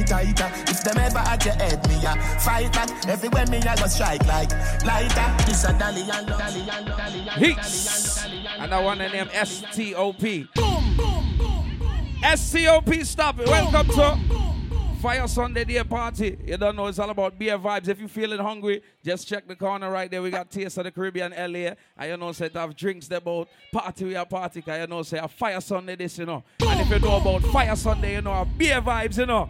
it 0.00 0.06
tighter. 0.06 0.50
If 0.70 0.82
them 0.82 0.98
ever 0.98 1.18
at 1.18 1.44
your 1.44 1.54
head, 1.54 1.86
me 1.88 1.96
a 2.04 2.16
fight 2.40 2.72
back. 2.72 3.08
Everywhere 3.08 3.46
me 3.46 3.58
I 3.58 3.76
go 3.76 3.86
strike 3.86 4.26
like 4.26 4.50
lighter. 4.84 5.44
This 5.46 5.64
a 5.64 5.78
dolly 5.78 6.02
and 6.02 6.26
dolly 6.26 6.68
and 6.70 6.86
dolly 6.86 7.28
and 7.28 7.44
Heats. 7.44 8.26
And 8.58 8.74
I 8.74 8.82
want 8.82 9.00
the 9.00 9.08
name 9.08 9.28
S-T-O-P. 9.32 10.48
Boom, 10.54 10.96
boom, 10.96 11.36
boom, 11.38 12.18
S-T-O-P, 12.22 13.04
stop 13.04 13.38
it. 13.40 13.46
Welcome 13.46 13.88
to 13.94 14.18
Fayah 15.00 15.28
Sunday 15.28 15.64
Day 15.64 15.84
Party. 15.84 16.36
You 16.44 16.56
don't 16.56 16.74
know 16.74 16.88
it's 16.88 16.98
all 16.98 17.10
about 17.10 17.38
beer 17.38 17.56
vibes. 17.56 17.86
If 17.86 18.00
you're 18.00 18.08
feeling 18.08 18.40
hungry, 18.40 18.82
just 19.04 19.28
check 19.28 19.46
the 19.46 19.54
corner 19.54 19.90
right 19.92 20.10
there. 20.10 20.20
We 20.20 20.30
got 20.30 20.50
Taste 20.50 20.76
of 20.78 20.84
the 20.84 20.90
Caribbean 20.90 21.30
LA. 21.30 21.74
And 21.96 22.10
you 22.10 22.16
know, 22.16 22.32
say 22.32 22.48
to 22.48 22.58
have 22.58 22.74
drinks 22.74 23.06
there 23.06 23.18
about 23.18 23.48
party 23.72 24.06
we 24.06 24.16
are 24.16 24.26
party. 24.26 24.60
Cause 24.60 24.80
you 24.80 24.86
know, 24.88 25.02
say 25.02 25.18
a 25.18 25.28
Fayah 25.28 25.62
Sunday 25.62 25.94
this, 25.94 26.18
you 26.18 26.26
know. 26.26 26.42
And 26.60 26.80
if 26.80 26.90
you 26.90 26.98
know 26.98 27.18
about 27.18 27.42
Fayah 27.42 27.76
Sunday, 27.76 28.14
you 28.14 28.22
know, 28.22 28.44
beer 28.56 28.82
vibes, 28.82 29.18
you 29.18 29.26
know. 29.26 29.48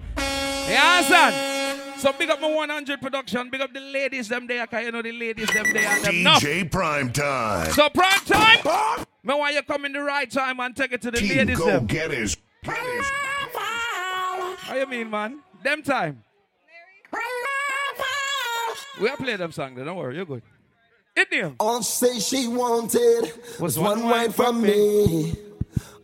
You 0.68 0.76
understand? 0.76 2.00
So 2.00 2.12
big 2.12 2.30
up 2.30 2.40
my 2.40 2.52
100 2.52 3.00
production. 3.00 3.50
Big 3.50 3.60
up 3.60 3.72
the 3.72 3.80
ladies 3.80 4.28
them 4.28 4.46
there. 4.46 4.66
Cause 4.66 4.84
you 4.84 4.92
know 4.92 5.02
the 5.02 5.12
ladies 5.12 5.52
them 5.52 5.66
there. 5.72 5.88
And 5.88 6.04
them 6.04 6.14
DJ 6.14 6.70
Prime 6.70 7.12
Time. 7.12 7.72
So 7.72 7.88
prime 7.88 8.20
time. 8.24 9.04
Me 9.24 9.34
want 9.34 9.54
you 9.54 9.62
come 9.62 9.84
in 9.84 9.92
the 9.92 10.02
right 10.02 10.30
time 10.30 10.60
and 10.60 10.76
take 10.76 10.92
it 10.92 11.02
to 11.02 11.10
the 11.10 11.18
Team 11.18 11.38
ladies 11.38 11.58
Go 11.58 11.66
them. 11.66 11.86
Getters. 11.86 12.36
How 12.62 12.76
you 14.76 14.86
mean, 14.86 15.10
man? 15.10 15.40
Them 15.64 15.82
time. 15.82 16.22
We'll 19.00 19.16
play 19.16 19.36
them 19.36 19.52
song, 19.52 19.74
then. 19.74 19.86
Don't 19.86 19.96
worry, 19.96 20.16
you're 20.16 20.24
good. 20.24 20.42
It 21.16 21.30
name. 21.32 21.56
All 21.58 21.82
say 21.82 22.20
she 22.20 22.46
wanted 22.46 23.32
was 23.58 23.76
one 23.78 24.04
wine 24.04 24.30
from 24.30 24.62
me. 24.62 25.34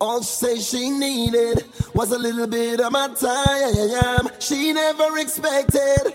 All 0.01 0.23
say 0.23 0.59
she 0.59 0.91
needed 0.91 1.65
was 1.95 2.11
a 2.13 2.19
little 2.19 2.47
bit 2.47 2.81
of 2.81 2.93
my 2.93 3.09
time. 3.09 4.29
She 4.41 4.73
never 4.73 5.19
expected 5.19 6.15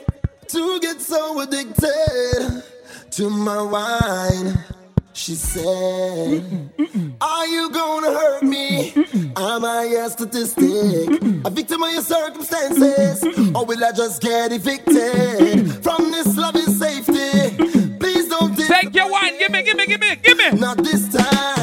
to 0.49 0.79
get 0.79 0.99
so 1.01 1.39
addicted 1.41 2.63
to 3.11 3.29
my 3.29 3.61
wine. 3.61 4.57
She 5.13 5.35
said, 5.35 6.43
Are 7.21 7.47
you 7.47 7.69
gonna 7.71 8.07
hurt 8.11 8.43
me? 8.43 8.93
Am 9.35 9.65
I 9.65 9.83
a 10.05 10.09
statistic? 10.09 11.09
A 11.45 11.49
victim 11.49 11.83
of 11.83 11.91
your 11.91 12.01
circumstances? 12.01 13.23
Or 13.55 13.65
will 13.65 13.83
I 13.83 13.91
just 13.91 14.21
get 14.21 14.51
evicted 14.51 15.83
from 15.83 16.11
this 16.11 16.37
loving 16.37 16.61
safety? 16.67 17.97
Please 17.99 18.29
don't 18.29 18.55
take 18.57 18.93
your 18.95 19.11
wine. 19.11 19.37
Give 19.39 19.51
me, 19.51 19.63
give 19.63 19.75
me, 19.77 19.85
give 19.87 19.99
me, 19.99 20.15
give 20.23 20.37
me. 20.37 20.51
Not 20.51 20.77
this 20.77 21.07
time. 21.13 21.58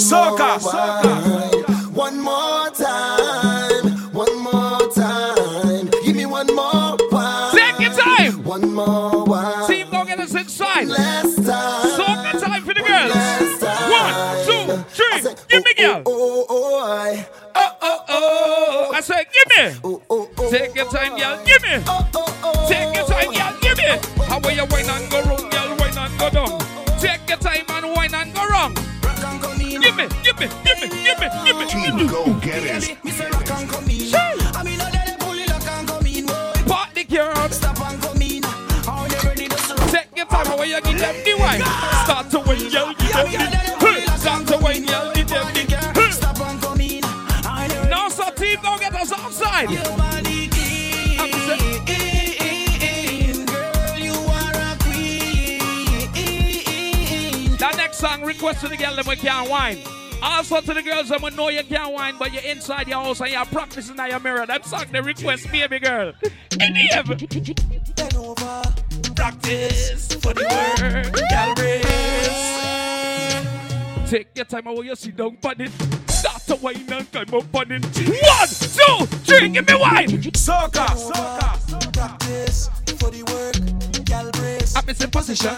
Soca. 0.00 0.58
One 1.94 2.20
more 2.20 2.70
time. 2.70 3.86
One 4.14 4.38
more 4.42 4.90
time. 4.92 5.90
Give 6.04 6.16
me 6.16 6.24
one 6.24 6.46
more 6.54 6.96
wine. 7.10 7.54
Take 7.54 7.80
your 7.80 7.92
time. 7.92 8.42
One 8.44 8.72
more 8.72 9.24
wine. 9.24 9.68
Team, 9.68 9.90
go 9.90 10.04
get 10.06 10.18
us 10.18 10.34
inside. 10.34 10.88
Last 10.88 11.36
time. 11.44 11.90
Soca 11.98 12.40
time 12.40 12.62
for 12.62 12.72
the 12.72 12.80
girls. 12.80 13.12
One, 13.92 14.46
two, 14.46 14.84
three. 14.88 15.34
Give 15.48 15.64
me, 15.64 15.74
girl. 15.74 16.02
Oh, 16.06 16.46
oh, 16.48 16.82
I. 16.82 17.26
Oh, 17.54 17.76
oh, 17.82 18.04
oh. 18.08 18.92
I 18.94 19.00
said, 19.02 19.26
give 19.34 19.48
me. 19.74 19.80
Oh, 19.84 20.02
oh, 20.08 20.30
oh. 20.38 20.50
Take 20.50 20.74
your 20.76 20.86
time, 20.90 21.18
girl. 21.18 21.44
Give 21.44 21.62
me. 21.62 21.84
Oh, 21.86 22.08
oh, 22.14 22.40
oh. 22.44 22.68
Take 22.68 22.94
your 22.96 23.06
time, 23.06 23.32
girl. 23.34 23.58
Give 23.60 23.76
me. 23.76 24.24
How 24.24 24.38
will 24.40 24.52
you 24.52 24.64
wine 24.70 24.88
and 24.88 25.09
Give 30.40 30.48
me, 30.48 30.56
give 30.64 30.80
me, 30.80 30.88
give 31.04 31.18
me, 31.20 31.28
give 31.44 31.56
me, 31.56 31.66
give 31.66 31.94
me. 31.94 31.98
Team 31.98 32.06
Go 32.06 32.24
Getters. 32.40 32.88
Party 36.66 37.04
girl. 37.04 37.34
Take 39.90 40.16
your 40.16 40.26
time 40.26 40.50
away, 40.52 40.68
you 40.68 40.80
give 40.80 40.98
them 40.98 41.14
the 41.24 41.34
wine. 41.38 41.60
Start 42.04 42.30
to 42.30 42.38
wine, 42.38 42.70
girl, 42.70 42.94
give 42.94 43.12
them 43.12 43.30
the. 43.30 44.16
Start 44.16 44.46
to 44.46 44.56
wine, 44.62 44.86
girl, 44.86 45.12
give 45.12 45.28
them 45.28 45.52
the. 45.52 45.60
Hey. 47.44 47.88
Now, 47.90 48.08
so 48.08 48.30
team, 48.30 48.58
go 48.62 48.78
get 48.78 48.94
us 48.94 49.12
outside. 49.12 49.68
Next 57.76 57.98
song 57.98 58.22
request 58.22 58.60
to 58.60 58.68
the 58.68 58.76
girl 58.76 58.94
that 58.96 59.06
we 59.06 59.16
can't 59.16 59.48
wine. 59.50 59.78
Also 60.22 60.60
to 60.60 60.74
the 60.74 60.82
girls 60.82 61.08
that 61.08 61.22
we 61.22 61.30
know 61.30 61.48
you 61.48 61.64
can't 61.64 61.92
wine, 61.92 62.16
but 62.18 62.32
you're 62.32 62.42
inside 62.42 62.88
your 62.88 63.02
house 63.02 63.20
and 63.20 63.30
you're 63.30 63.44
practicing 63.46 63.98
at 63.98 64.10
your 64.10 64.20
mirror. 64.20 64.46
That 64.46 64.66
song 64.66 64.84
they 64.92 65.00
request, 65.00 65.50
baby 65.50 65.78
girl. 65.78 66.12
In 66.60 66.74
the 66.74 66.88
heaven. 66.90 67.18
Practice 69.14 70.14
for 70.14 70.34
the 70.34 70.44
word, 70.50 71.12
girl. 71.30 71.54
Take 74.08 74.28
your 74.34 74.44
time 74.44 74.66
away, 74.66 74.86
you 74.86 74.96
sit 74.96 75.16
down 75.16 75.38
on 75.44 75.60
it. 75.60 75.70
Start 76.10 76.42
to 76.42 76.56
wine 76.56 76.92
and 76.92 77.12
climb 77.12 77.32
up 77.32 77.54
on 77.54 77.70
it. 77.70 77.84
One, 77.84 78.48
two, 78.48 79.06
three, 79.24 79.48
give 79.48 79.66
me 79.66 79.74
wine. 79.74 80.08
Soca, 80.08 80.86
soca. 80.86 81.92
Practice 81.92 82.68
for 82.98 83.10
the 83.10 83.22
work, 83.24 83.56
I'm 84.76 84.88
in 84.88 85.10
position. 85.10 85.56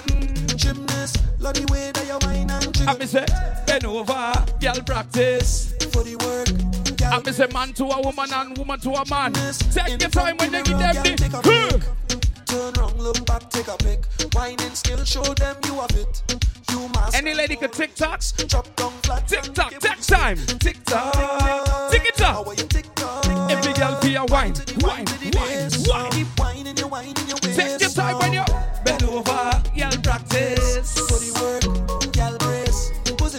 Gymnast, 0.56 1.22
love 1.38 1.54
the 1.54 1.66
way 1.70 1.90
that 1.92 2.06
you 2.06 2.18
whine 2.26 2.50
and 2.50 2.74
jiggle. 2.74 2.94
I'm 2.94 3.00
in 3.00 3.08
say, 3.08 3.26
bend 3.66 3.84
over, 3.84 4.32
girl 4.60 4.80
practice. 4.86 5.74
For 5.92 6.02
the 6.02 6.16
work, 6.16 6.96
gal 6.96 7.14
I'm 7.14 7.32
say 7.32 7.46
man 7.52 7.72
to 7.74 7.84
a 7.84 8.00
woman 8.00 8.32
and 8.32 8.56
woman 8.56 8.80
to 8.80 8.90
a 8.90 9.04
man. 9.08 9.32
Take 9.32 9.88
your 9.88 9.98
the 9.98 10.08
time 10.10 10.36
when 10.38 10.52
they 10.52 10.62
front, 10.62 11.04
give 11.04 11.16
them 11.18 11.30
girl, 11.30 11.68
the. 11.68 12.02
Turn 12.46 12.72
round, 12.74 12.98
look 12.98 13.24
back, 13.26 13.48
take 13.50 13.68
a 13.68 13.76
pic. 13.78 14.04
Whining 14.34 14.74
skill, 14.74 15.04
show 15.04 15.22
them 15.22 15.56
you 15.64 15.74
have 15.80 15.90
it. 15.90 16.22
You 16.70 16.88
must. 16.88 17.14
Any 17.14 17.34
lady 17.34 17.56
could 17.56 17.72
tick 17.72 17.94
tock. 17.94 18.22
Drop 18.48 18.74
down 18.76 18.92
flat. 19.02 19.28
Tick 19.28 19.42
tock, 19.54 19.72
tick 19.78 20.00
time. 20.00 20.36
Tick 20.36 20.82
tock. 20.84 21.90
Tick 21.90 22.04
it 22.04 22.20
up. 22.20 22.46
are 22.46 22.54
you 22.54 22.64
tick 22.64 22.94
tock? 22.94 23.26
Every 23.50 23.72
girl 23.74 23.98
be 24.00 24.14
a 24.14 24.24
wine, 24.26 24.54
wine, 24.80 25.04
wine, 25.34 25.70
wine. 25.86 26.10
Keep 26.12 26.38
whining, 26.38 26.76
you 26.76 26.88
whining 26.88 27.28
your 27.28 27.38
waist. 27.42 27.58
Take 27.58 27.80
your 27.80 27.90
time 27.90 28.18
when 28.18 28.32
you 28.32 28.44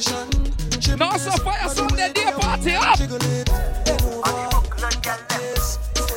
Position. 0.04 1.00
Now 1.00 1.18
so 1.18 1.32
Fayah 1.32 1.70
Sunday 1.70 2.12
day 2.14 2.32
party 2.34 2.72
up. 2.72 2.98
Jiggle 2.98 3.18
it. 3.18 3.46
Bend 3.86 4.02
over. 4.04 4.20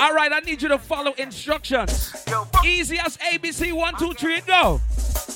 All 0.02 0.14
right, 0.14 0.30
I 0.32 0.40
need 0.44 0.60
you 0.60 0.68
to 0.68 0.78
follow 0.78 1.12
instructions. 1.12 2.12
Easy 2.64 2.98
as 2.98 3.16
ABC. 3.18 3.72
One, 3.72 3.96
two, 3.98 4.12
three, 4.14 4.40
go. 4.42 4.80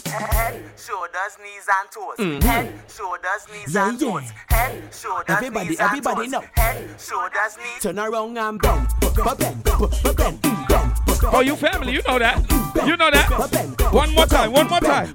Head, 0.06 0.62
shoulders, 0.77 1.38
knees 1.41 1.66
and 1.69 1.91
toes. 1.91 2.16
Mm-hmm. 2.19 2.47
Head, 2.47 2.72
shoulders, 2.88 3.47
knees 3.53 3.75
Yeah, 3.75 3.88
and 3.88 4.00
yeah. 4.00 4.11
toes. 4.11 4.31
Head, 4.49 4.82
shoulders, 4.94 5.25
Everybody- 5.37 5.69
knees 5.69 5.81
everybody 5.81 6.25
and 6.25 6.32
toes. 6.34 6.44
Head, 6.56 7.00
shoulders, 7.00 7.56
knees. 7.59 7.82
Turn 7.82 7.99
around 7.99 8.37
and 8.37 8.61
bend. 8.61 8.88
Bend, 9.00 9.38
bend, 9.38 9.65
bend, 9.65 10.17
bend, 10.17 10.43
bend. 10.69 10.90
Oh, 11.22 11.41
you 11.41 11.54
family, 11.56 11.92
you 11.92 12.03
know 12.06 12.19
that. 12.19 12.38
You 12.86 12.97
know 12.97 13.10
that. 13.10 13.92
One 13.92 14.14
more 14.14 14.26
time, 14.26 14.53
one 14.53 14.69
more 14.69 14.81
time. 14.81 15.14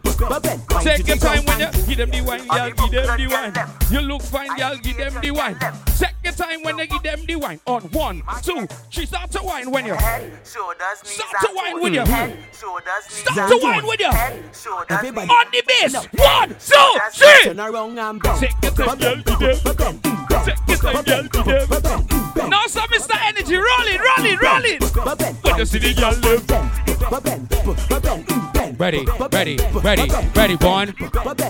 Take 0.81 1.07
your 1.07 1.17
time 1.17 1.45
when 1.45 1.59
you 1.59 1.67
give 1.87 1.97
them 1.97 2.11
the 2.11 2.21
wine, 2.21 2.47
girl, 2.47 2.71
give 2.71 2.91
them 2.91 3.17
the 3.17 3.27
wine. 3.27 3.53
You 3.91 4.01
look 4.01 4.21
fine, 4.21 4.55
girl, 4.57 4.77
give 4.77 4.97
them 4.97 5.21
the 5.21 5.31
wine. 5.31 5.57
Take 5.97 6.15
your 6.23 6.33
time 6.33 6.63
when 6.63 6.77
you 6.77 6.87
give 6.87 7.03
them 7.03 7.25
the 7.25 7.35
wine. 7.35 7.59
On 7.65 7.81
one, 7.91 8.21
two, 8.43 8.67
three, 8.91 9.05
start 9.05 9.31
to 9.31 9.41
wine 9.43 9.71
when 9.71 9.85
you. 9.85 9.95
Head, 9.95 10.31
shoulders, 10.45 11.03
knees 11.03 11.13
Start 11.13 11.31
to 11.41 11.51
wine 11.55 11.81
with 11.81 11.93
you. 11.93 12.01
Head, 12.01 12.37
shoulders, 12.53 12.85
knees 13.09 13.33
Start 13.33 13.51
to 13.51 13.59
wine 13.63 13.85
with 13.87 13.99
you. 13.99 14.11
Everybody. 14.89 15.29
On 15.29 15.45
the 15.51 15.63
bass. 15.67 15.95
One, 16.13 16.49
two, 16.49 16.99
three. 17.13 17.53
Turn 17.53 17.59
around 17.59 17.97
and 17.97 18.21
bend. 18.21 18.39
Take 18.39 18.51
your 18.61 18.71
time, 18.71 18.97
girl, 18.99 19.15
give 19.15 19.39
them. 19.39 19.57
Take 19.63 20.05
your 20.05 20.24
Now, 22.49 22.67
so 22.67 22.81
Mr. 22.81 23.15
Energy, 23.25 23.55
roll 23.55 23.87
it, 23.87 23.99
roll 23.99 24.25
it, 24.25 24.41
roll 24.41 24.65
it. 24.65 24.83
When 25.43 25.57
you 25.57 25.65
see 25.65 25.79
the 25.79 25.93
girl. 25.93 26.11
Ready, 28.77 29.05
ready, 29.31 29.57
ready, 29.73 30.09
ready. 30.35 30.55
One, 30.55 30.93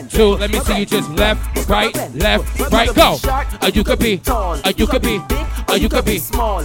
two. 0.10 0.36
Let 0.36 0.52
me 0.52 0.60
see 0.60 0.80
you 0.80 0.86
just 0.86 1.10
left, 1.12 1.68
right, 1.68 1.96
left, 2.14 2.72
right. 2.72 2.94
Go. 2.94 3.18
Or 3.64 3.70
you 3.70 3.84
could 3.84 3.98
be, 4.00 4.22
or 4.30 4.72
you 4.78 4.86
could 4.86 5.02
be, 5.02 5.20
or 5.70 5.78
you 5.78 5.90
could 5.90 6.06
be. 6.06 6.20
Small. 6.20 6.62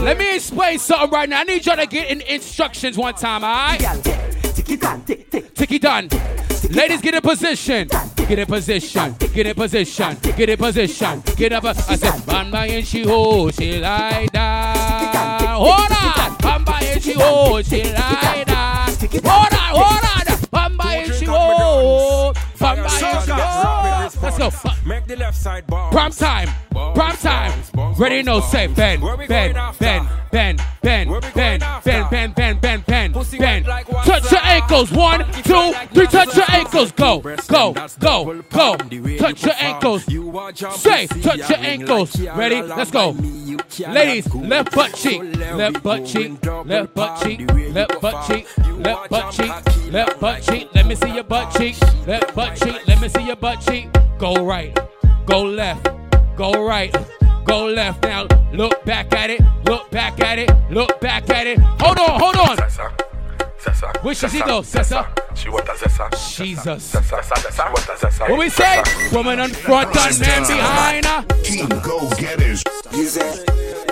Let 0.00 0.18
me 0.18 0.36
explain 0.36 0.78
something 0.78 1.10
right 1.10 1.28
now. 1.28 1.40
I 1.40 1.44
need 1.44 1.66
y'all 1.66 1.76
to 1.76 1.86
get 1.86 2.10
in 2.10 2.20
instructions 2.22 2.96
one 2.96 3.14
time, 3.14 3.42
alright? 3.42 4.41
Tick 4.64 5.34
it. 5.34 5.54
Ticky 5.54 5.78
done. 5.78 6.08
Ladies, 6.70 7.00
get 7.00 7.14
in 7.14 7.20
position. 7.20 7.88
Get 8.16 8.38
in 8.38 8.46
position. 8.46 9.14
Get 9.34 9.46
in 9.46 9.54
position. 9.54 10.16
Get 10.36 10.48
in 10.48 10.56
position. 10.56 11.22
Get 11.36 11.52
up. 11.52 11.64
I 11.64 11.72
said, 11.72 12.12
Bamba 12.22 12.68
and 12.68 12.86
she 12.86 13.02
hold, 13.02 13.54
she 13.54 13.80
lie 13.80 14.26
down. 14.32 15.40
Hold 15.40 15.70
on. 15.70 16.36
Bamba 16.38 16.82
and 16.82 17.02
she 17.02 17.12
hold, 17.12 17.66
she 17.66 17.82
lie 17.84 18.44
down. 18.46 18.88
Hold 19.24 19.52
on, 19.52 19.74
hold 19.76 20.04
on. 20.04 20.38
Bamba 20.52 20.84
and 20.84 21.14
she 21.14 21.24
ho. 21.24 22.32
Bamba 22.62 22.86
and. 23.02 24.22
Let's 24.22 24.38
go. 24.38 24.70
Make 24.86 25.06
the 25.06 25.16
left 25.16 25.36
side 25.36 25.66
bounce. 25.66 25.92
Prime 25.92 26.12
time. 26.12 26.48
Prime 26.94 27.16
time. 27.16 27.52
Ready, 27.98 28.22
no, 28.22 28.40
say, 28.40 28.68
bend, 28.68 29.02
after? 29.02 29.84
bend, 30.30 30.60
bend, 30.80 32.34
bend, 32.34 32.60
bend, 32.60 32.86
bend, 32.86 33.14
Pussy 33.14 33.38
bend. 33.38 33.66
wet 33.66 33.68
like 33.68 33.92
water. 33.92 34.10
Touch 34.10 34.32
your 34.32 34.40
ankles. 34.42 34.92
One, 34.92 35.24
two, 35.42 35.72
three. 35.92 36.06
Touch 36.06 36.36
your 36.36 36.44
ankles. 36.48 36.92
Go, 36.92 37.20
go, 37.20 37.72
go, 37.72 37.72
go. 37.98 38.42
palm. 38.42 38.88
The 38.88 39.00
way 39.00 39.18
Touch 39.18 39.44
your 39.44 39.54
ankles. 39.58 40.08
You 40.08 40.22
want 40.22 40.56
jump 40.56 40.74
Say, 40.76 41.06
touch 41.06 41.50
your 41.50 41.58
ankles. 41.58 42.18
Ready? 42.20 42.62
Let's 42.62 42.90
go. 42.90 43.12
by 43.12 43.20
me, 43.20 43.28
you 43.28 43.58
cannot 43.58 43.94
Ladies, 43.94 44.34
left 44.34 44.74
butt 44.74 44.94
cheek, 44.94 45.22
left 45.36 45.82
butt 45.82 46.06
cheek, 46.06 46.44
left 46.44 46.94
butt 46.94 47.22
cheek, 47.22 47.38
The 47.38 47.52
way 47.52 47.66
you 47.66 47.72
left 47.72 48.00
butt 48.00 48.26
cheek, 48.26 48.46
left 48.78 49.10
butt 49.10 49.32
cheek, 49.32 49.92
left 49.92 50.20
butt 50.20 50.42
cheek. 50.42 50.68
Let 50.74 50.86
me 50.86 50.94
see 50.94 51.14
your 51.14 51.24
butt 51.24 51.54
cheek, 51.56 51.80
left 52.06 52.34
butt 52.34 52.51
cheek. 52.56 52.86
Let 52.86 53.00
me 53.00 53.08
see 53.08 53.26
your 53.26 53.36
butt 53.36 53.60
cheek. 53.60 53.88
Go 54.18 54.44
right, 54.44 54.78
go 55.26 55.42
left, 55.42 55.88
go 56.36 56.52
right, 56.64 56.94
go 57.44 57.66
left. 57.66 58.02
Now 58.04 58.26
look 58.52 58.84
back 58.84 59.12
at 59.14 59.30
it, 59.30 59.40
look 59.64 59.90
back 59.90 60.20
at 60.20 60.38
it, 60.38 60.50
look 60.70 61.00
back 61.00 61.28
at 61.30 61.46
it. 61.46 61.58
Hold 61.58 61.98
on, 61.98 62.20
hold 62.20 62.36
on. 62.36 62.58
Where 64.02 64.14
should 64.14 64.30
she 64.30 64.40
go, 64.40 64.62
Sessa? 64.62 65.06
She 65.36 65.48
want 65.48 65.68
a 65.68 65.72
Sessa. 65.72 66.36
Jesus. 66.36 66.92
Sessa, 66.92 67.22
Sessa. 67.22 67.52
She 67.52 67.62
want 67.62 67.78
a 67.78 68.06
Sessa. 68.06 68.28
What 68.28 68.38
we 68.38 68.48
say? 68.48 68.82
Woman 69.12 69.40
on 69.40 69.50
front 69.50 69.96
and 69.96 70.18
man 70.20 70.42
behind 70.42 71.04
her. 71.06 71.24
Team 71.42 71.68
Go 71.68 72.10
Getters. 72.16 72.62
You 72.92 73.06
say, 73.06 73.44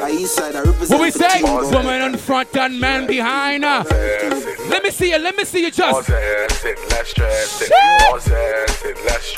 I 0.03 0.11
east 0.11 0.35
side, 0.35 0.57
I 0.57 0.62
represent 0.62 0.91
What 0.91 1.01
we 1.01 1.11
say? 1.11 1.43
Woman 1.43 2.03
on 2.03 2.17
front 2.17 2.57
and 2.57 2.81
man 2.81 3.07
behind 3.07 3.65
her. 3.65 3.85
Let 4.69 4.83
me 4.83 4.91
see 4.91 5.11
you, 5.11 5.19
let 5.19 5.37
me 5.37 5.45
see 5.45 5.62
you 5.62 5.71
just. 5.71 6.07
Possessing, 6.07 6.77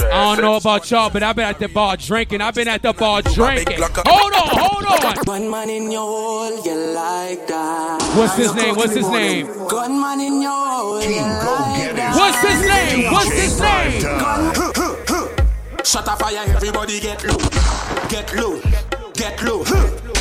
I 0.00 0.34
don't 0.34 0.42
know 0.42 0.56
about 0.56 0.90
y'all, 0.90 1.10
but 1.10 1.22
I've 1.22 1.36
been 1.36 1.44
at 1.44 1.58
the 1.58 1.68
bar 1.68 1.96
drinking. 1.96 2.40
I've 2.40 2.54
been 2.54 2.68
at 2.68 2.82
the 2.82 2.92
bar 2.92 3.22
drinking. 3.22 3.78
Hold 3.80 4.32
on, 4.32 4.48
hold 4.48 4.84
on. 4.84 5.24
One 5.24 5.50
man 5.50 5.70
in 5.70 5.90
your 5.90 6.06
hole, 6.06 6.64
you 6.64 6.74
like 6.94 7.46
that. 7.48 8.02
What's 8.16 8.36
his 8.36 8.54
name? 8.54 8.76
What's 8.76 8.94
his 8.94 9.08
name? 9.08 9.46
Gunman 9.68 10.20
in 10.20 10.42
your 10.42 10.50
hole, 10.50 11.02
you 11.02 11.20
like 11.20 11.96
that. 11.96 12.14
What's 12.14 12.40
his 12.40 12.60
name? 12.62 13.12
What's 13.12 13.30
his 13.32 13.60
name? 13.60 14.02
Shut 15.84 16.06
a 16.06 16.16
fire, 16.16 16.44
everybody 16.46 17.00
get 17.00 17.24
low. 17.24 17.38
Get 18.08 18.34
low. 18.34 18.60
Get 19.14 19.42
low. 19.42 19.64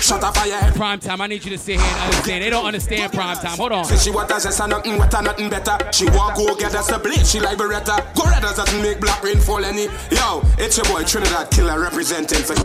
Shut 0.01 0.23
a 0.23 0.31
fire, 0.31 0.71
Prime 0.73 0.99
time. 0.99 1.21
I 1.21 1.27
need 1.27 1.43
you 1.45 1.51
to 1.51 1.59
sit 1.59 1.79
here 1.79 1.85
and 1.85 2.01
understand. 2.01 2.43
They 2.43 2.49
don't 2.49 2.65
understand 2.65 3.13
prime 3.13 3.37
time. 3.37 3.55
Hold 3.57 3.71
on. 3.71 3.85
Say 3.85 3.97
she 3.97 4.09
want 4.09 4.31
us 4.31 4.59
a 4.59 4.67
nothing 4.67 4.97
wetter, 4.97 5.21
nothing 5.21 5.47
better. 5.47 5.77
She 5.91 6.05
want 6.09 6.35
go 6.35 6.55
get 6.55 6.73
us 6.73 6.89
a 6.91 6.97
blade, 6.97 7.25
she 7.25 7.39
like 7.39 7.57
Beretta. 7.57 8.15
Go 8.15 8.23
red 8.25 8.43
us 8.43 8.55
doesn't 8.55 8.81
make 8.81 8.99
black 8.99 9.23
rain 9.23 9.37
fall 9.37 9.63
any. 9.63 9.83
Yo, 10.09 10.41
it's 10.57 10.77
your 10.77 10.85
boy 10.87 11.03
Trinidad 11.03 11.51
Killer 11.51 11.79
representing 11.79 12.41
for 12.41 12.55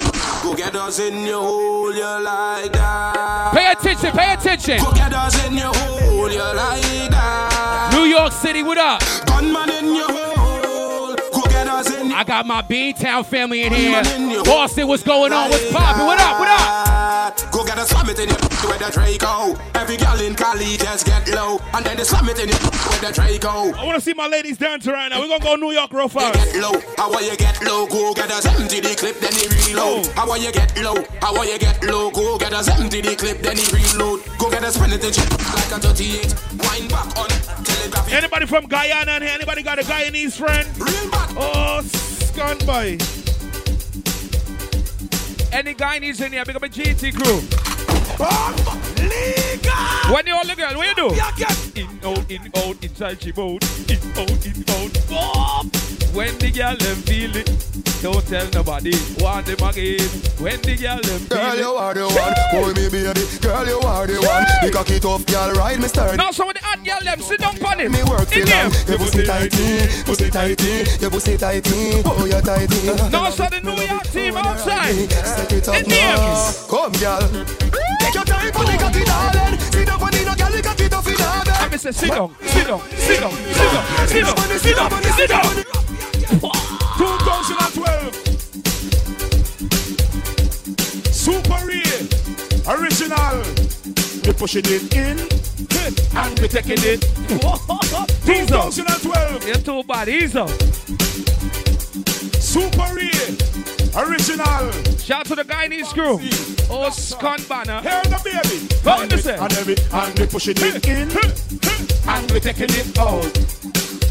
Go 0.43 0.55
get 0.56 0.75
us 0.77 0.99
in 0.99 1.27
your 1.27 1.43
hole, 1.43 1.94
you 1.94 2.00
like 2.00 2.73
that. 2.73 3.53
Pay 3.53 3.71
attention, 3.71 4.12
pay 4.12 4.33
attention. 4.33 4.79
Go 4.83 4.93
get 4.93 5.12
us 5.12 5.47
in 5.47 5.55
your 5.59 5.73
hole, 5.75 6.31
you 6.31 6.38
like 6.38 7.11
that. 7.11 7.93
New 7.93 8.05
York 8.05 8.33
City, 8.33 8.62
what 8.62 8.79
up? 8.79 9.03
Gunman 9.27 9.69
in 9.71 9.94
your 9.94 10.11
hole. 10.11 11.15
Go 11.35 11.43
get 11.50 11.67
us 11.67 11.94
in 11.94 12.12
I 12.12 12.25
got 12.25 12.47
my 12.47 12.62
Beantown 12.62 13.27
family 13.27 13.62
in 13.62 13.75
here. 13.75 14.03
Boston, 14.44 14.88
what's 14.88 15.03
going 15.03 15.35
on? 15.35 15.50
What's 15.50 15.71
poppin'? 15.71 16.06
What 16.06 16.19
up? 16.19 16.41
What 16.41 16.49
up? 16.49 16.95
Go 17.50 17.64
get 17.64 17.78
a 17.78 17.84
slam 17.84 18.08
it 18.08 18.19
in 18.19 18.28
your 18.28 18.38
with 18.70 18.78
the 18.78 18.90
Draco. 18.93 19.56
Every 19.75 19.96
girl 19.96 20.20
in 20.20 20.34
Cali 20.34 20.76
just 20.76 21.06
get 21.06 21.28
low. 21.34 21.58
And 21.75 21.84
then 21.84 21.96
they 21.96 22.05
slam 22.05 22.28
it 22.28 22.38
in 22.38 22.49
your 22.49 22.58
with 22.90 23.00
the 23.00 23.12
Draco. 23.12 23.75
I 23.75 23.84
want 23.84 23.96
to 23.96 24.00
see 24.00 24.14
my 24.14 24.26
ladies 24.28 24.58
dance 24.58 24.87
right 24.87 25.08
now. 25.08 25.20
We're 25.20 25.28
going 25.28 25.40
to 25.40 25.46
go 25.46 25.56
New 25.56 25.73
York 25.73 25.93
real 25.93 26.08
fast. 26.08 26.34
Get 26.34 26.56
low, 26.62 26.78
how 26.96 27.11
will 27.11 27.23
you 27.23 27.37
get 27.37 27.62
low? 27.64 27.87
Go 27.87 28.14
get 28.14 28.31
us 28.31 28.46
empty 28.46 28.81
the 28.81 28.94
clip, 28.94 29.19
then 29.20 29.32
he 29.32 29.46
reload. 29.49 30.06
Oh. 30.06 30.12
How 30.14 30.26
will 30.26 30.38
you 30.38 30.52
get 30.52 30.76
low? 30.82 30.96
How 31.20 31.32
will 31.32 31.44
you 31.44 31.58
get 31.58 31.82
low? 31.84 32.11
Go 32.11 32.38
get 32.38 32.52
us 32.52 32.69
empty 32.69 33.00
the 33.00 33.17
clip, 33.17 33.38
then 33.38 33.56
he 33.56 33.67
reload. 33.75 34.23
Go 34.38 34.50
get 34.50 34.62
us 34.64 34.75
spin 34.75 34.93
it 34.93 35.02
in 35.05 35.12
your 35.12 35.26
like 35.56 35.73
a 35.73 35.81
38. 35.81 36.34
Wind 36.62 36.90
back 36.90 37.17
on 37.19 37.28
telegraphy. 37.64 38.12
Anybody 38.12 38.46
from 38.46 38.67
Guyana 38.67 39.17
in 39.17 39.23
here? 39.23 39.32
Anybody 39.32 39.62
got 39.62 39.78
a 39.78 39.82
Guyanese 39.82 40.37
friend? 40.37 40.67
Real 40.78 41.11
back. 41.11 41.31
Oh, 41.37 41.82
scan 41.82 42.58
by. 42.67 43.25
Any 45.52 45.75
guy 45.75 45.98
needs 45.98 46.20
in 46.20 46.32
here, 46.32 46.44
big 46.44 46.56
up 46.56 46.62
a 46.62 46.69
GT 46.69 47.14
crew. 47.14 47.40
When 50.12 50.26
you 50.26 50.34
all 50.34 50.44
the 50.44 50.54
girl, 50.54 50.76
what 50.76 50.87
you 50.87 50.94
do? 50.94 51.14
In, 51.75 51.88
out, 52.04 52.31
in, 52.31 52.50
out, 52.56 52.84
inside 52.84 53.22
she 53.22 53.32
boat. 53.32 53.62
In, 53.90 53.98
out, 54.16 54.46
in, 54.46 54.64
out. 54.70 55.70
Boom. 55.70 56.06
When 56.16 56.32
the 56.38 56.50
girl 56.50 56.74
them 56.80 56.96
feel 57.04 57.36
it, 57.36 57.44
don't 58.00 58.24
tell 58.24 58.48
nobody. 58.56 58.96
Want 59.20 59.44
them 59.44 59.60
again. 59.68 60.00
When 60.40 60.56
the 60.64 60.72
girl 60.72 60.96
them 60.96 61.20
feel 61.28 61.36
Girl, 61.36 61.56
you 61.60 61.70
are 61.76 61.92
the 61.92 62.08
one. 62.08 62.32
Hold 62.56 62.72
me, 62.72 62.88
baby. 62.88 63.20
Girl, 63.44 63.66
you 63.68 63.76
are 63.84 64.06
the 64.08 64.16
one. 64.24 64.48
The 64.64 64.72
cocky 64.72 64.96
tough 64.98 65.26
girl, 65.26 65.52
ride 65.52 65.76
me 65.78 65.88
stern. 65.88 66.16
Now 66.16 66.30
some 66.32 66.48
of 66.48 66.54
the 66.56 66.64
hot 66.64 66.80
girl 66.80 67.04
them 67.04 67.20
sit 67.20 67.40
down 67.40 67.60
on 67.60 67.80
him. 67.80 67.92
Me 67.92 68.00
work 68.08 68.32
In 68.32 68.40
for 68.40 68.48
them. 68.48 68.72
Your 68.88 68.96
pussy 68.96 69.26
tighty, 69.28 69.68
pussy 70.08 70.30
tighty, 70.32 70.72
your 71.04 71.10
pussy 71.10 71.36
tighty. 71.36 72.00
Oh, 72.08 72.24
you 72.24 72.40
tighty. 72.40 72.80
Now 73.12 73.28
so 73.28 73.44
the 73.52 73.60
New 73.60 73.76
York 73.76 74.08
team 74.08 74.40
outside. 74.40 75.12
Set 75.12 75.52
it 75.52 75.68
up 75.68 75.76
In 75.76 75.84
there. 75.84 76.16
now. 76.16 76.52
Come, 76.64 76.92
girl. 76.96 77.28
Take 78.00 78.16
your 78.16 78.24
time 78.24 78.52
for 78.56 78.64
the 78.64 78.76
cocky, 78.80 79.04
darling. 79.04 79.60
Sit 79.68 79.84
down 79.84 80.00
for 80.00 80.08
the 80.08 80.24
girl, 80.24 80.48
the 80.48 80.62
cocky 80.64 80.88
I 81.66 81.68
me 81.68 81.78
say 81.78 81.90
sit 81.90 82.10
down, 82.10 82.32
sit 82.42 82.64
down, 82.68 82.80
sit 82.80 83.18
down, 83.20 83.32
sit 83.32 83.56
down, 83.72 83.86
sit 84.06 84.24
down, 84.24 84.36
sit 84.60 84.76
down, 84.76 85.02
sit 85.02 85.28
down. 85.28 85.64
2012. 86.96 88.14
Super 91.12 91.58
real. 91.66 92.06
Original. 92.70 93.42
We 94.24 94.32
pushing 94.34 94.62
it 94.66 94.94
in. 94.94 95.18
And 96.16 96.38
we 96.38 96.46
taking 96.46 96.78
it. 96.78 97.04
Ease 98.30 98.52
up. 98.52 98.72
2012. 98.72 99.46
You're 99.48 99.56
too 99.56 99.82
bad. 99.82 100.08
Ease 100.08 100.36
up. 100.36 100.50
Super 102.40 102.94
real. 102.94 103.36
Original. 103.96 104.70
Shout 104.98 105.20
out 105.20 105.26
to 105.26 105.34
the 105.37 105.44
Guyanese 105.44 105.94
crew. 105.94 106.19
Oh, 106.70 106.90
Scon 106.90 107.38
Banner. 107.48 107.81
Hear 107.81 108.02
the 108.04 108.20
baby. 108.22 108.75
What 108.82 109.08
to 109.08 109.19
say? 109.19 109.37
And 109.37 109.52
and 109.93 110.19
we 110.19 110.26
pushing 110.26 110.56
it 110.58 110.87
in. 110.87 111.08
And 112.06 112.31
we 112.31 112.40
taking 112.40 112.69
it 112.69 112.98
out. 112.98 113.25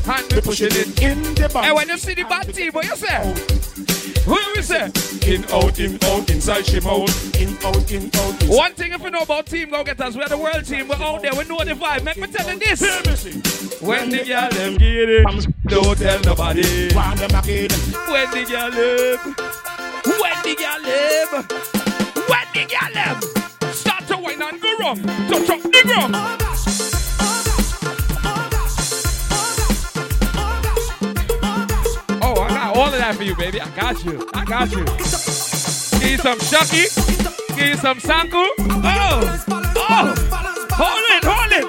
And 0.07 0.33
we 0.33 0.41
pushing 0.41 0.67
it. 0.67 0.87
it 0.87 1.03
in 1.03 1.21
the 1.35 1.49
back. 1.53 1.65
And 1.65 1.75
when 1.75 1.87
you 1.87 1.99
see 1.99 2.15
the 2.15 2.23
bad 2.23 2.51
team, 2.51 2.71
what 2.71 2.85
you 2.85 2.95
say? 2.95 3.94
What 4.25 4.56
you 4.56 4.63
say? 4.63 4.86
In, 5.31 5.45
out, 5.51 5.80
in, 5.80 6.04
out, 6.04 6.30
inside 6.31 6.66
she 6.66 6.80
mouth. 6.80 7.36
In, 7.39 7.50
out, 7.63 7.92
in, 7.92 8.10
out, 8.16 8.42
inside. 8.42 8.50
One 8.50 8.74
thing 8.74 8.92
if 8.94 9.01
you 9.04 9.12
know 9.12 9.19
about 9.19 9.45
Team 9.45 9.69
Go 9.69 9.83
Getters, 9.83 10.18
we're 10.18 10.27
the 10.27 10.38
world 10.38 10.65
team. 10.65 10.88
We're 10.88 10.96
out 10.96 11.22
there. 11.22 11.32
We 11.34 11.44
know 11.46 11.63
the 11.63 11.74
vibe. 11.74 12.03
Make 12.03 12.17
me 12.17 12.27
tell 12.27 12.51
you 12.51 12.58
this. 12.58 12.79
Hear 12.79 13.01
me 13.05 13.15
sing. 13.15 13.88
When 13.88 14.10
the 14.10 14.24
girl 14.25 14.50
them 14.50 14.77
get 14.77 15.10
it, 15.10 15.48
don't 15.67 15.98
tell 15.98 16.20
nobody. 16.22 16.96
Wind 16.96 17.20
them 17.20 17.29
back 17.29 17.48
in. 17.48 17.70
When 18.10 18.32
the 18.32 18.46
girl 18.50 18.72
them, 18.72 19.36
when 20.20 20.41
the 20.44 20.55
girl 20.55 20.82
them, 20.82 21.27
when 22.27 22.48
the 22.53 22.65
girl 22.74 22.94
them, 22.94 23.74
start 23.74 24.08
to 24.08 24.17
wine 24.17 24.41
and 24.41 24.60
go 24.60 24.77
wrong. 24.79 25.01
Touch 25.29 25.50
up 25.50 25.62
the 25.62 25.82
ground. 25.86 26.44
You, 33.25 33.36
baby. 33.36 33.60
I 33.60 33.70
got 33.75 34.05
you. 34.05 34.29
I 34.34 34.46
got 34.46 34.72
you. 34.72 34.86
Give 34.86 36.12
you 36.12 36.17
some 36.17 36.39
Chucky. 36.39 36.86
Give 37.55 37.67
you 37.67 37.77
some 37.77 37.98
Sanku. 37.98 38.46
Oh, 38.60 39.46
oh. 39.75 40.13
Hold 40.72 41.05
it, 41.10 41.24
hold 41.25 41.51
it. 41.51 41.65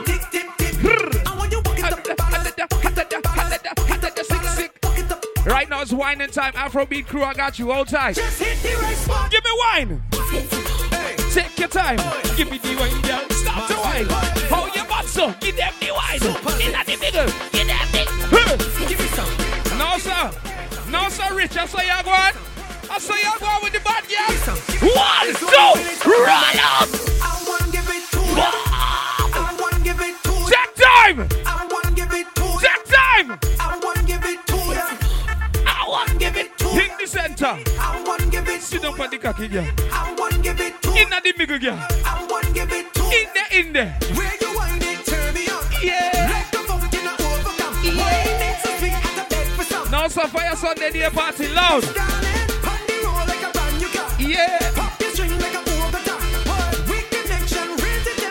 Right 5.47 5.69
now 5.71 5.81
it's 5.81 5.93
whining 5.93 6.29
time. 6.29 6.53
Afrobeat 6.55 7.07
crew, 7.07 7.23
I 7.23 7.33
got 7.33 7.59
you. 7.59 7.73
Hold 7.73 7.89
tight. 7.89 8.19
Right 8.19 9.31
Give 9.31 9.45
me 9.45 9.51
wine. 9.59 10.03
Take 11.33 11.59
your 11.59 11.69
time. 11.69 11.99
Give 12.37 12.51
me 12.51 12.59
the 12.59 12.77
wine, 12.77 13.01
girl. 13.03 13.31
Stop 13.31 13.69
the 13.69 13.77
wine. 13.77 14.07
Hold 14.51 14.75
your 14.75 14.85
butt 14.85 15.07
so. 15.07 15.33
Give 15.41 15.57
them 15.57 15.73
the 15.81 15.93
wine. 15.95 16.21
In 16.61 16.73
the 16.73 16.97
middle. 17.01 17.27
Give 17.53 17.67
them 17.67 17.89
the. 17.93 18.05
Give 18.89 18.99
me 18.99 19.07
some. 19.07 19.79
No, 19.79 19.97
sir. 19.99 20.56
No, 20.91 21.09
sir, 21.09 21.35
Rich. 21.35 21.57
I 21.57 21.67
saw 21.67 21.81
you 21.81 22.03
go 22.05 22.11
on. 22.11 22.33
I 22.89 22.99
saw 22.99 23.15
you 23.15 23.33
go 23.41 23.47
on 23.47 23.63
with 23.63 23.73
the 23.73 23.81
bad 23.81 24.05
girl. 24.07 24.31
One, 24.95 25.35
two, 25.35 26.11
run 26.11 26.59
up. 26.63 26.89
Check 30.49 30.75
time. 30.77 31.29
I 31.45 31.67
wanna 31.71 31.95
give 31.95 32.13
it 32.13 32.27
to 32.37 32.43
you. 32.45 32.61
Check 32.61 32.85
time. 32.85 33.39
I 33.59 33.81
want 33.83 34.07
give 34.07 34.25
it 34.25 34.47
to 34.47 34.55
you. 34.55 34.81
I 35.67 35.85
want 35.89 36.09
to 36.11 36.17
give 36.19 36.37
it 36.37 36.57
to 36.59 36.65
you. 36.67 36.71
Hit 36.81 36.93
the 37.01 37.07
center. 37.07 37.59
I 37.81 38.05
want 38.07 38.31
give 38.31 38.49
it 38.49 38.63
Sit 38.63 38.83
down 38.83 39.01
on 39.01 39.11
the 39.11 39.19
cocky, 39.19 39.49
girl. 39.49 39.67
I 39.93 40.15
want 40.17 40.43
give 40.43 40.61
it 40.61 40.81
to 40.83 40.91
In 40.91 41.11
the 41.11 41.35
middle, 41.37 41.59
girl. 41.59 41.79
I 42.05 42.27
want 42.31 42.55
give 42.55 42.73
it 42.73 42.95
to 42.95 43.03
In 43.03 43.27
there, 43.35 43.61
in 43.61 43.73
there. 43.73 43.99
Where 44.15 44.33
you 44.41 44.57
wind 44.57 44.83
it, 44.83 45.05
turn 45.05 45.35
me 45.35 45.49
on. 45.49 45.65
Yeah. 45.83 46.16
Now 50.07 50.11
so 50.11 50.23
Fayah 50.29 50.55
Sunday 50.55 50.93
day 50.93 51.11
party 51.11 51.49
loud. 51.49 51.83
Yeah. 54.21 54.71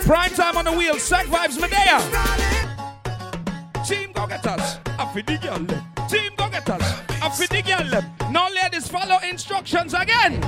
Prime 0.05 0.31
time 0.31 0.55
on 0.55 0.63
the 0.63 0.71
wheel. 0.71 0.97
Sack 0.97 1.25
vibes 1.25 1.59
Medea. 1.59 1.99
Team 3.83 4.13
Go 4.13 4.25
Getters. 4.25 4.79
Girl. 5.43 5.67
Team 6.07 6.31
Go 6.37 6.47
Getters. 6.47 7.91
Girl. 7.91 8.31
Now 8.31 8.47
ladies 8.51 8.87
follow 8.87 9.17
instructions 9.29 9.93
again. 9.93 10.41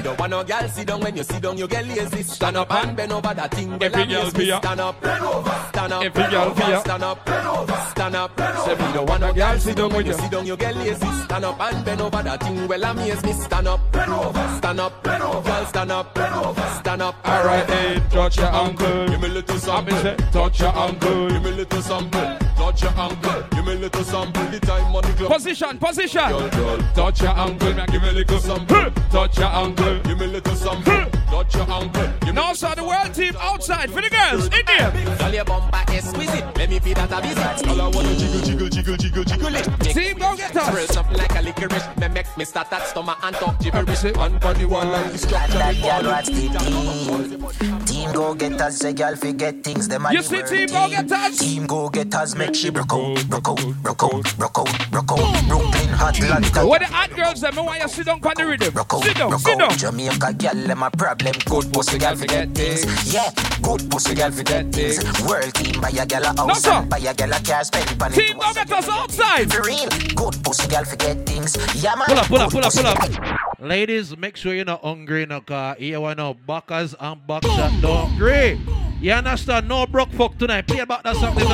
You 0.00 0.04
don't 0.04 0.18
want 0.18 0.30
no 0.30 0.42
girl 0.42 0.66
sit 0.68 0.86
down 0.86 1.00
when 1.00 1.14
you 1.14 1.22
sit 1.22 1.42
down, 1.42 1.58
you 1.58 1.68
get 1.68 1.86
lazy. 1.86 2.22
Stand 2.22 2.56
up 2.56 2.72
and 2.72 2.96
bend 2.96 3.12
over 3.12 3.34
that 3.34 3.50
thing. 3.50 3.70
Every 3.74 3.90
Well, 3.90 4.06
girl 4.06 4.22
amaze 4.22 4.32
for 4.32 4.42
Stand 4.62 4.80
up, 4.80 5.00
bend 5.02 5.24
over, 5.24 5.64
stand 5.68 5.92
up, 5.92 6.02
Every 6.02 6.22
bend 6.22 6.32
girl 6.32 6.42
over, 6.42 6.60
for 6.62 6.70
ya. 6.70 6.80
stand 6.80 7.02
up, 7.02 7.26
bend 7.26 7.46
over, 7.46 7.76
stand 7.90 8.16
up. 8.16 8.40
Say 8.64 8.74
me 8.76 8.92
don't 8.94 9.06
want 9.10 9.20
no 9.20 9.32
girl 9.34 9.58
sit 9.58 9.76
down 9.76 9.92
when 9.92 10.06
you 10.06 10.12
sit 10.14 10.30
down, 10.30 10.46
you 10.46 10.56
get 10.56 10.74
lazy. 10.74 11.06
Stand 11.24 11.44
up 11.44 11.60
and 11.60 11.84
bend 11.84 12.00
over 12.00 12.22
that 12.22 12.42
thing. 12.42 12.66
Well, 12.66 12.84
amaze 12.84 13.22
me. 13.22 13.32
Stand 13.34 13.68
up, 13.68 13.92
bend 13.92 14.10
over, 14.10 14.48
stand 14.56 14.80
up, 14.80 15.04
bend 15.04 15.22
over, 15.22 15.42
girl, 15.50 15.66
stand 15.66 15.92
up, 15.92 16.14
bend 16.14 16.34
over, 16.34 16.68
stand 16.80 17.02
up. 17.02 17.14
Alright, 17.28 17.68
hey, 17.68 18.02
touch 18.08 18.38
your 18.38 18.46
uncle. 18.46 19.06
Give 19.06 19.20
me 19.20 19.28
a 19.28 19.32
little 19.32 19.58
sample. 19.58 20.16
touch 20.32 20.60
your 20.60 20.74
uncle. 20.74 21.28
Give 21.28 21.42
me 21.42 21.50
a 21.50 21.52
little 21.56 21.82
sample. 21.82 22.49
Touch 22.70 22.82
your 22.82 22.98
uncle. 23.00 23.42
Give 23.50 23.66
me 23.66 23.72
a 23.72 23.76
little 23.78 24.04
sample. 24.04 24.44
The 24.44 24.60
time 24.60 24.94
on 24.94 25.02
the 25.02 25.12
club. 25.14 25.32
Position, 25.32 25.76
position. 25.78 26.28
Girl, 26.30 26.50
girl. 26.50 26.78
Touch 26.94 27.20
your 27.20 27.30
uncle, 27.30 27.74
man. 27.74 27.86
Give 27.90 28.00
me 28.00 28.10
a 28.10 28.12
little 28.12 28.38
sample. 28.38 28.90
Touch 29.10 29.38
your 29.38 29.48
uncle. 29.48 29.98
Give 30.04 30.16
me 30.16 30.24
a 30.26 30.28
little 30.28 30.54
sample. 30.54 31.10
Touch 31.10 31.54
your 31.56 31.68
uncle. 31.68 32.06
Give 32.20 32.26
me 32.26 32.32
Now, 32.32 32.52
so 32.52 32.72
the 32.76 32.84
world 32.84 33.12
team 33.12 33.34
outside 33.40 33.90
for 33.90 34.00
the 34.00 34.08
girls. 34.08 34.44
In 34.46 34.62
there. 34.66 35.16
Girl, 35.18 35.34
your 35.34 35.44
bumper 35.46 35.82
exquisite. 35.88 36.44
Let 36.56 36.70
me 36.70 36.78
feel 36.78 36.94
that 36.94 37.10
a 37.10 37.20
visit. 37.20 37.68
All 37.68 37.80
I 37.80 37.88
wanna 37.88 38.14
jiggle, 38.14 38.40
jiggle, 38.40 38.68
jiggle, 38.68 38.96
jiggle, 38.96 39.24
jiggle 39.24 39.54
it. 39.56 39.64
Team 39.92 40.18
go 40.18 40.36
get 40.36 40.56
us. 40.56 40.68
Swirl 40.68 40.86
something 40.86 41.16
like 41.16 41.34
a 41.34 41.42
licorice. 41.42 41.88
Me 42.00 42.06
make 42.06 42.36
me 42.38 42.44
start 42.44 42.70
that 42.70 42.86
stomach 42.86 43.18
and 43.24 43.34
talk 43.34 43.58
gibberish. 43.58 44.04
One 44.14 44.40
on 44.44 44.54
the 44.56 44.64
one 44.66 44.92
like 44.92 45.10
the 45.10 45.18
structure. 45.18 45.58
That 45.58 45.74
girl 45.82 46.22
fall. 46.22 46.22
team. 46.22 47.40
Team 47.84 48.12
go 48.12 48.34
get 48.34 48.60
us, 48.60 48.78
say 48.78 48.92
girl 48.92 49.16
forget 49.16 49.62
things. 49.62 49.88
Them 49.88 50.06
You 50.10 50.22
see 50.22 50.42
team 50.42 50.68
go 50.68 50.88
get 50.88 51.10
us? 51.12 51.38
Team 51.38 51.66
go 51.66 51.88
get 51.88 52.14
us, 52.14 52.34
make 52.34 52.54
she 52.60 52.68
broke 52.70 52.92
out, 52.92 53.28
broke 53.28 53.48
out, 53.48 53.56
broke 53.82 54.02
out, 54.04 54.36
broke 54.36 54.58
out, 54.58 54.90
broke 54.90 55.12
out. 55.12 55.48
Brooklyn, 55.48 55.88
Atlanta. 55.94 56.66
Where 56.66 56.78
the 56.78 56.84
hot 56.86 57.10
girls 57.16 57.40
them, 57.40 57.54
me 57.56 57.62
want 57.62 57.80
you 57.82 57.88
sit 57.88 58.06
down 58.06 58.20
on 58.22 58.32
the 58.36 58.46
rhythm. 58.46 58.72
Broke 58.74 58.92
out, 58.94 59.02
Sit 59.04 59.16
down, 59.16 59.28
broke 59.30 59.40
sit 59.40 59.58
down. 59.58 59.72
out. 59.72 59.78
Jamaica 59.78 60.32
girl, 60.34 60.54
them 60.66 60.82
a 60.82 60.90
problem. 60.90 61.32
Good 61.46 61.72
pussy 61.72 61.98
girl 61.98 62.16
forget 62.16 62.50
things. 62.54 62.84
Yeah, 63.14 63.30
good 63.62 63.90
pussy 63.90 64.14
girl 64.14 64.30
forget 64.30 64.70
things. 64.72 64.98
World 65.26 65.54
team 65.54 65.80
buy 65.80 65.88
a 65.88 66.04
girl 66.06 66.22
a 66.24 66.36
house 66.36 66.66
and 66.66 66.90
buy 66.90 66.98
a 66.98 67.14
girl 67.14 67.32
a 67.32 67.40
car 67.40 67.64
spend 67.64 68.02
on 68.02 68.12
it. 68.12 68.16
Team 68.16 68.36
go 68.38 68.52
get 68.52 68.70
us 68.72 68.88
outside. 68.88 69.50
For 69.52 69.62
real, 69.62 69.88
good 70.14 70.44
pussy 70.44 70.68
girl 70.68 70.84
forget 70.84 71.24
things. 71.26 71.56
Yeah 71.82 71.94
man. 71.96 72.06
Pull 72.08 72.18
up, 72.18 72.26
pull 72.26 72.40
up, 72.40 72.50
pull 72.52 72.64
up, 72.64 72.72
pull 72.72 72.86
up. 72.86 73.60
Ladies, 73.60 74.16
make 74.16 74.36
sure 74.36 74.54
you're 74.54 74.64
not 74.66 74.82
hungry 74.84 75.24
no 75.26 75.40
car. 75.40 75.76
Here 75.78 75.98
we 76.00 76.14
know 76.14 76.34
backers 76.34 76.94
and 77.00 77.20
backshot 77.26 77.80
don't 77.80 78.08
hungry. 78.08 78.58
You 79.00 79.12
understand? 79.12 79.66
No 79.66 79.86
broke 79.86 80.10
fuck 80.10 80.36
tonight. 80.36 80.66
Play 80.66 80.80
about 80.80 81.02
that 81.04 81.16
something. 81.16 81.46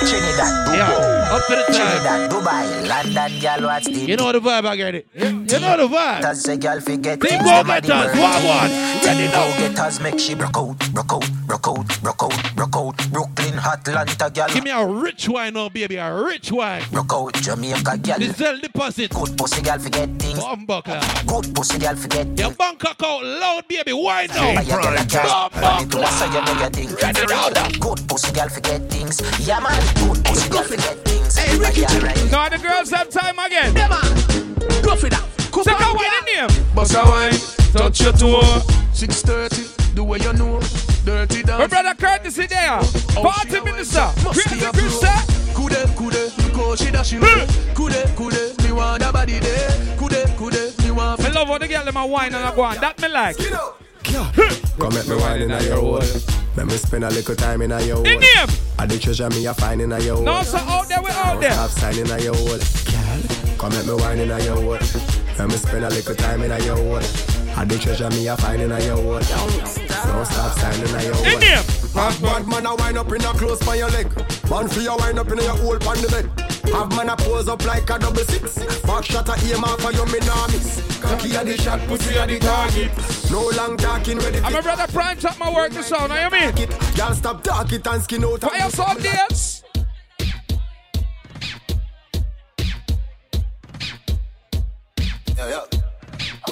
Out. 0.00 0.08
Trinidad, 0.08 0.66
Dubai. 0.66 0.70
Trinidad, 0.70 0.70
Dubai. 0.70 0.76
Yeah, 0.76 1.34
up 1.36 1.46
to 1.46 1.54
the 1.56 1.64
time. 1.72 1.74
Trinidad, 1.76 2.30
Dubai, 2.30 2.88
London, 2.88 3.40
girl, 3.40 3.68
watch 3.68 3.84
the 3.84 3.92
You 3.92 4.16
know 4.16 4.32
the 4.32 4.40
vibe, 4.40 4.66
I 4.66 4.76
get 4.76 4.94
it. 4.94 5.06
You 5.14 5.30
know 5.60 5.76
the 5.76 5.88
vibe. 5.94 6.24
Us 6.24 6.48
a 6.48 6.56
girl 6.56 6.80
forget 6.80 7.20
things, 7.20 7.42
go 7.42 7.64
get 7.64 7.82
the 7.84 7.94
us. 7.94 8.16
One, 8.16 8.44
one. 8.44 8.70
Ready 9.04 9.26
now. 9.28 9.44
go 9.50 9.58
get 9.58 9.78
us, 9.78 10.00
make 10.00 10.18
she 10.18 10.34
broke 10.34 10.56
out, 10.56 10.78
broke 10.92 11.12
out, 11.12 11.30
broke 11.46 11.68
out, 11.68 12.02
broke 12.02 12.22
out, 12.22 12.56
broke 12.56 12.76
out. 12.76 13.10
Brooklyn, 13.12 13.54
Atlanta, 13.58 14.30
girl, 14.30 14.48
Give 14.48 14.64
me 14.64 14.70
a 14.70 14.86
rich 14.86 15.28
wine 15.28 15.54
now, 15.54 15.68
baby. 15.68 15.96
A 15.96 16.14
rich 16.24 16.50
wine. 16.52 16.82
broke 16.90 17.12
out. 17.12 17.34
Jamaica, 17.34 17.98
girl, 17.98 18.18
The 18.18 18.32
sell 18.34 18.58
deposit. 18.58 19.10
good 19.10 19.36
pussy, 19.38 19.62
girl 19.62 19.78
forget 19.78 20.08
things. 20.18 20.38
Bumbuckler. 20.38 21.00
Good 21.26 21.54
pussy, 21.54 21.78
girl 21.78 21.96
forget 21.96 22.26
Your 22.26 22.36
things. 22.36 22.56
bank 22.56 22.82
account 22.84 23.24
loud, 23.24 23.68
baby. 23.68 23.92
Wine 23.92 24.28
now. 24.28 24.50
a 24.60 24.64
girl 24.64 24.94
a 24.96 25.04
car, 25.06 25.50
Bum, 25.50 25.62
run 25.62 25.82
it 25.84 25.90
to 25.90 25.96
bum, 25.96 26.04
us, 26.04 26.18
so 26.18 26.24
you 26.26 26.40
know 26.44 26.60
your 26.60 26.70
thing. 26.70 26.88
Ready 27.02 27.26
now. 27.26 27.68
Good 27.78 28.08
pussy, 28.08 28.32
girl 28.32 28.48
forget 28.48 28.88
things. 28.90 29.20
Yeah 29.46 29.60
man, 29.60 29.80
good 29.94 30.24
pussy, 30.24 30.48
girl 30.50 30.62
things. 31.04 31.36
Hey, 31.38 31.56
Ricky, 31.58 31.82
Now 32.30 32.48
the 32.48 32.58
girls 32.58 32.90
have 32.90 33.08
time 33.10 33.38
again. 33.38 33.74
Go 34.82 34.96
for 34.96 35.08
that. 35.08 35.24
Go 35.50 35.62
Take 35.62 35.76
for 35.76 35.84
a 35.84 35.94
wine 35.94 36.06
in 36.20 36.24
there. 36.48 36.48
Bust 36.74 36.94
a 36.94 37.02
wine, 37.04 37.32
touch 37.72 38.00
your 38.00 38.12
toe. 38.12 38.60
630, 38.92 39.94
do 39.94 40.04
what 40.04 40.22
you 40.22 40.32
know. 40.34 40.60
Dirty 41.04 41.42
My 41.44 41.66
brother 41.66 41.94
Curtis 41.94 42.38
is 42.38 42.48
there. 42.48 42.78
Oh, 43.16 43.22
Party 43.24 43.50
she 43.56 43.60
minister. 43.60 44.00
wine. 44.00 44.24
Must 44.24 44.40
Crazy 44.46 44.60
be 44.60 44.64
a 44.66 44.70
Chris 44.72 44.98
flow. 44.98 45.08
sir. 45.08 45.18
Kude, 45.54 45.80
kude, 45.96 46.52
go 46.54 46.76
she 46.76 46.90
dash 46.90 47.12
it. 47.12 47.20
Kude, 47.74 48.04
kude, 48.16 48.62
me 48.64 48.72
want 48.72 49.02
a 49.02 49.12
body 49.12 49.38
there. 49.38 49.70
Kude, 49.96 50.24
kude, 50.36 50.84
me 50.84 50.90
want. 50.90 51.20
Me 51.22 51.30
love 51.30 51.48
how 51.48 51.58
the 51.58 51.66
girl 51.68 51.84
them 51.84 51.96
a 51.96 52.06
wine 52.06 52.34
and 52.34 52.44
a 52.48 52.54
go 52.54 52.62
on. 52.62 52.76
That 52.80 53.00
me 53.00 53.08
like. 53.08 53.36
Come 54.10 54.94
make 54.94 55.08
me 55.08 55.16
wine 55.16 55.42
in 55.42 55.50
a 55.50 55.62
your 55.62 55.76
hole. 55.76 56.02
Let 56.56 56.66
me 56.66 56.76
spend 56.76 57.04
a 57.04 57.10
little 57.10 57.36
time 57.36 57.62
in 57.62 57.72
a 57.72 57.80
your. 57.82 57.98
In 57.98 58.20
him. 58.20 58.48
I 58.78 58.86
the 58.86 58.98
treasure 58.98 59.28
me 59.30 59.46
a 59.46 59.54
find 59.54 59.80
in 59.80 59.92
a 59.92 60.00
your 60.00 60.16
hole. 60.16 60.24
No, 60.24 60.42
so 60.42 60.58
out 60.58 60.88
there, 60.88 61.00
we 61.00 61.10
out 61.10 61.40
there. 61.40 61.52
Stop 61.52 61.70
sign 61.70 61.98
in 61.98 62.10
a 62.10 62.18
your 62.20 62.34
hole. 62.34 62.58
Come 63.58 63.72
make 63.72 63.86
me 63.86 63.94
wine 63.94 64.18
in 64.18 64.30
a 64.30 64.42
your 64.42 64.56
hole. 64.56 64.78
Let 65.38 65.48
me 65.48 65.56
spend 65.56 65.84
a 65.84 65.88
little 65.90 66.14
time 66.14 66.42
in 66.42 66.50
a 66.50 66.58
your 66.64 66.76
hole. 66.76 67.39
I 67.56 67.64
the 67.64 67.78
treasure 67.78 68.10
me 68.10 68.26
a 68.28 68.36
find 68.36 68.62
in 68.62 68.72
a 68.72 68.80
your 68.80 68.96
hole. 68.96 69.20
No 69.20 70.24
stop 70.24 70.58
sign 70.58 70.80
in 70.80 70.94
a 70.94 71.02
your 71.02 71.14
hole. 71.14 71.26
In. 71.26 71.80
Have 71.94 72.22
bad 72.22 72.46
man 72.46 72.66
a 72.66 72.74
wind 72.74 72.98
up 72.98 73.12
in 73.12 73.20
a 73.20 73.32
close 73.34 73.60
by 73.64 73.74
your 73.74 73.90
leg. 73.90 74.06
Man 74.48 74.68
for 74.68 74.80
your 74.80 74.96
wind 74.96 75.18
up 75.18 75.30
in 75.30 75.38
your 75.38 75.56
hole 75.56 75.78
pan 75.78 76.00
the 76.00 76.08
bed. 76.08 76.50
Have 76.72 76.90
man 76.96 77.08
a 77.08 77.16
pose 77.16 77.48
up 77.48 77.64
like 77.66 77.90
a 77.90 77.98
double 77.98 78.24
six. 78.24 78.58
Back 78.82 79.04
shot 79.04 79.28
a 79.28 79.52
aim 79.52 79.64
off 79.64 79.80
for 79.80 79.92
your 79.92 80.06
me 80.06 80.20
nah 80.20 80.46
miss. 80.48 80.80
Cocky 81.00 81.34
a 81.34 81.44
the 81.44 81.56
shot, 81.56 81.80
pussy 81.88 82.16
a 82.16 82.26
the 82.26 82.38
target. 82.38 82.90
No 83.30 83.50
long 83.56 83.76
talking 83.76 84.18
with 84.18 84.32
the 84.32 84.44
I'm 84.44 84.54
a 84.54 84.62
brother 84.62 84.86
Prime 84.92 85.18
top 85.18 85.38
my 85.38 85.52
work 85.52 85.72
this 85.72 85.88
sound. 85.88 86.10
Know 86.10 86.22
you 86.22 86.30
mean? 86.30 86.56
it. 86.56 86.96
Y'all 86.96 87.14
stop 87.14 87.42
talk 87.42 87.72
it 87.72 87.86
and 87.86 88.02
skin 88.02 88.24
out. 88.24 88.40
Fire 88.40 88.70
some 88.70 88.98
dance. 88.98 89.62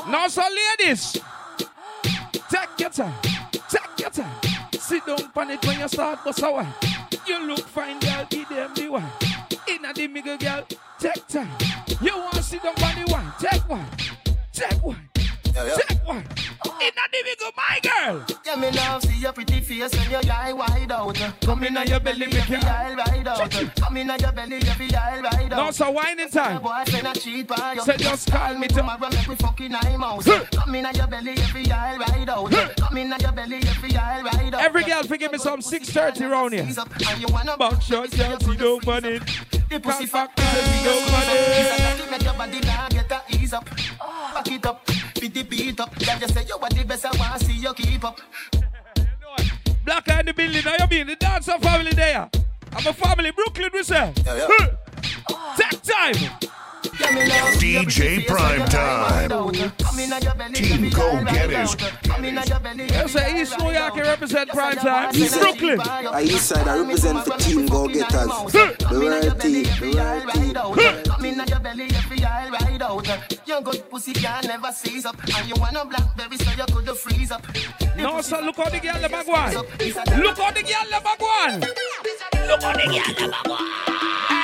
Now, 0.09 0.27
so 0.27 0.43
ladies, 0.79 1.21
take 2.49 2.81
your 2.81 2.88
time, 2.88 3.12
take 3.69 4.00
your 4.00 4.09
time. 4.09 4.33
Sit 4.73 5.05
down 5.05 5.50
it 5.50 5.67
when 5.67 5.81
you 5.81 5.88
start 5.88 6.25
bust 6.25 6.43
a 6.43 6.50
wine. 6.50 6.67
You 7.27 7.47
look 7.47 7.59
fine, 7.59 8.00
girl, 8.00 8.27
give 8.31 8.49
them 8.49 8.73
the 8.75 8.88
wine. 8.88 9.05
Inna 9.69 9.93
the 9.93 10.09
middle, 10.09 10.38
girl, 10.38 10.67
take 10.99 11.27
time. 11.27 11.50
You 12.00 12.17
want 12.17 12.33
to 12.37 12.43
sit 12.43 12.62
down 12.62 12.73
on 12.83 13.05
the 13.05 13.12
wine, 13.12 13.33
take 13.38 13.69
one, 13.69 13.87
take 14.50 14.83
one, 14.83 15.09
take 15.53 15.88
Inna 16.88 17.04
the 17.12 17.23
middle, 17.23 17.52
my 17.54 17.80
girl. 17.83 18.25
Yeah, 18.47 18.57
me 18.57 18.71
love 18.71 19.02
see 19.02 19.21
your 19.21 19.33
pretty 19.33 19.61
face 19.61 19.95
when 19.95 20.11
your 20.11 20.33
eye 20.33 20.52
wide 20.54 20.90
out. 20.90 21.14
Come 21.42 21.64
in 21.64 21.76
your 21.87 22.00
belly, 22.00 22.26
every 22.26 22.57
eye 22.57 22.95
ride 22.95 23.28
out. 23.28 23.50
Come 23.76 23.97
in 23.99 24.07
your 24.09 24.33
belly, 24.33 24.57
every 24.57 24.95
eye 24.95 25.21
ride 25.21 25.52
out. 25.52 25.57
Now, 25.59 25.71
so 25.71 25.90
whining 25.90 26.30
time. 26.30 26.62
Boyfriend 26.62 27.07
a 27.09 27.21
cheat 27.21 27.47
by 27.47 27.75
you. 27.75 27.83
Say 27.83 27.97
just 27.99 28.30
call 28.30 28.54
me 28.54 28.68
to- 28.68 28.75
tomorrow, 28.78 29.11
make 29.11 29.28
we 29.28 29.35
fucking 29.37 29.75
eye 29.75 29.97
mouse. 29.99 30.25
Come 30.25 30.75
in 30.76 30.87
your 30.95 31.07
belly, 31.07 31.33
every 31.33 31.71
eye 31.71 31.97
ride 31.97 32.28
out. 32.30 32.50
Come 32.78 32.97
in 32.97 33.14
your 33.21 33.33
belly, 33.33 33.57
every 33.57 33.97
eye 33.97 34.23
ride 34.23 34.54
out. 34.54 34.62
Every 34.62 34.85
girl 34.85 35.02
forgive 35.02 35.33
me 35.33 35.38
some 35.38 35.61
630 35.61 36.25
round 36.25 36.54
here. 36.54 36.62
And 36.62 37.21
you 37.21 37.26
wanna 37.30 37.57
Back 37.59 37.83
shot, 37.83 38.11
girl, 38.16 38.40
see 38.40 38.57
no 38.57 38.80
money. 38.87 39.18
The 39.68 39.78
pussy 39.80 40.07
Fuck, 40.07 40.30
no 40.38 41.00
money. 41.12 42.11
Make 42.11 42.23
your 42.23 42.33
body 42.33 42.61
now 42.61 42.88
get 42.88 43.11
a 43.12 43.21
ease 43.37 43.52
up. 43.52 43.68
Back 44.33 44.50
it 44.50 44.64
up, 44.64 44.87
beat 45.20 45.34
the 45.34 45.42
beat 45.42 45.80
up. 45.80 45.98
Girl, 45.98 46.18
you 46.20 46.28
say 46.28 46.44
you 46.46 46.56
are 46.56 46.68
the 46.68 46.84
best, 46.84 47.06
I 47.06 47.16
wanna 47.18 47.38
see 47.38 47.54
you 47.54 47.75
keep 47.75 48.04
up. 48.04 48.20
Black 49.84 50.08
eye 50.08 50.20
in 50.20 50.26
the 50.26 50.34
building, 50.34 50.62
now 50.64 50.76
you 50.78 50.87
mean 50.88 51.06
the 51.06 51.16
dancer 51.16 51.58
family 51.58 51.92
there. 51.92 52.28
I'm 52.72 52.87
a 52.87 52.92
family, 52.92 53.30
Brooklyn, 53.30 53.70
we 53.72 53.82
say. 53.82 54.12
Take 55.56 55.82
time. 55.82 56.50
DJ 57.59 58.26
Prime 58.26 58.64
Time. 58.66 59.30
Team 60.52 60.90
Go 60.90 61.25
Getters. 61.25 61.76
You 62.21 63.09
say 63.09 63.42
East 63.42 63.59
New 63.59 63.71
York, 63.71 63.97
you 63.97 64.02
represent 64.02 64.50
prime 64.50 64.76
time. 64.76 65.12
Brooklyn. 65.12 65.80
I 65.80 66.23
east 66.23 66.47
side, 66.47 66.66
I 66.66 66.78
represent 66.80 67.25
the 67.25 67.30
team 67.38 67.66
go 67.66 67.87
getters. 67.87 68.52
The 68.52 68.99
world 68.99 69.40
team, 69.40 69.64
the 69.64 69.97
world 69.97 70.28
team. 70.35 71.25
In 71.25 71.47
your 71.47 71.61
belly, 71.61 71.85
every 71.95 72.25
eye 72.25 72.49
ride 72.49 72.83
out. 72.83 73.07
Your 73.47 73.61
good 73.61 73.88
pussy 73.90 74.12
can 74.12 74.47
never 74.47 74.73
seize 74.73 75.07
up. 75.07 75.16
And 75.37 75.49
you 75.49 75.54
want 75.57 75.76
a 75.76 75.85
blackberry 75.85 76.37
so 76.38 76.50
you 76.50 76.64
could 76.75 76.97
freeze 76.97 77.30
up. 77.30 77.47
No, 77.97 78.21
sir, 78.21 78.40
look 78.40 78.57
how 78.57 78.68
the 78.68 78.80
girl 78.80 79.00
them 79.00 79.14
a 79.14 79.25
go 79.25 79.35
on. 79.35 79.54
Look 79.54 80.38
how 80.38 80.50
the 80.50 80.62
girl 80.62 80.90
them 80.90 81.07
a 81.07 81.16
go 81.18 81.26
on. 81.26 81.61
Look 81.61 82.62
how 82.62 82.73
the 82.73 82.87
girl 82.87 83.28
them 83.28 83.33
a 83.33 83.49
go 83.49 84.38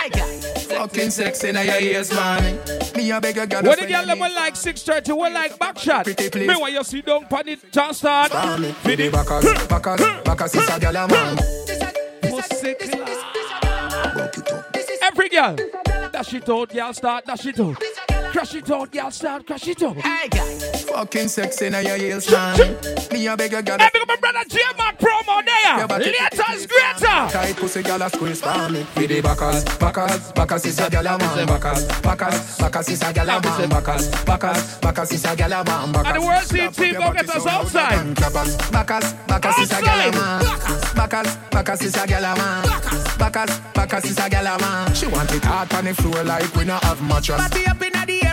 Fucking 0.74 1.10
sex 1.10 1.44
in 1.44 1.54
your 1.54 1.80
ears, 1.80 2.10
man. 2.12 2.60
Me 2.96 3.10
a 3.10 3.20
beg 3.20 3.38
a 3.38 3.46
girl. 3.46 3.62
What 3.62 3.78
the 3.78 3.86
girl 3.86 4.06
them 4.06 4.18
like 4.18 4.56
630, 4.56 5.12
will 5.12 5.32
like 5.32 5.58
back 5.58 5.78
shot. 5.78 6.06
Me 6.06 6.56
when 6.56 6.72
you 6.72 6.84
see 6.84 7.02
down 7.02 7.26
pan 7.26 7.48
it, 7.48 7.72
just 7.72 8.00
start. 8.00 8.32
The 8.32 9.10
backers, 9.10 9.44
backers, 9.68 10.00
backers 10.24 10.54
is 10.54 10.68
a 10.68 10.80
girl 10.80 10.96
a 10.96 11.08
man. 11.08 11.38
Every 15.02 15.28
girl. 15.28 15.56
Dash 16.12 16.34
it 16.34 16.48
out, 16.48 16.72
girl, 16.72 16.92
start 16.92 17.24
dash 17.26 17.46
it 17.46 17.60
out. 17.60 17.76
Crash 18.34 18.56
it 18.56 18.68
out, 18.68 18.90
girl, 18.90 19.12
start 19.12 19.46
crash 19.46 19.68
it 19.68 19.80
out. 19.80 19.94
Hey, 19.94 20.28
girl. 20.28 20.44
Fucking 20.90 21.28
sexy 21.28 21.70
now 21.70 21.78
your 21.78 21.96
heels, 21.96 22.28
man. 22.28 22.58
Me 23.12 23.28
a 23.28 23.36
beg 23.36 23.54
a 23.54 23.62
girl. 23.62 23.78
Hey, 23.78 23.88
big 23.92 24.02
up 24.02 24.08
my 24.08 24.16
brother 24.16 24.42
J 24.48 24.58
Mac 24.76 24.98
promo 24.98 25.40
there. 25.44 25.86
Later's 25.86 26.66
greater. 26.66 27.30
Tight 27.30 27.54
pussy 27.54 27.84
girl 27.84 28.02
a 28.02 28.10
squeeze 28.10 28.40
for 28.40 28.68
me. 28.70 28.84
With 28.96 29.08
the 29.08 29.20
backers, 29.20 29.62
backers, 29.78 30.32
backers 30.32 30.66
is 30.66 30.80
a 30.80 30.90
girl 30.90 31.06
a 31.06 31.16
man. 31.16 31.46
Backers, 31.46 31.86
backers, 32.02 32.58
backers 32.58 32.88
is 32.88 33.02
a 33.02 33.12
girl 33.12 33.30
a 33.30 33.40
man. 33.40 33.68
Backers, 33.68 34.24
backers, 34.24 34.78
backers 34.78 35.12
is 35.12 35.24
a 35.24 35.36
girl 35.36 35.52
a 35.52 35.64
man. 35.64 35.92
Backers. 35.92 36.06
And 36.06 36.16
the 36.16 36.26
world 36.26 36.48
team 36.48 36.72
team 36.72 36.94
Go 36.94 37.12
Getters 37.12 37.46
outside. 37.46 38.14
Backers, 38.16 39.12
backers 39.28 39.58
is 39.58 39.70
a 39.70 39.80
girl 39.80 40.00
a 40.00 40.10
man. 40.10 40.42
Backers, 40.96 41.36
backers 41.52 41.82
is 41.82 41.94
a 41.94 42.04
girl 42.04 42.24
a 42.24 42.34
man. 42.34 42.64
Backers, 43.16 43.60
backers 43.74 44.04
is 44.06 44.18
a 44.18 44.28
girl 44.28 44.46
a 44.48 44.58
man. 44.58 44.92
She 44.92 45.06
want 45.06 45.32
it 45.32 45.44
hard 45.44 45.72
on 45.72 45.84
the 45.84 45.94
floor 45.94 46.24
like 46.24 46.52
we 46.56 46.64
not 46.64 46.82
have 46.82 47.00
mattress. 47.00 47.40
Party 47.40 47.64
up 47.66 47.80
inna 47.80 48.04
the 48.04 48.23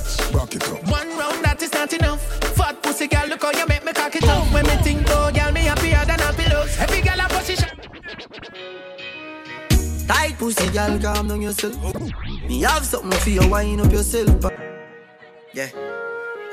touch. 0.00 0.32
Back 0.32 0.54
it 0.54 0.68
up. 0.68 0.90
One 0.90 1.08
round 1.16 1.44
that 1.44 1.62
is 1.62 1.72
not 1.72 1.92
enough. 1.92 2.22
Fat 2.56 2.82
pussy 2.82 3.06
girl, 3.06 3.26
look 3.28 3.42
how 3.42 3.52
you 3.52 3.66
make 3.66 3.84
me 3.84 3.92
cock 3.92 4.14
it 4.14 4.24
up. 4.24 4.52
When 4.52 4.66
me 4.66 4.76
think 4.82 5.06
oh 5.08 5.30
girl, 5.32 5.52
me 5.52 5.62
happier 5.62 6.04
than 6.04 6.20
a 6.20 6.32
pillows. 6.32 6.76
Every 6.78 7.00
girl 7.00 7.20
a 7.20 7.28
position. 7.28 7.68
Tight 10.06 10.38
pussy, 10.38 10.70
girl, 10.70 10.98
calm 10.98 11.28
down 11.28 11.42
yourself. 11.42 11.76
Me 12.48 12.62
have 12.62 12.84
something 12.84 13.18
for 13.20 13.30
you, 13.30 13.48
wind 13.48 13.80
up 13.80 13.92
yourself. 13.92 14.52
Yeah, 15.52 15.70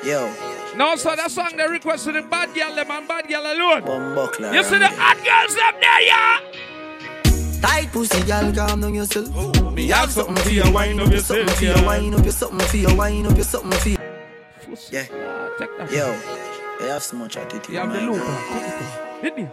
yo. 0.03 0.33
No, 0.75 0.95
so 0.97 1.15
that 1.15 1.31
song 1.31 1.55
they 1.55 1.67
requested 1.67 2.15
the 2.15 2.21
bad 2.23 2.53
girl 2.53 2.75
them 2.75 2.91
and 2.91 3.07
bad 3.07 3.27
girl 3.29 3.41
alone. 3.41 3.81
Bumbuckler. 3.83 4.53
You 4.53 4.63
see 4.63 4.77
the 4.77 4.89
hot 4.89 5.17
girls 5.23 5.55
up 5.63 5.79
there, 5.79 6.01
yeah? 6.01 6.74
Tight 7.65 7.91
pussy, 7.91 8.21
girl, 8.23 8.53
calm 8.53 8.81
down 8.81 8.93
yourself. 8.93 9.27
Oh, 9.35 9.71
me 9.71 9.87
have 9.87 10.11
something 10.11 10.35
for 10.35 10.49
you, 10.49 10.71
wind 10.71 11.01
up 11.01 11.11
yourself, 11.11 11.39
Something 11.39 11.55
for 11.55 11.63
you, 11.65 11.69
yeah. 11.71 11.87
wind 11.87 12.15
up 12.15 12.23
your 12.23 12.31
something 12.31 12.67
for 12.67 12.77
you, 12.77 12.95
wind 12.95 13.27
up 13.27 13.35
your 13.35 13.43
something 13.43 13.71
for 13.79 13.89
you. 13.89 13.97
Yeah, 14.91 15.05
yo. 15.91 16.15
You 16.79 16.87
have 16.87 17.01
so 17.01 17.15
much 17.17 17.37
attitude, 17.37 17.69
You 17.73 17.79
have 17.79 17.91
the 17.91 18.01
man. 18.01 18.11
loop. 18.11 19.21
Hit 19.21 19.35
me. 19.37 19.47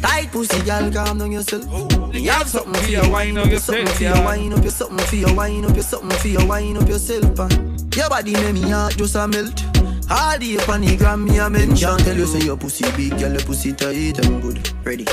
Bumbuckler. 0.00 0.02
Hit 0.02 0.02
me. 0.02 0.08
Tight 0.08 0.32
pussy, 0.32 0.62
girl, 0.62 0.92
calm 0.92 1.18
down 1.18 1.32
yourself. 1.32 2.12
Me 2.12 2.24
have 2.26 2.48
something 2.48 2.74
for 2.74 2.90
you, 2.90 3.00
wind 3.00 3.12
wind 3.12 3.38
up 3.38 3.44
your 3.46 3.54
yourself, 3.54 3.76
something 3.76 3.94
for 3.94 4.02
you, 4.02 4.08
yeah. 4.08 4.24
wind 4.26 4.54
up 4.54 4.62
your 4.62 4.70
something 4.70 5.06
for 5.06 5.16
you, 5.16 5.34
wind 5.34 5.66
up 5.66 5.74
your 5.74 5.82
something 5.82 6.18
for 6.18 6.28
you, 6.28 6.46
wind 6.46 6.78
up 6.78 6.88
yourself. 6.88 7.96
Your 7.96 8.08
body 8.08 8.32
make 8.32 8.54
me 8.54 8.70
heart 8.70 8.96
just 8.96 9.14
a 9.16 9.26
melt. 9.28 9.64
All 10.10 10.38
the 10.38 10.58
up 10.58 10.68
on 10.68 10.80
the 10.80 10.96
gram 10.96 11.24
me 11.24 11.38
a 11.38 11.50
mention. 11.50 11.98
Tell 11.98 12.16
you 12.16 12.26
say 12.26 12.40
your 12.46 12.56
pussy 12.56 12.90
big, 12.96 13.18
girl, 13.18 13.32
your 13.32 13.40
pussy 13.40 13.72
tight 13.72 14.24
and 14.24 14.42
good. 14.42 14.72
Ready. 14.84 15.04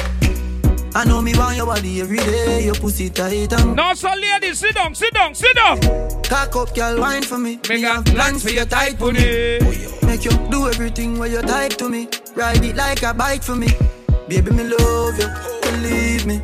I 0.96 1.04
know 1.04 1.22
me 1.22 1.36
want 1.36 1.58
your 1.58 1.65
body 1.65 2.00
every 2.00 2.18
day, 2.18 2.63
your 2.63 2.75
pussy 2.75 3.10
tight 3.10 3.51
and 3.51 3.75
No, 3.75 3.94
so 3.94 4.10
ladies, 4.10 4.60
sit 4.60 4.75
down, 4.75 4.96
sit 4.96 5.13
down, 5.13 5.36
sit 5.36 5.54
down. 5.56 5.82
Cock 6.24 6.56
up, 6.56 6.74
girl, 6.74 7.00
wine 7.01 7.24
for 7.24 7.38
me. 7.38 7.60
Me 7.68 7.82
got 7.82 8.06
plans 8.06 8.44
for 8.44 8.51
your 8.51 8.65
tight 8.65 8.98
booty. 8.98 9.60
Make 10.06 10.24
you 10.24 10.32
do 10.50 10.68
everything 10.70 11.20
where 11.20 11.27
you 11.27 11.42
tight 11.42 11.77
to 11.80 11.89
me. 11.89 12.08
Ride 12.36 12.63
it 12.63 12.77
like 12.77 13.04
a 13.04 13.13
bike 13.13 13.44
for 13.44 13.56
me. 13.56 13.68
Baby, 14.27 14.51
me 14.51 14.63
love 14.63 15.20
you, 15.20 15.29
believe 15.62 16.25
me. 16.25 16.41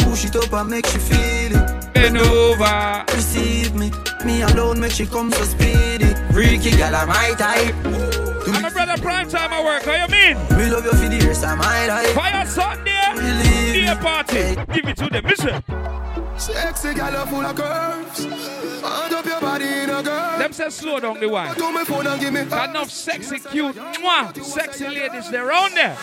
Push 0.00 0.24
it 0.24 0.34
up 0.34 0.52
and 0.52 0.70
make 0.70 0.92
you 0.92 0.98
feel 0.98 1.56
it. 1.56 1.94
Bend 1.94 2.18
over. 2.18 3.04
Receive 3.14 3.74
me. 3.76 3.92
Me 4.24 4.42
alone 4.42 4.80
make 4.80 4.90
she 4.90 5.06
come 5.06 5.30
so 5.30 5.44
speedy. 5.44 6.14
Freaky 6.32 6.76
girl, 6.76 6.94
I'm 6.94 7.08
my 7.08 7.32
type. 7.38 7.74
I'm 8.48 8.64
a 8.64 8.70
brother 8.70 9.00
prime 9.00 9.28
time 9.28 9.52
at 9.52 9.64
work, 9.64 9.84
how 9.84 10.04
you 10.04 10.10
mean? 10.10 10.36
Me 10.58 10.68
love 10.68 10.84
you 10.84 10.90
for 10.90 11.08
the 11.08 11.24
rest 11.24 11.44
of 11.44 11.56
my 11.58 11.86
life. 11.86 12.08
Fayah 12.08 12.44
Sunday, 12.44 13.00
Believe 13.14 13.86
day 13.86 13.94
party. 14.00 14.72
Give 14.74 14.88
it 14.88 14.96
to 14.96 15.08
them, 15.08 15.24
listen. 15.24 15.62
Sexy 16.36 16.94
girl 16.94 17.26
full 17.26 17.46
of 17.46 17.54
curves. 17.54 18.24
Hand 18.24 19.14
up 19.14 19.24
your 19.24 19.40
body 19.40 19.64
in 19.64 19.90
a 19.90 20.02
girl. 20.02 20.38
Them 20.38 20.52
say 20.52 20.70
slow 20.70 20.98
down 20.98 21.20
the 21.20 21.28
wine. 21.28 21.54
Do 21.54 21.72
me 21.72 21.84
phone 21.84 22.08
and 22.08 22.20
give 22.20 22.32
me 22.32 22.44
Got 22.46 22.70
enough 22.70 22.90
sexy, 22.90 23.38
cute, 23.38 23.76
mwah, 23.76 24.42
sexy 24.42 24.88
ladies 24.88 25.30
there 25.30 25.48
around 25.48 25.74
there. 25.74 25.96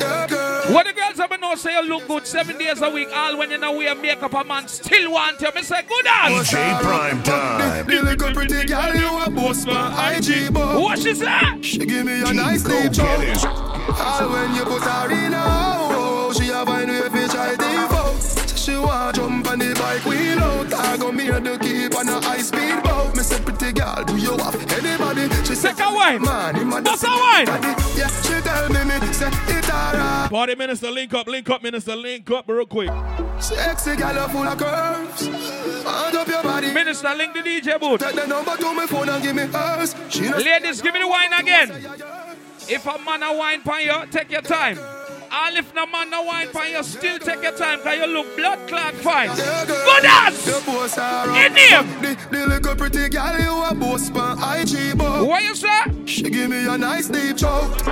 What 0.00 0.86
the 0.86 0.92
girls 0.92 1.18
ever 1.20 1.36
know 1.36 1.54
say 1.56 1.72
you 1.72 1.82
look 1.88 2.06
good 2.06 2.26
seven 2.26 2.56
days 2.56 2.80
a 2.80 2.88
week, 2.88 3.08
all 3.12 3.36
when 3.36 3.50
you 3.50 3.58
know 3.58 3.72
wear 3.72 3.94
makeup, 3.94 4.32
a 4.32 4.44
man 4.44 4.68
still 4.68 5.12
want 5.12 5.40
you. 5.40 5.48
Me 5.54 5.62
say 5.62 5.82
good 5.82 6.06
on. 6.06 6.30
DJ 6.30 6.80
Prime 6.80 7.22
Time. 7.22 7.86
The 7.86 8.02
little 8.02 8.32
pretty 8.32 8.66
girl 8.66 8.94
you 8.94 9.22
a 9.22 9.30
boss 9.30 9.66
my 9.66 10.16
IG 10.16 10.54
boy. 10.54 10.80
What 10.80 10.98
she 10.98 11.14
say? 11.14 11.60
She 11.60 11.78
give 11.78 12.06
me 12.06 12.22
a 12.22 12.32
nice 12.32 12.62
sleep 12.62 12.92
choke. 12.92 13.44
All 13.44 14.30
when 14.30 14.54
you 14.54 14.64
put 14.64 14.82
her 14.82 15.10
in 15.10 15.34
a 15.34 15.42
oh, 15.44 16.32
she 16.36 16.44
have 16.46 16.68
a 16.68 16.70
find 16.70 16.90
way 16.90 17.08
fi 17.08 17.26
try 17.28 17.56
default. 17.56 18.58
She 18.58 18.76
want 18.76 19.16
jump 19.16 19.50
on 19.50 19.58
the 19.58 19.74
bike 19.74 20.04
wheel 20.04 20.38
out. 20.38 20.72
I 20.72 20.96
go 20.96 21.10
me 21.10 21.26
to 21.26 21.58
keep 21.58 21.96
on 21.96 22.08
a 22.08 22.20
high 22.20 22.42
speed 22.42 22.89
Take 25.70 25.86
a 25.86 25.94
wine. 25.94 26.22
man, 26.22 26.54
him 26.56 26.72
a 26.72 26.82
What's 26.82 27.04
a 27.04 27.08
wine? 27.08 27.46
Yeah, 27.96 28.08
she 28.08 28.40
tell 28.40 28.68
me 28.68 28.84
me 28.84 29.12
say 29.12 29.28
it 29.28 29.70
alright. 29.70 30.30
Party 30.30 30.54
minister, 30.56 30.90
link 30.90 31.14
up, 31.14 31.26
link 31.28 31.48
up, 31.48 31.62
minister, 31.62 31.94
link 31.94 32.30
up 32.30 32.48
real 32.48 32.66
quick. 32.66 32.90
Sexy 33.38 33.96
girl 33.96 34.28
full 34.28 34.42
of 34.42 34.58
curves. 34.58 35.26
Hand 35.26 36.16
up 36.16 36.26
your 36.28 36.42
body. 36.42 36.72
Minister, 36.72 37.14
link 37.14 37.34
the 37.34 37.40
DJ 37.40 37.78
booth. 37.78 38.00
Take 38.00 38.16
the 38.16 38.26
number 38.26 38.56
to 38.56 38.74
my 38.74 38.86
phone 38.86 39.08
and 39.08 39.22
give 39.22 39.36
me 39.36 39.42
hers. 39.42 39.94
She 40.08 40.28
no 40.28 40.36
Ladies, 40.38 40.82
give 40.82 40.92
me 40.92 41.00
the 41.00 41.08
wine 41.08 41.32
again. 41.32 41.70
If 42.68 42.86
a 42.86 42.98
man 42.98 43.22
a 43.22 43.36
wine 43.36 43.62
pan 43.62 43.84
you, 43.84 44.06
take 44.10 44.30
your 44.30 44.42
time. 44.42 44.78
And 45.32 45.56
if 45.56 45.72
no 45.74 45.86
man 45.86 46.12
a 46.12 46.22
wine 46.22 46.48
pan 46.48 46.72
you, 46.72 46.82
still 46.82 47.18
take 47.18 47.42
your 47.42 47.52
time, 47.52 47.80
cause 47.82 47.96
you 47.96 48.06
look 48.06 48.36
blood 48.36 48.66
clot 48.68 48.94
fine. 48.94 49.28
Good 49.36 50.04
ass! 50.04 50.44
The 50.44 50.58
In 51.46 51.54
him! 51.54 52.02
The, 52.02 52.18
the 52.30 52.46
little 52.46 52.74
pretty 52.74 53.08
girl 53.08 53.38
you 53.38 53.62
a 53.62 53.74
boss 53.74 54.10
pan 54.10 54.38
IG 54.38 54.98
boy. 54.98 55.24
What 55.24 55.44
you 55.44 55.54
say? 55.54 55.82
She 56.04 56.22
give 56.22 56.50
me 56.50 56.66
a 56.66 56.76
nice 56.76 57.08
deep 57.08 57.36
choke. 57.36 57.86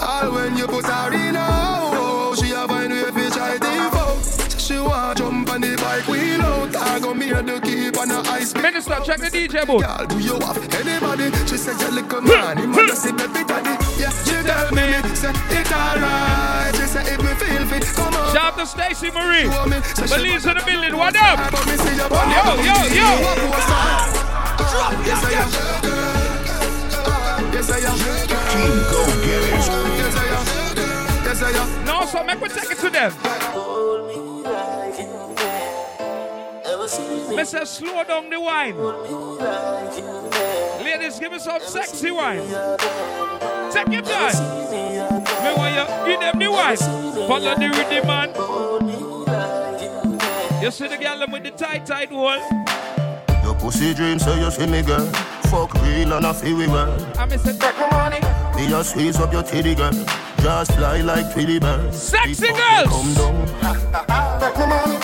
All 0.00 0.32
when 0.32 0.56
you 0.56 0.66
put 0.66 0.86
her 0.86 1.12
in 1.12 1.36
a 1.36 1.46
oh, 1.92 2.34
she 2.38 2.54
have 2.54 2.70
a 2.70 2.74
find 2.74 2.92
way 2.92 3.10
fi 3.10 3.30
try 3.36 3.58
default. 3.58 4.60
She 4.60 4.78
want 4.78 5.18
jump 5.18 5.50
on 5.50 5.60
the 5.60 5.76
bike 5.76 6.08
wheel 6.08 6.40
out. 6.40 6.74
I 6.74 7.00
go 7.00 7.12
me 7.12 7.28
to 7.28 7.60
keep 7.60 7.98
on 7.98 8.10
a 8.10 8.22
high 8.22 8.44
speed. 8.44 8.62
Minister, 8.62 8.96
check 9.04 9.18
the 9.18 9.26
DJ 9.26 9.66
booth. 9.66 9.84
Girl, 9.84 10.06
do 10.06 10.18
you 10.20 10.38
have 10.40 10.74
anybody? 10.74 11.36
She 11.46 11.58
said 11.58 11.78
you 11.80 12.00
little 12.00 12.22
man, 12.22 12.56
him 12.56 12.72
a 12.72 12.86
just 12.86 13.02
see 13.02 13.12
baby 13.12 13.44
daddy. 13.44 13.87
Yeah, 14.08 14.24
she 14.24 14.36
tell 14.46 14.70
me, 14.72 14.86
say 15.14 15.32
it 15.60 15.72
alright. 15.72 16.74
She 16.76 16.82
say 16.86 17.02
if 17.14 17.20
me 17.22 17.32
feel 17.34 17.66
fit, 17.66 17.84
come 17.94 18.14
on. 18.14 18.34
Shout 18.34 18.56
to 18.58 18.66
Stacy 18.66 19.10
Marie. 19.10 19.50
Show 19.50 19.66
me, 19.66 19.78
Belize 20.08 20.46
in 20.46 20.54
the 20.56 20.62
building. 20.64 20.96
What 20.96 21.16
up? 21.16 21.50
But 21.52 21.66
me 21.66 21.76
see 21.76 21.96
your 21.96 22.08
body, 22.08 22.32
Yo, 22.32 22.54
yo, 22.56 22.76
yo. 22.88 23.10
Yes, 25.04 25.24
I 25.24 25.32
am. 25.38 25.50
Yes, 27.52 27.70
I 27.70 27.78
am. 27.88 27.98
Team 28.52 28.76
Go 28.90 29.00
Getters. 29.24 29.66
Yes, 29.98 30.16
I 30.16 30.26
am. 30.36 30.44
Yes, 31.24 31.42
I 31.42 31.50
am. 31.50 31.68
No, 31.84 32.06
so 32.06 32.24
make 32.24 32.40
we 32.40 32.48
take 32.48 32.70
it 32.70 32.78
to 32.78 32.90
them. 32.90 33.12
Mr. 37.36 37.66
Slow 37.66 38.04
down 38.04 38.30
the 38.30 38.40
wine. 38.40 38.74
Ladies, 40.88 41.20
give 41.20 41.32
me 41.32 41.38
some 41.38 41.60
sexy 41.60 42.10
wine. 42.10 42.40
Take 43.70 43.88
your 43.88 44.00
time. 44.00 44.32
Me 44.70 45.52
want 45.54 45.74
you 45.76 45.84
give 46.06 46.20
them 46.20 46.38
the 46.38 46.48
wine. 46.50 46.76
Follow 47.28 47.54
the 47.54 47.68
rhythm, 47.68 48.06
man. 48.06 48.30
You 50.62 50.70
see 50.70 50.88
the 50.88 50.96
girl 50.96 51.18
them 51.18 51.30
with 51.30 51.42
the 51.42 51.50
tight, 51.50 51.84
tight 51.84 52.08
hole. 52.08 52.40
Your 53.44 53.54
pussy 53.56 53.92
dreams, 53.92 54.24
say 54.24 54.40
you 54.40 54.50
see 54.50 54.66
me 54.66 54.80
girl. 54.80 55.04
Fuck 55.50 55.74
real 55.74 56.14
and 56.14 56.24
I 56.26 56.32
feel 56.32 56.56
we 56.56 56.66
well. 56.66 56.90
I 57.18 57.26
miss 57.26 57.46
it. 57.46 57.60
Take 57.60 57.78
my 57.78 57.90
money. 57.90 58.20
Me 58.56 58.72
a 58.72 58.82
squeeze 58.82 59.20
up 59.20 59.30
your 59.30 59.42
titty 59.42 59.74
girl. 59.74 59.92
Just 60.38 60.72
fly 60.72 61.02
like 61.02 61.30
Tweety 61.34 61.58
bird. 61.58 61.94
Sexy 61.94 62.46
Before 62.46 62.56
girls. 62.56 62.88
Come 62.88 63.12
down. 63.12 63.46
Take 64.40 64.54
take 64.54 64.56
my 64.56 64.86
money. 64.86 64.97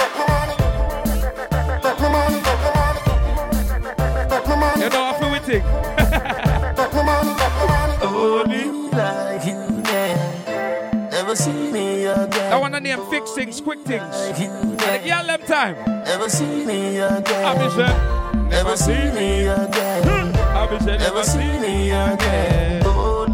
Hold 8.01 8.49
me. 8.49 8.65
Like 8.93 9.45
you, 9.45 9.83
yeah. 9.85 11.09
Never 11.11 11.37
see 11.37 11.71
me 11.71 12.07
again. 12.07 12.53
I 12.53 12.57
want 12.57 12.73
to 12.75 12.81
name 12.81 13.05
fix 13.11 13.33
things, 13.33 13.61
quick 13.61 13.81
things. 13.81 14.03
And 14.05 15.05
the 15.05 15.11
them 15.27 15.41
time. 15.47 15.77
Never 16.05 16.31
see 16.31 16.65
me 16.65 16.97
again. 16.97 17.45
I 17.45 17.59
miss 17.63 17.77
it. 17.77 18.49
Never 18.49 18.77
see 18.77 19.11
me 19.13 19.47
again. 19.47 20.35
I 20.35 20.71
miss 20.71 20.87
it. 20.87 21.01
Never 21.01 21.23
see 21.23 21.39
me 21.39 21.91
again. 21.91 22.83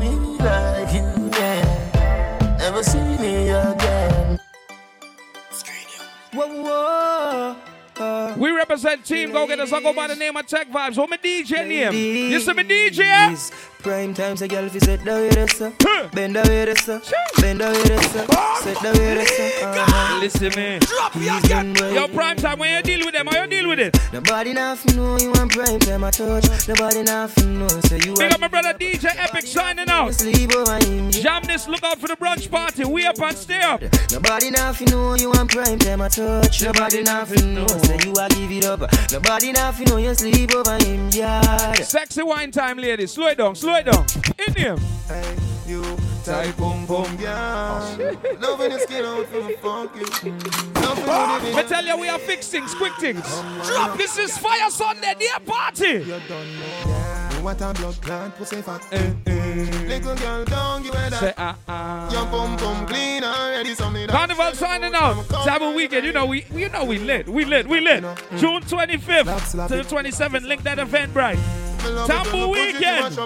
Me 0.01 0.11
like 0.39 0.93
you 0.93 1.31
can. 1.31 2.59
Never 2.59 2.83
see 2.83 3.19
me 3.19 3.51
again. 3.51 4.41
Whoa, 6.33 6.63
whoa. 6.63 7.70
We 8.37 8.51
represent 8.51 9.05
Team 9.05 9.33
Go 9.33 9.47
Getters. 9.47 9.73
I 9.73 9.83
go 9.83 9.93
by 9.93 10.07
the 10.07 10.17
name 10.17 10.37
of 10.37 10.47
Tek 10.47 10.71
Vybez. 10.71 10.97
What 10.97 11.11
my 11.11 11.19
DJ 11.19 11.67
name? 11.69 11.93
You 11.93 12.41
see 12.41 12.53
me 12.55 12.63
DJ? 12.65 13.37
Prime 13.83 14.13
time, 14.13 14.37
so 14.37 14.47
girl, 14.47 14.65
if 14.65 14.75
you 14.75 14.81
set 14.81 15.03
the 15.05 15.11
way 15.11 15.31
this 15.31 15.61
up, 15.63 15.73
bend 16.13 16.37
the 16.37 16.43
way 16.49 16.67
this 16.67 16.87
up, 16.87 17.03
bend 17.41 17.61
the 17.61 17.67
way 17.67 17.83
this 17.83 18.15
up, 18.15 18.31
set 18.63 18.77
the 18.83 18.99
way 18.99 19.15
this 19.15 19.41
up. 19.41 19.79
Uh-huh. 19.79 20.21
Listen, 20.21 20.53
man. 20.55 21.95
Yo, 21.95 22.07
prime 22.09 22.37
time, 22.37 22.59
when 22.59 22.77
you 22.77 22.83
deal 22.83 23.07
with 23.07 23.15
them, 23.15 23.27
how 23.27 23.43
you 23.43 23.49
deal 23.49 23.69
with 23.69 23.81
it? 23.81 23.99
Nobody 24.13 24.53
nothing 24.53 24.97
know 24.97 25.19
you 25.19 25.33
want 25.33 25.53
prime 25.53 25.79
time, 25.79 26.05
I 26.05 26.11
touch. 26.11 26.69
Nobody 26.69 27.03
nothing 27.03 27.59
know, 27.59 27.69
so 27.69 27.97
you 27.97 28.15
Big 28.17 28.33
up 28.33 28.41
my 28.41 28.49
brother 28.49 28.75
DJ 28.75 29.07
Epic 29.17 29.47
signing 29.47 29.89
out. 29.89 30.13
Sleep. 30.15 30.51
Jam 31.21 31.43
this, 31.45 31.69
look 31.69 31.85
out 31.85 32.01
for 32.01 32.09
the 32.09 32.17
brunch 32.17 32.51
party. 32.51 32.85
We 32.85 33.05
up 33.05 33.21
and 33.21 33.37
stay 33.37 33.61
up. 33.61 33.83
Nobody 34.11 34.51
nothing 34.51 34.89
know 34.89 35.15
you 35.15 35.31
want 35.31 35.51
prime 35.51 35.79
time, 35.79 36.01
I 36.01 36.09
touch. 36.09 36.63
Nobody 36.63 37.03
nothing 37.03 37.55
know, 37.55 37.67
so 37.67 37.93
you 37.93 38.13
a 38.13 38.29
give 38.31 38.51
it 38.51 38.65
up. 38.65 38.81
Nobody 39.13 39.53
nothing 39.53 39.87
know 39.89 39.99
you 39.99 40.15
sleep 40.15 40.55
over 40.55 40.79
him, 40.83 41.11
yeah. 41.13 41.75
Sexy 41.75 42.23
wine 42.23 42.51
time, 42.51 42.79
ladies. 42.79 43.13
Slow 43.13 43.27
it 43.29 43.37
down, 43.39 43.55
slow 43.55 43.70
it 43.77 43.87
down. 43.87 44.07
In 44.47 44.55
him. 44.55 44.79
Hey, 45.07 45.37
you 45.67 45.83
tight 46.25 46.57
boom 46.57 46.87
boom, 46.87 47.17
yeah. 47.21 47.81
Loving 48.41 48.71
the 48.71 48.79
skin 48.81 49.05
out 49.05 49.27
from 49.27 49.47
the 49.47 49.57
funky. 49.61 50.05
I 51.55 51.63
tell 51.69 51.85
you, 51.85 51.97
we 51.99 52.09
are 52.09 52.19
fixing 52.19 52.67
quick 52.67 52.95
things. 52.99 53.23
Drop. 53.67 53.97
This 53.97 54.19
is 54.19 54.37
Fayah 54.39 54.71
Sunday, 54.71 55.15
dear 55.19 55.41
party. 55.45 56.05
You 56.05 56.21
don't 56.29 56.59
know. 56.59 57.11
What 57.43 57.61
a 57.63 57.73
blood 57.73 57.97
clot, 58.03 58.37
pussy 58.37 58.61
fat. 58.61 58.87
Eh, 58.93 59.13
eh. 59.27 59.31
Little 59.89 60.15
girl, 60.17 60.45
don't 60.45 60.83
give 60.83 60.95
it 60.95 61.13
Say, 61.15 61.33
uh, 61.39 61.55
uh. 61.67 62.11
Your 62.13 62.27
bum 62.27 62.57
bum 62.59 62.87
clean 62.87 63.25
already, 63.25 63.75
something. 63.75 64.09
Carnival 64.09 64.53
signing 64.53 64.95
out. 64.95 65.27
Double 65.47 65.75
weekend, 65.75 66.05
you 66.05 66.13
know 66.13 66.27
we, 66.27 66.45
you 66.55 66.69
know 66.69 66.85
we 66.85 66.99
lit, 66.99 67.27
we 67.29 67.47
lit, 67.47 67.67
we 67.67 67.81
lit. 67.81 68.03
June 68.37 68.61
25th 68.63 69.69
to 69.69 69.77
the 69.77 69.83
27th, 69.83 70.47
link 70.47 70.63
that 70.65 70.79
event 70.79 71.15
bright. 71.15 71.39
Tambo 71.81 72.49
weekend. 72.49 73.17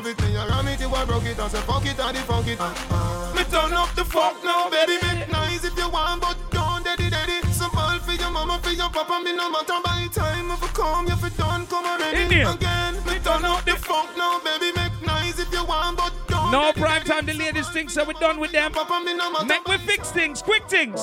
Me 3.35 3.43
turn 3.51 3.73
up 3.73 3.95
the 3.95 4.05
fuck 4.05 4.45
now, 4.45 4.71
baby. 4.71 4.99
Make 5.03 5.31
nice 5.31 5.65
if 5.65 5.77
you 5.77 5.89
want, 5.89 6.21
but 6.23 6.37
don't 6.51 6.85
daddy 6.85 7.11
daddy. 7.11 7.41
Some 7.53 7.73
ball 7.73 7.99
for 7.99 8.13
your 8.13 8.31
mama, 8.31 8.61
for 8.63 8.71
your 8.71 8.91
papa. 8.91 9.21
Me 9.25 9.35
no 9.35 9.51
matter 9.51 9.81
by 9.85 10.07
time 10.13 10.51
if 10.53 10.61
you 10.61 10.69
come, 10.69 11.09
if 11.09 11.23
you 11.23 11.31
done, 11.31 11.67
come 11.67 11.85
already. 11.85 12.23
India. 12.23 12.51
Again, 12.51 12.95
me 13.07 13.19
turn 13.19 13.45
up 13.45 13.65
the 13.65 13.73
fuck 13.73 14.17
now, 14.17 14.41
baby. 14.41 14.71
Make 14.77 15.03
nice 15.05 15.39
if 15.41 15.53
you 15.53 15.65
want, 15.65 15.97
but 15.97 16.13
don't. 16.29 16.53
No 16.53 16.61
daddy, 16.63 16.81
prime 16.81 17.03
daddy. 17.03 17.11
time, 17.11 17.27
the 17.27 17.35
ladies 17.35 17.69
think 17.71 17.91
so 17.91 18.05
we're 18.05 18.13
done 18.15 18.39
with 18.39 18.53
them. 18.53 18.71
Papa, 18.73 19.03
me 19.05 19.15
no 19.15 19.33
matter 19.33 19.47
Make 19.47 19.67
we 19.67 19.79
fix 19.79 20.11
things, 20.13 20.41
quick 20.43 20.69
things. 20.69 21.01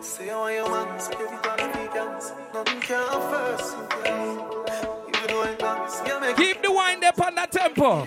Say 0.00 0.28
how 0.28 0.46
you 0.48 0.64
want, 0.64 1.00
give 1.10 1.20
it 1.20 1.46
on 1.46 1.56
the 1.56 1.78
weekends. 1.78 2.32
Nothing 2.52 2.80
can 2.80 3.20
first. 3.30 4.55
Keep 5.46 6.62
the 6.62 6.72
wine 6.72 7.04
up 7.04 7.20
on 7.20 7.36
that 7.36 7.52
tempo. 7.52 8.02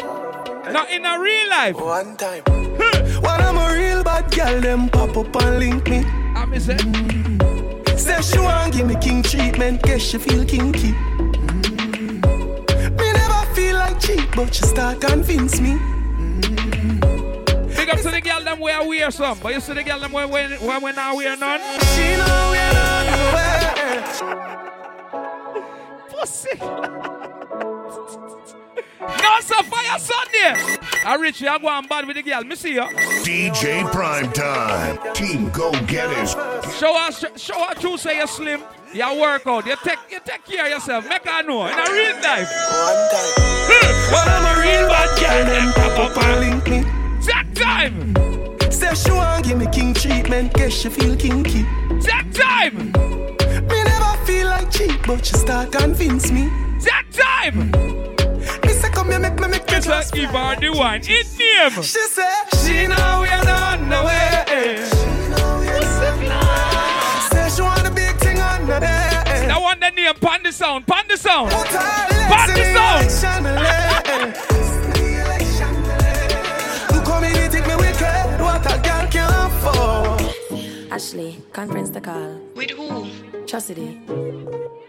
Not 0.72 0.92
in 0.92 1.06
a 1.06 1.18
real 1.18 1.50
life. 1.50 1.76
One 1.76 2.18
time. 2.18 2.44
Hmm. 2.46 3.22
When 3.24 3.42
I'm 3.42 3.58
a 3.58 3.74
real 3.78 4.04
bad 4.04 4.30
girl, 4.30 4.60
them 4.60 4.90
pop 4.90 5.16
up 5.16 5.34
and 5.44 5.60
link 5.60 5.90
me. 5.90 6.04
I 6.36 6.46
miss 6.46 6.68
it. 6.68 6.82
Say 7.98 8.22
she 8.22 8.40
want 8.40 8.74
give 8.74 8.88
me 8.88 8.96
king 9.00 9.24
treatment, 9.24 9.82
guess 9.84 10.02
she 10.02 10.18
feel 10.18 10.44
kinky. 10.44 10.90
Hmm. 10.92 12.20
Me 12.98 13.14
never 13.14 13.56
feel 13.56 13.76
like 13.78 14.00
cheap, 14.02 14.30
but 14.36 14.54
she 14.54 14.64
start 14.64 15.00
convince 15.00 15.62
me. 15.62 15.78
Big 17.74 17.90
up 17.90 18.00
to 18.02 18.12
the 18.12 18.22
girl 18.22 18.44
them 18.44 18.60
wear 18.60 18.86
wear 18.86 19.12
some, 19.12 19.40
but 19.40 19.54
you 19.54 19.62
see 19.62 19.74
the 19.74 19.84
girl 19.84 20.00
them 20.02 20.12
wear 20.12 20.28
when 20.28 20.52
when 20.52 20.84
we 20.84 20.92
now 20.92 21.16
wear 21.16 21.38
none. 21.38 21.62
She 21.96 22.18
know 22.18 22.50
we 22.52 22.58
are 22.58 22.80
Pussy. 26.10 27.16
No, 27.90 29.40
sir, 29.42 29.56
Fayah 29.56 30.00
Sunday. 30.00 30.78
I 31.06 31.18
reach 31.20 31.42
you, 31.42 31.48
I 31.48 31.58
go 31.58 31.70
and 31.70 31.88
bad 31.90 32.06
with 32.06 32.18
the 32.18 32.22
girl. 32.22 32.44
Me 32.44 32.56
see 32.56 32.74
you. 32.74 32.82
DJ 32.82 33.90
Prime 33.92 34.32
Time. 34.32 35.14
Team 35.14 35.50
Go 35.50 35.72
Getters. 35.88 36.32
Show 36.78 36.96
us, 36.96 37.26
show 37.38 37.66
her 37.66 37.74
true 37.76 37.98
say 37.98 38.18
you're 38.18 38.28
slim. 38.28 38.62
You 38.94 39.20
work 39.20 39.48
out. 39.48 39.66
You 39.66 39.76
take, 39.84 40.00
you 40.10 40.20
take 40.24 40.46
care 40.46 40.66
of 40.66 40.72
yourself. 40.72 41.08
Make 41.08 41.28
her 41.28 41.44
know. 41.44 41.66
In 41.66 41.74
a 41.74 41.92
real 41.92 42.16
life. 42.22 42.50
When 44.12 44.28
I'm 44.28 44.58
a 44.58 44.62
real 44.62 44.88
bad 44.88 45.10
girl, 45.20 45.46
them 45.46 45.74
pop 45.74 46.18
up 46.18 46.24
and 46.24 46.40
link 46.40 46.68
me. 46.68 46.82
That 47.26 47.48
time. 47.56 48.16
Say 48.72 48.94
she 48.94 49.12
want 49.12 49.46
give 49.46 49.58
me 49.58 49.68
king 49.72 49.94
treatment, 49.94 50.54
guess 50.54 50.74
she 50.74 50.90
feel 50.90 51.16
kinky. 51.16 51.64
That 52.04 52.26
time. 52.34 52.94
Me 54.60 54.66
never 54.66 54.72
feel 54.72 54.88
like 54.88 55.00
cheap, 55.00 55.08
but 55.08 55.26
she 55.26 55.36
start 55.36 55.72
convince 55.72 56.32
me. 56.32 56.50
That 56.86 57.06
time. 57.12 57.72
Me 58.66 58.74
say 58.74 58.90
come 58.90 59.10
here, 59.10 59.20
make 59.20 59.40
me 59.40 59.48
make 59.48 59.66
me 59.66 59.74
Just 59.74 59.88
just 59.88 60.14
give 60.14 60.30
her 60.32 60.56
the 60.60 60.70
wine. 60.72 61.02
In 61.02 61.08
name. 61.38 61.82
She 61.82 62.00
say 62.00 62.42
she 62.64 62.88
know 62.88 63.22
we 63.22 63.28
are 63.30 63.50
on 63.50 63.90
the 63.90 64.04
way. 64.04 64.86
She 64.90 65.06
know 65.30 65.60
we 65.60 65.68
are 65.68 65.82
Say 67.32 67.50
she 67.56 67.62
want 67.62 67.88
a 67.88 67.92
big 67.92 68.16
thing 68.18 68.40
on 68.40 68.66
the 68.68 68.80
day. 68.80 69.48
That 69.48 69.60
one 69.62 69.80
the 69.80 69.90
name. 69.92 70.14
Pan 70.16 70.44
the 70.44 70.52
sound. 70.52 70.88
Pan 70.88 71.06
the 71.08 71.18
sound. 71.18 71.52
Put 71.52 71.68
Pan 71.68 72.48
the 72.48 72.56
the 72.56 72.66
sound. 72.74 73.06
election 73.06 73.44
lane. 73.44 73.74
You 76.94 77.02
come 77.02 77.24
in, 77.24 77.36
you 77.36 77.50
think 77.50 77.68
me 77.68 77.76
wicked? 77.76 78.40
What 78.42 78.66
a 78.66 78.78
girl 78.82 79.08
can 79.12 79.30
afford. 79.46 80.92
Ashley, 80.92 81.38
conference 81.54 81.90
the 81.90 82.02
call. 82.02 82.40
With 82.56 82.72
who? 82.72 83.29
Chastity. 83.50 84.00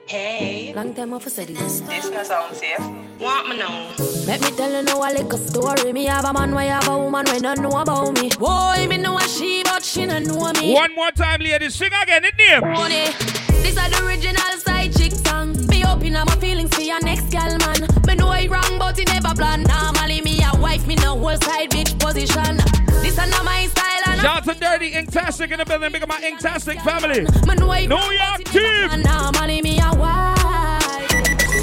Hey. 0.04 0.74
Long 0.76 0.92
time 0.92 1.14
off 1.14 1.22
for 1.22 1.30
study. 1.30 1.54
This 1.54 1.80
This 1.80 2.10
no 2.10 2.22
sound 2.22 2.54
safe. 2.54 2.78
Want 3.18 3.48
me 3.48 3.56
now? 3.56 3.88
Let 4.26 4.42
me 4.42 4.50
tell 4.50 4.70
you 4.70 4.82
now 4.82 5.00
a 5.00 5.08
little 5.10 5.38
story. 5.38 5.94
Me 5.94 6.04
have 6.04 6.26
a 6.26 6.32
man, 6.34 6.54
why 6.54 6.64
have 6.64 6.86
a 6.86 6.98
woman 6.98 7.24
when 7.24 7.40
don't 7.40 7.60
know 7.62 7.70
about 7.80 8.12
me. 8.20 8.28
Boy, 8.38 8.86
me 8.86 8.98
know 8.98 9.16
a 9.16 9.22
she, 9.22 9.62
but 9.62 9.82
she 9.82 10.04
don't 10.04 10.26
know 10.26 10.52
me. 10.60 10.74
One 10.74 10.94
more 10.94 11.10
time, 11.10 11.40
ladies. 11.40 11.74
Sing 11.74 11.88
again. 12.02 12.22
In 12.22 12.36
name. 12.36 12.60
Money. 12.74 13.39
This 13.62 13.76
is 13.76 13.90
the 13.90 14.04
original 14.04 14.52
side 14.58 14.92
chick 14.96 15.12
song. 15.12 15.54
Me 15.68 15.84
open 15.84 16.16
up 16.16 16.26
my 16.28 16.36
feelings 16.36 16.74
for 16.74 16.82
your 16.82 17.00
next 17.00 17.30
gal 17.30 17.56
man. 17.58 17.86
Me 18.06 18.14
know 18.14 18.28
I 18.28 18.46
wrong, 18.46 18.78
but 18.78 18.98
it 18.98 19.08
never 19.08 19.34
plan. 19.34 19.62
Normally 19.64 20.20
me 20.22 20.40
a 20.42 20.58
wife, 20.58 20.86
me 20.86 20.94
no 20.96 21.18
whole 21.18 21.36
side 21.36 21.70
bitch 21.70 21.98
position. 21.98 22.56
This 23.02 23.16
is 23.18 23.30
not 23.30 23.44
my 23.44 23.66
style 23.66 24.02
and 24.06 24.20
Shout 24.20 24.48
out 24.48 24.54
to 24.54 24.60
Dirty 24.60 24.92
Inktastic 24.92 25.50
in 25.50 25.58
the 25.58 25.64
building. 25.64 25.92
Big 25.92 26.02
up 26.02 26.08
my 26.08 26.20
Inktastic 26.20 26.82
family. 26.82 27.22
Me 27.46 27.54
know 27.54 27.70
I 27.70 27.86
New 27.86 27.96
York 27.96 28.44
team. 28.44 29.02
Normally 29.02 29.62
me 29.62 29.78
a 29.78 29.90
wife. 29.96 31.08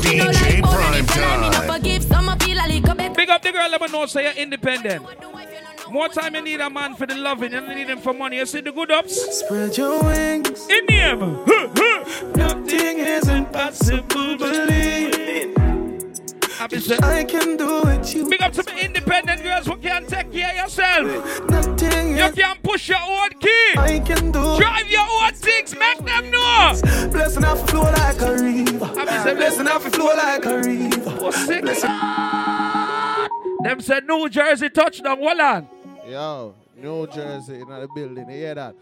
DJ 0.01 0.62
Prime 0.63 1.05
time. 1.05 1.41
Me 1.41 1.49
no 1.49 1.53
Time. 1.53 1.73
forgive 1.73 2.03
some. 2.03 2.29
I 2.29 2.38
feel 2.38 2.57
a 2.57 2.67
little 2.67 2.95
bit. 2.95 3.13
Big 3.13 3.29
up 3.29 3.41
the 3.41 3.51
girl. 3.51 3.69
Let 3.69 3.81
me 3.81 3.88
know 3.91 4.05
say 4.05 4.23
you're 4.23 4.33
independent. 4.33 5.05
More 5.91 6.10
time 6.10 6.36
you 6.36 6.41
need 6.41 6.60
a 6.62 6.69
man 6.69 6.95
for 6.95 7.06
the 7.06 7.15
loving. 7.15 7.52
You 7.52 7.62
don't 7.62 7.76
need 7.76 7.89
him 7.89 8.00
for 8.00 8.13
money. 8.13 8.38
You 8.38 8.45
see 8.45 8.62
the 8.62 8.71
good 8.71 8.91
ups. 8.91 9.15
Spread 9.39 9.78
your 9.78 10.04
wings. 10.04 10.67
In. 10.69 10.86
Huh, 11.19 11.69
huh. 11.76 12.26
Nothing 12.36 13.00
is 13.00 13.28
impossible, 13.28 14.38
believe. 14.38 15.56
Say- 16.80 16.97
I 17.02 17.23
can 17.23 17.56
do 17.56 17.82
it, 17.88 18.13
you. 18.13 18.28
Big 18.30 18.41
up 18.41 18.52
to 18.54 18.63
the 18.63 18.76
independent 18.84 19.41
girls 19.43 19.67
who 19.67 19.78
can 19.78 20.06
take 20.06 20.32
care 20.34 20.50
of 20.50 20.56
yourself. 20.58 21.50
Nothing 21.50 22.17
You 22.17 22.32
can 22.32 22.58
push 22.63 22.89
your 22.89 23.00
own 23.00 23.30
key. 23.39 23.73
I 23.78 24.00
can 24.06 24.32
do 24.32 24.58
Drive 24.58 24.89
your 24.89 25.06
own 25.21 25.34
things. 25.34 25.76
Make 25.78 26.00
them 26.04 26.30
know. 26.32 26.73
Blessing 27.12 27.45
off 27.45 27.62
the 27.65 27.71
flow 27.71 27.84
like 27.84 28.21
a 28.21 28.34
river. 28.34 28.89
Say- 29.23 29.36
Blessing 29.36 29.67
off 29.67 29.84
the 29.84 29.91
flow 29.91 30.13
like 30.15 30.45
a 30.45 30.58
river. 30.58 31.32
Them 33.63 33.80
said 33.82 34.06
New 34.08 34.28
Jersey 34.30 34.69
touchdown. 34.69 35.17
Hold 35.19 35.39
on. 35.39 35.67
Yo, 36.08 36.56
New 36.78 37.06
Jersey 37.08 37.60
in 37.60 37.67
the 37.67 37.88
building. 37.93 38.30
You 38.30 38.36
hear 38.36 38.56
that? 38.56 38.76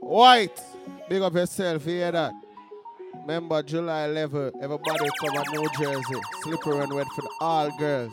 White, 0.00 0.60
big 1.08 1.22
up 1.22 1.32
yourself. 1.32 1.86
You 1.86 1.92
hear 1.92 2.10
that? 2.10 2.32
Remember 3.20 3.62
July 3.62 4.06
11, 4.06 4.54
everybody 4.60 5.08
cover 5.20 5.44
New 5.52 5.68
Jersey. 5.78 6.20
Slippery 6.42 6.80
and 6.80 6.92
wet 6.92 7.06
for 7.14 7.22
the 7.22 7.30
all 7.40 7.70
girls. 7.78 8.12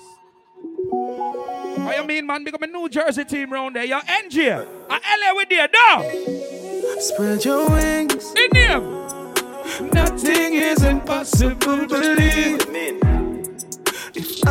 What 1.77 1.97
you 1.97 2.03
mean, 2.03 2.27
man? 2.27 2.43
Big 2.43 2.53
up 2.53 2.61
a 2.61 2.67
New 2.67 2.87
Jersey 2.89 3.25
team 3.25 3.51
round 3.51 3.75
there. 3.75 3.85
You're 3.85 4.01
NG. 4.07 4.37
A 4.37 4.65
LA 4.89 5.33
with 5.33 5.49
you. 5.49 5.65
No. 5.73 6.99
Spread 6.99 7.43
your 7.43 7.67
wings. 7.71 8.33
In 8.35 8.49
name. 8.53 9.91
Nothing 9.93 10.53
is 10.53 10.83
impossible, 10.83 11.87
believe. 11.87 12.69
Me. 12.69 12.99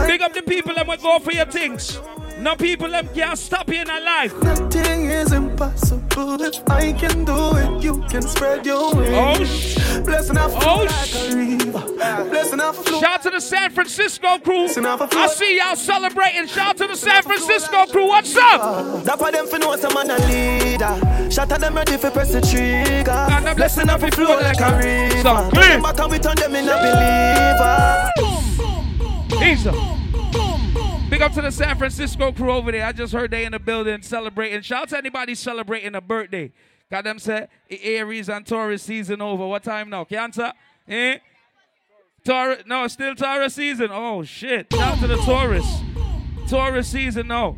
Big 0.07 0.23
up 0.23 0.33
the 0.33 0.43
people 0.45 0.75
that 0.75 0.87
will 0.89 0.97
go 0.97 1.21
for 1.21 1.31
your 1.31 1.47
things. 1.47 2.01
No 2.47 2.55
people 2.55 2.89
them 2.89 3.09
can't 3.13 3.37
stop 3.37 3.69
you 3.69 3.81
in 3.81 3.91
a 3.91 3.99
life. 3.99 4.33
Nothing 4.41 5.07
is 5.07 5.33
impossible. 5.33 6.41
If 6.41 6.63
I 6.71 6.93
can 6.93 7.25
do 7.25 7.57
it, 7.57 7.83
you 7.83 8.05
can 8.09 8.23
spread 8.23 8.65
your 8.65 8.77
oh, 8.79 8.95
wings. 8.95 9.11
Oh, 9.13 9.45
sh- 9.45 9.99
Blessing 10.05 10.39
off 10.39 10.53
Oh, 10.65 10.85
like 10.85 10.91
sh- 11.07 11.33
a. 11.33 12.25
Blessing 12.31 12.61
off. 12.61 12.89
Shout 12.89 13.03
out 13.03 13.23
to 13.25 13.31
the 13.31 13.41
San 13.41 13.71
Francisco 13.73 14.39
crew. 14.39 14.67
I 14.67 15.27
see 15.27 15.59
y'all 15.59 15.75
celebrating. 15.75 16.47
Shout 16.47 16.69
out 16.69 16.77
to 16.77 16.87
the 16.87 16.95
San 16.95 17.21
Francisco 17.25 17.87
crew. 17.87 18.07
What's 18.07 18.37
up? 18.37 19.03
That 19.03 19.19
for 19.19 19.33
them 19.33 19.49
for 19.49 19.59
know 19.59 19.75
some 19.75 19.95
man 19.95 20.09
a 20.09 20.17
leader. 20.29 21.31
Shout 21.33 21.51
at 21.51 21.61
them 21.61 21.75
ready 21.75 21.97
for 21.97 22.13
press 22.13 22.31
the 22.33 22.43
trigger. 22.43 23.11
And 23.11 23.45
the 23.45 23.57
Blessing 23.57 23.91
off 23.91 24.05
it 24.05 24.15
flow 24.15 24.39
like 24.39 24.61
a 24.61 24.79
river. 24.79 25.21
So 25.21 25.51
clean. 25.51 25.83
Back 25.83 25.99
and 25.99 26.13
we 26.13 26.21
turn 26.21 26.37
them 26.37 26.55
in 26.55 26.69
a 26.69 26.77
believer. 29.35 29.43
Easy. 29.45 29.96
Big 31.09 31.23
up 31.23 31.33
to 31.35 31.41
the 31.41 31.53
San 31.53 31.79
Francisco 31.79 32.33
crew 32.33 32.51
over 32.51 32.73
there. 32.73 32.85
I 32.85 32.91
just 32.91 33.13
heard 33.13 33.31
they 33.31 33.45
in 33.45 33.53
the 33.53 33.61
building 33.61 34.03
celebrating. 34.03 34.61
Shout 34.63 34.83
out 34.83 34.89
to 34.89 34.99
anybody 34.99 35.37
celebrating 35.37 35.95
a 35.95 36.01
birthday. 36.01 36.53
Got 36.91 37.05
them 37.05 37.21
said 37.21 37.49
Aries 37.71 38.29
and 38.29 38.45
Taurus 38.45 38.83
season 38.83 39.23
over. 39.23 39.47
What 39.47 39.63
time 39.63 39.89
now? 39.89 40.05
Cancer? 40.05 40.53
Eh? 40.89 41.19
Taurus? 42.25 42.65
No, 42.67 42.89
still 42.89 43.15
Taurus 43.15 43.55
season. 43.55 43.89
Oh 43.93 44.25
shit! 44.25 44.67
Shout 44.73 44.83
out 44.83 44.99
to 44.99 45.07
the 45.07 45.17
Taurus. 45.19 45.67
Taurus 46.49 46.89
season 46.89 47.29
now. 47.29 47.57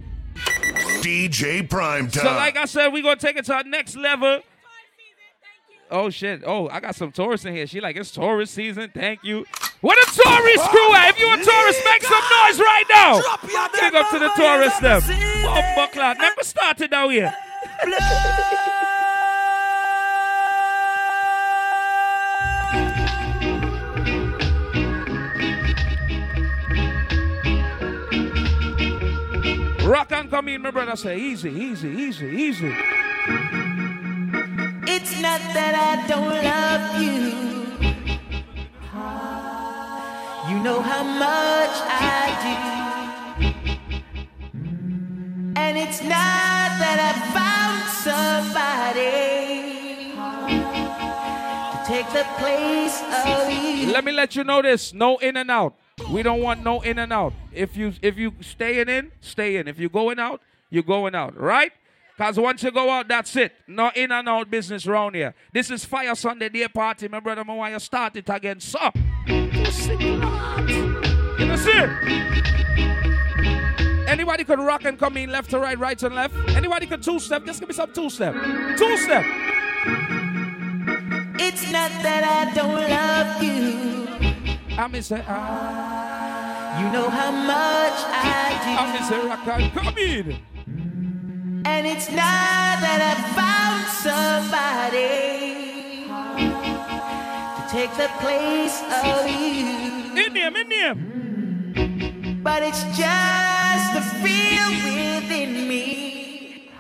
DJ 1.00 1.68
Prime 1.68 2.10
Time. 2.10 2.24
So 2.24 2.30
like 2.32 2.56
I 2.56 2.66
said, 2.66 2.88
we 2.88 3.00
gonna 3.00 3.16
take 3.16 3.36
it 3.36 3.46
to 3.46 3.54
our 3.54 3.64
next 3.64 3.96
level. 3.96 4.40
Oh 5.90 6.10
shit! 6.10 6.42
Oh, 6.44 6.68
I 6.68 6.80
got 6.80 6.94
some 6.94 7.12
Taurus 7.12 7.46
in 7.46 7.54
here. 7.54 7.66
She 7.66 7.80
like 7.80 7.96
it's 7.96 8.10
Taurus 8.10 8.50
season. 8.50 8.90
Thank 8.94 9.24
you. 9.24 9.46
What 9.80 9.96
a 9.96 10.06
Taurus 10.10 10.68
crew 10.68 10.94
at? 10.94 11.10
If 11.10 11.20
you 11.20 11.32
a 11.32 11.36
Taurus, 11.36 11.80
make 11.84 12.02
some 12.02 12.20
noise 12.20 12.58
right 12.58 12.84
now. 12.90 13.20
Big 13.80 13.94
up 13.94 14.10
to 14.10 14.18
the 14.18 14.28
Taurus 14.36 14.76
them. 14.78 15.02
Oh, 15.46 15.72
buckler. 15.76 16.14
Never 16.18 16.42
started 16.42 16.90
down 16.90 17.10
here. 17.10 17.32
Rock 29.84 30.10
and 30.12 30.28
come 30.28 30.48
in, 30.48 30.62
my 30.62 30.72
brother. 30.72 30.96
Say 30.96 31.18
easy, 31.18 31.50
easy, 31.50 31.88
easy, 31.88 32.26
easy. 32.26 32.74
It's 34.90 35.20
not 35.22 35.40
that 35.54 35.74
I 35.74 36.06
don't 36.08 36.42
love 36.42 37.00
you. 37.00 37.57
You 40.48 40.58
know 40.60 40.80
how 40.80 41.02
much 41.02 41.76
I 41.84 42.32
do. 42.42 42.56
And 45.60 45.76
it's 45.76 46.00
not 46.00 46.70
that 46.80 46.98
I 47.08 47.12
found 47.36 47.84
somebody 48.08 49.28
to 51.72 51.78
take 51.86 52.08
the 52.14 52.24
place 52.40 53.02
of 53.26 53.52
you. 53.52 53.92
Let 53.92 54.04
me 54.04 54.12
let 54.12 54.36
you 54.36 54.44
know 54.44 54.62
this. 54.62 54.94
No 54.94 55.18
in 55.18 55.36
and 55.36 55.50
out. 55.50 55.74
We 56.10 56.22
don't 56.22 56.40
want 56.40 56.64
no 56.64 56.80
in 56.80 56.98
and 56.98 57.12
out. 57.12 57.34
If 57.52 57.76
you 57.76 57.92
if 58.00 58.16
you 58.16 58.32
staying 58.40 58.88
in, 58.88 59.12
stay 59.20 59.56
in. 59.56 59.68
If 59.68 59.78
you 59.78 59.90
going 59.90 60.18
out, 60.18 60.40
you're 60.70 60.82
going 60.82 61.14
out, 61.14 61.38
right? 61.38 61.72
Cause 62.18 62.36
once 62.36 62.64
you 62.64 62.72
go 62.72 62.90
out, 62.90 63.06
that's 63.06 63.36
it. 63.36 63.52
No 63.68 63.92
in 63.94 64.10
and 64.10 64.28
out 64.28 64.50
business 64.50 64.88
around 64.88 65.14
here. 65.14 65.36
This 65.52 65.70
is 65.70 65.86
Fayah 65.86 66.16
Sunday 66.16 66.48
Day 66.48 66.66
Party, 66.66 67.06
my 67.06 67.20
brother. 67.20 67.44
I 67.46 67.54
want 67.54 67.72
you 67.72 67.78
start 67.78 68.16
it 68.16 68.28
again, 68.28 68.58
so. 68.58 68.90
You 69.28 69.46
know, 71.46 71.54
see? 71.54 71.84
Anybody 74.08 74.42
could 74.42 74.58
rock 74.58 74.84
and 74.84 74.98
come 74.98 75.16
in 75.16 75.30
left 75.30 75.50
to 75.50 75.60
right, 75.60 75.78
right 75.78 75.96
to 75.98 76.08
left. 76.08 76.34
Anybody 76.56 76.88
could 76.88 77.04
two 77.04 77.20
step. 77.20 77.44
Just 77.46 77.60
give 77.60 77.68
me 77.68 77.74
some 77.74 77.92
two 77.92 78.10
step. 78.10 78.34
Two 78.76 78.96
step. 78.96 79.24
It's 81.40 81.70
not 81.70 81.92
that 82.02 82.24
I 82.24 82.52
don't 82.52 82.90
love 82.90 83.42
you. 83.44 84.76
I'm 84.76 85.00
say 85.02 85.22
ah. 85.28 86.82
You 86.82 86.92
know 86.92 87.08
how 87.08 87.30
much 87.30 88.02
I 88.08 88.58
do. 88.64 88.70
I'm 88.76 89.04
say 89.08 89.20
rock 89.24 89.46
and 89.46 89.72
come 89.72 89.98
in. 89.98 90.57
And 91.70 91.86
it's 91.86 92.08
not 92.08 92.80
that 92.86 93.00
I 93.10 93.14
found 93.38 93.84
somebody 94.06 95.28
to 97.56 97.62
take 97.70 97.92
the 98.02 98.08
place 98.24 98.82
of 99.04 99.28
you. 99.28 99.68
In 100.24 100.34
him, 100.34 100.56
in 100.56 100.70
him. 100.70 102.40
But 102.42 102.62
it's 102.62 102.82
just 102.96 103.86
the 103.94 104.00
feel 104.22 104.68
within 104.82 105.68
me 105.68 106.70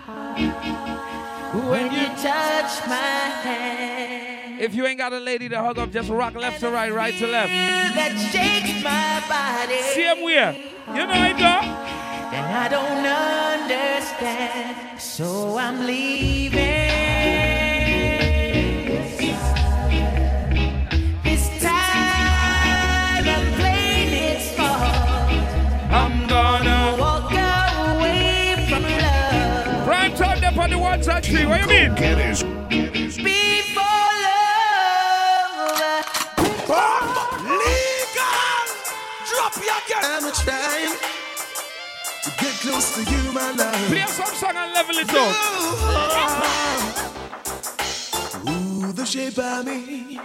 when 1.68 1.92
you 1.92 2.06
touch 2.16 2.72
my 2.88 3.20
hand. 3.44 4.60
If 4.60 4.74
you 4.74 4.86
ain't 4.86 4.98
got 4.98 5.12
a 5.12 5.20
lady 5.20 5.48
to 5.50 5.60
hug 5.60 5.78
up, 5.78 5.92
just 5.92 6.08
rock 6.08 6.34
left 6.34 6.60
to 6.60 6.70
right, 6.70 6.92
right 6.92 7.14
to 7.18 7.26
left. 7.26 7.52
That 7.52 8.16
shakes 8.32 8.82
my 8.82 9.22
body. 9.28 9.82
See 9.82 10.02
Same 10.02 10.24
way. 10.24 10.72
You 10.88 11.06
know 11.06 11.24
it, 11.24 11.38
go. 11.38 11.97
And 12.30 12.46
I 12.46 12.68
don't 12.68 13.06
understand, 13.64 15.00
so 15.00 15.56
I'm 15.56 15.86
leaving. 15.86 16.58
This 21.24 21.48
time 21.62 23.26
I'm 23.26 23.52
playing 23.54 24.12
it 24.12 24.40
smart. 24.42 25.30
I'm 25.90 26.26
gonna 26.28 26.96
walk 27.00 27.32
away 27.32 28.66
from 28.68 28.82
love. 28.82 29.86
Prime 29.86 30.14
time 30.14 30.44
up 30.44 30.58
on 30.58 30.70
the 30.70 30.78
one 30.78 31.02
side 31.02 31.24
tree. 31.24 31.46
What 31.46 31.60
you 31.62 31.66
mean? 31.66 31.94
Get 31.94 32.18
his. 32.18 32.42
Before 32.42 34.12
love. 34.26 36.04
Oh, 36.68 37.26
legal. 37.64 38.68
Drop 39.30 39.56
your 39.56 39.80
girl. 39.88 40.02
How 40.02 40.20
much 40.20 40.38
time 40.44 40.92
to 40.92 40.98
get 41.00 41.17
close 42.60 42.94
to 42.96 43.02
you, 43.10 43.32
my 43.32 43.52
love? 43.52 43.74
Play 43.88 44.06
some 44.06 44.34
song 44.34 44.56
and 44.56 44.72
level 44.74 44.96
it 44.96 45.10
out. 45.10 45.34
Ooh, 48.48 48.92
the 48.92 49.04
shape 49.04 49.38
of 49.38 49.64
me. 49.64 50.18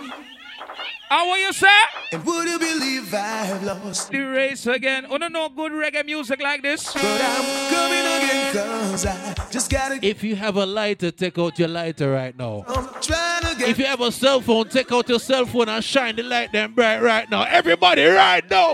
How 1.09 1.27
what 1.27 1.39
you 1.39 1.53
say? 1.53 1.67
And 2.11 2.25
would 2.25 2.47
you 2.47 2.57
believe 2.57 3.13
I've 3.13 3.63
lost 3.63 4.09
the 4.09 4.19
race 4.19 4.65
again? 4.65 5.05
Oh 5.09 5.17
no, 5.17 5.27
no 5.27 5.47
good 5.49 5.71
reggae 5.71 6.03
music 6.03 6.41
like 6.41 6.63
this. 6.63 6.91
But 6.91 7.03
I'm 7.03 7.71
coming 7.71 7.99
again 7.99 8.53
cause 8.53 9.05
I 9.05 9.35
just 9.51 9.69
gotta 9.69 9.99
If 10.01 10.23
you 10.23 10.35
have 10.35 10.55
a 10.55 10.65
lighter, 10.65 11.11
take 11.11 11.37
out 11.37 11.59
your 11.59 11.67
lighter 11.67 12.11
right 12.11 12.35
now. 12.35 12.65
I'm 12.67 12.89
trying 12.99 13.43
to 13.43 13.55
get 13.59 13.69
If 13.69 13.77
you 13.77 13.85
have 13.85 14.01
a 14.01 14.11
cell 14.11 14.41
phone, 14.41 14.69
take 14.69 14.91
out 14.91 15.07
your 15.07 15.19
cell 15.19 15.45
phone 15.45 15.69
and 15.69 15.83
shine 15.83 16.15
the 16.15 16.23
light 16.23 16.51
them 16.51 16.73
bright 16.73 17.03
right 17.03 17.29
now. 17.29 17.43
Everybody 17.43 18.05
right 18.05 18.49
now. 18.49 18.73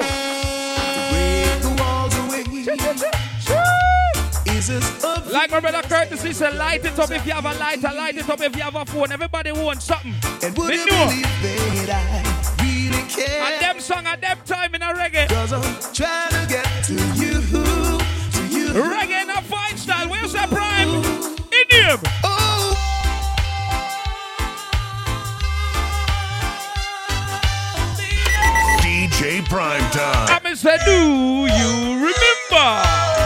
break 1.12 1.62
the 1.62 1.76
walls 1.78 2.16
away. 2.16 3.19
Is 4.70 5.02
this 5.02 5.04
a 5.04 5.32
Like 5.32 5.50
my 5.50 5.60
brother 5.60 5.82
Curtis, 5.82 6.22
he 6.22 6.32
said, 6.32 6.56
light 6.56 6.86
it 6.86 6.98
up 7.00 7.10
if 7.10 7.26
you 7.26 7.32
have 7.32 7.46
a 7.46 7.54
lighter, 7.58 7.88
light 7.88 8.18
it 8.18 8.30
up 8.30 8.40
if 8.40 8.56
you 8.56 8.62
have 8.62 8.76
a 8.76 8.86
phone. 8.86 9.12
Everybody 9.12 9.52
wants 9.52 9.86
something. 9.86 10.14
And 10.44 10.56
would 10.58 10.70
Me 10.70 10.76
you 10.76 10.86
know. 10.86 11.08
believe 11.08 11.88
that 11.88 12.06
I 12.60 12.64
really 12.64 13.04
care? 13.10 13.42
And 13.42 13.62
them 13.62 13.80
song 13.80 14.06
at 14.06 14.22
them 14.22 14.38
time 14.46 14.76
in 14.76 14.84
a 14.84 14.94
reggae. 14.94 15.28
Cause 15.30 15.54
I'm 15.54 15.62
trying 15.92 16.30
to 16.30 16.46
get 16.48 16.84
to 16.86 16.94
you, 17.18 17.42
to 18.32 18.48
you. 18.48 18.68
Reggae 18.70 19.24
in 19.24 19.30
a 19.32 19.42
fine 19.42 19.76
style. 19.76 20.08
Where's 20.08 20.34
that 20.34 20.50
prime? 20.50 20.90
In 20.90 21.68
him. 21.72 22.00
Oh, 22.24 22.76
DJ 28.82 29.44
Prime 29.50 29.82
Time. 29.92 30.40
I'm 30.46 30.56
say, 30.56 30.78
do 30.86 31.48
you 31.48 31.96
remember? 31.96 33.19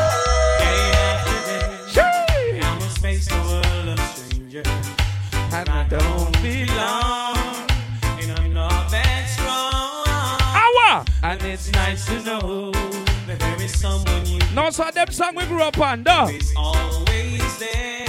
And 11.34 11.42
it's 11.46 11.72
nice 11.72 12.06
to 12.06 12.22
know 12.22 12.70
that 13.26 13.40
there 13.40 13.62
is 13.64 13.80
someone 13.80 14.24
you 14.28 14.40
No, 14.54 14.70
so 14.70 14.88
them 14.94 15.08
song 15.10 15.34
we 15.36 15.44
grew 15.48 15.64
up 15.64 15.80
on, 15.80 16.04
though. 16.04 16.28
is 16.28 16.54
always 16.56 17.58
there. 17.58 18.06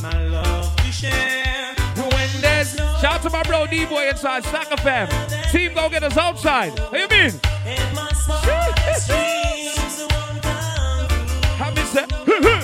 My 0.00 0.24
love 0.28 0.76
to 0.76 0.92
share. 0.92 1.74
When 1.96 2.40
there's 2.40 2.76
shout 2.76 3.04
out 3.04 3.22
to 3.22 3.30
my 3.30 3.42
bro 3.42 3.66
D 3.66 3.86
Boy 3.86 4.08
inside 4.08 4.44
Slacker 4.44 4.76
Fam. 4.76 5.08
Team 5.50 5.74
Go 5.74 5.88
Getters 5.88 6.16
outside. 6.16 6.78
What 6.78 7.00
you 7.00 7.08
mean? 7.08 7.32
And 7.66 7.96
my 7.96 8.12
smallest 8.12 9.10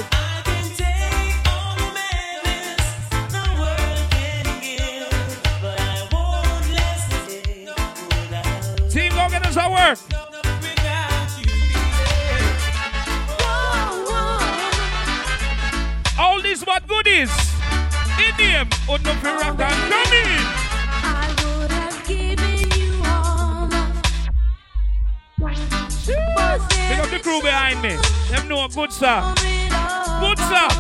Team 8.95 9.11
Go 9.11 9.29
Getters 9.29 9.57
our 9.57 9.71
work. 9.73 9.99
All 16.17 16.41
these 16.41 16.63
what 16.63 16.87
goodies. 16.87 17.33
In 18.21 18.35
him. 18.35 18.69
Oh 18.89 18.97
no 19.03 19.13
fear 19.15 19.37
rock 19.37 19.59
and 19.59 19.91
come 19.91 20.13
in. 20.15 20.29
I 21.03 21.27
would 21.43 21.73
have 21.73 22.07
given 22.07 22.71
you 22.79 23.03
all 23.05 23.69
Pick 26.87 26.99
up 27.01 27.11
the 27.11 27.19
crew 27.21 27.43
behind 27.43 27.83
me. 27.83 27.97
Them 28.31 28.47
know 28.47 28.69
good 28.69 28.93
song. 28.93 29.35
Good 30.21 30.39
song. 30.39 30.71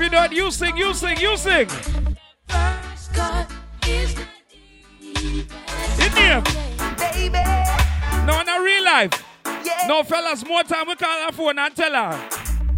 If 0.00 0.04
you 0.04 0.10
know 0.10 0.24
it, 0.24 0.32
you 0.32 0.50
sing, 0.50 0.76
you 0.76 0.94
sing, 0.94 1.18
you 1.18 1.36
sing. 1.36 1.68
First 2.48 3.12
cut 3.12 3.50
is 3.86 4.14
the 4.14 5.46
In 6.00 6.12
here. 6.16 6.42
baby. 6.96 7.44
No, 8.24 8.42
not 8.42 8.62
real 8.62 8.84
life. 8.84 9.24
No, 9.86 10.02
fellas, 10.02 10.46
more 10.46 10.62
time 10.62 10.88
we 10.88 10.96
call 10.96 11.26
her 11.26 11.32
phone 11.32 11.58
and 11.58 11.76
tell 11.76 11.92
her. 11.92 12.28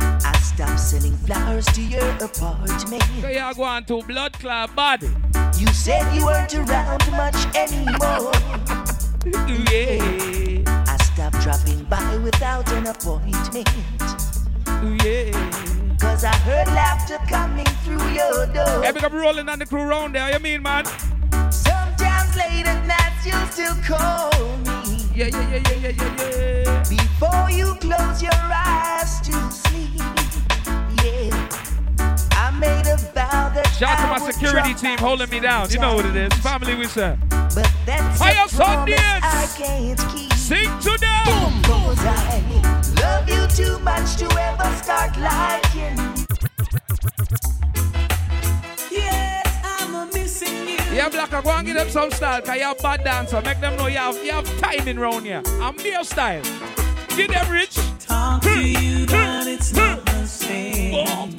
I 0.00 0.38
stopped 0.38 0.80
selling 0.80 1.16
flowers 1.18 1.66
to 1.66 1.82
your 1.82 2.08
apartment. 2.16 2.72
So 3.20 3.28
you 3.28 3.54
go 3.54 3.62
on 3.62 3.84
to 3.84 4.02
blood 4.02 4.32
clot 4.34 4.74
body. 4.74 5.10
You 5.58 5.68
said 5.68 6.12
you 6.14 6.24
weren't 6.24 6.52
around 6.54 7.08
much 7.12 7.36
anymore. 7.54 8.32
yeah. 9.70 10.84
I 10.88 10.96
stopped 11.04 11.40
dropping 11.40 11.84
by 11.84 12.16
without 12.16 12.70
an 12.72 12.88
appointment. 12.88 13.68
yeah. 15.04 15.81
Cause 16.02 16.24
I 16.24 16.34
heard 16.38 16.66
laughter 16.66 17.16
coming 17.28 17.64
through 17.84 18.08
your 18.10 18.46
door. 18.46 18.82
Hey, 18.82 18.90
big 18.90 19.04
up 19.04 19.12
rolling 19.12 19.48
on 19.48 19.60
the 19.60 19.66
crew 19.66 19.82
round 19.82 20.16
there. 20.16 20.32
You 20.32 20.40
mean, 20.40 20.60
man? 20.60 20.84
Sometimes 21.52 22.36
late 22.36 22.66
at 22.66 22.84
night 22.84 23.12
you'll 23.24 23.46
still 23.46 23.76
call 23.86 24.32
me. 24.58 24.98
Yeah, 25.14 25.26
yeah, 25.26 25.50
yeah, 25.50 25.62
yeah, 25.70 25.76
yeah, 25.76 25.88
yeah, 25.90 26.64
yeah. 26.64 26.82
Before 26.90 27.48
you 27.50 27.76
close 27.76 28.20
your 28.20 28.32
eyes 28.34 29.20
to 29.20 29.32
sleep. 29.52 30.02
Yeah. 31.04 31.30
I 32.32 32.50
made 32.58 32.88
a 32.88 32.96
vow 33.14 33.52
that 33.54 33.72
Shout 33.78 34.00
out 34.00 34.10
I 34.10 34.18
to 34.18 34.24
my 34.24 34.30
security 34.32 34.74
team 34.74 34.98
holding 34.98 35.30
me 35.30 35.38
down. 35.38 35.70
You 35.70 35.78
know 35.78 35.94
what 35.94 36.04
it 36.04 36.16
is. 36.16 36.32
Family 36.40 36.74
we 36.74 36.86
say. 36.86 37.16
But 37.30 37.70
that's 37.86 38.18
Fire 38.18 38.32
a 38.32 38.48
promise 38.48 38.50
Sundays. 38.50 38.98
I 38.98 39.48
can't 39.56 39.98
keep. 40.12 40.31
Sing 40.42 40.66
to 40.80 40.98
them. 40.98 41.62
Cause 41.62 41.98
I 42.00 42.42
love 43.00 43.28
you 43.28 43.46
too 43.46 43.78
much 43.78 44.16
to 44.16 44.24
ever 44.24 44.74
start 44.74 45.16
liking. 45.16 45.96
Yes, 48.90 49.60
I'm 49.62 49.94
a 49.94 50.06
missing 50.12 50.66
you. 50.66 50.78
Yeah, 50.92 51.08
Black, 51.10 51.32
I 51.32 51.42
go 51.42 51.50
and 51.50 51.64
give 51.64 51.76
them 51.76 51.88
some 51.90 52.10
style, 52.10 52.40
because 52.40 52.56
you 52.56 52.64
have 52.64 52.78
bad 52.82 53.04
dancer. 53.04 53.40
Make 53.40 53.60
them 53.60 53.76
know 53.76 53.86
you 53.86 53.98
have, 53.98 54.16
you 54.24 54.32
have 54.32 54.58
timing 54.58 54.98
round 54.98 55.26
here. 55.26 55.42
I'm 55.60 55.76
their 55.76 56.02
style. 56.02 56.42
Give 57.16 57.30
them 57.30 57.48
rich. 57.48 57.76
Talk 58.00 58.42
to 58.42 58.48
hmm. 58.48 58.66
you, 58.66 58.98
hmm. 58.98 59.12
but 59.12 59.46
it's 59.46 59.70
hmm. 59.70 59.76
not 59.76 60.04
the 60.06 60.26
same 60.26 61.36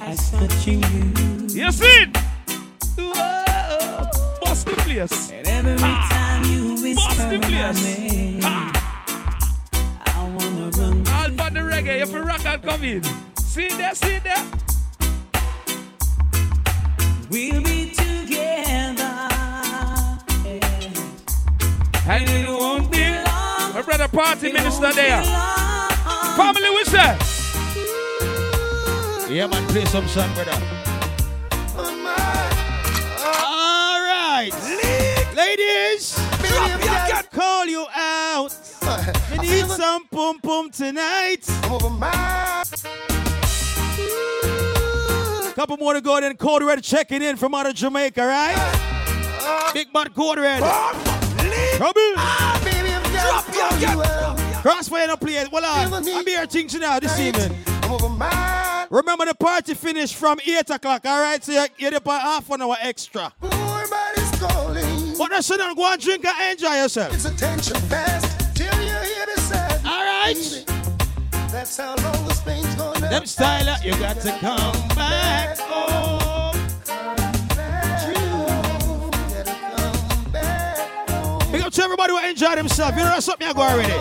as 0.00 0.30
touching 0.32 0.82
you. 1.50 1.70
See 1.70 1.86
it? 1.86 2.16
Whoa. 2.96 4.10
Bust 4.40 4.66
the 4.66 4.72
place. 4.72 5.30
And 5.30 5.46
every 5.46 5.78
time 5.78 5.88
you 5.88 5.94
ah. 5.94 6.02
whisper 6.02 6.11
Bust 6.11 6.11
the 7.30 7.38
my 7.38 7.72
place. 7.72 8.42
Ah. 8.44 8.72
I 10.06 10.28
wanna 10.34 10.70
run. 10.70 11.06
All 11.08 11.30
for 11.30 11.50
the 11.50 11.60
reggae. 11.60 12.02
If 12.02 12.12
you 12.12 12.20
rock 12.20 12.44
and 12.46 12.62
come 12.62 12.84
in. 12.84 13.02
See 13.36 13.68
there, 13.68 13.94
see 13.94 14.18
there. 14.18 14.44
We'll 17.30 17.62
be 17.62 17.90
together. 17.90 19.28
And 22.04 22.28
it 22.28 22.48
won't 22.48 22.90
be 22.90 23.04
long. 23.08 23.74
My 23.74 23.82
brother 23.82 24.08
party 24.08 24.52
minister 24.52 24.92
there. 24.92 25.22
Family 26.36 26.70
we 26.70 26.84
say. 26.84 27.16
Yeah, 29.30 29.46
man, 29.46 29.66
play 29.68 29.84
some 29.86 30.06
song, 30.08 30.32
brother. 30.34 30.81
Call 37.30 37.66
you 37.66 37.86
out. 37.94 38.54
We 39.30 39.38
need 39.38 39.66
some 39.66 40.06
pum 40.08 40.40
pum 40.40 40.70
tonight. 40.70 41.46
Couple 45.54 45.76
more 45.76 45.94
to 45.94 46.00
go, 46.00 46.20
then 46.20 46.36
Code 46.36 46.62
Red 46.62 46.82
checking 46.82 47.22
in 47.22 47.36
from 47.36 47.54
out 47.54 47.66
of 47.66 47.74
Jamaica, 47.74 48.26
right? 48.26 49.70
Big 49.72 49.92
Bad 49.92 50.14
Code 50.14 50.38
Red. 50.38 50.60
Trouble. 51.76 52.12
Krossfayah 54.62 55.08
no 55.08 55.16
play. 55.16 55.46
Well, 55.50 55.64
uh, 55.64 55.96
I'm 55.96 56.26
here 56.26 56.46
things 56.46 56.74
now 56.74 57.00
this 57.00 57.18
evening. 57.18 57.56
Remember 58.90 59.24
the 59.24 59.34
party 59.34 59.74
finished 59.74 60.16
from 60.16 60.38
8 60.46 60.70
o'clock, 60.70 61.06
all 61.06 61.20
right? 61.20 61.42
So 61.42 61.52
you 61.52 61.66
get 61.78 61.94
up 61.94 62.06
half 62.06 62.50
an 62.50 62.62
hour 62.62 62.76
extra. 62.80 63.32
But 65.18 65.30
that's 65.30 65.46
so 65.46 65.56
don't 65.56 65.76
go 65.76 65.92
and 65.92 66.00
drink 66.00 66.24
and 66.24 66.52
enjoy 66.52 66.74
yourself. 66.76 67.14
It's 67.14 67.24
attention 67.24 67.76
fast 67.88 68.56
till 68.56 68.74
you 68.82 68.88
hear 68.90 69.26
the 69.34 69.40
sound. 69.40 69.86
All 69.86 70.04
right. 70.04 70.64
That's 71.50 71.76
how 71.76 71.94
long 71.96 72.26
the 72.26 72.34
Spain's 72.34 72.74
gonna 72.76 73.00
Them 73.00 73.24
styler, 73.24 73.82
you 73.84 73.92
got 73.98 74.20
to 74.20 74.30
come 74.38 74.88
back 74.96 75.58
home. 75.58 76.18
Oh. 76.24 76.52
Big 78.06 78.20
up 79.30 79.44
to 79.44 79.54
come 79.60 80.32
back. 80.32 81.52
Go 81.52 81.68
tell 81.68 81.84
everybody 81.84 82.12
who 82.12 82.18
enjoyed 82.28 82.58
themselves. 82.58 82.96
You 82.96 83.02
know 83.02 83.10
that's 83.10 83.26
something 83.26 83.46
I 83.46 83.52
go 83.52 83.60
already. 83.62 83.98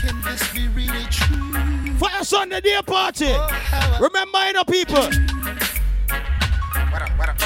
Can 0.00 0.22
this 0.22 0.52
be 0.54 0.68
really 0.68 1.04
true? 1.10 1.52
Fayah 1.98 2.24
Sunday 2.24 2.60
day 2.60 2.80
party. 2.86 3.26
Oh, 3.30 3.98
Remember, 4.00 4.46
you 4.46 4.52
know, 4.52 4.64
people. 4.64 5.35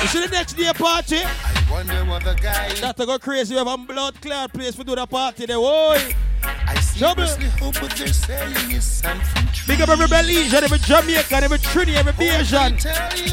You 0.00 0.06
see 0.08 0.26
the 0.26 0.32
next 0.32 0.54
day 0.54 0.72
party? 0.72 1.18
I 1.24 1.66
wonder 1.70 2.04
what 2.06 2.24
the 2.24 2.34
guy 2.34 2.72
That 2.80 2.96
to 2.96 3.04
go 3.04 3.18
crazy. 3.18 3.54
We 3.54 3.58
have 3.58 3.68
a 3.68 3.76
blood 3.76 4.18
clot 4.22 4.50
place 4.52 4.74
for 4.74 4.82
do 4.82 4.94
the 4.94 5.06
party 5.06 5.44
there. 5.44 5.58
Boy. 5.58 6.14
I 6.42 6.80
seriously 6.80 7.48
hope 7.60 7.82
what 7.82 7.90
they're 7.92 8.06
saying 8.06 8.70
is 8.70 8.84
something 8.84 9.46
true. 9.52 9.74
Big 9.74 9.82
up 9.82 9.90
every 9.90 10.06
Belizean, 10.06 10.62
every 10.62 10.78
Jamaican, 10.78 11.44
every 11.44 11.58
Trini, 11.58 11.96
every 11.96 12.12
Bayesian, 12.14 12.82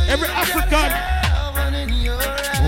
every 0.10 0.28
African. 0.28 0.92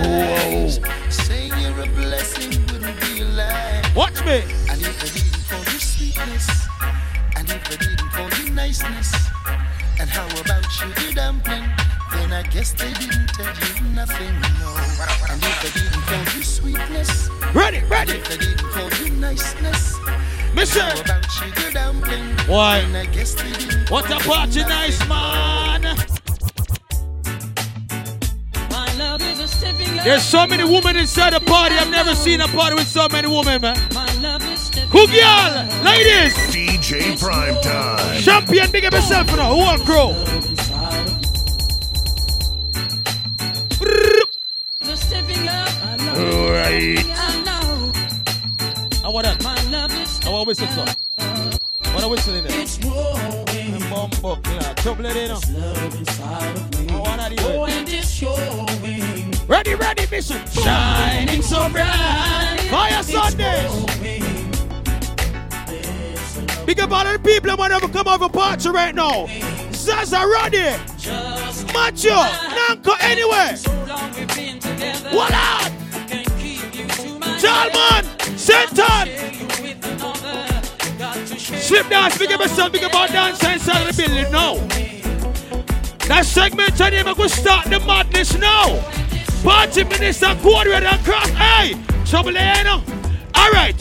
Whoa. 0.00 0.68
Saying 1.10 1.52
you're 1.60 1.80
a 1.80 1.86
blessing 1.88 2.50
wouldn't 2.72 3.00
be 3.02 3.20
a 3.20 3.24
lie. 3.26 3.82
Watch 3.94 4.24
me. 4.24 4.44
And 4.70 4.80
if 4.80 5.02
I 5.02 5.08
didn't 5.12 5.44
call 5.46 5.64
you 5.72 5.78
sweetness, 5.78 6.48
and 7.36 7.50
if 7.50 7.70
I 7.70 7.76
didn't 7.76 8.10
call 8.12 8.30
you 8.42 8.50
niceness, 8.50 9.12
and 10.00 10.08
how 10.08 10.26
about 10.40 10.64
sugar 10.70 11.12
dumpling? 11.12 11.68
Then 12.12 12.32
I 12.32 12.42
guess 12.42 12.72
they 12.72 12.92
didn't 12.92 13.28
tell 13.28 13.46
you 13.46 13.84
nothing, 13.94 14.34
no. 14.60 14.70
And 15.30 15.42
if 15.42 15.64
I 15.64 15.70
didn't 15.78 16.02
call 16.08 16.36
you 16.36 16.42
sweetness, 16.42 17.28
Ready, 17.54 17.80
ready. 17.88 18.12
if 18.12 18.30
I 18.30 18.36
didn't 18.36 18.58
call 18.70 18.90
you 19.04 19.10
niceness, 19.14 19.96
Mister. 20.54 20.80
about 21.02 21.30
sugar 21.30 21.70
dumpling? 21.72 22.24
Why? 22.46 22.80
Then 22.80 22.96
I 22.96 23.06
guess 23.06 23.34
they 23.34 23.50
didn't 23.52 23.90
What 23.90 24.06
a 24.06 24.18
call 24.18 24.34
party 24.36 24.60
you 24.60 24.66
nice, 24.66 24.98
man. 25.08 25.82
My 28.70 28.86
love 28.98 29.22
is 29.22 29.38
a 29.40 29.48
stepping 29.48 29.96
There's 30.04 30.22
so 30.22 30.46
many 30.46 30.64
women 30.64 30.96
inside 30.96 31.32
the 31.32 31.40
party. 31.40 31.76
I've 31.76 31.90
never 31.90 32.14
seen 32.14 32.40
a 32.40 32.48
party 32.48 32.74
with 32.74 32.88
so 32.88 33.06
many 33.10 33.28
women, 33.28 33.62
man. 33.62 33.76
My 33.94 34.12
love 34.20 34.42
is 34.52 34.60
stepping 34.60 34.90
Cook 34.90 35.10
y'all, 35.12 35.84
ladies. 35.84 36.34
DJ 36.54 37.18
Prime 37.20 37.54
Time. 37.62 38.20
Champion, 38.22 38.70
big 38.70 38.84
up 38.84 38.92
yourself 38.92 39.26
now. 39.36 39.50
Who 39.54 39.58
want 39.58 39.82
crow? 39.84 40.14
Love 50.40 50.48
is 50.48 50.62
I 50.62 50.64
want 50.64 50.78
whistle, 50.78 50.86
sir. 50.86 51.92
What 51.92 52.02
a 52.02 52.08
whistle 52.08 52.34
in 52.34 52.44
there. 52.44 52.60
It's. 52.60 52.78
Bumbo, 53.90 54.40
yeah. 54.50 54.72
Trouble 54.74 55.04
it 55.04 55.16
in. 55.16 55.28
Love 55.28 55.94
inside 55.96 56.56
of 56.56 56.80
me. 56.80 56.86
I 56.88 57.36
Oh, 57.40 57.66
and 57.66 57.86
it's 57.86 58.10
showing. 58.10 59.34
Ready, 59.46 59.74
ready, 59.74 60.06
mission. 60.10 60.40
Shining 60.46 61.42
so 61.42 61.68
bright. 61.68 62.56
Fayah 62.70 63.04
Sunday. 63.04 63.68
Big 66.64 66.80
up 66.80 66.90
all 66.90 67.04
the 67.04 67.18
people 67.18 67.48
that 67.50 67.58
want 67.58 67.74
to 67.74 67.88
come 67.88 68.08
over 68.08 68.30
party 68.30 68.70
right 68.70 68.94
now. 68.94 69.26
Zaza 69.72 70.26
Roddy. 70.26 70.70
Macho. 71.74 72.16
Nanko 72.56 72.96
anywhere. 73.02 73.58
What 75.12 75.32
out? 75.32 75.70
Jalman. 77.42 78.04
Senton. 78.38 79.30
Slip 81.40 81.88
dance. 81.88 82.18
Big 82.18 82.32
up 82.32 82.40
yourself. 82.40 82.72
Big 82.72 82.82
our 82.82 83.08
dance 83.08 83.42
inside 83.42 83.88
of 83.88 83.96
the 83.96 84.02
building 84.02 84.30
now. 84.30 84.54
That 86.08 86.26
segment 86.26 86.76
today, 86.76 87.02
we 87.02 87.14
go 87.14 87.26
start 87.28 87.66
the 87.66 87.80
madness 87.80 88.36
now. 88.36 88.80
Party 89.42 89.84
minister, 89.84 90.26
red 90.26 90.82
and 90.82 91.04
cross. 91.04 91.30
Hey, 91.30 91.76
trouble 92.04 92.32
there, 92.32 92.64
know. 92.64 92.82
All 93.34 93.50
right. 93.52 93.80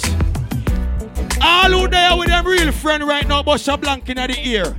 All 1.42 1.72
who 1.72 1.88
there 1.88 2.16
with 2.16 2.28
them 2.28 2.46
real 2.46 2.72
friend 2.72 3.04
right 3.04 3.28
now, 3.28 3.44
bust 3.44 3.68
a 3.68 3.78
blank 3.78 4.10
in 4.10 4.18
the 4.18 4.38
ear. 4.48 4.76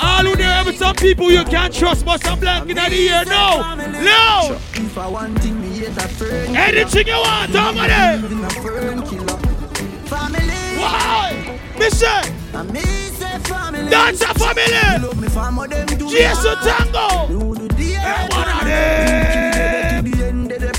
All 0.00 0.24
who 0.24 0.34
there 0.34 0.58
ever 0.58 0.72
some 0.72 0.96
people 0.96 1.30
you 1.30 1.44
can't 1.44 1.74
trust, 1.74 2.04
but 2.04 2.22
some 2.22 2.40
blank 2.40 2.70
in 2.70 2.76
the 2.76 2.92
ear. 2.92 3.24
No, 3.26 3.74
no. 3.76 4.58
If 4.74 4.96
I 4.96 5.08
want 5.08 5.38
thing, 5.40 5.60
me 5.60 5.68
hate 5.68 5.88
a 5.88 6.08
friend. 6.08 6.56
Anything 6.56 7.06
you 7.06 7.14
want, 7.14 7.52
talk 7.52 7.74
about 7.74 7.90
it. 7.90 8.22
Living 8.22 8.44
a 8.44 8.50
friend 8.50 9.04
killer. 9.06 9.38
Family. 10.06 10.78
Why? 10.80 11.47
Mister. 11.78 12.06
And 12.54 12.72
me 12.72 12.80
say 12.80 13.38
family. 13.40 13.90
Dance 13.90 14.22
a 14.22 14.34
family. 14.34 14.64
Love 15.02 15.20
me 15.20 15.28
fam, 15.28 15.58
Jesus. 16.08 16.56
Tango. 16.64 17.28
You 17.32 17.54
do 17.54 17.68
the 17.68 17.84
Hey, 17.84 18.28
end. 18.28 18.32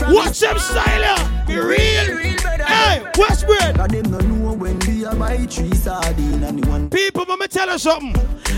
one. 0.01 0.13
Watch 0.13 0.39
them 0.39 0.57
style. 0.59 1.45
Be 1.47 1.55
real. 1.57 2.17
Hey, 2.65 3.03
Westbrook. 3.17 3.75
Cause 3.75 3.87
them 3.89 4.11
no 4.11 4.17
know 4.19 4.53
when 4.53 4.79
we 4.79 5.05
are 5.05 5.15
buy 5.15 5.37
three 5.45 5.73
sardine 5.73 6.43
and 6.43 6.63
the 6.63 6.69
one 6.69 6.89
People, 6.89 7.25
let 7.27 7.39
me 7.39 7.47
tell 7.47 7.69
you 7.69 7.77
something. 7.79 8.15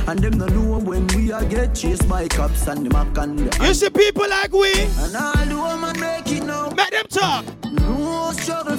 And 0.07 0.19
them 0.19 0.37
no 0.37 0.45
know 0.47 0.77
when 0.79 1.07
we 1.07 1.31
are 1.31 1.45
get 1.45 1.75
chased 1.75 2.07
by 2.09 2.27
cops 2.27 2.67
and 2.67 2.85
the 2.85 2.89
mac 2.89 3.17
and 3.17 3.37
the 3.39 3.65
You 3.65 3.73
see 3.73 3.89
people 3.89 4.27
like 4.29 4.51
we. 4.51 4.71
And 4.73 5.15
all 5.15 5.45
the 5.45 5.55
woman 5.55 5.99
make 5.99 6.31
it 6.31 6.43
now 6.43 6.69
Make 6.71 6.91
them 6.91 7.05
talk. 7.09 7.45
No 7.71 8.31
struggle 8.33 8.77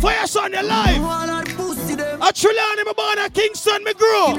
Fire 0.00 0.26
son, 0.26 0.52
you 0.52 0.62
live. 0.62 0.98
No 0.98 1.08
all 1.08 1.26
that 1.26 1.48
pussy 1.56 1.94
them 1.94 2.20
A 2.20 2.26
Trillani, 2.26 2.84
born 2.94 3.18
at 3.18 3.32
Kingston, 3.32 3.82
me 3.84 3.94
grow. 3.94 4.34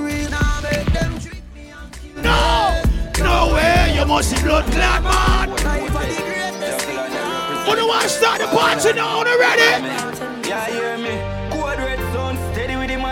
No, 2.22 2.82
no 3.20 3.54
way. 3.54 3.96
You 3.96 4.06
must 4.06 4.36
be 4.36 4.42
blood 4.44 4.66
clot, 4.72 5.04
man. 5.04 5.50
Who 7.66 7.76
do 7.76 7.88
want 7.88 8.04
to 8.04 8.10
start 8.10 8.40
the 8.40 8.48
party 8.48 8.94
now? 8.94 9.24
Who 9.24 9.40
ready? 9.40 10.48
Yeah, 10.48 10.66
hear 10.68 10.98
me. 10.98 11.38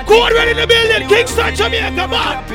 Code 0.06 0.34
red 0.34 0.48
in 0.48 0.58
the 0.58 0.68
building. 0.68 1.08
Kingston, 1.10 1.56
Jamaica, 1.56 2.08
man. 2.08 2.46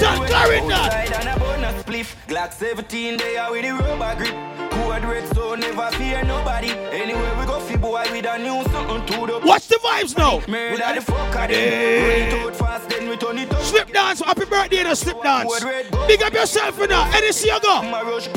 Down. 0.00 0.26
Clarendon. 0.26 1.55
Outside 1.96 2.04
and 2.04 2.04
a 2.04 2.04
bonus 2.04 2.06
spliff. 2.06 2.26
Glock 2.28 2.52
17, 2.52 3.16
they 3.16 3.36
are 3.36 3.50
with 3.52 3.62
the 3.62 3.72
rubber 3.72 4.16
grip. 4.16 4.70
Code 4.70 5.04
red 5.04 5.34
zone, 5.34 5.60
never 5.60 5.90
fear 5.96 6.24
nobody. 6.24 6.70
Anywhere 6.70 7.38
we 7.38 7.46
go, 7.46 7.60
fi 7.60 7.76
boy 7.76 8.04
with 8.10 8.26
a 8.26 8.38
new 8.38 8.62
something 8.70 9.06
to 9.06 9.26
the. 9.26 9.46
Watch 9.46 9.68
the 9.68 9.76
vibes 9.76 10.16
now. 10.16 10.40
Murder 10.48 10.94
the 10.94 11.00
fuck 11.00 11.36
out 11.36 11.50
Hey. 11.50 12.30
them. 12.30 12.40
Run 12.40 12.40
it 12.40 12.46
out 12.46 12.56
fast, 12.56 12.88
then 12.90 13.08
we 13.08 13.16
turn 13.16 13.38
it 13.38 13.52
up. 13.52 13.62
Slip 13.62 13.92
dance, 13.92 14.20
happy 14.20 14.44
birthday 14.44 14.82
to 14.82 14.96
slip 14.96 15.22
dance. 15.22 15.64
Big 16.06 16.22
up 16.22 16.32
yourself 16.32 16.80
in 16.80 16.88
that. 16.90 17.14
Any 17.14 17.32
see 17.32 17.48
you 17.48 17.60
go. 17.60 17.80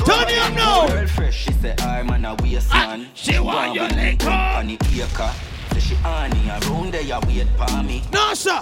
Turn 0.04 0.28
it 0.28 0.38
up 0.38 0.54
now. 0.54 1.30
She 1.30 1.52
say 1.52 1.74
I'm 1.80 2.10
on 2.10 2.24
a 2.24 2.30
ah, 2.30 2.36
waist 2.42 2.72
man. 2.72 3.08
she 3.14 3.38
want 3.38 3.74
your 3.74 3.88
leg 3.88 4.22
on 4.24 4.66
the 4.66 4.78
acre. 5.02 5.49
She 5.90 5.96
honey 5.96 6.48
around 6.48 6.92
there, 6.94 7.02
you 7.02 7.18
wait 7.26 7.48
for 7.58 7.82
me. 7.82 8.04
No, 8.12 8.32
sir. 8.32 8.60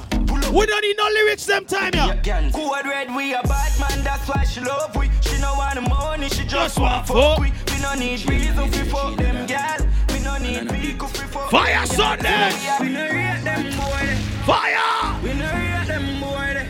We 0.50 0.64
don't 0.64 0.80
need 0.80 0.96
no 0.96 1.04
lyrics 1.12 1.44
them 1.44 1.66
time, 1.66 1.92
yeah. 1.92 2.50
Code 2.52 2.86
red, 2.86 3.14
we 3.14 3.34
a 3.34 3.42
bad 3.42 3.78
man, 3.78 4.02
that's 4.02 4.26
why 4.30 4.44
she 4.44 4.62
love 4.62 4.96
we. 4.96 5.10
She 5.20 5.38
no 5.38 5.52
want 5.58 5.74
the 5.74 5.82
money, 5.82 6.30
she 6.30 6.44
just, 6.44 6.52
Just 6.52 6.78
want 6.78 7.06
fuck 7.06 7.38
we. 7.40 7.52
We 7.70 7.82
no 7.82 7.92
need 7.96 8.26
reason 8.26 8.70
fi 8.72 8.82
fuck 8.84 9.16
them 9.18 9.46
gal. 9.46 9.76
We 10.08 10.20
no 10.20 10.38
need 10.38 10.72
vehicle 10.72 11.08
fi 11.08 11.26
fuck 11.26 11.50
Fire 11.50 11.84
Sunday. 11.84 12.50
We 12.80 12.88
no 12.88 13.02
rate 13.02 13.44
them 13.44 13.64
boy. 13.76 14.06
Fire. 14.46 15.20
We 15.22 15.34
no 15.34 15.52
rate 15.52 15.86
them 15.86 16.20
boy. 16.22 16.66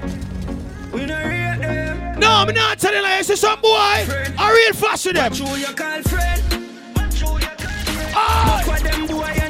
We 0.93 1.07
no 1.07 1.19
rate 1.23 1.61
them. 1.61 2.19
No, 2.19 2.31
I'm 2.31 2.53
not 2.53 2.81
telling 2.81 2.99
you. 2.99 3.19
It's 3.21 3.39
some 3.41 3.61
boy. 3.61 3.69
I 3.71 4.65
real 4.67 4.75
fast 4.75 5.07
with 5.07 5.15
them. 5.15 5.33
Who 5.35 5.55
you 5.55 5.67
call 5.67 6.03
friend? 6.03 6.43
Who 6.53 7.35
you 7.35 7.47
call 7.47 7.57
friend? 7.59 8.13
Ah! 8.13 8.65
Look 8.67 8.77
for 8.77 8.83
them 8.83 9.07
boy, 9.07 9.48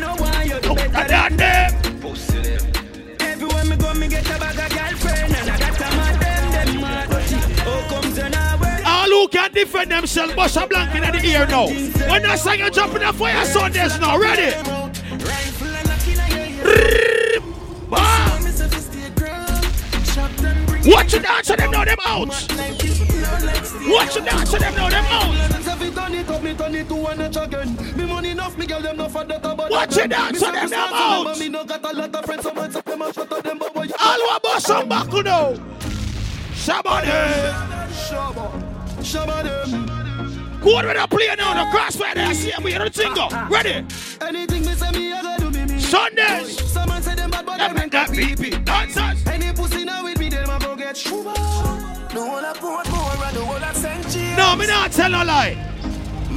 you 0.79 0.85
you 0.85 0.91
better 0.91 1.15
at 1.15 1.37
that 1.37 1.37
them. 1.37 1.75
Everywhere 3.21 3.65
me 3.65 3.77
go, 3.77 3.95
me 3.95 4.09
get 4.09 4.27
a 4.27 4.39
bag 4.39 4.59
of 4.59 4.71
girlfriend, 4.77 5.35
and 5.35 5.51
I 5.51 5.59
got 5.59 5.81
a 5.81 5.91
man 5.97 6.19
them, 6.21 6.51
them 6.53 6.81
mad. 6.81 7.09
Comes 7.89 8.17
you 8.19 8.29
now 8.29 8.57
well? 8.61 8.83
All 8.87 9.09
who 9.09 9.29
can 9.29 9.53
defend 9.53 9.91
themselves, 9.91 10.35
bust 10.35 10.57
a 10.57 10.67
blank 10.67 10.95
in 10.95 11.03
the 11.03 11.21
ear 11.27 11.47
now. 11.47 11.67
When 12.11 12.23
song 12.37 12.59
you 12.59 12.71
jump 12.71 12.95
in 12.95 13.01
the 13.01 13.13
Fayah 13.13 13.45
Sundays 13.45 13.99
now, 14.01 14.19
ready? 14.19 14.53
Head. 14.53 14.65
Bam. 17.91 18.45
Me 18.45 18.51
sophisticated 18.51 19.15
girl. 19.17 19.61
Shot 20.05 20.31
them 20.37 20.67
bring 20.67 20.83
Watch 20.91 21.13
you 21.13 21.21
dance 21.21 21.47
to 21.49 21.57
them 21.57 21.71
now, 24.75 24.91
them 24.91 25.05
out. 25.07 25.68
Watch 29.71 29.97
you 29.97 30.09
dance 30.09 30.39
to 30.41 30.45
them 30.47 30.71
now, 30.71 30.89
them 30.89 30.95
out. 30.95 31.27
Watch 31.27 31.41
it 31.41 31.51
dance 31.51 31.69
to 31.69 31.95
them 31.95 32.01
now, 32.01 32.07
out. 32.07 32.39
All 34.01 34.21
who 34.21 34.41
bust 34.41 34.67
some 34.67 34.89
buckle 34.89 35.23
now. 35.23 35.55
Shabba 36.53 37.03
Go 40.61 40.77
on 40.77 40.87
with 40.87 40.97
the 40.97 41.07
play 41.09 41.35
now, 41.39 41.55
the 41.55 41.65
Krossfayah 41.77 42.15
there, 42.15 42.35
see 42.35 42.51
him, 42.51 42.63
we 42.65 42.73
hear 42.73 42.85
the 42.85 42.91
thing 42.91 43.15
go. 43.15 43.29
Ah, 43.31 43.47
ah. 43.47 43.49
Ready? 43.49 43.87
Anything 44.21 44.67
me 44.67 44.75
say 44.75 44.91
me, 44.91 45.13
I 45.13 45.23
gotta 45.23 45.43
do 45.43 45.51
me, 45.51 45.65
me. 45.73 45.81
Sundays. 45.81 46.61
Someone 46.73 47.01
say 47.01 47.15
them 47.15 47.31
bad, 47.31 47.47
but 47.47 47.59
Them 47.59 47.75
them 47.75 47.83
make 47.85 47.93
that 47.93 48.09
BP. 48.11 48.65
Dancers. 48.65 49.27
Any 49.29 49.53
pussy 49.53 49.85
now 49.85 50.03
with 50.03 50.19
me, 50.19 50.29
them 50.29 50.51
a 50.51 50.59
go 50.59 50.75
get 50.75 50.97
shuba. 50.97 51.33
The 52.13 52.21
whole 52.21 52.45
of 52.45 52.59
Portmore 52.59 53.29
and 53.29 53.37
the 53.37 53.45
whole 53.45 53.63
of 53.63 53.77
St. 53.77 54.09
James. 54.09 54.37
No, 54.37 54.57
me 54.57 54.67
not 54.67 54.91
tell 54.91 55.11
no 55.11 55.25
lie. 55.25 55.57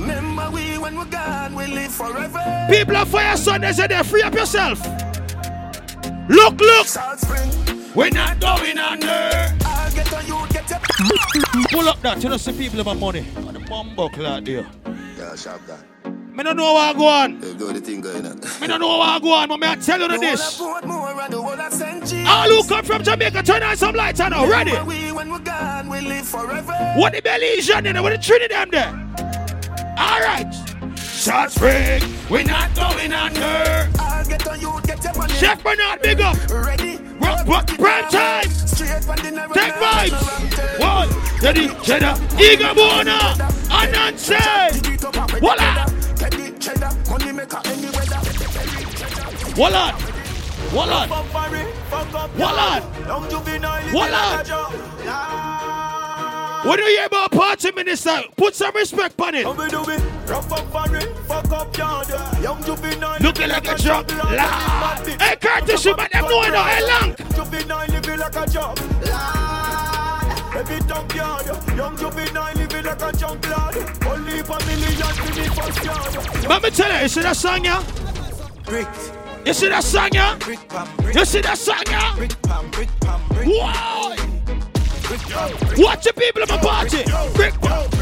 Remember 0.02 0.50
we 0.52 0.80
when 0.80 0.98
we 0.98 1.06
gone, 1.06 1.54
we 1.54 1.68
live 1.68 1.92
forever. 1.92 2.68
People 2.70 2.98
of 2.98 3.08
Fayah 3.10 3.38
Sundays 3.38 3.78
say 3.78 3.86
they 3.86 4.02
free 4.02 4.24
up 4.24 4.34
yourself. 4.34 4.80
Look, 6.28 6.60
look. 6.60 6.88
Salt 6.88 7.20
Spring. 7.20 7.52
We're 7.94 8.10
not 8.10 8.40
going 8.40 8.80
under. 8.80 9.56
I'll 9.64 9.92
get 9.94 10.12
on 10.14 10.26
you, 10.26 10.48
get 10.50 10.70
your 10.70 10.80
Pull 11.70 11.88
up 11.88 12.02
that, 12.02 12.24
you 12.24 12.30
know, 12.30 12.38
see 12.38 12.54
people 12.54 12.80
about 12.80 12.98
money. 12.98 13.26
On 13.38 13.54
the 13.54 13.60
bumbo 13.60 14.10
cloud 14.10 14.46
there. 14.46 14.66
Yeah, 15.18 15.36
sharp 15.36 15.62
that. 15.68 15.86
Me 16.34 16.44
don't 16.44 16.56
know 16.56 16.74
what 16.74 16.98
go 16.98 17.06
on. 17.06 17.40
They 17.40 17.54
do 17.54 17.72
the 17.72 17.82
thing 17.82 18.02
going 18.02 18.26
on. 18.26 18.40
Me 18.60 18.68
don't 18.68 18.80
know 18.80 18.98
what 18.98 19.08
I 19.10 19.20
go 19.20 19.34
on, 19.34 19.50
but 19.50 19.60
me 19.60 19.68
I 19.68 19.76
tell 19.76 20.00
you 20.00 20.08
The 20.08 20.18
this. 20.18 20.58
whole 20.58 20.78
of 20.78 20.84
Portmore 20.84 21.24
and 21.26 21.34
the 21.34 21.42
whole 21.42 21.52
of 21.52 21.74
St. 21.74 22.08
James. 22.08 22.28
All 22.28 22.50
who 22.50 22.68
come 22.68 22.86
from 22.86 23.04
Jamaica, 23.04 23.44
turn 23.44 23.62
on 23.62 23.76
some 23.78 23.94
lights 23.94 24.20
and 24.20 24.32
now. 24.32 24.48
Ready? 24.48 24.72
We 24.88 25.12
when 25.12 25.32
we 25.32 25.40
gone, 25.40 25.90
we 25.90 26.00
live 26.02 26.26
forever. 26.28 26.74
What 26.96 27.14
the 27.14 27.22
Belizean 27.22 27.86
in 27.86 27.94
there? 27.94 28.02
What 28.02 28.14
the 28.14 28.18
Trinidad 28.18 28.72
them 28.72 29.12
there? 29.12 29.41
All 30.02 30.20
right. 30.20 30.52
Shot 30.98 31.52
spring, 31.52 32.02
we're 32.28 32.44
not 32.44 32.74
going 32.74 33.14
under. 33.14 33.88
I'll 34.00 34.26
get 34.26 34.48
on 34.48 34.60
you, 34.60 34.82
get 34.84 35.04
your 35.04 35.14
money. 35.14 35.34
Chef 35.34 35.64
Bernard, 35.64 36.02
big 36.02 36.20
up. 36.20 36.36
Ready? 36.50 36.98
Rock, 37.20 37.48
rock, 37.48 37.68
prime 37.68 38.10
time. 38.10 38.50
Straight 38.50 39.04
from 39.04 39.18
the 39.18 39.30
narrow 39.30 39.54
Tek 39.54 39.74
Vybez. 39.76 40.80
One, 40.80 41.10
ready, 41.44 41.68
cheddar, 41.84 42.16
Iga 42.42 42.74
Bona, 42.76 43.36
Ananse. 43.70 44.42
Voila. 45.40 45.86
Teddy, 46.16 46.58
cheddar, 46.58 46.90
money 47.08 47.32
maker, 47.32 47.62
any 47.66 47.90
weather. 47.92 48.22
Voila. 49.54 49.92
Voila. 50.72 51.06
Voila. 52.36 52.80
Voila. 53.92 55.71
What 56.64 56.78
do 56.78 56.84
you 56.84 56.98
hear 56.98 57.08
about 57.08 57.32
party 57.32 57.72
minister? 57.72 58.22
Put 58.38 58.54
some 58.56 58.76
respect 58.76 59.20
on 59.20 59.34
it. 59.34 59.48
Looking 59.48 59.72
like 63.50 63.68
a 63.68 63.76
lord. 63.88 64.12
Hey, 65.20 65.36
Curtis, 65.38 65.84
you 65.86 65.96
make 65.96 66.12
them 66.12 66.26
know 66.26 66.44
it 66.44 66.52
now. 66.52 66.64
Hey, 66.64 66.84
Lang. 66.86 67.16
Juvenile 67.36 67.88
living 67.88 68.20
like 68.20 68.36
a 68.36 68.46
job. 68.48 68.78
Every 70.54 70.80
dump 70.82 71.16
yard, 71.16 71.48
young 71.76 71.98
juvenile 71.98 72.54
living 72.54 72.86
like 72.86 73.02
a 73.02 73.12
junk 73.18 73.50
lord. 73.50 73.76
Only 74.06 74.40
a 74.40 74.60
million 74.68 75.16
to 75.16 75.32
the 75.34 75.50
first 75.56 75.84
yard. 75.84 76.16
Let 76.48 76.62
me 76.62 76.70
tell 76.70 76.92
you, 76.94 77.00
you 77.02 77.08
see 77.08 77.22
that 77.22 77.38
song, 77.38 77.66
yeah? 77.66 77.82
You 79.46 79.54
see 79.54 79.70
that 79.70 79.84
song, 79.84 80.10
yeah? 80.14 80.38
You 81.12 81.26
see 81.26 81.42
that 81.42 81.58
song, 81.58 81.84
yeah? 81.88 82.16
Why? 83.46 84.16
Watch 85.12 86.06
the 86.06 86.14
people 86.16 86.44
of 86.44 86.50
my 86.50 86.58
party. 86.58 87.04
Brick 87.34 87.54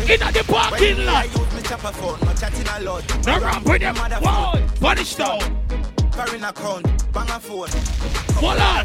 in 0.09 0.19
the 0.19 0.43
parking 0.47 1.05
lot. 1.05 1.25
No 3.25 3.39
run 3.39 3.63
with 3.63 3.81
them. 3.81 3.95
Why? 3.95 4.67
Punish 4.79 5.15
down. 5.15 5.39
Foreign 6.11 6.43
account, 6.43 7.11
bang 7.13 7.29
a 7.29 7.39
phone. 7.39 7.67
Voila. 8.37 8.83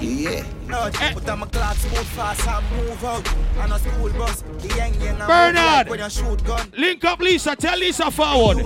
Yeah. 0.00 0.44
No, 0.66 0.90
put 1.12 1.28
on 1.28 1.38
my 1.38 1.46
clock, 1.46 1.76
smooth 1.76 2.06
fast 2.06 2.48
and 2.48 2.64
move 2.76 3.04
out. 3.04 3.34
On 3.58 3.72
a 3.72 3.78
school 3.78 4.10
bus, 4.10 4.42
the 4.42 4.68
young 4.76 4.94
young 5.00 5.18
Bernard. 5.18 5.88
When 5.88 6.00
you 6.00 6.10
shoot 6.10 6.42
gun, 6.44 6.72
Link 6.76 7.04
up 7.04 7.20
Lisa. 7.20 7.54
Tell 7.54 7.78
Lisa 7.78 8.10
forward. 8.10 8.58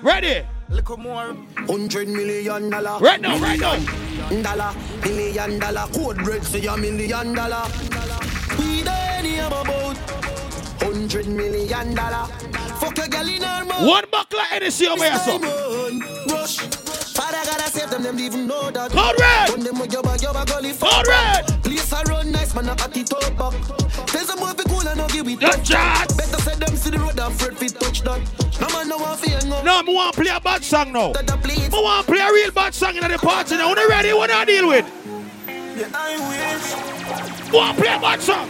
Ready? 0.00 0.46
Little 0.72 0.96
more. 0.96 1.36
Hundred 1.66 2.08
million 2.08 2.70
dollar. 2.70 2.98
Right 2.98 3.20
now, 3.20 3.38
right 3.38 3.60
now. 3.60 3.78
Dollar, 4.42 4.74
million 5.02 5.58
dollar. 5.58 5.86
Code 5.92 6.26
red 6.26 6.42
say 6.44 6.66
a 6.66 6.76
million 6.76 7.34
dollar. 7.34 7.64
We 8.58 8.82
don't 8.82 9.24
hear 9.24 9.46
about 9.46 9.96
hundred 10.80 11.26
million 11.28 11.94
dollar. 11.94 12.26
Fuck 12.80 12.98
a 12.98 13.08
girl 13.08 13.28
in 13.28 13.42
her 13.42 13.64
mouth. 13.64 13.86
One 13.86 14.04
buckler 14.10 14.40
Hennessy 14.40 14.86
over 14.88 15.04
here, 15.04 15.18
so. 15.18 15.38
Rush. 16.28 16.58
Father 17.12 17.36
I 17.36 17.44
gotta 17.44 17.70
save 17.70 17.90
them, 17.90 18.02
them 18.02 18.18
even 18.18 18.46
know 18.46 18.70
that. 18.70 18.90
Code 18.90 19.20
red. 19.20 19.50
When 19.50 19.60
them 19.60 19.78
with 19.78 19.92
your 19.92 20.02
bag, 20.02 20.22
your 20.22 20.32
bag 20.32 20.50
only 20.50 20.72
Code 20.72 21.06
red. 21.06 21.46
Place 21.62 21.92
I 21.92 22.02
run 22.04 22.32
nice, 22.32 22.54
man, 22.54 22.68
I 22.70 22.72
at 22.72 22.96
it 22.96 23.12
up 23.12 23.36
back. 23.36 23.54
Tell 24.06 24.24
some 24.24 24.38
boy 24.38 24.52
fi 24.56 24.64
cool 24.64 24.71
and 24.92 25.00
no 25.00 25.08
give 25.08 25.26
it 25.28 25.40
Don't 25.40 25.64
chat. 25.64 26.08
Better 26.16 26.38
say 26.42 26.54
them 26.56 26.76
see 26.76 26.90
the 26.90 26.98
road, 26.98 27.18
afraid 27.18 27.56
fi 27.56 27.66
touch 27.68 28.02
that. 28.02 28.20
No 28.60 28.68
man 28.68 28.88
no 28.88 28.98
want 28.98 29.20
hang 29.20 29.52
up. 29.52 29.64
No, 29.64 29.78
I 29.78 29.82
want 29.86 30.14
play 30.14 30.30
a 30.30 30.40
bad 30.40 30.62
song 30.62 30.92
now. 30.92 31.12
I 31.16 31.80
want 31.80 32.06
play 32.06 32.20
a 32.20 32.32
real 32.32 32.52
bad 32.52 32.74
song 32.74 32.96
in 32.96 33.10
the 33.10 33.18
party 33.18 33.56
now. 33.56 33.74
When 33.74 33.88
ready, 33.88 34.12
what 34.12 34.30
I 34.30 34.44
deal 34.44 34.68
with? 34.68 34.86
Yeah, 35.46 35.88
I 35.94 36.12
wish. 36.28 37.52
Want 37.52 37.78
play 37.78 37.88
a 37.88 37.98
bad 37.98 38.20
song? 38.20 38.48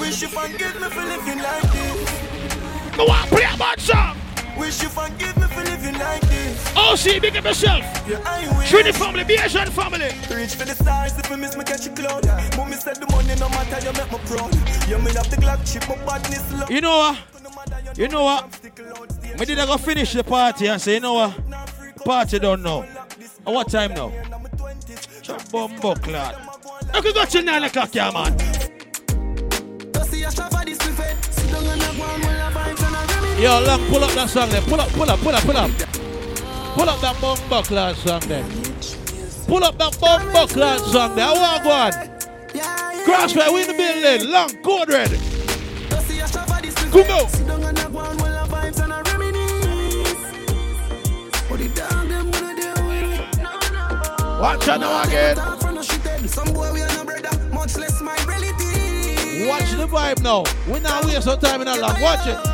Wish 0.00 0.22
you 0.22 0.28
forgive 0.28 0.80
me 0.80 0.88
for 0.88 1.04
living 1.04 1.38
like 1.38 1.72
this. 1.72 2.98
I 2.98 3.04
want 3.06 3.28
play 3.30 3.46
a 3.52 3.56
bad 3.58 3.80
song. 3.80 4.16
Wish 4.56 4.82
you 4.82 4.88
forgive 4.88 5.36
me 5.36 5.46
for 5.48 5.64
living 5.64 5.98
like 5.98 6.20
this. 6.22 6.43
Oh, 6.76 6.94
see, 6.96 7.20
big 7.20 7.36
up 7.36 7.44
yourself. 7.44 7.82
Yeah, 8.08 8.20
I 8.24 8.58
wish. 8.58 8.70
Trinity 8.70 8.98
family, 8.98 9.24
be 9.24 9.34
Asian 9.34 9.70
family. 9.70 10.10
Reach 10.30 10.54
for 10.54 10.64
the 10.64 10.74
stars 10.74 11.16
if 11.18 11.30
you 11.30 11.36
miss 11.36 11.56
me 11.56 11.64
catch 11.64 11.86
a 11.86 11.90
cloud. 11.90 12.26
Mommy 12.56 12.76
said 12.76 12.96
the 12.96 13.06
money 13.10 13.34
no 13.38 13.48
matter 13.48 13.78
you 13.84 13.92
make 13.92 14.10
me 14.10 14.18
proud. 14.26 14.54
You 14.88 14.98
me 14.98 15.12
the 15.12 15.36
Glock 15.40 15.64
chip 15.70 15.88
my 15.88 15.96
badness 16.04 16.52
low. 16.52 16.66
You 16.68 16.80
know 16.80 16.98
what? 16.98 17.98
You 17.98 18.08
know 18.08 18.24
what? 18.24 18.62
Me 19.38 19.44
did 19.44 19.58
I 19.58 19.66
go 19.66 19.76
finish 19.76 20.12
the 20.12 20.24
party 20.24 20.66
and 20.66 20.80
say, 20.80 20.94
you 20.94 21.00
know 21.00 21.14
what? 21.14 21.38
Party 22.04 22.38
don't 22.38 22.62
know. 22.62 22.82
At 23.46 23.52
what 23.52 23.68
time 23.68 23.94
now? 23.94 24.12
Bumbo 25.50 25.94
clad. 25.94 26.36
I 26.92 27.00
could 27.00 27.14
go 27.14 27.24
till 27.24 27.44
9 27.44 27.64
o'clock, 27.64 27.94
yeah, 27.94 28.10
man. 28.10 28.36
Yo, 33.40 33.60
long, 33.60 33.86
pull 33.88 34.04
up 34.04 34.10
that 34.12 34.28
song 34.30 34.48
then. 34.48 34.62
Pull 34.62 34.80
up, 34.80 34.88
pull 34.90 35.10
up, 35.10 35.18
pull 35.20 35.34
up, 35.34 35.42
pull 35.42 35.56
up. 35.56 36.03
Pull 36.74 36.88
up 36.88 37.00
that 37.00 37.20
bumbo 37.20 37.62
clad 37.62 37.96
song 37.96 38.20
then. 38.26 38.44
Pull 39.46 39.62
up 39.62 39.78
that 39.78 39.96
bumbo 40.00 40.46
clad 40.48 40.80
song 40.80 41.14
there. 41.14 41.26
I 41.26 41.32
want 41.32 41.62
go 41.62 41.70
on. 41.70 41.92
Crossway, 43.04 43.48
we 43.52 43.62
in 43.62 43.68
the 43.68 43.74
building. 43.74 44.30
Long, 44.30 44.50
code 44.62 44.88
red. 44.88 45.10
Come 46.90 47.10
on. 47.10 47.28
Watch 54.40 54.68
out 54.68 54.80
now 54.80 55.02
again. 55.04 55.36
Watch 59.46 59.70
the 59.70 59.86
vibe 59.86 60.22
now. 60.22 60.44
We 60.72 60.80
not 60.80 61.04
waste 61.04 61.26
no 61.26 61.36
time 61.36 61.62
in 61.62 61.68
a 61.68 61.76
long. 61.76 62.00
Watch 62.00 62.26
it. 62.26 62.53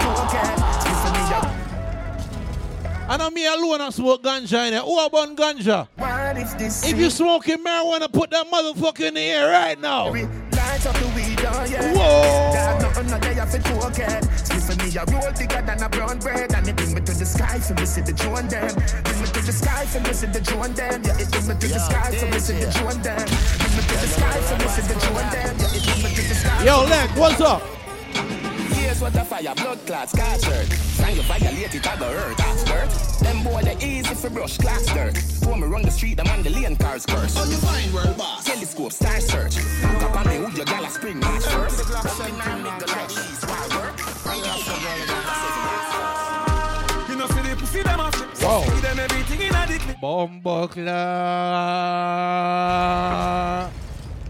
And 3.11 3.21
I'm 3.21 3.33
me 3.33 3.45
alone 3.45 3.81
and 3.81 3.93
smoke 3.93 4.23
ganja 4.23 4.71
in. 4.71 4.73
Who 4.73 4.97
about 4.97 5.35
ganja? 5.35 5.85
If 6.87 6.97
you 6.97 7.09
smoking 7.09 7.57
marijuana, 7.57 8.09
put 8.09 8.29
that 8.29 8.47
motherfucker 8.47 9.09
in 9.09 9.15
the 9.15 9.19
air 9.19 9.51
right 9.51 9.77
now. 9.77 10.05
Light 10.05 10.85
up 10.87 10.95
the 10.95 11.11
weed, 11.13 11.43
oh. 11.43 11.51
Whoa. 11.91 12.53
There's 12.53 12.81
nothing 12.81 13.07
no 13.11 13.19
day 13.19 13.35
for 13.35 13.59
token. 13.67 14.23
Split 14.37 14.63
for 14.63 14.75
me 14.79 14.95
a 14.95 15.03
roll 15.11 15.29
bigger 15.37 15.61
than 15.61 15.83
a 15.83 15.89
brown 15.89 16.19
bread, 16.19 16.55
and 16.55 16.65
it 16.65 16.75
bring 16.77 16.93
me 16.93 17.01
to 17.01 17.11
the 17.11 17.25
sky 17.25 17.59
for 17.59 17.73
me 17.73 17.85
see 17.85 17.99
the 17.99 18.13
drone 18.13 18.47
them. 18.47 18.73
Bring 19.03 19.19
me 19.19 19.27
to 19.27 19.41
the 19.41 19.51
sky 19.51 19.85
for 19.87 19.99
me 19.99 20.13
see 20.13 20.27
the 20.27 20.39
drone 20.39 20.71
them. 20.71 21.03
Yeah, 21.03 21.19
it 21.19 21.31
bring 21.31 21.47
me 21.47 21.55
to 21.59 21.67
the 21.67 21.79
sky 21.79 22.15
for 22.15 22.25
me 22.27 22.39
see 22.39 22.53
the 22.63 22.71
drone 22.71 23.01
them. 23.03 23.27
Bring 23.27 23.75
me 23.75 23.81
to 23.91 23.95
the 23.99 24.07
sky 24.07 24.39
for 24.39 24.55
me 24.55 24.67
see 24.71 24.87
the 24.87 24.95
drone 25.03 25.27
them. 25.35 25.55
Yeah, 25.59 25.75
it 25.75 25.83
bring 25.83 25.99
me 25.99 26.15
to 26.15 26.23
the 26.29 26.35
sky. 26.35 26.63
Yo, 26.63 26.85
Leg, 26.87 27.09
what's 27.19 27.41
up? 27.41 27.80
Here's 28.91 29.03
what 29.03 29.13
the 29.13 29.23
fire, 29.23 29.55
blood 29.55 29.79
clots, 29.87 30.11
scarred. 30.11 30.67
Sign 30.99 31.15
you 31.15 31.21
violate 31.21 31.73
it, 31.73 31.87
I 31.87 31.95
go 31.95 32.11
hurt, 32.11 32.35
that's 32.35 32.61
dirt. 32.65 32.89
Them 33.21 33.41
boy, 33.41 33.61
they 33.61 33.77
easy 33.77 34.13
for 34.13 34.29
brush, 34.29 34.57
class 34.57 34.85
dirt. 34.87 35.17
When 35.47 35.61
me 35.61 35.67
run 35.67 35.83
the 35.83 35.91
street, 35.91 36.17
them 36.17 36.27
on 36.27 36.43
the 36.43 36.49
lane 36.49 36.75
cars 36.75 37.05
curse. 37.05 37.37
On 37.37 37.49
the 37.49 37.55
fine 37.55 37.93
world 37.93 38.17
boss. 38.17 38.43
Telescope, 38.43 38.91
star 38.91 39.21
search. 39.21 39.55
Look 39.55 40.03
up 40.03 40.17
on 40.17 40.27
me, 40.27 40.35
who 40.43 40.51
your 40.57 40.65
gal 40.65 40.83
a 40.83 40.89
spring 40.89 41.19
match 41.19 41.45
first. 41.45 41.79
You 47.07 47.15
know, 47.15 47.27
see 47.27 47.41
the 47.47 47.55
pussy 47.57 47.83
them 47.83 48.01
off. 48.01 48.43
Wow. 48.43 48.63
See 48.63 48.81
them 48.81 48.99
everything 48.99 49.39
in 49.39 49.55
a 49.55 49.67
dick. 49.67 50.01
Bombo 50.01 50.67
clad. 50.67 50.91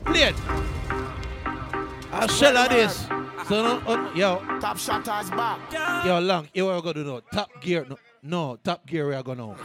Play 0.06 0.22
it. 0.22 0.36
I'll 2.12 2.28
shell 2.28 2.58
of 2.58 2.70
this. 2.70 3.08
So, 3.52 3.62
no, 3.62 3.82
uh, 3.86 4.10
yo, 4.16 4.42
Top 4.62 4.78
shotters 4.78 5.30
back. 5.32 5.60
yo, 6.06 6.22
long, 6.22 6.48
here 6.54 6.64
what 6.64 6.78
we 6.78 6.94
gonna 6.94 6.96
do 7.04 7.04
now? 7.04 7.20
Top 7.34 7.50
gear, 7.60 7.86
no, 7.90 7.98
no, 8.24 8.58
top 8.64 8.88
gear 8.88 9.10
we 9.10 9.14
are 9.14 9.24
gonna 9.24 9.42
know. 9.42 9.56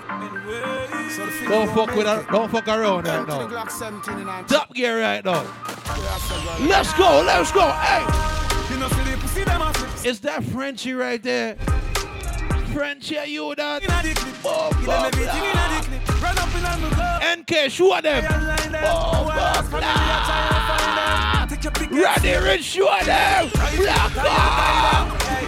Don't 1.48 1.72
fuck 1.72 1.94
with 1.94 2.04
her, 2.04 2.26
don't 2.32 2.50
fuck 2.50 2.66
around 2.66 3.06
right 3.06 3.28
now. 3.28 3.46
Glock 3.46 3.70
17 3.70 4.18
in 4.18 4.26
hand. 4.26 4.48
Top 4.48 4.74
gear 4.74 5.00
right 5.00 5.24
now. 5.24 5.40
Let's 6.62 6.92
go, 6.94 7.22
let's 7.24 7.52
go, 7.52 7.70
hey. 7.70 8.00
You 8.74 8.80
know, 8.80 8.88
see 8.88 9.08
the 9.08 9.18
pussy 9.20 9.44
them 9.44 9.62
off. 9.62 10.04
Is 10.04 10.18
that 10.18 10.42
Frenchie 10.42 10.94
right 10.94 11.22
there? 11.22 11.54
Frenchie, 12.74 13.18
are 13.18 13.26
you 13.26 13.54
that? 13.54 13.84
In 13.84 13.90
a 13.92 14.02
dick. 14.02 14.18
Bombo 14.42 14.76
Give 14.78 14.86
them 14.86 15.04
everything 15.14 15.44
in 15.44 15.58
a 15.58 15.66
Ready, 21.66 22.36
rich, 22.44 22.62
show 22.64 22.86
them. 23.04 23.50
Black 24.14 25.45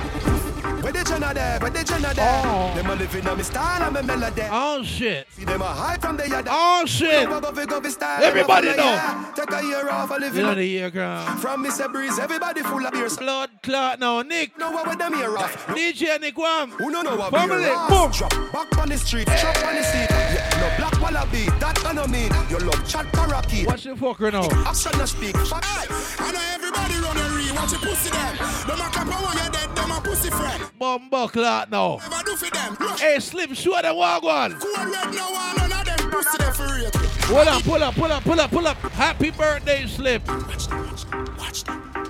Where 0.83 0.93
the 0.93 1.05
Jenna 1.05 1.35
there? 1.35 1.59
Where 1.61 1.71
the 1.71 1.85
Jenna 1.85 2.15
there? 2.15 2.43
Oh. 2.47 2.73
Them 2.75 2.87
a 2.91 2.95
living 2.95 3.27
on 3.27 3.37
me 3.37 3.43
style 3.43 3.83
and 3.83 3.95
me 3.95 4.03
melody. 4.03 4.43
Oh 4.51 4.83
shit. 4.83 5.27
See 5.33 5.45
them 5.45 5.61
a 5.63 5.65
high 5.67 5.97
from 5.99 6.17
the 6.17 6.29
yard. 6.29 6.47
Oh 6.49 6.85
shit. 6.87 7.29
Everybody 7.29 8.69
know. 8.77 9.33
Take 9.35 9.53
a 9.53 9.63
year 9.65 9.89
off, 9.91 10.11
a 10.11 10.15
living 10.15 10.37
You 10.37 10.43
know 10.43 10.51
on- 10.51 10.57
the 10.57 10.65
year 10.67 10.91
ground. 10.91 11.41
From 11.41 11.65
Mr. 11.65 11.91
Breeze, 11.93 12.19
everybody 12.19 12.63
full 12.63 12.85
of 12.87 12.93
beers. 12.93 13.17
Blood 13.17 13.51
clot 13.63 13.99
now, 14.01 14.23
Nick. 14.23 14.57
Know 14.59 14.71
what 14.71 14.87
with 14.89 14.99
them 14.99 15.15
here 15.15 15.37
off? 15.37 15.67
DJ 15.69 16.21
Nick 16.21 16.37
Wham. 16.39 16.71
Who 16.73 16.91
no 16.91 17.03
know 17.03 17.17
what 17.17 17.33
Family, 17.33 17.65
boom. 17.89 18.11
Drop 18.13 18.31
back 18.53 18.79
on 18.79 18.89
the 18.89 18.99
street, 18.99 19.27
chop 19.27 19.57
on 19.67 19.75
the 19.75 19.83
seat. 19.83 20.07
Yeah, 20.11 20.49
no 20.61 20.77
black 20.79 21.01
wallaby, 21.01 21.47
that 21.61 21.85
I 21.85 21.93
know 21.93 22.07
mean. 22.07 22.31
You 22.51 22.59
love 22.59 22.87
chat 22.89 23.07
parakeet. 23.13 23.67
Watch 23.67 23.85
the 23.85 23.91
fucker 23.95 24.33
now. 24.33 24.49
Action 24.69 24.93
no 24.99 25.05
speak. 25.07 25.37
Fuck. 25.37 25.65
I 25.65 26.33
know 26.33 26.41
everybody 26.55 26.95
run 27.01 27.17
a 27.17 27.37
re, 27.37 27.51
watch 27.53 27.73
your 27.73 27.81
pussy 27.81 28.11
them. 28.11 28.37
Them 28.67 28.81
a 28.81 28.89
clap 28.91 29.07
when 29.09 29.37
you're 29.37 29.51
dead, 29.51 29.75
them 29.77 29.91
a 29.91 30.01
friend. 30.31 30.71
Bombo 30.79 31.29
clot 31.29 31.71
now. 31.71 31.97
Never 32.11 32.25
do 32.25 32.37
for 32.37 32.51
them. 32.51 32.77
Look, 32.81 33.01
Hey, 33.01 33.19
Slim, 33.21 33.55
show 33.55 33.81
them 33.81 33.97
what 33.97 34.25
on. 34.25 34.59
cool 34.59 34.75
red, 34.77 35.15
no 35.15 35.31
one, 35.31 35.57
none 35.57 35.73
of 35.73 35.85
them 35.87 36.11
pussy 36.11 36.39
them 36.39 36.53
for 36.55 36.67
real. 36.75 36.91
Hold 37.29 37.49
up, 37.49 37.63
pull 37.63 37.83
up, 37.83 37.95
pull 37.95 38.13
up, 38.13 38.23
pull 38.25 38.41
up, 38.41 38.51
pull 38.51 38.67
up. 38.67 38.77
Happy 38.93 39.31
birthday, 39.31 39.87
Slip. 39.87 40.23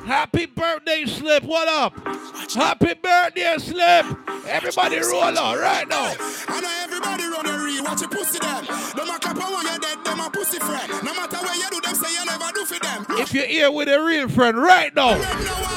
Happy 0.07 0.47
birthday, 0.47 1.05
Slip. 1.07 1.45
What 1.45 1.69
up? 1.69 1.95
Happy 2.55 2.95
birthday, 2.95 3.57
Slip. 3.59 4.07
Everybody 4.47 4.99
roll 5.01 5.23
on 5.39 5.59
right 5.59 5.87
now. 5.89 6.15
I 6.49 6.61
know 6.61 6.71
everybody 6.85 7.25
run 7.25 7.47
a 7.47 7.65
re, 7.65 7.81
watch 7.83 8.01
your 8.01 8.09
pussy 8.11 8.39
them. 8.39 8.65
Them 8.65 9.09
a 9.15 9.19
clap 9.19 9.37
when 9.37 9.67
you're 9.67 9.79
dead, 9.79 10.05
them 10.05 10.21
a 10.21 10.31
pussy 10.31 10.59
friend. 10.59 10.89
No 11.05 11.13
matter 11.15 11.37
where 11.39 11.55
you 11.57 11.69
do, 11.71 11.81
them 11.81 11.95
say 11.95 12.11
you 12.13 12.25
never 12.25 12.51
do 12.55 12.65
for 12.65 12.79
them. 12.79 13.07
If 13.21 13.35
you're 13.35 13.45
here 13.47 13.71
with 13.71 13.89
a 13.89 14.03
real 14.03 14.29
friend 14.29 14.57
right 14.57 14.95
now. 14.95 15.68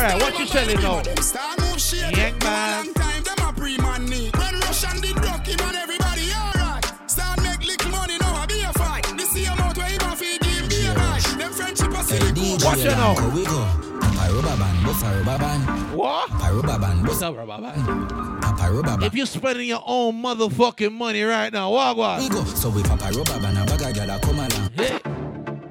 Go 0.00 0.06
on 0.06 0.12
lick. 0.12 0.20
All 0.20 0.20
right, 0.20 0.22
what 0.22 0.38
you 0.38 0.46
selling 0.46 0.80
now? 0.82 1.02
Them 1.02 1.16
star 1.22 1.54
move 1.58 1.80
shit. 1.80 2.16
Young 2.16 2.38
man. 2.38 2.84
long 2.84 2.94
time, 2.94 3.22
them 3.22 3.48
a 3.48 3.52
pre-man 3.52 4.04
need. 4.06 4.36
When 4.36 4.54
Russian 4.60 5.00
did 5.00 5.16
rock 5.24 5.46
him 5.46 5.60
and 5.60 5.76
everybody 5.76 6.32
alright. 6.32 6.84
Start 7.06 7.42
make 7.42 7.64
little 7.64 7.90
money 7.90 8.18
now, 8.18 8.34
I 8.34 8.46
be 8.46 8.60
a 8.62 8.72
fight. 8.72 9.06
This 9.16 9.30
see 9.30 9.46
amount 9.46 9.76
where 9.76 9.86
him 9.86 10.00
a 10.00 10.16
feed 10.16 10.44
him, 10.44 10.68
be 10.68 10.86
a 10.86 10.94
buy. 10.94 11.20
Them 11.38 11.52
friendship 11.52 11.90
a 11.92 12.04
silly 12.04 12.32
cool. 12.32 12.58
Watch 12.64 12.84
it 12.84 12.96
now. 12.96 13.14
We 13.30 13.44
go. 13.44 13.64
Papa 14.00 14.32
rubber 14.32 14.56
band, 14.56 14.84
bust 14.84 15.04
a 15.04 15.08
rubber 15.22 15.38
band. 15.38 15.96
What? 15.96 16.30
Papa 16.30 16.54
rubber 16.54 16.78
band, 16.78 17.02
bust 17.02 17.08
What's 17.08 17.22
up, 17.22 17.36
rubber 17.36 17.62
band? 17.62 18.08
Papa 18.42 18.72
rubber 18.72 18.82
band. 18.82 19.02
If 19.04 19.14
you're 19.14 19.26
spending 19.26 19.68
your 19.68 19.82
own 19.86 20.22
motherfucking 20.22 20.92
money 20.92 21.22
right 21.22 21.52
now, 21.52 21.70
what 21.70 21.96
We 21.96 22.00
what? 22.00 22.30
go. 22.30 22.44
So 22.44 22.70
we 22.70 22.82
papa 22.82 23.12
rubber 23.12 23.40
band, 23.40 23.58
a 23.58 23.64
bag 23.64 23.96
of 23.96 24.08
gyal 24.08 24.20
come 24.22 24.38
along. 24.38 24.70
Hey. 24.74 25.00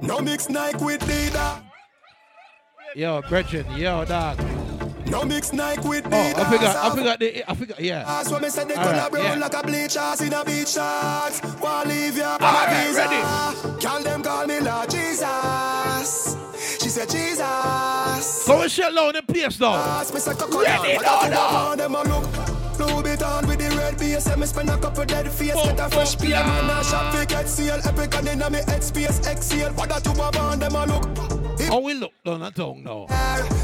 No 0.02 0.20
mix 0.20 0.48
Nike 0.48 0.84
with 0.84 1.00
Dida. 1.00 1.65
Yo, 2.96 3.20
Gretchen, 3.20 3.66
yo, 3.76 4.06
dog. 4.06 4.38
No 5.10 5.22
mix 5.22 5.52
Nike 5.52 5.86
with 5.86 6.06
Oh, 6.06 6.32
I 6.34 6.44
forgot. 6.44 6.76
I 6.76 6.96
forgot. 6.96 7.20
The, 7.20 7.44
I 7.50 7.54
forgot. 7.54 7.78
Yeah. 7.78 8.02
That's 8.04 8.30
when 8.30 8.40
me 8.40 8.48
say 8.48 8.64
they 8.64 8.74
gonna 8.74 8.96
right, 8.96 9.12
brown 9.12 9.24
yeah. 9.24 9.34
like 9.34 9.52
a 9.52 9.62
bleach 9.66 9.98
ass 9.98 10.22
in 10.22 10.32
a 10.32 10.42
beach 10.42 10.68
shorts. 10.68 11.42
Wanna 11.60 11.90
leave 11.90 12.18
All 12.18 12.36
a 12.36 12.38
right, 12.38 12.94
ready. 12.96 13.82
Girl, 13.84 14.02
them 14.02 14.22
call 14.22 14.46
me 14.46 14.60
Lord 14.60 14.88
Jesus. 14.88 16.38
She 16.82 16.88
said 16.88 17.10
Jesus. 17.10 18.46
Go 18.46 18.62
and 18.62 18.70
shut 18.70 18.94
down 18.94 19.12
the 19.12 19.22
place 19.22 19.60
now. 19.60 19.74
Ask 19.74 20.14
me 20.14 20.20
say 20.20 20.32
cocoa 20.32 20.62
Ready 20.62 20.96
down, 20.96 21.30
now, 21.30 21.74
but 23.96 24.12
I 24.12 24.14
now. 24.14 24.16
think 24.16 24.16
them 24.16 24.16
a 24.16 24.16
look. 24.16 24.16
Louis 24.16 24.16
Vuitton 24.16 24.16
with 24.16 24.16
the 24.16 24.16
red 24.16 24.16
base. 24.16 24.24
Say 24.24 24.36
me 24.36 24.46
spend 24.46 24.70
a 24.70 24.78
couple 24.78 25.04
dead 25.04 25.30
face. 25.32 25.54
Get 25.54 25.80
a 25.80 25.88
fresh 25.88 26.16
play. 26.16 26.30
Man, 26.30 26.70
I 26.70 26.82
shop 26.82 27.14
fi 27.14 27.24
get 27.24 27.48
seal. 27.48 27.80
Epic 27.84 28.14
and 28.16 28.28
inna 28.28 28.50
me 28.50 28.58
head 28.66 28.84
space. 28.84 29.26
Exhale. 29.26 29.72
What 29.72 29.88
that 29.88 30.04
you 30.04 30.22
have 30.22 30.36
on 30.36 30.58
them 30.58 30.74
a 30.74 30.86
look. 30.86 31.06
How 31.68 31.80
we 31.80 31.94
look 31.94 32.12
down 32.24 32.40
that 32.40 32.54
tongue 32.54 32.82
now? 32.84 33.06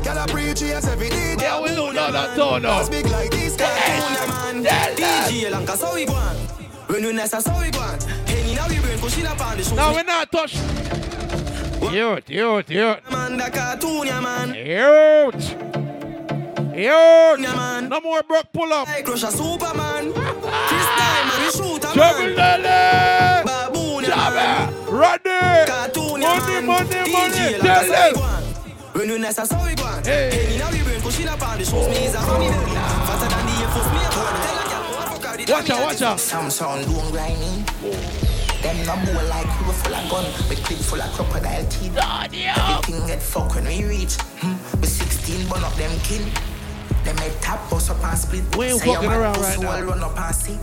Girl, 0.02 0.18
I 0.18 0.26
preach 0.28 0.62
yes 0.62 0.88
every 0.88 1.08
day. 1.08 1.36
Yeah, 1.38 1.60
we 1.62 1.70
look 1.70 1.94
down 1.94 2.12
that 2.12 2.36
tongue 2.36 2.62
now. 2.62 2.88
Big 2.88 3.06
like 3.06 3.30
this 3.30 3.56
cartoon, 3.56 4.28
man. 4.28 4.64
DJ 4.96 5.50
Lanka, 5.50 5.76
so 5.76 5.94
we 5.94 6.04
go 6.06 6.14
on. 6.14 6.36
When 6.88 7.04
we 7.04 7.12
nest, 7.12 7.40
so 7.40 7.52
we 7.60 7.70
go 7.70 7.80
on. 7.80 8.00
Hanging 8.26 8.58
out, 8.58 8.68
we 8.70 8.78
brain, 8.80 8.98
pushing 8.98 9.26
up 9.26 9.40
on 9.40 9.56
the 9.56 9.64
show. 9.64 9.74
Now 9.76 9.94
we 9.94 10.02
not 10.02 10.32
touch. 10.32 10.56
Youth, 11.92 12.30
youth, 12.30 12.70
youth. 12.70 13.10
Man, 13.10 13.36
the 13.36 13.50
cartoon, 13.50 14.06
yeah, 14.06 14.20
man. 14.20 14.54
Youth. 14.54 15.91
Youth. 16.74 17.38
No 17.88 18.00
more 18.00 18.22
broke 18.22 18.50
pull 18.52 18.72
up. 18.72 18.88
Hey, 18.88 19.02
crush 19.02 19.22
a 19.24 19.30
Superman. 19.30 20.12
Chris 20.12 20.86
Diamond, 20.96 21.38
we 21.38 21.50
shoot 21.52 21.84
a 21.84 21.92
Trouble 21.92 22.34
man. 22.34 23.44
Baboon, 23.44 24.04
yeah, 24.04 24.10
Jabba. 24.10 24.90
Ready. 24.90 25.70
Cartoon, 25.70 26.20
yeah, 26.22 26.38
Money, 26.38 26.54
man. 26.54 26.66
money, 26.66 27.12
money. 27.12 27.58
Lanka, 27.58 27.92
Tell 27.92 28.12
them. 28.12 28.42
When 28.94 29.08
we 29.10 29.18
nest, 29.18 29.46
so 29.46 29.56
we 29.66 29.74
go 29.74 29.84
on. 29.84 30.02
Hey. 30.04 30.30
Hanging 30.32 30.62
out, 30.62 30.72
we 30.72 30.82
brain, 30.82 31.00
pushing 31.02 31.28
up 31.28 31.42
on 31.46 31.58
the 31.58 31.64
shows. 31.64 31.88
Me 31.88 32.06
is 32.06 32.14
a 32.14 32.18
funny. 32.20 32.48
Faster 32.48 33.28
than 33.28 33.46
the 33.46 33.52
Air 33.60 33.68
Force, 33.68 33.90
me 33.92 34.00
a 34.00 34.08
boy. 34.08 34.32
Tell 34.40 34.56
a 34.56 34.64
girl, 34.68 34.84
what 34.96 35.08
fuck 35.12 35.26
are 35.28 35.36
the 35.36 35.52
Watch 35.52 35.70
out, 35.70 35.82
watch 35.82 36.02
out. 36.02 36.20
Some 36.20 36.50
sound 36.50 36.86
don't 36.86 37.10
grind 37.12 37.38
me. 37.40 37.64
Them 38.62 38.78
no 38.86 38.96
more 39.12 39.22
like 39.24 39.46
crew 39.58 39.72
full 39.72 39.94
of 39.94 40.08
gun 40.08 40.24
with 40.48 40.62
clip 40.64 40.78
full 40.78 41.02
of 41.02 41.12
crocodile 41.12 41.66
teeth. 41.68 41.98
Everything 41.98 43.06
get 43.08 43.20
fuck 43.20 43.54
when 43.56 43.64
we 43.64 43.84
reach. 43.84 44.14
Hmm. 44.40 44.54
With 44.80 44.88
16 44.88 45.48
bun 45.48 45.64
up 45.64 45.74
them 45.74 45.90
kin. 46.00 46.30
Them 47.04 47.16
head 47.18 47.32
tap 47.42 47.68
bust 47.70 47.90
up 47.90 48.04
and 48.04 48.18
split. 48.18 48.56
We 48.56 48.66
ain't 48.66 48.80
Say 48.80 48.86
your 48.86 48.94
fucking 48.96 49.10
man 49.10 49.20
around 49.20 49.34
pussy 49.34 49.48
right 49.50 49.60
now. 49.60 49.70
all 49.72 49.82
run 49.82 50.02
up 50.04 50.18
and 50.20 50.34
see. 50.34 50.58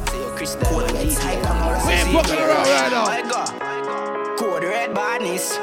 Cold 0.66 0.92
red 0.92 1.12
side 1.12 1.44
down 1.44 1.58
or 1.68 1.88
We 1.88 1.94
ain't 1.94 2.10
fucking 2.16 2.40
around 2.40 2.68
right 2.68 2.92
now. 2.92 3.06
My 3.06 3.22
God. 3.22 4.38
Code 4.40 4.64
red 4.64 4.94
badness. 4.94 5.58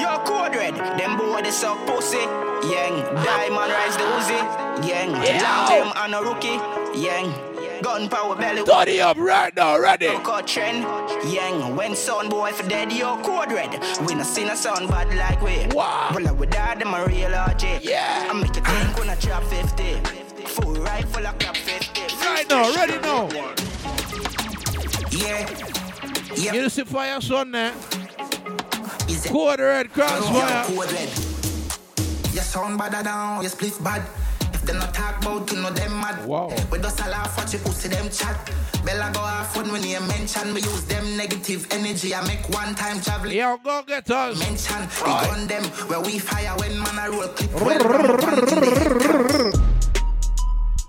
Yo, 0.00 0.18
code 0.24 0.54
red. 0.54 0.74
Them 0.98 1.18
boy 1.18 1.42
they 1.42 1.50
suck 1.50 1.78
pussy. 1.86 2.16
Yang. 2.64 3.04
Diamond 3.24 3.72
rise 3.72 3.96
the 3.96 4.04
Uzi. 4.16 4.40
Yang. 4.88 5.12
Long 5.12 5.68
them 5.68 5.92
and 5.96 6.14
a 6.14 6.20
rookie. 6.22 6.58
Yang. 6.98 7.51
Gunpowder 7.82 8.40
belly. 8.40 8.62
Study 8.62 9.00
up 9.00 9.16
right 9.16 9.54
now, 9.56 9.78
ready. 9.78 10.06
Cut 10.22 10.46
trend. 10.46 10.84
Yang. 11.28 11.74
When 11.76 11.96
son 11.96 12.28
boy 12.28 12.52
for 12.52 12.68
dead, 12.68 12.92
yo, 12.92 13.16
code 13.22 13.50
red. 13.50 13.72
We 14.06 14.14
no 14.14 14.22
see 14.22 14.44
no 14.44 14.54
sound 14.54 14.88
bad 14.88 15.12
like 15.16 15.42
we. 15.42 15.66
Wow. 15.76 16.12
Well, 16.14 16.28
I 16.28 16.30
would 16.30 16.50
die 16.50 16.76
them 16.76 16.94
a 16.94 17.04
real 17.06 17.30
RJ. 17.30 17.80
Yeah. 17.82 18.28
I 18.30 18.32
make 18.34 18.54
you 18.54 18.62
think 18.62 18.98
when 18.98 19.10
I 19.10 19.16
trap 19.16 19.42
50. 19.44 19.94
Full 20.46 20.74
rifle 20.74 21.26
of 21.26 21.38
crap 21.38 21.56
50. 21.56 22.00
Right 22.24 22.48
now, 22.48 22.74
ready 22.74 22.98
now. 23.00 23.28
Yeah. 25.10 25.48
Yeah. 26.36 26.54
You 26.54 26.68
see 26.68 26.84
fire 26.84 27.20
son 27.20 27.50
there. 27.50 27.72
Quarter 29.28 29.64
red 29.64 29.88
Krossfayah. 29.92 30.64
Code 30.66 30.92
red. 30.92 31.08
Your 32.34 32.44
sound 32.44 32.78
bad 32.78 33.04
down, 33.04 33.42
your 33.42 33.50
spliff 33.50 33.82
bad. 33.82 34.02
If 34.62 34.68
them 34.68 34.78
not 34.78 34.94
talk 34.94 35.20
about 35.20 35.50
you 35.50 35.58
know 35.60 35.70
them 35.70 35.98
mad. 35.98 36.24
Wow. 36.24 36.54
We 36.70 36.78
just 36.78 37.00
a 37.00 37.08
laugh 37.10 37.36
watch 37.36 37.52
you 37.52 37.58
pussy 37.58 37.88
them 37.88 38.08
chat. 38.08 38.48
Bella 38.84 39.10
go 39.12 39.18
off 39.18 39.56
when 39.56 39.72
when 39.72 39.82
you 39.82 39.98
mention 40.02 40.54
we 40.54 40.60
use 40.62 40.84
them 40.84 41.16
negative 41.16 41.66
energy. 41.72 42.14
I 42.14 42.24
make 42.28 42.48
one 42.48 42.76
time 42.76 43.00
travel. 43.00 43.32
Yo, 43.32 43.56
go 43.56 43.82
get 43.82 44.08
us. 44.08 44.38
Mention 44.38 44.86
we 45.04 45.10
gun 45.10 45.46
them 45.48 45.64
where 45.90 46.00
we 46.00 46.20
fire 46.20 46.54
when 46.58 46.78
man 46.78 46.96
a 46.96 47.10
roll 47.10 47.26
clip. 47.34 47.52
Well, 47.60 47.78
run 47.80 48.06
up 48.06 48.22
and 48.22 48.48
kill 48.48 48.62
it. 48.62 49.60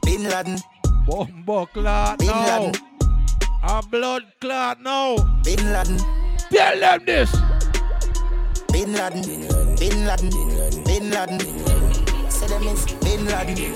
Bin 0.06 0.24
Laden. 0.30 0.60
Bombo 1.08 1.66
clot 1.66 2.20
Bin 2.20 2.28
now. 2.28 2.66
Laden. 2.66 2.82
A 3.64 3.82
blood 3.82 4.24
clot 4.40 4.82
now. 4.82 5.16
Bin 5.44 5.74
Laden. 5.74 5.98
Tell 6.52 6.80
them 6.80 7.06
this. 7.06 7.36
Bin 8.72 8.94
Laden, 8.94 9.22
Bin 9.78 10.06
Laden, 10.06 10.30
Bin 10.84 11.10
Laden. 11.10 11.40
Say 11.40 11.83
them 12.54 12.68
is 12.68 12.86
Bin 12.86 13.26
Laden. 13.26 13.74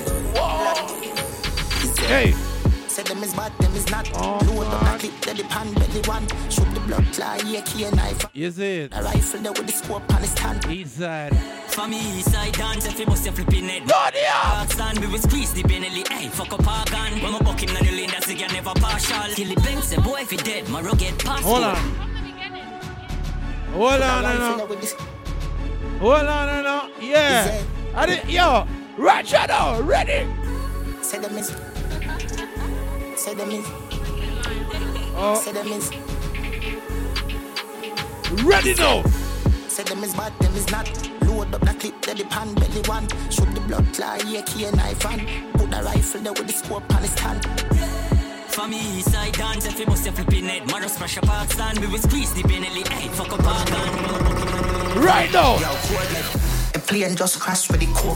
Hey. 2.08 2.32
Say 2.88 3.04
them 3.04 3.24
is 3.24 3.34
bad, 3.34 3.52
them 3.60 3.74
is 3.76 3.90
not. 3.92 4.10
Oh, 4.16 4.40
Load 4.46 4.68
up 4.68 5.00
the 5.02 5.08
clip, 5.10 5.22
then 5.22 5.38
the 5.38 5.44
pan 5.44 5.74
belly 5.74 6.02
one. 6.06 6.28
Shoot 6.50 6.74
the 6.74 6.80
blood 6.82 7.06
clot, 7.14 7.46
yeah, 7.46 7.62
key 7.62 7.84
and 7.86 7.96
knife. 7.96 8.26
You 8.34 8.52
see 8.52 8.78
it? 8.82 8.94
A 8.96 9.04
rifle 9.04 9.40
there 9.42 9.52
with 9.52 9.68
the 9.68 9.74
scope 9.74 10.14
on 10.14 10.22
the 10.22 10.28
stand. 10.28 10.66
East 10.68 10.98
side. 10.98 11.36
For 11.68 11.88
me, 11.88 12.00
east 12.20 12.32
side 12.32 12.54
dance, 12.54 12.86
if 12.88 13.00
you 13.00 13.06
bust 13.06 13.26
your 13.26 13.34
flipping 13.34 13.66
head. 13.66 13.86
Bloody 13.86 14.20
hell! 14.20 14.68
Stand, 14.68 15.00
we 15.00 15.08
will 15.08 15.20
squeeze 15.20 15.54
the 15.54 15.64
Benelli, 15.64 16.08
hey, 16.08 16.30
fuck 16.30 16.54
up 16.54 16.68
our 16.68 16.86
gun. 16.86 17.22
When 17.22 17.34
my 17.34 17.40
buck 17.40 17.62
him, 17.62 17.74
na 17.74 17.80
the 17.82 17.92
lane, 17.92 18.10
that's 18.10 18.28
the 18.28 18.36
girl 18.36 18.50
never 18.50 18.74
partial. 18.80 19.36
Till 19.36 19.50
the 19.54 19.62
bank 19.62 19.84
say, 19.84 19.98
boy, 19.98 20.22
if 20.22 20.32
he 20.32 20.38
dead, 20.38 20.68
my 20.70 20.82
rugged 20.82 21.20
pass. 21.20 21.44
Hold 21.44 21.64
on. 21.64 21.76
Hold 23.74 24.02
on, 24.02 24.02
A 24.02 24.22
no, 24.22 24.28
rifle 24.28 24.40
no. 24.40 24.58
there 24.58 24.66
with 24.68 24.82
the 24.82 26.00
Hold 26.00 26.26
on, 26.26 26.48
no, 26.48 26.62
no. 26.64 27.06
Yeah. 27.06 27.64
I 27.98 28.06
did, 28.06 28.30
yo, 28.30 28.68
Roger 28.96 29.40
oh, 29.42 29.46
now, 29.48 29.82
ready. 29.82 30.28
Say 31.02 31.18
them 31.18 31.36
is. 31.36 31.48
Say 33.16 33.34
them 33.34 33.50
is. 33.50 33.66
Oh. 35.18 35.42
Say 35.44 35.52
them 35.52 35.66
is. 35.66 35.90
Ready 38.44 38.76
now. 38.76 39.02
Say 39.68 39.82
them 39.82 40.04
is 40.04 40.14
bad, 40.14 40.32
them 40.38 40.54
is 40.54 40.70
not. 40.70 40.88
Load 41.24 41.56
up 41.56 41.62
the 41.62 41.74
clip, 41.74 42.00
then 42.04 42.18
the 42.18 42.26
pan 42.26 42.54
belly 42.54 42.82
one. 42.86 43.08
Shoot 43.32 43.52
the 43.56 43.62
blood 43.62 43.92
clot, 43.96 44.24
yeah, 44.28 44.44
key 44.44 44.66
and 44.66 44.78
knife 44.78 45.04
and 45.08 45.54
put 45.54 45.72
the 45.72 45.82
rifle 45.82 46.22
there 46.22 46.34
with 46.34 46.46
the 46.46 46.54
scope 46.54 46.94
on 46.94 47.02
the 47.02 47.08
stand. 47.08 47.44
For 48.48 48.68
me, 48.68 49.00
east 49.00 49.12
side 49.12 49.34
dance, 49.34 49.66
if 49.66 49.80
you 49.80 49.88
bust 49.88 50.06
your 50.06 50.14
flipping 50.14 50.46
head. 50.46 50.68
Man, 50.68 50.84
just 50.84 51.00
pressure 51.00 51.22
park 51.22 51.52
stand, 51.52 51.80
we 51.80 51.88
will 51.88 51.98
squeeze 51.98 52.32
the 52.36 52.44
Benelli, 52.44 52.88
hey, 52.90 53.08
fuck 53.08 53.34
up 53.34 53.44
our 53.44 53.66
gun. 53.66 53.90
When 53.92 54.12
my 54.12 54.20
buck 54.20 54.38
him, 54.38 54.54
na 54.54 54.62
the 54.62 54.94
lane. 54.94 55.04
Right 55.04 55.32
now. 55.34 55.58
Yo, 55.58 55.76
coordinate. 55.88 56.44
A 56.44 56.57
plane 56.88 57.16
just 57.16 57.40
crashed 57.40 57.70
with 57.70 57.82
the 57.82 57.88
core. 57.88 58.16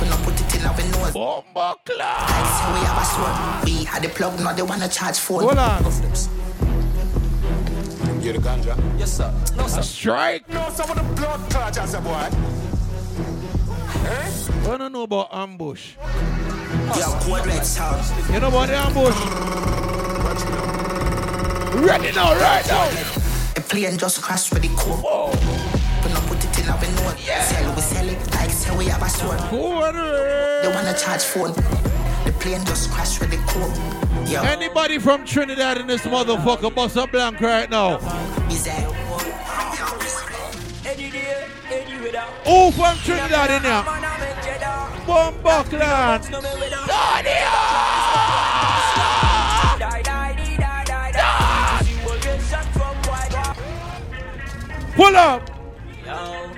We 0.00 0.08
not 0.08 0.22
put 0.22 0.40
it 0.40 0.54
in 0.54 0.64
our 0.64 0.76
nose. 0.76 1.12
Bomba 1.12 1.74
clock. 1.84 2.30
Like 2.30 2.46
say 2.56 2.72
we 2.72 2.80
have 2.86 3.02
a 3.02 3.04
sword. 3.04 3.64
We 3.64 3.84
had 3.84 4.02
the 4.02 4.08
plug, 4.08 4.38
now 4.40 4.52
they 4.52 4.62
wanna 4.62 4.88
charge 4.88 5.18
phone. 5.18 5.42
Hold 5.42 5.58
on. 5.58 5.82
Get 8.22 8.34
the 8.34 8.40
ganja. 8.40 8.98
Yes, 8.98 9.16
sir. 9.16 9.32
No, 9.56 9.64
A 9.64 9.82
strike. 9.82 10.48
No, 10.48 10.70
some 10.70 10.90
of 10.90 10.96
the 10.96 11.02
blood 11.20 11.50
clot 11.50 11.78
as 11.78 11.94
a 11.94 12.00
boy. 12.00 12.28
Eh? 14.06 14.72
I 14.72 14.76
don't 14.78 14.92
know 14.92 15.02
about 15.02 15.28
ambush. 15.32 15.94
Yo, 16.96 17.18
coordinate 17.20 17.64
sound. 17.64 18.02
You 18.32 18.40
know 18.40 18.48
about 18.48 18.68
the 18.68 18.76
ambush? 18.76 19.16
Ready 21.86 22.12
now, 22.12 22.32
right 22.34 22.66
now. 22.66 22.88
A 23.56 23.60
plane 23.60 23.96
just 23.98 24.22
crashed 24.22 24.52
with 24.52 24.62
the 24.62 24.68
core. 24.76 25.32
We 25.32 25.42
not 25.42 25.42
put 25.42 25.75
it 27.18 27.26
in 27.26 27.32
our 27.32 27.38
nose. 27.38 27.48
Sell 27.48 27.74
we 27.74 27.80
sell 27.80 28.08
it 28.08 28.30
like 28.32 28.50
say 28.50 28.76
we 28.76 28.86
have 28.86 29.02
a 29.02 29.08
sword. 29.08 29.38
Quarter. 29.38 30.60
They 30.62 30.68
wanna 30.74 30.94
charge 30.98 31.22
phone. 31.22 31.52
The 32.24 32.32
plane 32.40 32.64
just 32.64 32.90
crashed 32.90 33.20
with 33.20 33.30
the. 33.30 33.36
Yo, 34.30 34.42
Anybody 34.42 34.98
from 34.98 35.24
Trinidad 35.24 35.78
in 35.78 35.86
this 35.86 36.02
motherfucker 36.02 36.74
bust 36.74 36.96
a 36.96 37.06
blank 37.06 37.40
right 37.40 37.70
now? 37.70 37.98
is 38.50 38.64
that? 38.64 38.92
Any 40.84 41.10
day, 41.10 41.46
any 41.70 42.00
weather. 42.02 42.24
Who 42.44 42.72
from 42.72 42.96
Trinidad 42.98 43.50
in 43.50 43.62
here? 43.62 43.84
Bomba 45.06 45.64
clan. 45.68 46.20
Pull 54.96 55.16
up. 55.16 56.55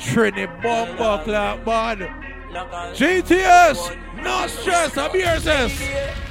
Yo, 0.00 0.06
Trini 0.14 0.46
bomba 0.62 1.22
clan 1.24 1.64
bad. 1.64 1.98
GTS. 2.94 3.96
No 4.22 4.46
stress. 4.46 4.96
I'm 4.96 5.10
here, 5.10 5.38
sis. 5.40 5.80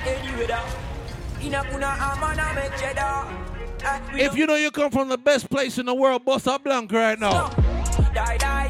Any 0.05 0.37
weather. 0.37 0.59
In 1.41 1.53
a 1.53 1.63
kuna, 1.63 1.87
a 1.87 2.19
man, 2.19 2.39
I 2.39 2.53
make 2.55 2.77
cheddar. 2.77 4.13
We 4.13 4.21
If 4.21 4.35
you 4.35 4.45
know 4.45 4.55
you 4.55 4.71
come 4.71 4.91
from 4.91 5.07
the 5.07 5.17
best 5.17 5.49
place 5.49 5.77
in 5.77 5.85
the 5.85 5.95
world, 5.95 6.25
bust 6.25 6.47
a 6.47 6.59
blank 6.59 6.91
right 6.91 7.17
now. 7.17 7.47
Die, 8.13 8.37
die, 8.37 8.69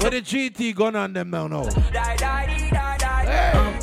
Where 0.00 0.10
the 0.10 0.22
GT 0.22 0.74
gun 0.74 0.96
on 0.96 1.12
them 1.12 1.30
now, 1.30 1.48
now. 1.48 1.64
Die, 1.64 2.16
die, 2.16 2.68
die, 2.70 2.98
die, 2.98 3.24
die. 3.24 3.78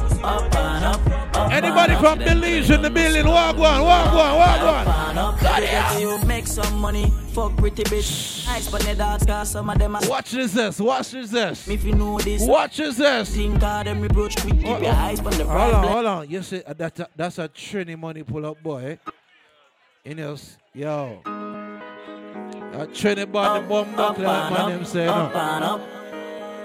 Anybody 1.51 1.95
from 1.95 2.19
Belize 2.19 2.69
in 2.69 2.81
the 2.81 2.89
building? 2.89 3.27
Walk 3.27 3.57
one, 3.57 3.81
walk 3.81 4.13
one, 4.13 4.35
walk 4.35 4.61
one. 4.61 5.37
Get 5.61 6.01
you 6.01 6.17
make 6.25 6.47
some 6.47 6.77
money. 6.79 7.11
Fuck 7.33 7.57
pretty 7.57 7.83
bitch. 7.83 8.47
Ice 8.47 8.69
but 8.71 8.81
the 8.81 8.95
dogs 8.95 9.25
got 9.25 9.45
some 9.45 9.69
of 9.69 9.77
them. 9.77 9.97
Watch 10.03 10.31
this, 10.31 10.53
this. 10.53 10.79
Watch 10.79 11.11
this, 11.11 11.29
this. 11.29 11.67
If 11.67 11.83
you 11.83 11.93
know 11.93 12.17
this. 12.19 12.41
Watch 12.41 12.77
this, 12.77 12.97
this. 12.97 13.35
Think 13.35 13.61
of 13.61 13.85
them 13.85 14.01
reproach 14.01 14.37
quick. 14.37 14.53
Keep 14.55 14.81
your 14.81 14.93
eyes 14.93 15.19
on 15.19 15.31
the 15.31 15.45
Hold 15.45 15.73
on, 15.73 15.87
hold 15.87 16.05
on. 16.05 16.29
You 16.29 16.41
see, 16.41 16.63
uh, 16.63 16.73
that's 16.73 16.99
a, 17.01 17.07
that's 17.15 17.37
a 17.37 17.49
Trini 17.49 17.99
money 17.99 18.23
pull 18.23 18.45
up 18.45 18.61
boy. 18.63 18.97
You 20.03 20.15
know, 20.15 20.37
yo. 20.73 21.44
A 22.75 22.85
Trini 22.87 23.31
bought 23.31 23.61
the 23.61 23.67
bomb 23.69 23.95
buckler, 23.95 24.25
like 24.25 24.51
man, 24.51 24.69
them 24.69 24.85
say, 24.85 25.07
Up 25.07 25.33
no. 25.33 25.39
and 25.39 25.63
up. 25.63 25.81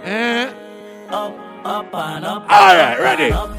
Eh? 0.03 0.53
Up, 1.09 1.39
up 1.65 1.95
and 1.95 2.25
up. 2.25 2.43
All 2.43 2.75
right, 2.75 2.99
ready. 2.99 3.31
Up, 3.31 3.51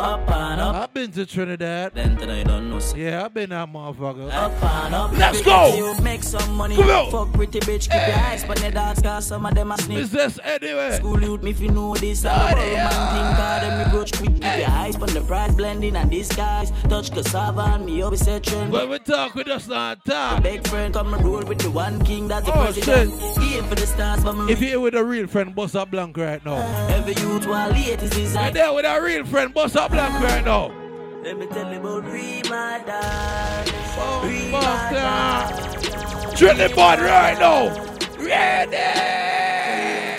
up 0.00 0.30
and 0.30 0.60
up. 0.60 0.74
I've 0.74 0.89
been 1.00 1.12
to 1.12 1.24
Trinidad. 1.24 1.92
Then 1.94 2.16
today 2.16 2.44
don't 2.44 2.68
know. 2.68 2.78
Yeah, 2.94 3.24
I've 3.24 3.32
been 3.32 3.50
that 3.50 3.72
motherfucker. 3.72 4.30
Up 4.32 4.62
and 4.62 4.94
up. 4.94 5.12
Let's 5.12 5.40
go. 5.42 5.74
You 5.74 6.02
make 6.02 6.22
some 6.22 6.54
money. 6.54 6.76
Come 6.76 6.90
on. 6.90 7.10
Fuck 7.10 7.32
pretty 7.32 7.60
bitch. 7.60 7.90
Keep 7.90 8.06
your 8.08 8.26
eyes 8.26 8.44
on 8.44 8.56
the 8.56 8.70
dogs 8.70 9.00
got 9.00 9.22
some 9.22 9.46
of 9.46 9.54
them 9.54 9.72
a 9.72 9.78
sneak. 9.78 9.98
Business 9.98 10.38
anyway. 10.44 10.96
School 10.96 11.22
youth, 11.22 11.42
me 11.42 11.50
if 11.50 11.60
you 11.60 11.70
know 11.70 11.94
this. 11.94 12.24
All 12.24 12.34
about 12.34 12.56
man 12.56 12.90
think 12.90 13.38
of 13.38 13.60
them 13.62 13.84
reproach 13.84 14.12
quick. 14.12 14.34
Keep 14.34 14.58
your 14.58 14.68
eyes 14.68 14.96
on 14.96 15.08
the 15.08 15.20
prize 15.22 15.54
blending 15.54 15.96
and 15.96 16.10
disguise. 16.10 16.70
Touch 16.88 17.10
cassava 17.12 17.62
and 17.74 17.86
me 17.86 18.02
always 18.02 18.20
say 18.20 18.40
trend. 18.40 18.72
When 18.72 18.90
we 18.90 18.98
talk, 18.98 19.34
we 19.34 19.44
just 19.44 19.68
not 19.68 20.04
talk. 20.04 20.42
Big 20.42 20.66
friend 20.68 20.92
come 20.92 21.14
and 21.14 21.24
roll 21.24 21.44
with 21.44 21.58
the 21.58 21.70
one 21.70 22.04
king 22.04 22.28
that's 22.28 22.44
the 22.46 22.52
Oh, 22.52 22.64
president. 22.64 23.12
Aim 23.40 23.64
for 23.64 23.74
the 23.74 23.86
stars, 23.86 24.22
but 24.22 24.34
me 24.34 24.52
If 24.52 24.60
you're 24.60 24.80
with 24.80 24.94
a 24.94 25.04
real 25.04 25.26
friend, 25.26 25.54
bust 25.54 25.76
up 25.76 25.90
blank 25.90 26.16
right 26.16 26.44
now. 26.44 26.58
Every 26.88 27.14
youth 27.14 27.46
while 27.46 27.70
late 27.70 28.02
is 28.02 28.12
his 28.12 28.34
Right 28.34 28.52
there 28.52 28.72
with 28.72 28.84
a 28.84 29.00
real 29.00 29.24
friend, 29.24 29.54
bust 29.54 29.76
up 29.76 29.92
blank 29.92 30.22
right 30.22 30.44
now. 30.44 30.89
Let 31.22 31.38
me 31.38 31.46
tell 31.46 31.72
you 31.72 31.78
about 31.80 32.04
Remadan. 32.04 33.66
Remadan. 34.24 35.44
Trinidad 36.36 37.00
right 37.00 37.38
now. 37.38 37.68
Ready. 38.18 38.76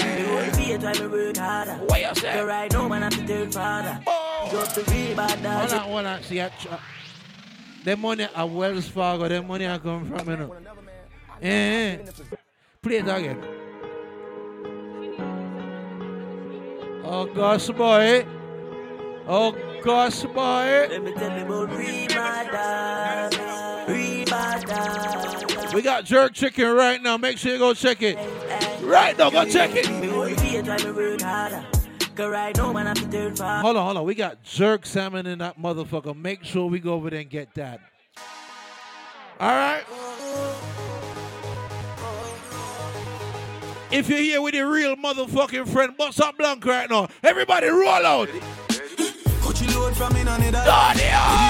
Me 0.06 0.24
won't 0.32 0.58
be 0.58 0.72
a 0.74 0.78
try 0.78 0.93
to 0.93 1.08
work 1.10 1.38
harder. 1.38 1.72
What 1.86 1.99
you 2.02 2.16
say? 2.16 2.34
So 2.34 2.45
right 2.45 2.72
now, 2.72 2.88
man, 2.88 3.04
I'm 3.04 3.10
the 3.12 3.26
third 3.28 3.54
father. 3.54 3.99
Just 4.52 4.76
to 4.76 4.82
Remadan. 4.82 5.60
Hold 5.60 5.74
on, 5.74 5.80
hold 5.80 6.06
on. 6.06 6.24
See, 6.24 6.41
I 6.41 6.49
tr- 6.49 6.68
the 7.84 7.97
money 7.97 8.28
at 8.36 8.49
Wells 8.49 8.88
Fargo, 8.88 9.28
the 9.28 9.41
money 9.41 9.68
I 9.68 9.78
come 9.80 10.06
from, 10.06 10.30
you 10.30 10.38
know. 10.38 10.56
Eh, 11.41 11.49
eh. 11.49 11.97
Play 12.84 12.97
it 12.97 13.08
again. 13.08 13.41
Oh, 17.04 17.26
gosh, 17.26 17.68
boy. 17.70 18.26
Oh, 19.34 19.55
gosh, 19.82 20.23
boy. 20.23 20.88
Let 20.89 21.03
me 21.03 21.13
tell 21.13 21.39
you 21.39 21.45
about. 21.45 21.69
We 25.73 25.82
got 25.82 26.03
jerk 26.03 26.34
chicken 26.34 26.69
right 26.73 27.01
now. 27.01 27.15
Make 27.15 27.38
sure 27.38 27.53
you 27.53 27.57
go 27.57 27.73
check 27.73 28.01
it. 28.01 28.17
Right 28.84 29.17
now, 29.17 29.29
go 29.29 29.45
check 29.45 29.73
it. 29.73 29.89
Me 29.89 30.09
won't 30.09 30.38
be 30.41 30.57
a 30.57 30.63
try 30.63 30.75
to 30.79 30.91
work 30.91 31.21
harder. 31.21 31.63
Cause 32.13 32.29
right 32.29 32.57
now, 32.57 32.73
man, 32.73 32.88
I'm 32.88 32.95
the 32.95 33.07
third 33.07 33.38
father. 33.38 33.61
Hold 33.61 33.77
on, 33.77 33.86
hold 33.86 33.97
on. 33.99 34.03
We 34.03 34.15
got 34.15 34.43
jerk 34.43 34.86
salmon 34.86 35.25
in 35.25 35.39
that 35.39 35.57
motherfucker. 35.57 36.13
Make 36.13 36.43
sure 36.43 36.67
we 36.67 36.79
go 36.79 36.95
over 36.95 37.09
there 37.09 37.21
and 37.21 37.29
get 37.29 37.55
that. 37.55 37.79
All 39.39 39.47
right. 39.47 39.86
If 43.91 44.09
you're 44.09 44.19
here 44.19 44.41
with 44.41 44.55
your 44.55 44.69
real 44.69 44.97
motherfucking 44.97 45.69
friend, 45.69 45.95
bust 45.95 46.19
up 46.19 46.38
blank 46.38 46.65
right 46.65 46.89
now. 46.89 47.07
Everybody 47.23 47.67
roll 47.67 48.05
out. 48.05 48.27
From 50.02 50.16
in 50.16 50.28
on 50.28 50.41
it. 50.41 50.56
Oh. 50.58 50.93
The 50.95 50.99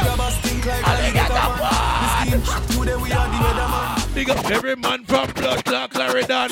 grabbers 0.03 0.35
think 0.39 0.65
like 0.65 0.85
alligator 0.85 1.33
man. 1.33 2.31
The 2.31 2.45
scheme, 2.45 2.79
today 2.79 2.97
we 2.97 3.11
are 3.13 3.29
the 3.31 3.37
weatherman. 3.45 4.13
Big 4.13 4.29
up 4.29 4.45
every 4.51 4.75
man 4.75 5.05
from 5.05 5.31
Blood 5.31 5.63
Clot 5.63 5.91
Clarendon. 5.91 6.51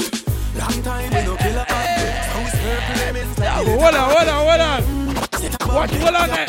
Long 0.55 0.81
time 0.81 1.09
we 1.11 1.23
no 1.27 1.35
kill 1.35 1.59
a 1.59 1.65
man. 1.67 2.23
So 2.31 2.39
we 2.39 2.49
circle 2.55 2.95
them 2.95 3.15
in 3.17 3.27
like 3.27 3.35
the 3.35 3.77
Hold 3.81 3.95
on, 3.95 4.11
hold 4.15 4.29
on, 4.29 4.39
hold 4.47 4.61
on. 4.61 5.75
Watch, 5.75 5.91
hold 5.91 6.15
on 6.15 6.29
there. 6.29 6.47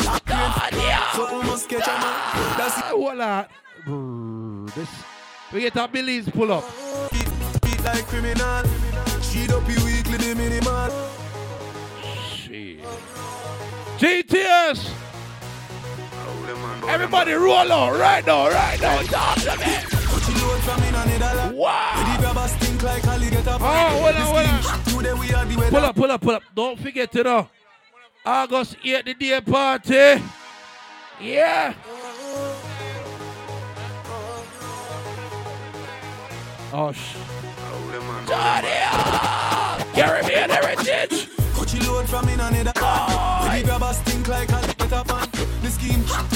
So 1.15 1.37
we 1.37 1.45
must 1.45 1.67
catch 1.67 1.85
a 1.85 1.95
man. 1.99 2.57
That's 2.57 2.77
it. 2.77 2.85
Hold 2.85 3.19
on. 3.19 4.65
This, 4.67 4.89
we 5.51 5.59
get 5.59 5.75
a 5.75 5.85
Billy's 5.89 6.29
pull 6.29 6.53
up. 6.53 6.63
Beat 7.11 7.83
like 7.83 8.07
criminal. 8.07 8.63
Cheat 9.21 9.51
up 9.51 9.67
you 9.67 9.83
weekly 9.83 10.15
the 10.17 10.33
minimal. 10.33 10.89
Shit. 12.37 12.79
GTS. 13.99 15.00
Everybody 16.87 17.33
roll 17.33 17.71
out 17.71 17.97
right 17.99 18.25
now, 18.25 18.49
right 18.49 18.79
now. 18.81 19.01
Talk 19.03 19.37
to 19.39 19.57
me. 19.57 19.65
Cut 19.65 20.27
you 20.27 20.35
load 20.47 20.61
from 20.61 20.83
in 20.83 20.95
on 20.95 21.09
it. 21.09 21.55
Wow. 21.55 22.15
The 22.15 22.21
grabbers 22.21 22.53
think 22.55 22.83
like 22.83 23.05
alligator 23.05 23.57
Oh, 23.59 24.01
hold 24.01 24.15
on, 24.15 24.21
hold 24.21 24.37
on. 24.37 24.65
on. 24.65 24.83
Today 24.83 25.13
we 25.13 25.33
are. 25.33 25.69
Pull 25.69 25.85
up, 25.85 25.95
pull 25.95 26.11
up, 26.11 26.21
pull 26.21 26.35
up. 26.35 26.43
Don't 26.55 26.79
forget 26.79 27.11
to 27.11 27.23
know. 27.23 27.49
August 28.25 28.77
8th, 28.83 29.05
the 29.05 29.13
day 29.13 29.41
party. 29.41 30.21
Yeah. 31.19 31.73
Oh, 36.73 36.91
sh. 36.91 37.15
Ah. 38.33 39.85
Caribbean 39.93 40.49
heritage. 40.49 41.27
You 41.73 41.79
load 41.91 42.09
from 42.09 42.27
in 42.27 42.39
on 42.41 42.53
it. 42.55 42.63
The 42.65 42.73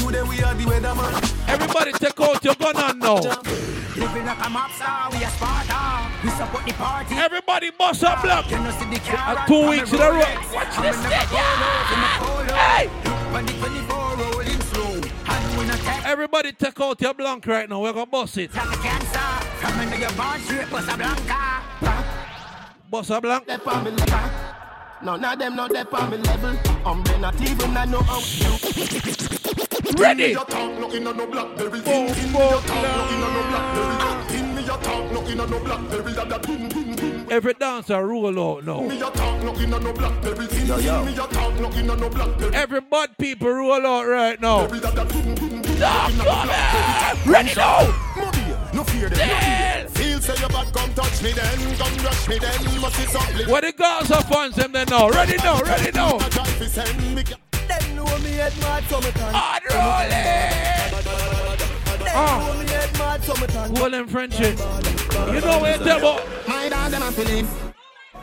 today 0.08 0.24
we 0.24 0.42
are 0.44 0.54
the 0.54 0.64
weatherman. 0.64 1.50
Everybody 1.50 1.92
take 1.94 2.20
out 2.20 2.44
your 2.44 2.56
gun 2.56 2.76
and 2.78 3.00
now. 3.00 3.16
Living 3.16 4.26
like 4.26 4.46
a 4.46 4.50
mob 4.50 4.72
star, 4.72 5.10
we 5.12 5.24
a 5.24 5.30
Sparta. 5.30 6.12
We 6.24 6.30
support 6.32 6.66
the 6.66 6.74
party. 6.74 7.16
Everybody 7.16 7.72
bust 7.72 8.04
up 8.04 8.22
block. 8.22 8.50
You 8.50 8.60
know, 8.60 8.72
see 8.72 8.90
the 8.90 9.00
car. 9.00 9.38
Uh, 9.38 9.46
two 9.46 9.70
weeks 9.70 9.94
in 9.94 10.02
a 10.02 10.12
row. 10.12 10.20
Watch 10.54 10.76
this 10.78 10.96
shit, 11.02 11.14
Hey! 12.54 12.88
When 13.34 13.46
the 13.46 13.54
24 13.54 13.98
rolling 14.18 14.62
slow. 14.62 14.94
And 15.28 15.60
we 15.60 15.66
not 15.66 15.80
take 15.80 16.06
Everybody 16.06 16.52
take 16.52 16.80
out 16.82 17.02
your 17.02 17.14
blank 17.14 17.48
right 17.48 17.70
now. 17.70 17.82
We're 17.82 17.94
gonna 17.94 18.06
bust 18.06 18.38
it. 18.38 18.54
like 18.54 18.66
a 18.66 18.78
cancer. 18.82 19.20
From 19.60 19.80
under 19.80 19.98
your 19.98 20.12
bond 20.12 20.42
straight, 20.44 20.68
Costa 20.68 20.98
Blanca. 20.98 21.64
Bust 22.90 23.10
a 23.10 23.22
blank. 23.22 23.44
Step 23.44 23.68
on 23.68 23.84
me 23.84 23.92
level. 23.92 24.20
None 25.04 25.26
of 25.26 25.40
them 25.40 25.56
not 25.56 25.72
step 25.72 25.94
on 25.94 26.10
me 26.10 26.18
level. 26.18 26.58
I'm 26.86 27.04
not 27.22 27.42
even 27.42 27.78
I 27.78 27.86
know 27.86 28.02
how 28.02 28.20
Ready. 29.94 30.34
no 30.34 30.44
blackberry. 30.46 30.90
Me 30.90 31.04
your 31.04 31.14
no 31.14 31.28
blackberry. 31.28 31.80
Me 34.54 34.62
your 34.64 35.48
no 35.48 35.60
blackberry. 35.60 36.14
That 36.14 36.30
that. 36.30 37.26
Every 37.32 37.54
dancer 37.54 38.06
roll 38.06 38.40
out 38.40 38.66
now. 38.66 38.82
Me 38.82 38.98
your 38.98 39.12
tongue, 39.12 39.44
looking 39.46 39.74
on 39.74 39.84
no 39.84 39.94
blackberry. 39.94 40.48
Pin, 40.48 40.68
pin 40.68 41.06
me 41.06 41.14
your 41.14 41.28
tongue, 41.28 41.58
looking 41.60 41.90
on 41.90 42.00
no 42.00 42.10
blackberry. 42.10 42.56
Every 42.56 42.82
bad 42.82 43.18
people 43.18 43.52
roll 43.52 43.86
out 43.86 44.08
right 44.08 44.40
now. 44.42 44.68
That 44.68 44.96
that. 44.96 45.56
Stop. 45.76 47.26
Ready 47.26 47.54
now. 47.56 47.82
Mobile, 48.16 48.58
no 48.74 48.84
fear 48.86 49.10
them. 49.10 49.28
no 49.28 49.36
fear. 49.36 49.90
Feel 49.90 50.22
say 50.22 50.40
your 50.40 50.50
bad, 50.50 50.74
come 50.74 50.94
touch 50.94 51.22
me 51.22 51.32
then, 51.34 51.78
come 51.78 52.06
rush 52.06 52.28
me 52.28 52.40
then. 52.40 52.82
Must 52.82 52.98
be 52.98 53.06
something. 53.06 53.50
Where 53.50 53.62
the 53.62 53.74
Gaza 53.74 54.22
fans 54.24 54.56
them 54.56 54.72
then 54.72 54.88
now. 54.90 55.10
Ready 55.10 55.38
now, 55.38 55.60
ready 55.62 55.92
now. 55.92 56.20
I 58.08 58.12
try 58.12 58.14
to 58.14 58.14
send 58.14 58.14
me. 58.14 58.14
Them 58.14 58.14
know 58.14 58.18
me 58.20 58.32
head 58.32 58.54
mad 58.62 58.84
summertime. 58.86 59.34
Hard 59.34 59.64
rolling. 59.72 60.26
Them 62.00 62.14
Ah. 62.16 62.40
know 62.40 62.60
me 62.60 62.66
head 62.70 62.98
mad 62.98 63.24
summertime. 63.24 63.76
Hold 63.76 63.94
them 63.94 64.08
friendship. 64.08 64.60
You 64.60 65.42
know 65.42 65.60
what 65.60 65.80
you 65.80 65.86
tell 65.86 65.98
about. 65.98 66.48
My 66.48 66.70
dog 66.70 66.92
them 66.92 67.02
a 67.02 67.12
feeling. 67.12 67.48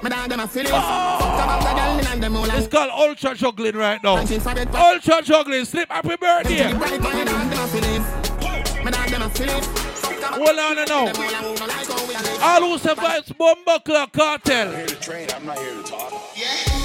My 0.03 0.09
dog 0.09 0.29
them 0.31 0.41
a 0.41 0.49
feeling. 0.49 0.71
Fuck 0.73 1.77
girl 1.77 2.13
in 2.13 2.21
them 2.21 2.37
all 2.37 2.45
It's 2.51 2.67
called 2.69 2.91
ultra 2.91 3.35
juggling 3.35 3.77
right 3.77 4.03
now. 4.03 4.17
Ultra 4.19 5.23
juggling. 5.23 5.65
Slip 5.65 5.91
happy 5.91 6.17
birthday. 6.17 6.73
My 8.85 8.91
dog 8.91 9.09
them 9.09 9.23
a 9.23 9.31
feeling. 9.31 9.55
My 9.55 9.61
dog 9.61 9.71
them 9.71 9.93
a 9.93 10.01
feeling. 10.01 10.13
Hold 10.33 10.59
on 10.59 10.77
now. 10.87 11.13
All 12.43 12.63
who 12.63 12.79
survives 12.79 13.33
Bomba 13.33 13.81
Cartel. 14.13 14.73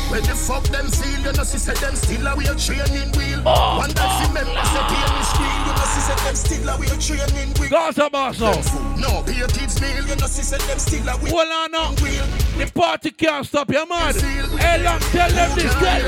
When 0.10 0.24
the 0.24 0.36
fuck 0.36 0.64
them 0.66 0.88
seal, 0.88 1.20
you 1.20 1.34
know, 1.34 1.44
see, 1.44 1.58
say 1.58 1.74
them 1.76 1.96
still 1.96 2.28
a 2.28 2.36
wheel 2.36 2.56
training 2.56 3.12
wheel. 3.12 3.42
Ah. 3.46 3.78
One 3.80 3.92
that 3.92 4.10
see 4.20 4.32
member 4.34 4.64
say 4.64 4.84
pay 4.88 5.06
me 5.12 5.24
screen, 5.24 5.60
you 5.68 5.74
know, 5.74 5.88
see, 5.92 6.02
say 6.02 6.16
them 6.24 6.36
still 6.36 6.70
a 6.70 6.78
wheel 6.78 6.98
training 6.98 7.54
wheel. 7.60 7.70
Gaza 7.70 8.10
boss 8.10 8.42
oh. 8.42 8.96
now. 8.98 9.20
No, 9.20 9.24
pay 9.24 9.38
your 9.38 9.48
kids 9.50 9.82
meal, 9.82 10.06
you 10.08 10.16
know, 10.16 10.28
see, 10.28 10.44
say 10.44 10.58
them 10.66 10.80
still 10.80 11.08
a 11.10 11.18
wheel. 11.18 11.36
Hold 11.36 11.48
on 11.48 11.72
now. 11.72 11.92
The 11.92 12.72
party 12.74 13.12
can't 13.12 13.46
stop 13.46 13.70
you, 13.70 13.86
man. 13.88 14.14
Hey, 14.14 14.84
long, 14.84 15.00
tell 15.00 15.30
them 15.30 15.56
this, 15.56 15.74
tell 15.74 16.04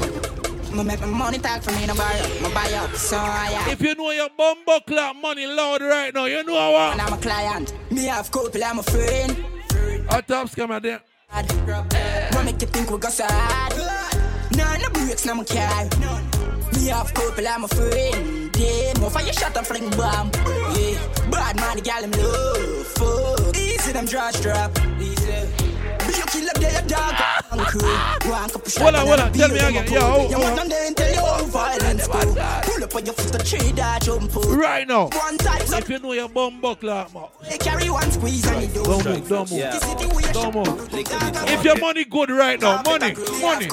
them. 0.00 0.13
I'ma 0.74 0.82
make 0.82 1.00
my 1.00 1.06
money 1.06 1.38
talk 1.38 1.62
for 1.62 1.70
me, 1.70 1.86
no 1.86 1.94
buy 1.94 2.18
up, 2.18 2.42
no 2.42 2.50
buy 2.50 2.72
up. 2.72 2.92
So 2.96 3.16
I 3.16 3.64
If 3.68 3.80
you 3.80 3.94
know 3.94 4.10
your 4.10 4.28
bumbo 4.36 4.80
clock 4.80 5.14
money 5.14 5.46
loud 5.46 5.80
right 5.82 6.12
now, 6.12 6.24
you 6.24 6.42
know 6.42 6.72
what? 6.72 6.94
And 6.94 7.00
I'm 7.00 7.12
a 7.12 7.16
client. 7.16 7.72
Me 7.92 8.06
have 8.06 8.28
couple, 8.32 8.64
I'm 8.64 8.80
a 8.80 8.82
friend. 8.82 9.36
Hot 10.08 10.26
top 10.26 10.48
scammer 10.48 10.82
there. 10.82 11.00
When 11.30 12.44
me 12.44 12.50
make 12.50 12.60
you 12.60 12.66
think 12.66 12.90
we 12.90 12.98
got 12.98 13.12
sad. 13.12 13.30
Nah, 14.56 14.76
no 14.78 14.88
breaks, 14.88 15.24
no 15.24 15.36
my 15.36 15.44
car. 15.44 15.84
Me 16.72 16.88
have 16.88 17.14
couple, 17.14 17.46
I'm 17.46 17.62
a 17.62 17.68
friend. 17.68 18.56
Yeah, 18.56 18.98
more 18.98 19.10
fire 19.10 19.32
shot 19.32 19.56
and 19.56 19.64
fling 19.64 19.88
bomb. 19.90 20.32
Yeah, 20.74 20.98
bad 21.30 21.54
man, 21.54 21.76
the 21.76 21.82
gal 21.84 22.02
him 22.02 22.10
love. 22.10 22.86
Fuck. 22.98 23.56
Easy 23.56 23.92
them 23.92 24.06
draw 24.06 24.28
strap. 24.30 24.76
Easy. 25.00 25.63
Hold 28.78 28.94
on, 28.94 29.06
hold 29.06 29.20
on. 29.20 29.32
Tell 29.32 29.48
me 29.48 29.58
again. 29.58 29.74
Yo, 29.74 30.00
fool. 30.00 30.00
hold- 30.00 30.30
You 30.30 30.36
hold 30.36 30.44
want 30.48 30.60
on. 30.60 30.68
them 30.68 30.68
then 30.68 30.94
tell 30.94 31.12
you 31.12 31.20
how 31.20 31.44
violence 31.44 32.06
go. 32.06 32.12
Pull 32.62 32.84
up 32.84 32.94
on 32.94 33.04
your 33.06 33.14
foot, 33.14 33.32
the 33.32 33.38
tree 33.44 33.72
that 33.72 34.02
jump 34.02 34.36
out. 34.36 34.44
Right 34.46 34.86
now. 34.88 35.08
One 35.08 35.38
time, 35.38 35.66
so 35.66 35.76
If 35.78 35.88
you 35.88 35.98
know 35.98 36.12
your 36.12 36.28
bum 36.28 36.60
buckler, 36.60 37.06
carry 37.60 37.90
one 37.90 38.10
squeeze 38.10 38.46
and 38.46 38.64
it 38.64 38.74
don't 38.74 39.04
move, 39.04 39.28
don't 39.28 39.50
move, 39.50 40.32
don't 40.32 40.54
move. 40.54 40.88
If 41.48 41.64
your 41.64 41.78
money 41.78 42.04
good 42.04 42.30
right 42.30 42.60
now, 42.60 42.82
money, 42.82 43.14
money. 43.40 43.68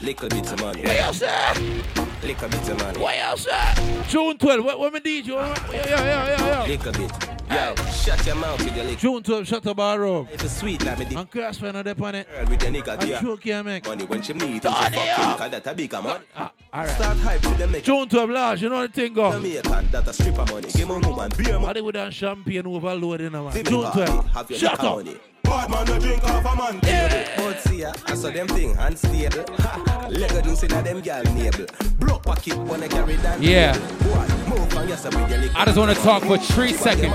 Little 0.00 0.28
bit 0.28 0.52
of 0.52 0.60
money. 0.60 2.11
Else, 2.22 2.38
sir? 2.38 2.46
Little 2.46 2.48
bit 2.48 2.68
of 2.68 2.78
money. 2.78 2.98
What 3.00 3.16
else, 3.16 3.42
sir? 3.44 4.04
June 4.08 4.38
12, 4.38 4.64
what, 4.64 4.78
what 4.78 4.92
me 4.92 5.00
DJ? 5.00 5.26
Yeah, 5.28 5.54
yeah, 5.72 5.86
yeah, 5.88 6.04
yeah, 6.04 6.36
yeah. 6.38 6.66
Little 6.66 6.92
bit. 6.92 7.28
Yo, 7.50 7.74
shut 7.92 8.24
your 8.26 8.36
mouth 8.36 8.64
with 8.64 8.74
your 8.74 8.84
little. 8.84 8.98
June 9.00 9.22
12, 9.22 9.46
shut 9.46 9.66
up 9.66 9.78
our 9.78 9.98
room. 10.00 10.28
If 10.32 10.42
it's 10.42 10.56
sweet, 10.56 10.82
like 10.86 10.98
me 11.00 11.04
dick. 11.04 11.18
And 11.18 11.30
Krossfayah 11.30 11.74
on 11.74 11.84
the 11.84 12.04
on 12.04 12.14
it. 12.14 12.28
Girl 12.30 12.46
with 12.46 12.62
your 12.62 12.72
nigga, 12.72 12.88
And 12.92 13.00
dear. 13.00 13.20
choke 13.20 13.44
you, 13.46 13.62
make. 13.62 13.86
Money 13.86 14.04
when 14.06 14.22
she 14.22 14.32
meet 14.32 14.42
him, 14.42 14.52
she 14.54 14.60
Turn 14.60 14.72
fuck 14.72 14.92
it 14.92 14.98
him, 14.98 15.20
up. 15.28 15.38
cause 15.38 15.50
that 15.50 15.66
a 15.66 15.74
bigger 15.74 16.00
money. 16.02 16.24
Ah, 16.36 16.52
Alright. 16.72 16.90
Start 16.94 17.18
hype 17.18 17.40
to 17.42 17.48
them 17.50 17.72
make 17.72 17.84
June 17.84 18.08
12, 18.08 18.30
large, 18.30 18.62
you 18.62 18.68
know 18.70 18.86
the 18.86 18.92
thing 18.92 19.12
go. 19.12 19.32
Jamaican, 19.32 19.90
that 19.90 20.08
a 20.08 20.12
stripper 20.12 20.46
money. 20.50 20.68
Give 20.72 20.88
me 20.88 20.94
woman, 20.94 21.30
beer 21.36 21.52
money. 21.54 21.64
Hollywood 21.66 21.96
and 21.96 22.14
champagne 22.14 22.66
overload 22.66 23.20
in 23.20 23.34
a 23.34 23.42
man. 23.42 23.52
June 23.64 23.92
12. 23.92 24.56
Shut 24.56 24.80
up. 24.82 24.96
money. 24.96 25.16
Bad 25.44 25.70
man, 25.70 25.86
no 25.86 25.98
drink 25.98 26.24
off 26.24 26.44
a 26.44 26.56
man 26.56 26.80
table. 26.80 27.24
But 27.36 27.60
see 27.60 27.80
ya, 27.80 27.92
I 28.06 28.14
saw 28.14 28.30
them 28.30 28.48
thing 28.48 28.76
unstable. 28.78 29.44
Ha, 29.58 30.06
Lego 30.10 30.40
juice 30.40 30.62
inna 30.64 30.82
them 30.82 31.00
gal 31.00 31.22
navel. 31.34 31.66
Broke 31.98 32.22
pocket 32.22 32.56
wanna 32.58 32.88
carry 32.88 33.16
that. 33.16 33.40
Yeah. 33.40 33.76
Boy, 33.78 34.26
move 34.48 34.76
on 34.76 34.88
yourself 34.88 35.14
with 35.14 35.30
your 35.30 35.38
liquor. 35.40 35.54
I 35.56 35.64
just 35.64 35.78
want 35.78 35.96
to 35.96 36.02
talk 36.02 36.22
for 36.22 36.38
three 36.38 36.72
seconds. 36.72 37.12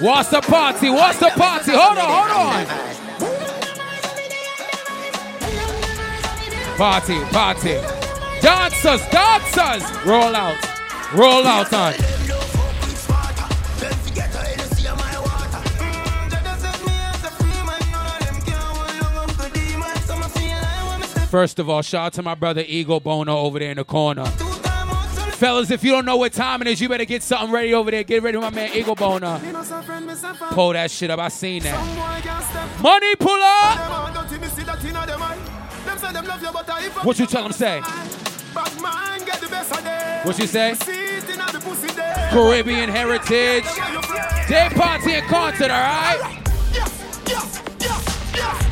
What's 0.00 0.28
the 0.30 0.40
party? 0.40 0.90
What's 0.90 1.18
the 1.18 1.30
party? 1.30 1.72
Hold 1.72 1.98
on, 1.98 2.08
hold 2.08 2.30
on. 2.38 2.66
Party, 6.76 7.20
party. 7.32 7.80
Dancers, 8.40 9.00
dancers. 9.10 10.06
Roll 10.06 10.36
out. 10.36 10.56
Roll 11.12 11.44
out 11.44 11.72
on. 11.72 12.17
First 21.30 21.58
of 21.58 21.68
all, 21.68 21.82
shout 21.82 22.06
out 22.06 22.12
to 22.14 22.22
my 22.22 22.34
brother 22.34 22.64
Ego 22.66 23.00
Bono 23.00 23.36
over 23.36 23.58
there 23.58 23.70
in 23.70 23.76
the 23.76 23.84
corner. 23.84 24.24
Fellas, 24.24 25.70
if 25.70 25.84
you 25.84 25.90
don't 25.92 26.06
know 26.06 26.16
what 26.16 26.32
time 26.32 26.62
it 26.62 26.68
is, 26.68 26.80
you 26.80 26.88
better 26.88 27.04
get 27.04 27.22
something 27.22 27.52
ready 27.52 27.74
over 27.74 27.90
there. 27.90 28.02
Get 28.02 28.22
ready 28.22 28.38
with 28.38 28.44
my 28.44 28.50
man 28.50 28.70
Ego 28.74 28.94
Bono. 28.94 29.38
Pull 30.52 30.72
that 30.72 30.90
shit 30.90 31.10
up. 31.10 31.20
I 31.20 31.28
seen 31.28 31.62
that. 31.64 32.80
Money 32.80 33.14
pull 33.16 33.40
up. 33.40 34.24
What 37.04 37.18
you 37.18 37.26
tell 37.26 37.44
him 37.44 37.52
say? 37.52 37.80
What 40.22 40.38
you 40.38 40.46
say? 40.46 40.74
Caribbean 42.30 42.88
heritage. 42.88 43.64
Day 44.48 44.68
party 44.74 45.12
and 45.12 45.26
concert, 45.26 45.70
all 45.70 45.78
right? 45.78 46.42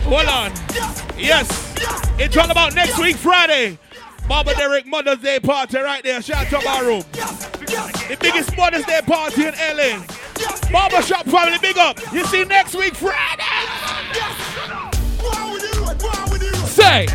Hold 0.06 0.26
on. 0.26 0.52
Yes. 1.18 1.65
It's 2.18 2.36
all 2.36 2.50
about 2.50 2.74
next 2.74 2.98
week, 2.98 3.16
Friday. 3.16 3.78
Baba 4.28 4.54
Derek 4.54 4.86
Mother's 4.86 5.18
Day 5.18 5.38
party 5.38 5.78
right 5.78 6.02
there. 6.02 6.20
Shout 6.20 6.52
out 6.52 6.60
to 6.62 6.68
our 6.68 6.84
room. 6.84 7.04
The 7.12 8.16
biggest 8.20 8.56
Mother's 8.56 8.84
Day 8.84 9.00
party 9.06 9.44
in 9.46 9.54
LA. 9.54 10.02
Barber 10.72 11.02
Shop 11.02 11.24
family, 11.26 11.58
big 11.60 11.78
up. 11.78 12.00
You 12.12 12.24
see 12.24 12.44
next 12.44 12.74
week, 12.74 12.94
Friday. 12.94 13.42
Say. 16.66 17.06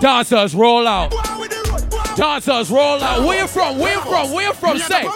Dancers, 0.00 0.54
roll 0.54 0.86
out. 0.86 1.12
Dancers, 2.16 2.70
roll 2.70 3.02
out. 3.02 3.26
Where 3.26 3.42
you 3.42 3.48
from? 3.48 3.78
Where 3.78 3.94
you 3.94 4.00
from? 4.02 4.32
Where 4.32 4.46
you 4.46 4.54
from? 4.54 4.78
Say. 4.78 5.08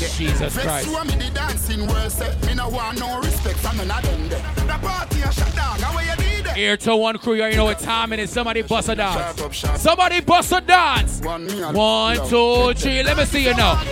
Another 0.00 0.08
bad 0.08 0.08
mind 0.08 0.08
boy 0.08 0.08
head 0.08 0.08
there. 0.08 0.08
Jesus 0.08 0.62
Christ. 0.62 0.88
and 0.88 1.10
me 1.10 1.26
the 1.26 1.34
dancing 1.34 1.86
world 1.86 2.12
say 2.12 2.46
me 2.46 2.54
no 2.54 2.68
want 2.68 2.98
no 2.98 3.20
respect 3.20 3.58
from 3.58 3.76
none 3.76 3.90
of 3.90 4.30
them. 4.30 4.66
The 4.66 4.78
party 4.86 5.20
a 5.20 5.32
shut 5.32 5.54
down, 5.54 5.78
how 5.80 5.98
you 6.00 6.16
need 6.16 6.46
it? 6.46 6.56
Here 6.56 6.76
to 6.76 6.96
one 6.96 7.18
crew, 7.18 7.34
you 7.34 7.42
already 7.42 7.56
know 7.56 7.64
what 7.64 7.78
time 7.78 8.12
it 8.12 8.18
is. 8.20 8.30
Somebody 8.30 8.62
bust 8.62 8.88
a 8.88 8.94
dance. 8.94 9.80
Somebody 9.80 10.20
bust 10.20 10.52
a 10.52 10.60
dance. 10.60 11.20
One, 11.20 12.16
two, 12.28 12.74
three. 12.74 13.02
Let 13.02 13.16
me 13.16 13.24
see 13.24 13.44
you 13.44 13.54
now. 13.54 13.82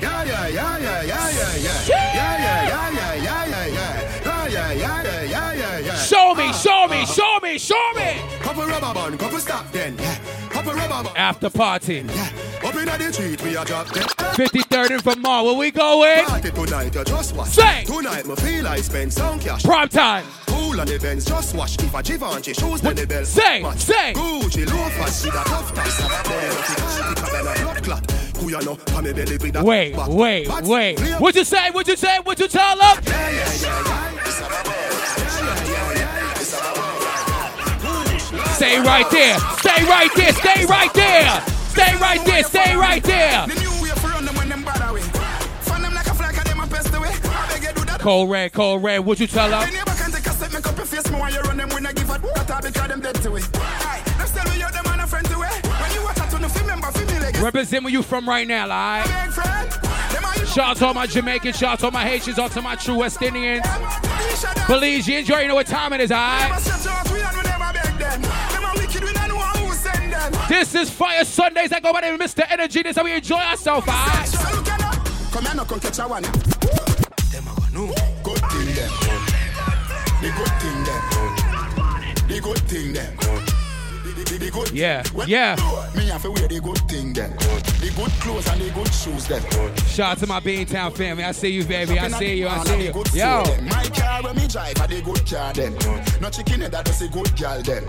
Yeah, 0.00 0.24
yeah, 0.24 0.48
yeah, 0.48 0.78
yeah, 0.78 1.02
yeah, 1.02 1.30
yeah, 1.30 1.56
yeah. 1.56 1.86
Yeah, 1.86 2.14
yeah, 2.14 2.68
yeah, 2.68 2.90
yeah, 2.90 3.14
yeah, 3.14 3.46
yeah, 3.46 3.66
yeah. 3.66 4.14
Yeah, 4.24 4.48
yeah, 4.48 4.72
yeah, 4.72 5.02
yeah, 5.02 5.22
yeah, 5.24 5.52
yeah, 5.54 5.78
yeah. 5.78 5.96
Show 5.96 6.34
me, 6.34 6.52
show 6.52 6.86
me, 6.88 7.06
show 7.06 7.38
me, 7.42 7.58
show 7.58 7.92
me. 7.96 8.20
Couple 8.40 8.66
rubber 8.66 8.92
band, 8.92 9.18
couple 9.18 9.38
stop 9.38 9.70
then. 9.72 9.96
Yeah. 9.98 10.43
Couple 10.64 10.80
rubber 10.80 11.04
band. 11.04 11.16
After 11.18 11.50
party. 11.50 12.00
Up 12.00 12.74
in 12.74 12.86
the 12.86 13.12
street, 13.12 13.42
we 13.42 13.54
are 13.54 13.66
drop 13.66 13.86
53rd 13.86 14.90
and 14.92 15.02
Vermont. 15.02 15.44
Where 15.44 15.54
we 15.54 15.70
going? 15.70 16.24
Party 16.24 16.50
tonight, 16.50 16.94
you 16.94 17.04
just 17.04 17.36
watch. 17.36 17.48
Say. 17.48 17.84
Tonight, 17.84 18.26
me 18.26 18.34
feel 18.36 18.66
I 18.66 18.76
spend 18.78 19.12
some 19.12 19.38
cash. 19.38 19.62
Prime 19.62 19.90
time. 19.90 20.24
Cool 20.46 20.80
on 20.80 20.86
the 20.86 20.98
Benz, 20.98 21.26
just 21.26 21.54
watch. 21.54 21.76
If 21.82 21.94
a 21.94 22.02
Givenchy 22.02 22.54
shoes, 22.54 22.80
then 22.80 22.96
the 22.96 23.06
bell. 23.06 23.26
Say, 23.26 23.62
match. 23.62 23.80
say. 23.80 24.14
Gucci 24.14 24.66
loafers 24.66 25.24
with 25.26 25.34
a 25.34 25.44
tough 25.44 25.74
tops. 25.74 25.98
Then 25.98 26.56
you 26.56 26.62
see 26.62 27.02
the 27.02 27.14
cup 27.14 27.34
and 27.34 27.78
a 27.78 27.80
clot. 27.82 28.10
Who 28.38 28.48
you 28.48 28.60
know? 28.64 28.76
Come 28.76 29.04
me 29.04 29.12
belly 29.12 29.36
with 29.36 29.56
a 29.56 29.62
Wait, 29.62 29.94
wait, 30.08 30.48
wait. 30.62 30.98
What 31.20 31.34
you 31.34 31.44
say? 31.44 31.70
What 31.72 31.86
you 31.88 31.96
say? 31.96 32.20
What 32.20 32.38
you 32.38 32.48
tell 32.48 32.78
them? 32.78 33.04
Stay 38.64 38.80
right 38.80 39.10
there. 39.10 39.38
Stay 39.58 39.84
right 39.84 40.10
there. 40.16 40.32
Stay 40.32 40.64
right 40.64 40.94
there. 40.94 41.40
Stay 41.68 41.96
right 41.96 42.24
there. 42.24 42.42
Stay 42.44 42.74
right 42.74 43.02
there. 43.02 43.46
The 43.46 43.60
new 43.60 43.82
way 43.82 43.90
for 43.90 44.08
run 44.08 44.24
them 44.24 44.34
when 44.36 44.48
them 44.48 44.64
bad 44.64 44.88
away. 44.88 45.02
Fan 45.02 45.82
them 45.82 45.92
like 45.92 46.06
a 46.06 46.14
flag 46.14 46.34
and 46.34 46.46
them 46.46 46.60
a 46.60 46.66
pest 46.66 46.94
away. 46.94 47.10
I 47.24 47.46
beg 47.52 47.62
you 47.62 47.74
do 47.74 47.84
that. 47.84 48.00
Cold 48.00 48.30
red, 48.30 48.54
cold 48.54 48.82
red. 48.82 49.00
What 49.00 49.20
you 49.20 49.26
tell 49.26 49.50
them? 49.50 49.60
When 49.60 49.74
you 49.74 49.84
back 49.84 50.00
and 50.02 50.14
take 50.14 50.24
a 50.24 50.30
step, 50.30 50.50
make 50.54 50.66
up 50.66 50.76
your 50.78 50.86
face 50.86 51.10
more. 51.10 51.28
You 51.28 51.40
run 51.42 51.58
them 51.58 51.68
when 51.68 51.84
I 51.84 51.92
give 51.92 52.08
a 52.08 52.18
that 52.18 52.50
all 52.50 52.62
because 52.62 52.88
them 52.88 53.00
dead 53.02 53.16
to 53.16 53.36
it. 53.36 53.50
Aye, 53.52 54.02
them 54.16 54.34
tell 54.34 54.50
me 54.50 54.58
you're 54.58 54.70
them 54.70 54.86
and 54.86 55.00
a 55.02 55.06
friend 55.06 55.26
to 55.26 55.42
it. 55.42 55.66
When 55.66 55.92
you 55.92 56.02
watch 56.02 56.18
out 56.20 56.32
on 56.32 56.40
the 56.40 56.48
film, 56.48 56.66
remember 56.66 56.90
film 56.90 57.06
me 57.06 57.20
like 57.20 57.42
Represent 57.42 57.84
where 57.84 57.92
you 57.92 58.02
from 58.02 58.26
right 58.26 58.48
now, 58.48 58.62
alright? 58.62 59.93
Shout 60.54 60.70
out 60.70 60.76
to 60.76 60.86
all 60.86 60.94
my 60.94 61.04
Jamaicans, 61.04 61.58
shout 61.58 61.72
out 61.72 61.78
to 61.80 61.86
all 61.86 61.90
my 61.90 62.04
Haitians, 62.04 62.38
out 62.38 62.52
to 62.52 62.62
my 62.62 62.76
true 62.76 62.98
West 62.98 63.20
Indians. 63.20 63.66
Belize, 64.68 65.08
you 65.08 65.24
already 65.28 65.48
know 65.48 65.56
what 65.56 65.66
time 65.66 65.92
it 65.92 66.00
is, 66.00 66.12
alright? 66.12 66.62
This 70.48 70.76
is 70.76 70.90
Fayah 70.90 71.24
Sundays. 71.24 71.72
I 71.72 71.80
go 71.80 71.92
by 71.92 72.02
the 72.02 72.06
Mr. 72.16 72.48
Energy. 72.48 72.84
This 72.84 72.90
is 72.90 72.96
how 72.96 73.02
we 73.02 73.14
enjoy 73.14 73.34
ourselves, 73.34 73.88
alright? 73.88 74.30
Good 78.22 78.38
thing 78.38 78.74
them. 78.76 78.90
Oh. 79.02 79.26
The 80.22 80.30
good 80.36 80.52
thing 80.62 80.84
them. 80.84 81.02
Oh. 81.14 82.14
The 82.28 82.40
good 82.40 82.58
thing 82.68 82.92
them. 82.92 83.23
The- 84.38 84.46
the- 84.46 84.50
good- 84.50 84.70
Yeah, 84.72 85.02
Well, 85.14 85.28
yeah. 85.28 85.54
Me 85.94 86.08
have 86.08 86.22
to 86.22 86.30
wear 86.32 86.48
the 86.48 86.60
good 86.60 86.78
thing 86.88 87.12
them. 87.12 87.30
The 87.38 87.92
good 87.94 88.10
clothes 88.20 88.48
and 88.48 88.60
the 88.60 88.70
good 88.70 88.92
shoes 88.92 89.26
them. 89.28 89.42
Shout 89.88 90.12
out 90.12 90.18
to 90.18 90.26
my 90.26 90.40
Beantown 90.40 90.96
family. 90.96 91.22
I 91.22 91.30
see 91.32 91.50
you, 91.50 91.64
baby. 91.64 91.98
I 91.98 92.08
see 92.08 92.34
you. 92.38 92.48
I 92.48 92.64
see 92.64 92.86
you. 92.86 92.92
Yo. 93.14 93.44
My 93.62 93.84
car 93.94 94.22
when 94.22 94.34
me 94.36 94.48
drive, 94.48 94.80
are 94.80 94.88
the 94.88 95.00
good 95.02 95.24
car 95.30 95.52
them. 95.52 95.74
No 96.20 96.30
chicken 96.30 96.62
head, 96.62 96.72
that 96.72 96.84
does 96.84 97.00
a 97.02 97.08
good 97.08 97.34
gal 97.36 97.62
them. 97.62 97.84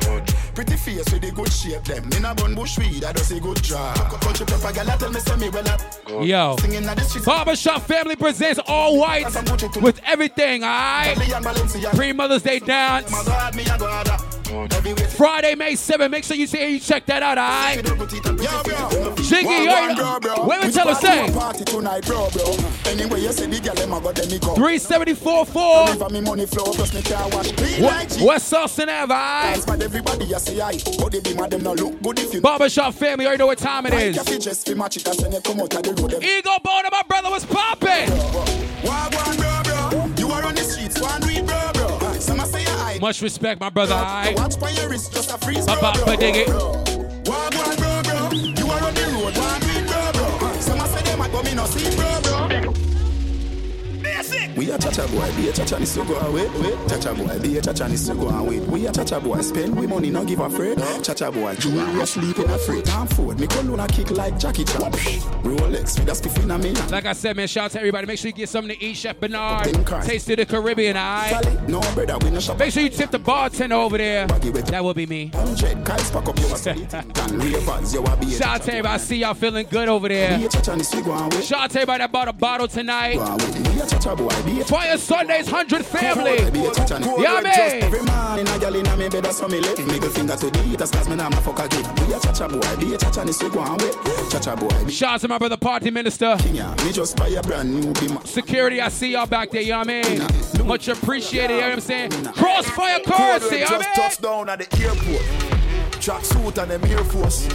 Pretty 0.53 0.75
face 0.77 1.11
with 1.11 1.21
the 1.21 1.31
good 1.31 1.51
shape 1.51 1.83
them. 1.83 2.09
In 2.15 2.25
a 2.25 2.35
bun 2.35 2.53
bush 2.53 2.77
weed, 2.77 3.01
that 3.01 3.15
does 3.15 3.31
a 3.31 3.39
good 3.39 3.61
job. 3.63 3.95
Country 4.21 4.45
pepper 4.45 4.71
gal, 4.73 4.89
I 4.91 4.97
tell 4.97 5.11
me 5.11 5.19
say 5.21 5.35
me 5.37 5.49
well 5.49 5.67
up. 5.67 5.81
Yo. 6.07 6.57
Singing 6.59 6.85
at 6.85 6.95
the 6.97 7.03
streets. 7.03 7.25
Barbershop 7.25 7.81
Family 7.87 8.15
presents 8.15 8.59
all 8.67 8.99
white 8.99 9.25
with 9.81 9.99
everything, 10.05 10.63
alright? 10.63 11.17
Pre 11.95 12.13
Mother's 12.13 12.43
Day 12.43 12.59
dance. 12.59 13.11
Friday, 15.15 15.55
May 15.55 15.73
7th. 15.73 16.11
Make 16.11 16.23
sure 16.23 16.37
you 16.37 16.47
say 16.47 16.71
you 16.71 16.79
check 16.79 17.05
that 17.05 17.23
out, 17.23 17.37
alright? 17.37 17.83
Ziggy, 19.25 19.63
you 19.63 19.69
already 19.69 19.95
know. 19.95 20.45
Wait, 20.47 20.61
wait, 20.61 20.73
tell 20.73 20.89
us, 20.89 20.99
say. 21.01 21.31
Party 21.31 21.63
tonight, 21.63 22.05
bro, 22.05 22.29
bro. 22.31 22.55
You 23.15 23.31
say 23.31 23.47
the 23.47 23.59
girl 23.59 23.73
them 23.75 23.93
a 23.93 24.01
go 24.01 24.11
them 24.11 24.29
me 24.29 24.39
go. 24.39 24.53
374 24.55 25.45
4. 25.45 25.87
Give 25.95 26.11
me 26.11 26.21
money 26.21 26.45
flow, 26.45 26.65
plus 26.73 26.93
me 26.93 27.01
car 27.01 27.27
wash. 27.29 27.51
Clean 27.53 27.81
like 27.81 28.09
G. 28.09 28.25
West 28.25 28.53
Austin 28.53 28.89
Ave, 28.89 29.13
alright? 29.13 29.53
Dance 29.55 29.67
man, 29.67 29.81
everybody 29.81 30.31
a 30.33 30.39
say 30.39 30.59
aye. 30.61 30.77
But 30.99 31.11
the 31.11 31.21
beam 31.23 31.39
of 31.39 31.49
them 31.49 31.63
no 31.63 31.73
look 31.73 32.01
good 32.01 32.19
if 32.19 32.33
you. 32.33 32.41
Barbershop 32.41 32.93
family, 32.93 33.23
you 33.23 33.29
already 33.29 33.39
know 33.41 33.47
what 33.47 33.57
time 33.57 33.85
it 33.87 33.93
is. 33.93 34.17
if 34.17 34.29
you 34.29 34.39
just 34.39 34.67
fi 34.67 34.73
match 34.73 34.97
it 34.97 35.07
and 35.07 35.15
send 35.15 35.33
you 35.33 35.41
come 35.41 35.59
out 35.61 35.73
of 35.73 35.83
the 35.83 35.93
road. 36.01 36.11
them. 36.11 36.23
Ego 36.23 36.51
Boner, 36.63 36.89
my 36.91 37.01
brother, 37.07 37.29
was 37.29 37.45
popping. 37.45 38.09
Wagwan, 38.83 39.37
bro, 39.37 39.63
bro. 39.63 40.11
You 40.17 40.31
are 40.31 40.43
on 40.45 40.55
the 40.55 40.61
streets, 40.61 40.99
one 41.01 41.21
read, 41.21 41.45
bro, 41.47 41.64
a 42.95 43.01
say 43.01 43.01
you 43.01 43.01
high. 43.01 43.07
Much 43.07 43.21
respect, 43.21 43.59
my 43.61 43.69
brother, 43.69 43.93
alright? 43.93 44.35
Watch 44.35 44.59
by 44.59 44.69
your 44.71 44.89
wrist, 44.89 45.13
just 45.13 45.31
a 45.31 45.37
freeze, 45.37 45.65
bro, 45.65 45.75
Papa, 45.75 46.05
bro. 46.05 46.15
dig 46.15 46.35
it. 46.35 46.47
Bro, 46.47 46.83
bro. 46.83 48.31
You 48.31 48.71
are 48.71 48.83
on 48.83 48.93
the 48.93 49.05
road, 49.13 49.33
bro, 49.33 50.39
bro. 50.39 50.59
Some 50.59 50.79
a 50.79 50.87
say 50.87 51.01
them 51.03 51.21
a 51.21 51.29
go 51.29 51.41
me 51.43 51.53
no 51.53 51.65
see, 51.65 51.95
bro, 51.95 52.21
bro. 52.71 52.84
We 54.55 54.72
a 54.72 54.78
chacha 54.78 55.05
boy, 55.09 55.30
be 55.36 55.49
a 55.49 55.51
chacha 55.51 55.78
ni 55.78 55.86
go 55.86 56.16
away. 56.16 56.47
Chacha 56.88 57.13
boy, 57.13 57.38
be 57.39 57.57
a 57.57 57.61
chacha 57.61 57.89
ni 57.89 57.97
go 58.18 58.30
away. 58.30 58.59
We 58.61 58.88
a 58.88 58.91
chacha 58.91 59.20
boy, 59.20 59.41
spend 59.41 59.76
we 59.78 59.88
money, 59.88 60.09
no 60.09 60.24
give 60.24 60.39
a 60.39 60.49
freight. 60.49 60.78
Chacha 61.03 61.30
boy, 61.32 61.53
jewelry 61.55 62.01
a 62.01 62.05
sleep 62.05 62.39
in 62.39 62.49
a 62.49 62.57
freight. 62.57 62.86
Time 62.86 63.07
forward, 63.07 63.41
me 63.41 63.47
call 63.47 63.78
a 63.78 63.88
kick 63.88 64.11
like 64.11 64.39
Jackie 64.39 64.63
Chan. 64.63 64.82
Rolex, 65.43 65.99
with 65.99 66.07
a 66.07 66.13
spiff 66.13 66.41
in 66.41 66.51
a 66.51 66.57
me. 66.57 66.72
Like 66.89 67.05
I 67.05 67.11
said, 67.11 67.36
man, 67.36 67.47
shout 67.49 67.66
out 67.66 67.72
to 67.72 67.80
everybody. 67.80 68.07
Make 68.07 68.18
sure 68.18 68.30
you 68.30 68.34
get 68.34 68.47
something 68.47 68.74
to 68.74 68.86
eat, 68.86 68.95
Chef 68.95 69.20
Bernard. 69.20 69.66
Taste 70.03 70.30
of 70.30 70.38
the 70.38 70.45
Caribbean, 70.45 70.95
alright? 70.95 71.68
No, 71.68 71.82
brother, 71.93 72.18
we 72.20 72.32
no 72.32 72.39
shop. 72.39 72.57
Make 72.57 72.72
sure 72.72 72.84
you 72.84 72.89
tip 72.89 73.11
the 73.11 73.20
bartender 73.20 73.76
over 73.76 73.97
there. 73.97 74.28
That 74.28 74.82
will 74.82 74.93
be 74.93 75.05
me. 75.05 75.28
Hundred 75.34 75.84
guys 75.84 76.09
pack 76.09 76.30
up 76.30 76.39
your 76.39 76.49
solid 76.55 76.93
and 76.93 77.43
ravers, 77.43 77.93
you 77.93 78.01
a 78.01 78.18
be 78.18 78.28
a 78.28 78.38
Shout 78.38 78.47
out 78.47 78.61
to 78.63 78.72
everybody. 78.72 78.93
I 78.93 78.97
see 78.97 79.18
y'all 79.18 79.34
feeling 79.34 79.68
good 79.70 79.89
over 79.89 80.07
there. 80.07 80.38
Be 80.38 80.45
a 80.45 80.49
chacha 80.49 80.76
ni 80.78 80.84
so 80.84 81.03
go 81.03 81.11
away. 81.11 81.41
Shout 81.41 81.63
out 81.63 81.72
to 81.72 81.80
everybody 81.82 81.99
that 81.99 82.11
bought 82.13 82.30
a 82.30 82.34
bottle 82.34 82.70
tonight. 82.70 83.18
A 84.05 84.07
chacha 84.07 84.15
boy, 84.21 84.43
be 84.43 84.61
a 84.61 84.63
Fayah 84.63 84.99
Sundays, 84.99 85.51
100 85.51 85.83
family. 85.83 86.51
Be 86.51 86.63
a 86.63 86.71
chacha 86.75 86.99
ni. 86.99 87.23
Yeah, 87.23 87.41
man. 87.41 87.83
every 87.83 88.03
man 88.03 88.37
in 88.37 88.47
a 88.47 88.59
gal 88.59 88.75
in 88.75 88.85
a 88.85 88.97
me 88.97 89.09
bed, 89.09 89.25
so 89.33 89.47
me 89.47 89.59
left. 89.59 89.79
Middle 89.79 90.09
finger 90.11 90.35
to 90.35 90.51
the 90.51 90.59
haters, 90.59 90.91
cause 90.91 91.09
me 91.09 91.15
nah 91.15 91.27
ma 91.27 91.37
fuck 91.37 91.57
again. 91.57 91.81
Be 91.95 92.13
a 92.13 92.19
boy, 92.47 92.75
be 92.77 92.93
a 92.93 93.25
ni 93.25 93.31
so 93.31 93.49
go 93.49 93.65
boy, 94.55 94.89
Shout 94.89 95.13
out 95.15 95.21
to 95.21 95.27
my 95.27 95.39
brother, 95.39 95.57
party 95.57 95.89
minister. 95.89 96.37
me 96.45 96.91
just 96.91 97.17
buy 97.17 97.29
a 97.29 97.41
brand 97.41 97.73
new. 97.73 97.93
Security, 98.25 98.79
I 98.79 98.89
see 98.89 99.13
y'all 99.13 99.25
back 99.25 99.49
there, 99.49 99.63
you 99.63 99.71
know 99.71 99.79
what 99.79 99.89
I 99.89 100.03
mean? 100.03 100.67
Much 100.67 100.87
appreciated, 100.87 101.55
you 101.55 101.61
know 101.61 101.69
what 101.69 101.73
I'm 101.73 101.79
saying? 101.79 102.11
Krossfayah 102.11 103.03
currency, 103.05 103.55
you 103.55 103.61
know 103.61 103.67
just 103.67 104.21
what 104.21 104.31
I 104.31 104.37
mean? 104.37 104.45
down 104.45 104.49
at 104.49 104.69
the 104.69 104.83
airport. 104.83 105.55
And 106.07 106.69
them 106.69 106.85
Air 106.85 107.03
Force. 107.03 107.49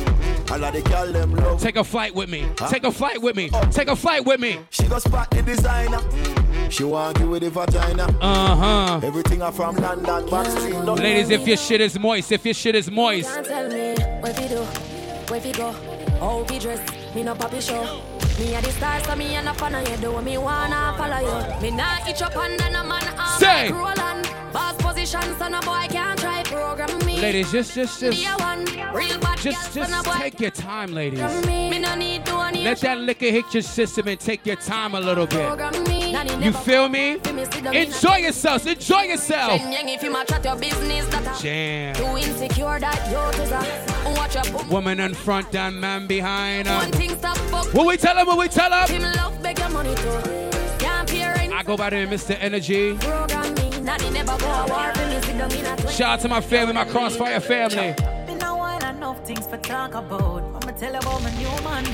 All 0.51 0.65
of 0.65 0.75
the 0.75 0.83
girl 0.83 1.13
them 1.13 1.35
love. 1.37 1.61
Take 1.61 1.77
a 1.77 1.85
flight 1.85 2.13
with 2.13 2.29
me. 2.29 2.49
Take 2.69 2.83
a 2.83 2.91
flight 2.91 3.23
with 3.23 3.37
me. 3.37 3.49
Oh. 3.53 3.65
Take 3.71 3.87
a 3.87 3.95
flight 3.95 4.25
with 4.25 4.41
me. 4.41 4.59
She 4.71 4.89
go 4.89 4.99
spot 4.99 5.31
the 5.31 5.43
designer. 5.43 6.01
She 6.71 6.85
want 6.85 7.19
you 7.19 7.29
with 7.29 7.43
the 7.43 7.51
vagina. 7.51 8.05
Uh 8.21 8.57
huh. 8.57 9.01
Everything 9.03 9.43
are 9.43 9.51
from 9.53 9.77
London, 9.77 10.25
Backstreet. 10.29 10.99
Ladies, 10.99 11.31
if 11.31 11.47
your 11.47 11.57
shit 11.57 11.81
is 11.81 11.99
moist, 11.99 12.31
if 12.31 12.45
your 12.45 12.55
shit 12.55 12.75
is 12.77 12.91
moist, 12.91 13.29
Can't 13.29 13.47
tell 13.47 13.69
me 13.69 13.95
where 14.21 14.33
we 14.35 14.49
do, 14.49 14.63
where 15.29 15.41
we 15.41 15.53
go, 15.53 15.73
how 16.21 16.47
we 16.49 16.59
dress. 16.61 16.81
Me 17.15 17.25
no 17.25 17.35
poppy 17.35 17.61
show. 17.61 18.01
Me 18.39 18.55
a 18.55 18.61
the 18.63 18.71
star, 18.73 19.01
so 19.05 19.17
me 19.17 19.35
a 19.37 19.43
no 19.43 19.51
of 19.53 19.89
you. 19.89 19.97
Do 19.99 20.21
me 20.23 20.39
wanna 20.39 20.95
follow 20.97 21.19
you. 21.19 21.61
Me 21.63 21.71
nah 21.71 21.99
itch 22.09 22.23
up 22.23 22.37
under 22.37 22.71
no 22.71 22.83
man 22.85 23.03
arm 23.19 23.39
Say. 23.39 23.71
like 23.71 23.75
Roland. 23.75 24.27
Boss 24.53 24.75
position, 24.83 25.23
so 25.39 25.47
no 25.49 25.61
boy 25.61 25.87
can't 25.91 26.19
try 26.19 26.43
program 26.43 26.99
me. 27.07 27.21
ladies, 27.21 27.53
just, 27.53 27.73
just, 27.75 28.01
Be 28.01 28.11
just, 28.11 28.41
a 28.41 28.43
one, 28.43 28.65
real 28.93 29.17
bad 29.21 29.39
just, 29.39 29.73
just 29.75 30.05
take 30.19 30.41
your 30.41 30.51
time, 30.51 30.93
ladies. 30.93 31.21
me. 31.47 31.71
Me 31.71 31.79
no 31.79 31.95
need 31.95 32.27
to 32.27 32.37
any 32.41 32.65
Let 32.65 32.81
that 32.81 32.99
liquor 32.99 33.27
hit 33.27 33.55
your 33.55 33.63
system 33.63 34.09
and 34.09 34.19
take 34.19 34.45
your 34.45 34.57
time 34.57 34.95
a 34.97 35.01
little 35.01 35.27
bit. 35.27 35.47
program 35.47 35.85
me. 35.85 36.11
Nanny 36.13 36.45
You 36.45 36.53
feel 36.53 36.89
me? 36.89 37.19
fi 37.23 37.31
me 37.33 37.45
sit 37.45 37.63
down 37.63 37.75
in 37.77 37.83
a- 37.83 37.95
Enjoy 37.95 38.17
yourselves. 38.17 38.67
Enjoy 38.67 39.03
yourself. 39.03 39.61
Chen 39.61 39.73
yang 39.73 39.89
if 39.89 40.03
you 40.03 40.11
match 40.11 40.33
at 40.33 40.45
your 40.45 40.57
business, 40.57 41.07
that 41.07 41.39
a- 41.39 41.43
Jam. 41.43 41.95
Too 44.05 44.09
insecure 44.09 44.15
that 44.15 44.15
you 44.15 44.15
is 44.15 44.17
a 44.17 44.21
watch 44.21 44.35
your 44.35 44.59
boom. 44.59 44.69
Woman 44.71 45.01
in 45.01 45.15
front 45.15 45.55
and 45.55 45.81
man 45.81 46.07
behind 46.07 46.69
her. 46.69 46.75
One 46.77 46.93
thing 46.93 47.11
stop 47.11 47.37
fuck. 47.37 47.73
What 47.75 47.87
we 47.87 47.97
tell 47.97 48.17
him? 48.17 48.27
What 48.27 48.39
we 48.39 48.49
tell 48.49 48.87
Him 48.87 49.03
him? 49.03 49.13
love 49.17 49.43
beg 49.43 49.59
your 49.59 49.69
money 49.71 49.95
too. 49.95 50.21
Can't 50.79 51.09
pay 51.09 51.25
rent. 51.27 51.53
I 51.53 51.63
go 51.63 51.77
by 51.77 51.91
the 51.91 51.97
name 51.97 52.11
Mr. 52.11 52.37
Energy. 52.41 52.97
Program 52.97 53.55
me. 53.55 53.71
Nanny 53.81 54.11
never 54.11 54.37
go 54.39 54.47
a 54.47 54.67
war 54.69 54.93
for 54.95 55.07
me 55.07 55.21
sit 55.23 55.39
down 55.39 55.53
in 55.53 55.67
a 55.67 55.77
twenty. 55.77 55.93
Shout 55.93 56.19
out 56.19 56.21
to 56.21 56.29
my 56.29 56.41
family, 56.41 56.75
my 56.75 56.85
Krossfayah 56.85 57.43
family. 57.43 57.95
Been 58.27 58.43
a 58.43 58.55
while, 58.57 58.85
enough 58.85 59.25
things 59.27 59.47
for 59.47 59.57
talk 59.59 59.95
about. 59.95 60.43
I'ma 60.43 60.73
tell 60.79 60.95
about 60.95 61.23
my 61.23 61.31
new 61.37 61.65
man. 61.65 61.85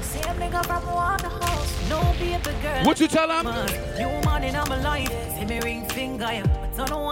Same 0.00 0.34
nigga 0.36 0.64
from 0.66 0.86
Waterhouse. 0.86 1.88
No 1.88 2.00
paper 2.18 2.52
girl. 2.62 2.84
What 2.84 2.98
you 3.00 3.06
tell 3.08 3.30
him? 3.30 3.44
New 3.98 4.08
man 4.28 4.44
in 4.44 4.54
my 4.54 4.80
life. 4.82 5.08
See 5.38 5.44
me 5.44 5.60
ring 5.60 5.88
finger. 5.90 6.42
But 6.76 6.86
don't 6.88 7.04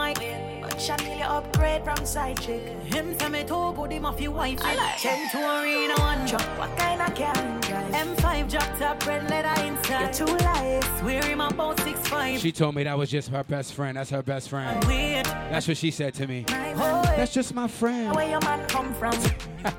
know 0.86 0.94
why. 0.94 0.98
But 0.98 1.02
Chanel 1.02 1.30
upgrade 1.30 1.84
from 1.84 2.06
side 2.06 2.40
chick. 2.40 2.62
Him 2.84 3.16
tell 3.16 3.30
me 3.30 3.44
to 3.44 3.72
good 3.74 3.92
him 3.92 4.04
off 4.06 4.20
your 4.20 4.32
wife. 4.32 4.58
I 4.62 4.74
like 4.76 4.98
Ten 4.98 5.30
to 5.30 5.38
arena 5.38 5.94
one 5.98 6.26
truck. 6.26 6.58
What 6.58 6.76
kind 6.76 7.02
of 7.02 7.14
car 7.14 7.36
him 7.36 7.60
drive? 7.60 8.16
M5 8.16 8.50
drop 8.50 8.78
top 8.78 9.06
red 9.06 9.30
leather 9.30 9.62
inside. 9.64 10.18
You're 10.18 10.26
too 10.26 10.44
light. 10.44 10.98
Swear 10.98 11.24
him 11.24 11.40
about 11.40 11.80
six 11.80 12.08
five. 12.08 12.40
She 12.40 12.52
told 12.52 12.74
me 12.74 12.84
that 12.84 12.96
was 12.96 13.10
just 13.10 13.28
her 13.30 13.44
best 13.44 13.74
friend. 13.74 13.96
That's 13.96 14.10
her 14.10 14.22
best 14.22 14.48
friend. 14.48 14.84
Weird. 14.84 15.26
That's 15.26 15.66
what 15.66 15.76
she 15.76 15.90
said 15.90 16.14
to 16.14 16.26
me. 16.26 16.44
That's 16.46 17.16
That's 17.16 17.34
just 17.34 17.54
my 17.54 17.68
friend. 17.68 18.14
Where 18.14 18.28
your 18.28 18.40
man 18.40 18.66
come 18.68 18.94
from? 18.94 19.12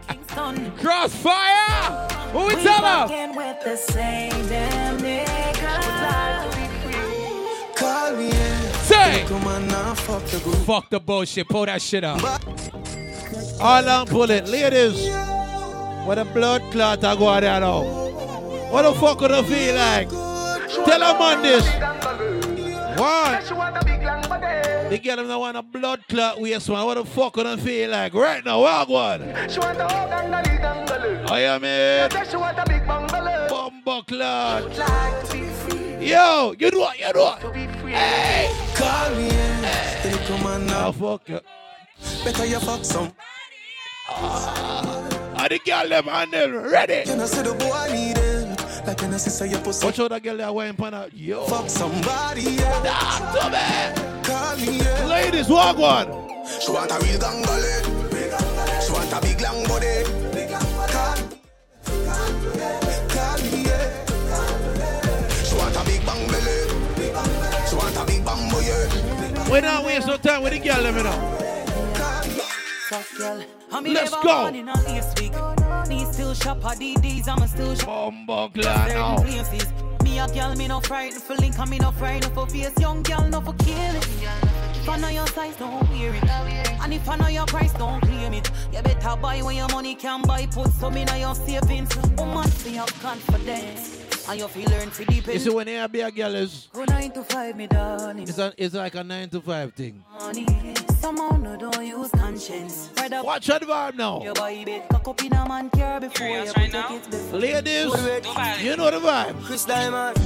Kingston. 0.08 0.72
Krossfayah! 0.78 2.34
What 2.34 2.56
we 2.56 2.62
tell 2.62 2.84
her? 2.84 3.08
Say! 8.90 9.24
Fuck 10.66 10.90
the 10.90 11.00
bullshit. 11.00 11.48
Pull 11.48 11.68
that 11.68 11.80
shit 11.80 12.04
up. 12.04 12.24
All 13.62 13.88
on 13.88 14.08
bullet, 14.08 14.48
ladies. 14.48 15.08
What 16.08 16.18
a 16.18 16.26
blood 16.26 16.64
clot 16.72 17.04
I 17.04 17.16
go 17.16 17.40
there 17.40 17.60
now. 17.60 17.84
What 18.72 18.82
the 18.82 18.94
fuck 18.96 19.22
would 19.22 19.32
I 19.32 19.44
feel 19.44 19.76
like? 19.76 20.10
Tell 20.10 21.00
them 21.00 21.22
on 21.22 21.42
this. 21.44 21.66
What? 23.00 23.44
The 24.90 24.98
girl 24.98 25.28
that 25.28 25.40
want 25.40 25.58
a 25.58 25.62
blood 25.62 26.04
clot 26.10 26.42
waist 26.42 26.68
man. 26.68 26.84
What 26.84 26.96
the 26.96 27.06
fuck 27.06 27.36
would 27.36 27.46
I 27.46 27.58
feel 27.58 27.92
like? 27.92 28.16
Right 28.16 28.44
now, 28.44 28.62
what 28.62 28.90
one? 28.90 29.22
I 31.32 31.42
am 31.42 31.64
it. 31.64 32.12
Bumbo 33.50 34.02
clot. 34.02 34.64
Yo, 36.00 36.56
you 36.58 36.72
know 36.72 36.80
what? 36.80 36.98
You 36.98 37.12
know 37.14 37.24
what? 37.26 37.56
Hey! 37.88 38.50
Call 38.74 39.16
me. 39.16 39.30
Hey, 39.30 40.26
come 40.28 40.46
on 40.46 40.66
now. 40.66 40.88
Oh, 40.88 40.92
fuck 40.94 41.28
you. 41.28 41.42
Better 42.24 42.46
you 42.46 42.60
fuck 42.60 42.86
some. 42.86 43.12
Ah, 44.08 45.48
the 45.50 45.60
girl 45.60 45.90
them 45.90 46.06
handle 46.06 46.52
ready. 46.72 47.04
You 47.10 47.18
know, 47.18 47.26
say 47.26 47.44
the 47.44 47.54
boy 47.54 47.88
need 47.92 48.18
help. 48.18 48.88
Like 48.88 49.02
you 49.02 49.08
know, 49.10 49.18
say 49.18 49.50
your 49.50 49.60
pussy. 49.60 49.86
Watch 49.86 50.00
out 50.00 50.12
that 50.12 50.24
girl 50.24 50.38
that 50.38 50.78
pan 50.78 50.94
out. 50.94 51.14
Yo. 51.14 51.44
Fuck 51.46 51.70
somebody, 51.70 52.44
yeah. 52.44 52.82
Talk 52.82 53.34
to 53.36 53.50
me. 53.52 54.24
Call 54.24 54.56
me, 54.58 54.78
yeah. 54.78 55.06
Ladies, 55.06 55.50
walk 55.50 55.78
one. 55.78 56.08
She 56.62 56.72
want 56.72 56.92
a 56.92 57.00
real 57.04 57.20
gangale. 57.20 58.82
She 58.86 58.92
want 58.94 59.12
a 59.12 59.20
big 59.22 59.42
long 59.42 59.66
body. 59.68 60.19
We 69.52 69.62
not 69.62 69.84
waste 69.84 70.06
no 70.06 70.18
time 70.18 70.44
with 70.44 70.54
the 70.54 70.60
girl 70.60 70.84
them, 70.84 70.98
you 70.98 71.04
know. 71.04 71.40
Fuck 72.90 73.18
girl. 73.18 73.44
I'm 73.72 73.84
Let's 73.84 74.12
go. 74.12 74.22
born 74.22 74.56
in 74.56 74.70
a 74.70 74.74
last 74.74 75.20
week. 75.20 75.34
Me 75.88 76.06
still 76.12 76.34
shop 76.36 76.64
at 76.66 76.78
DDs, 76.80 77.28
I'm 77.28 77.48
still 77.48 77.76
shop. 77.76 77.88
Bumbo 77.88 78.52
Certain 78.62 80.04
Me 80.04 80.20
a 80.20 80.28
girl, 80.28 80.56
me 80.56 80.68
no 80.68 80.80
frightened 80.82 81.24
for 81.24 81.36
link, 81.36 81.58
me 81.68 81.80
no 81.80 81.92
frightened 81.92 82.34
for 82.34 82.48
face. 82.48 82.80
Young 82.80 83.02
girl, 83.04 83.28
no 83.28 83.42
for 83.42 83.54
kill 83.54 83.96
it. 83.96 84.08
If 84.76 84.88
I 84.88 84.98
know 84.98 85.10
your 85.10 85.28
size, 85.28 85.56
don't 85.56 85.90
wear 85.90 86.14
it. 86.14 86.24
And 86.82 86.94
if 86.94 87.10
I 87.10 87.16
know 87.18 87.28
your 87.28 87.46
price, 87.46 87.74
don't 87.74 88.02
claim 88.02 88.34
it. 88.34 88.50
You 88.72 88.82
better 88.82 89.16
buy 89.20 89.42
when 89.42 89.58
your 89.58 89.70
money 89.70 89.96
can 89.96 90.22
buy. 90.24 90.46
Put 90.46 90.72
some 90.74 90.98
in 90.98 91.08
your 91.20 91.36
savings. 91.36 91.96
Woman, 92.18 92.48
see 92.50 92.76
have 92.76 92.94
confidence. 93.02 93.99
And 94.30 94.40
you 94.40 94.48
feel 94.48 94.70
learn 94.70 94.92
to 94.92 95.06
deep 95.06 95.26
You 95.26 95.40
see, 95.40 95.50
when 95.50 95.68
you 95.68 95.88
be 95.88 96.02
a 96.02 96.12
girl, 96.12 96.36
is 96.36 96.68
Go 96.72 96.84
nine 96.84 97.12
to 97.14 97.24
five, 97.24 97.56
me 97.58 97.66
darling. 97.66 98.24
it's, 98.28 98.38
a, 98.38 98.54
it's 98.58 98.76
like 98.76 98.94
a 98.94 99.04
9 99.04 99.30
to 99.30 99.42
5 99.42 99.74
thing. 99.74 100.04
Money. 100.20 100.46
Somehow 101.00 101.36
no 101.38 101.58
don't 101.58 101.84
use 101.84 102.12
conscience. 102.12 102.92
Rather 102.96 103.24
Watch 103.24 103.48
that 103.48 103.64
vibe 103.64 103.96
now. 103.96 104.22
Your 104.24 104.36
buy 104.36 104.64
bed, 104.64 104.88
cock 104.90 105.08
up 105.08 105.24
in 105.24 105.34
a 105.34 105.48
man 105.48 105.72
car 105.72 106.00
before 106.00 106.28
you 106.28 106.54
put 106.54 106.72
your 106.72 106.84
kids 106.84 107.08
before. 107.08 107.40
Ladies, 107.40 107.86
you 108.64 108.76
know 108.78 108.92
the 108.92 109.00
vibe. 109.00 109.44
Chris 109.46 109.66
Diamond. 109.66 110.20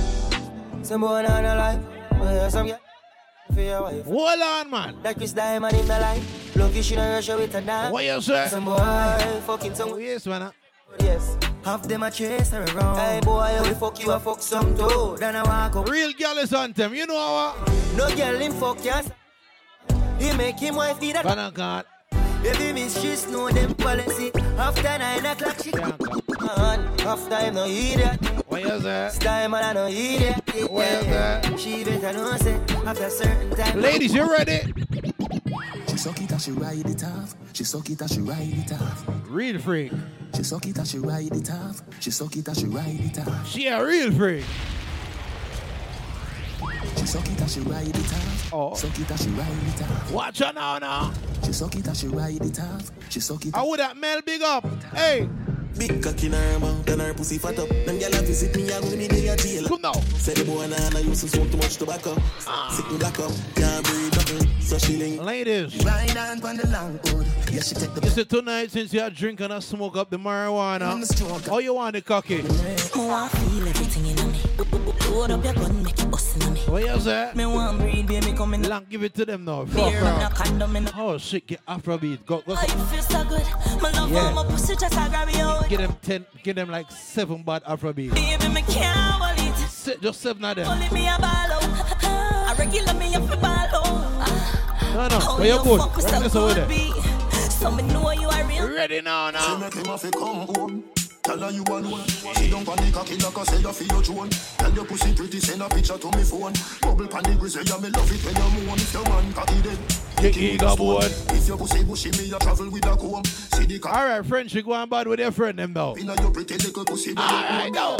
Some 0.85 0.99
boy 0.99 1.23
on 1.23 1.45
a 1.45 1.55
life. 1.55 1.79
Oh, 2.11 2.23
yeah, 2.25 2.49
some 2.49 2.67
girl. 2.67 2.79
for 3.53 3.61
your 3.61 3.81
wife. 3.83 4.05
Hold 4.05 4.41
on, 4.41 4.69
man. 4.69 4.97
Like 5.01 5.15
Chris 5.15 5.31
Diamond 5.31 5.77
in 5.77 5.87
the 5.87 5.99
life. 5.99 6.55
Love 6.57 6.75
you 6.75 6.83
should 6.83 6.97
have 6.97 7.13
rush 7.13 7.27
her 7.27 7.37
with 7.37 7.55
a 7.55 7.61
dance. 7.61 7.93
What 7.93 8.03
you 8.03 8.19
say? 8.19 8.47
Some 8.49 8.65
boy 8.65 9.41
fucking 9.45 9.75
some. 9.75 9.93
Oh, 9.93 9.97
yes, 9.97 10.25
man. 10.25 10.51
Yes. 10.99 11.37
Half 11.63 11.83
them 11.83 12.03
a 12.03 12.11
chase 12.11 12.51
her 12.51 12.63
around. 12.75 12.97
Hey 12.97 13.21
boy, 13.23 13.39
I 13.39 13.61
will 13.61 13.75
fuck 13.75 14.03
you, 14.03 14.11
I 14.11 14.19
fuck 14.19 14.41
some 14.41 14.75
too. 14.75 15.15
Then 15.17 15.35
I 15.35 15.43
walk 15.43 15.75
up. 15.77 15.89
Real 15.89 16.11
girl 16.11 16.37
is 16.37 16.53
on 16.53 16.73
them. 16.73 16.93
You 16.93 17.07
know 17.07 17.15
what? 17.15 17.71
No 17.95 18.13
girl 18.15 18.37
him 18.37 18.51
fuck 18.53 18.83
yes. 18.83 19.09
He 20.19 20.35
make 20.35 20.59
him 20.59 20.75
wife 20.75 20.99
need 20.99 21.15
a. 21.15 21.23
Banana 21.23 21.51
God. 21.51 21.85
Baby 22.43 22.73
miss 22.73 22.99
she 23.01 23.31
know 23.31 23.49
them 23.49 23.73
policy. 23.75 24.31
After 24.57 24.83
nine 24.83 25.25
o'clock 25.25 25.57
she 25.63 25.71
come 25.71 25.93
on. 26.57 26.99
Half 26.99 27.29
time 27.29 27.53
no 27.55 27.65
idiot. 27.65 28.19
What 28.47 28.61
you 28.61 28.81
say? 28.81 29.05
It's 29.07 29.17
time 29.17 29.53
and 29.53 29.65
I 29.65 29.73
no 29.73 29.87
idiot. 29.87 30.41
What 30.69 30.91
you 30.91 31.01
say? 31.03 31.41
She 31.57 31.83
better 31.85 32.11
know 32.11 32.35
say 32.35 32.59
after 32.85 33.09
certain 33.09 33.49
time. 33.51 33.79
Ladies, 33.79 34.13
you 34.13 34.29
ready? 34.29 34.73
She 35.87 35.97
suck 35.97 36.21
it 36.21 36.31
and 36.31 36.41
she 36.41 36.51
ride 36.51 36.89
it 36.89 37.03
off. 37.03 37.35
She 37.53 37.63
suck 37.63 37.89
it 37.89 38.01
and 38.01 38.09
she 38.11 38.19
ride 38.21 38.53
it 38.57 38.71
off. 38.73 39.05
Real 39.27 39.59
freak. 39.59 39.91
She 40.35 40.43
suck 40.43 40.65
it 40.65 40.77
and 40.77 40.87
she 40.87 40.99
ride 40.99 41.35
it 41.35 41.51
off. 41.51 41.81
She 41.99 42.11
suck 42.11 42.35
it 42.35 42.47
and 42.47 42.57
she 42.57 42.65
ride 42.65 42.99
it 42.99 43.19
off. 43.19 43.47
She 43.47 43.67
a 43.67 43.85
real 43.85 44.11
freak. 44.11 44.43
She 46.97 47.05
suck 47.05 47.29
it 47.29 47.39
and 47.39 47.49
she 47.49 47.59
ride 47.61 47.87
it 47.87 48.13
off. 48.13 48.53
Oh. 48.53 48.75
Suck 48.75 48.99
it 48.99 49.09
and 49.09 49.19
she 49.19 49.29
ride 49.29 49.67
it 49.67 49.81
off. 49.83 50.11
Watch 50.11 50.39
her 50.39 50.51
now, 50.53 50.77
now. 50.79 51.13
She 51.45 51.53
suck 51.53 51.75
it 51.75 51.87
and 51.87 51.97
she 51.97 52.07
ride 52.07 52.43
it 52.43 52.59
off. 52.59 52.91
She 53.09 53.19
suck 53.19 53.45
it. 53.45 53.55
I 53.55 53.63
would 53.63 53.79
have 53.79 53.97
Mel 53.97 54.21
big 54.21 54.41
up. 54.41 54.65
Hey. 54.93 55.29
Big 55.77 56.03
cock 56.03 56.23
in 56.23 56.33
her 56.33 56.59
mouth 56.59 56.89
and 56.89 57.01
her 57.01 57.13
pussy 57.13 57.37
fat 57.37 57.57
up. 57.59 57.69
Them 57.69 57.97
gyal 57.99 58.19
a 58.19 58.21
visit 58.21 58.55
me 58.55 58.71
and 58.71 58.97
me 58.97 59.07
day 59.07 59.27
a 59.27 59.35
jail. 59.35 59.67
Come 59.67 59.81
now. 59.81 59.93
Say 60.17 60.33
the 60.33 60.45
boy 60.45 60.67
nah 60.67 60.89
nah 60.89 60.99
used 60.99 61.21
to 61.21 61.27
smoke 61.27 61.49
too 61.51 61.57
much 61.57 61.77
tobacco. 61.77 62.15
Ah. 62.47 62.69
Sick 62.75 62.89
me 62.91 62.97
black 62.97 63.19
up, 63.19 63.31
can't 63.55 63.83
breathe 63.85 64.13
nothing. 64.13 64.61
So 64.61 64.77
she 64.77 64.97
link. 64.97 65.21
Ladies. 65.21 65.83
Ride 65.83 66.17
on 66.17 66.39
pon 66.39 66.57
the 66.57 66.67
long 66.67 66.99
road. 67.05 67.25
Yeah, 67.51 67.61
she 67.61 67.75
take 67.75 67.93
the 67.93 68.01
You 68.03 68.09
see, 68.11 68.25
tonight, 68.25 68.71
since 68.71 68.93
you're 68.93 69.09
drinking 69.09 69.51
and 69.51 69.63
smoke 69.63 69.97
up 69.97 70.09
the 70.09 70.17
marijuana, 70.17 70.93
mm, 70.93 71.47
how 71.47 71.57
you 71.57 71.73
want 71.73 71.95
the 71.95 72.01
cocky? 72.01 72.41
Me 72.43 72.51
want 72.95 73.31
feel 73.31 73.67
everything 73.67 74.05
in 74.05 74.15
me. 74.31 74.39
Load 75.09 75.31
up 75.31 75.43
your 75.43 75.53
gun, 75.53 75.83
make 75.83 76.02
What 76.73 76.85
you 76.85 76.99
say? 77.01 77.31
Me 77.35 77.45
want 77.45 77.77
breathe, 77.77 78.07
baby, 78.07 78.33
come 78.33 78.55
in. 78.55 78.63
Lang, 78.63 78.87
give 78.89 79.03
it 79.03 79.13
to 79.13 79.25
them 79.25 79.45
now. 79.45 79.63
Fuck 79.63 79.91
Beer 79.91 79.99
her. 79.99 80.25
and 80.25 80.33
condom 80.33 80.89
Oh 80.97 81.19
shit, 81.19 81.45
get 81.45 81.63
Afrobeat. 81.67 82.25
Go, 82.25 82.41
go. 82.41 82.55
I 82.55 82.65
feel 82.65 83.03
so 83.03 83.23
good. 83.25 83.43
My 83.79 83.91
love 83.91 84.11
Yeah. 84.11 84.29
for 84.29 84.33
my 84.33 84.43
pussy 84.45 84.75
just 84.75 84.91
a 84.95 85.07
grab 85.07 85.29
you 85.29 85.39
out. 85.43 85.69
Get 85.69 85.81
them 85.81 85.95
ten, 86.01 86.25
get 86.41 86.55
them 86.55 86.71
like 86.71 86.89
seven 86.89 87.43
bad 87.43 87.63
Afrobeat. 87.65 88.15
Baby, 88.15 88.47
me 88.47 88.63
can't 88.63 88.97
hold 88.97 89.37
it. 89.37 89.55
Se- 89.69 89.97
just 90.01 90.19
seven 90.21 90.43
of 90.45 90.55
them. 90.55 90.67
Only 90.67 90.89
me 90.89 91.07
a 91.07 91.15
ball 91.19 91.29
out. 91.29 92.51
A 92.51 92.55
regular 92.57 92.93
me 92.95 93.13
a 93.13 93.21
fi 93.21 93.35
ball 93.35 93.53
out. 93.53 93.73
No, 94.95 95.07
no, 95.09 95.19
How 95.19 95.37
but 95.37 95.45
you're 95.45 95.57
you 95.57 95.63
good. 95.63 95.79
fuck 95.79 95.95
with 95.95 96.05
Right 96.11 96.23
this 96.23 96.35
over 96.35 96.53
good 96.55 96.69
there. 96.69 97.41
So 97.51 97.69
me 97.69 97.83
know 97.83 98.09
you 98.13 98.27
are 98.29 98.43
real. 98.45 98.67
Ready 98.73 98.99
now, 99.01 99.29
She 99.29 100.09
now. 100.09 100.93
Make 101.27 101.35
him 101.35 101.39
have 101.39 101.39
to 101.39 101.39
come 101.39 101.39
home. 101.39 101.39
Tell 101.39 101.39
her 101.39 101.51
you 101.51 101.63
alone. 101.63 102.05
She 102.35 102.49
don't 102.49 102.65
panic 102.65 102.93
cocky 102.93 103.17
like 103.17 103.37
I 103.37 103.43
say 103.43 103.61
you 103.61 103.73
feel 103.73 103.87
your 103.87 104.01
drone. 104.03 104.29
Tell 104.29 104.73
your 104.73 104.85
pussy 104.85 105.13
pretty, 105.15 105.39
send 105.39 105.61
a 105.61 105.69
picture 105.69 105.97
to 105.97 106.17
me 106.17 106.23
phone. 106.23 106.53
Bubble 106.81 107.07
panic 107.07 107.39
grizzly, 107.39 107.63
yeah, 107.65 107.77
me 107.77 107.89
love 107.89 108.11
it 108.11 108.23
when 108.25 108.35
you 108.35 108.65
moan. 108.65 108.77
If 108.77 108.93
your 108.93 109.03
man 109.03 109.33
cocky 109.33 109.61
dead, 109.61 109.77
Kick 110.17 110.37
it 110.37 110.63
up, 110.63 110.77
boy. 110.77 111.01
If 111.01 111.47
your 111.47 111.57
pussy 111.57 111.83
bushy, 111.83 112.11
me 112.11 112.31
a 112.31 112.39
travel 112.39 112.69
with 112.69 112.85
a 112.85 112.95
comb. 112.95 113.25
See 113.25 113.65
the 113.65 113.79
cock 113.79 113.93
All 113.93 114.05
right, 114.05 114.25
friends, 114.25 114.53
you 114.53 114.63
go 114.63 114.73
on 114.73 114.89
bad 114.89 115.07
with 115.07 115.19
your 115.19 115.31
friend 115.31 115.59
them 115.59 115.73
though. 115.73 115.95
inna 115.97 116.15
your 116.21 116.31
pretty 116.31 116.55
little 116.55 116.85
pussy. 116.85 117.13
All 117.17 117.25
right, 117.25 117.71
now. 117.73 117.97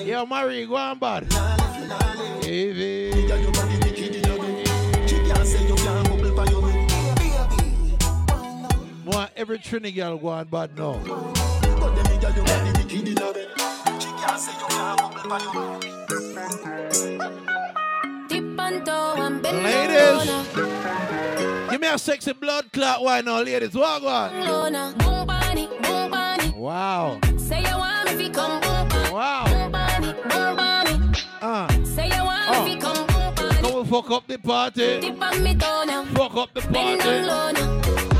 Yo, 0.00 0.24
Marie, 0.24 0.66
go 0.66 0.76
on 0.76 0.98
bad. 0.98 1.26
Evie. 2.44 3.77
Want 9.18 9.32
every 9.34 9.58
Trini 9.58 9.92
girl 9.92 10.16
go 10.16 10.28
on 10.28 10.46
bad 10.46 10.78
now. 10.78 10.94
You 11.04 11.16
Ladies. 19.42 20.22
Give 21.68 21.80
me 21.80 21.88
a 21.88 21.98
sexy 21.98 22.32
blood 22.32 22.70
clot 22.72 23.02
wine 23.02 23.24
now, 23.24 23.42
ladies. 23.42 23.74
Walk 23.74 24.04
on. 24.04 24.30
Wow. 26.56 27.18
Say 27.36 27.62
you 27.62 27.76
want 27.76 28.16
me 28.16 28.24
fi 28.24 28.30
come. 28.30 28.60
Wow. 29.12 29.44
Uh, 31.42 31.84
Say 31.84 32.06
you 32.06 32.22
want 32.24 32.50
Oh. 32.50 32.64
me 32.64 32.74
fi 32.74 32.80
come 32.80 33.06
come 33.08 33.78
and 33.80 33.88
fuck 33.88 34.10
up 34.12 34.28
the 34.28 34.38
party. 34.38 35.00
Fuck 36.14 36.36
up 36.36 36.54
the 36.54 36.60
party. 36.60 38.17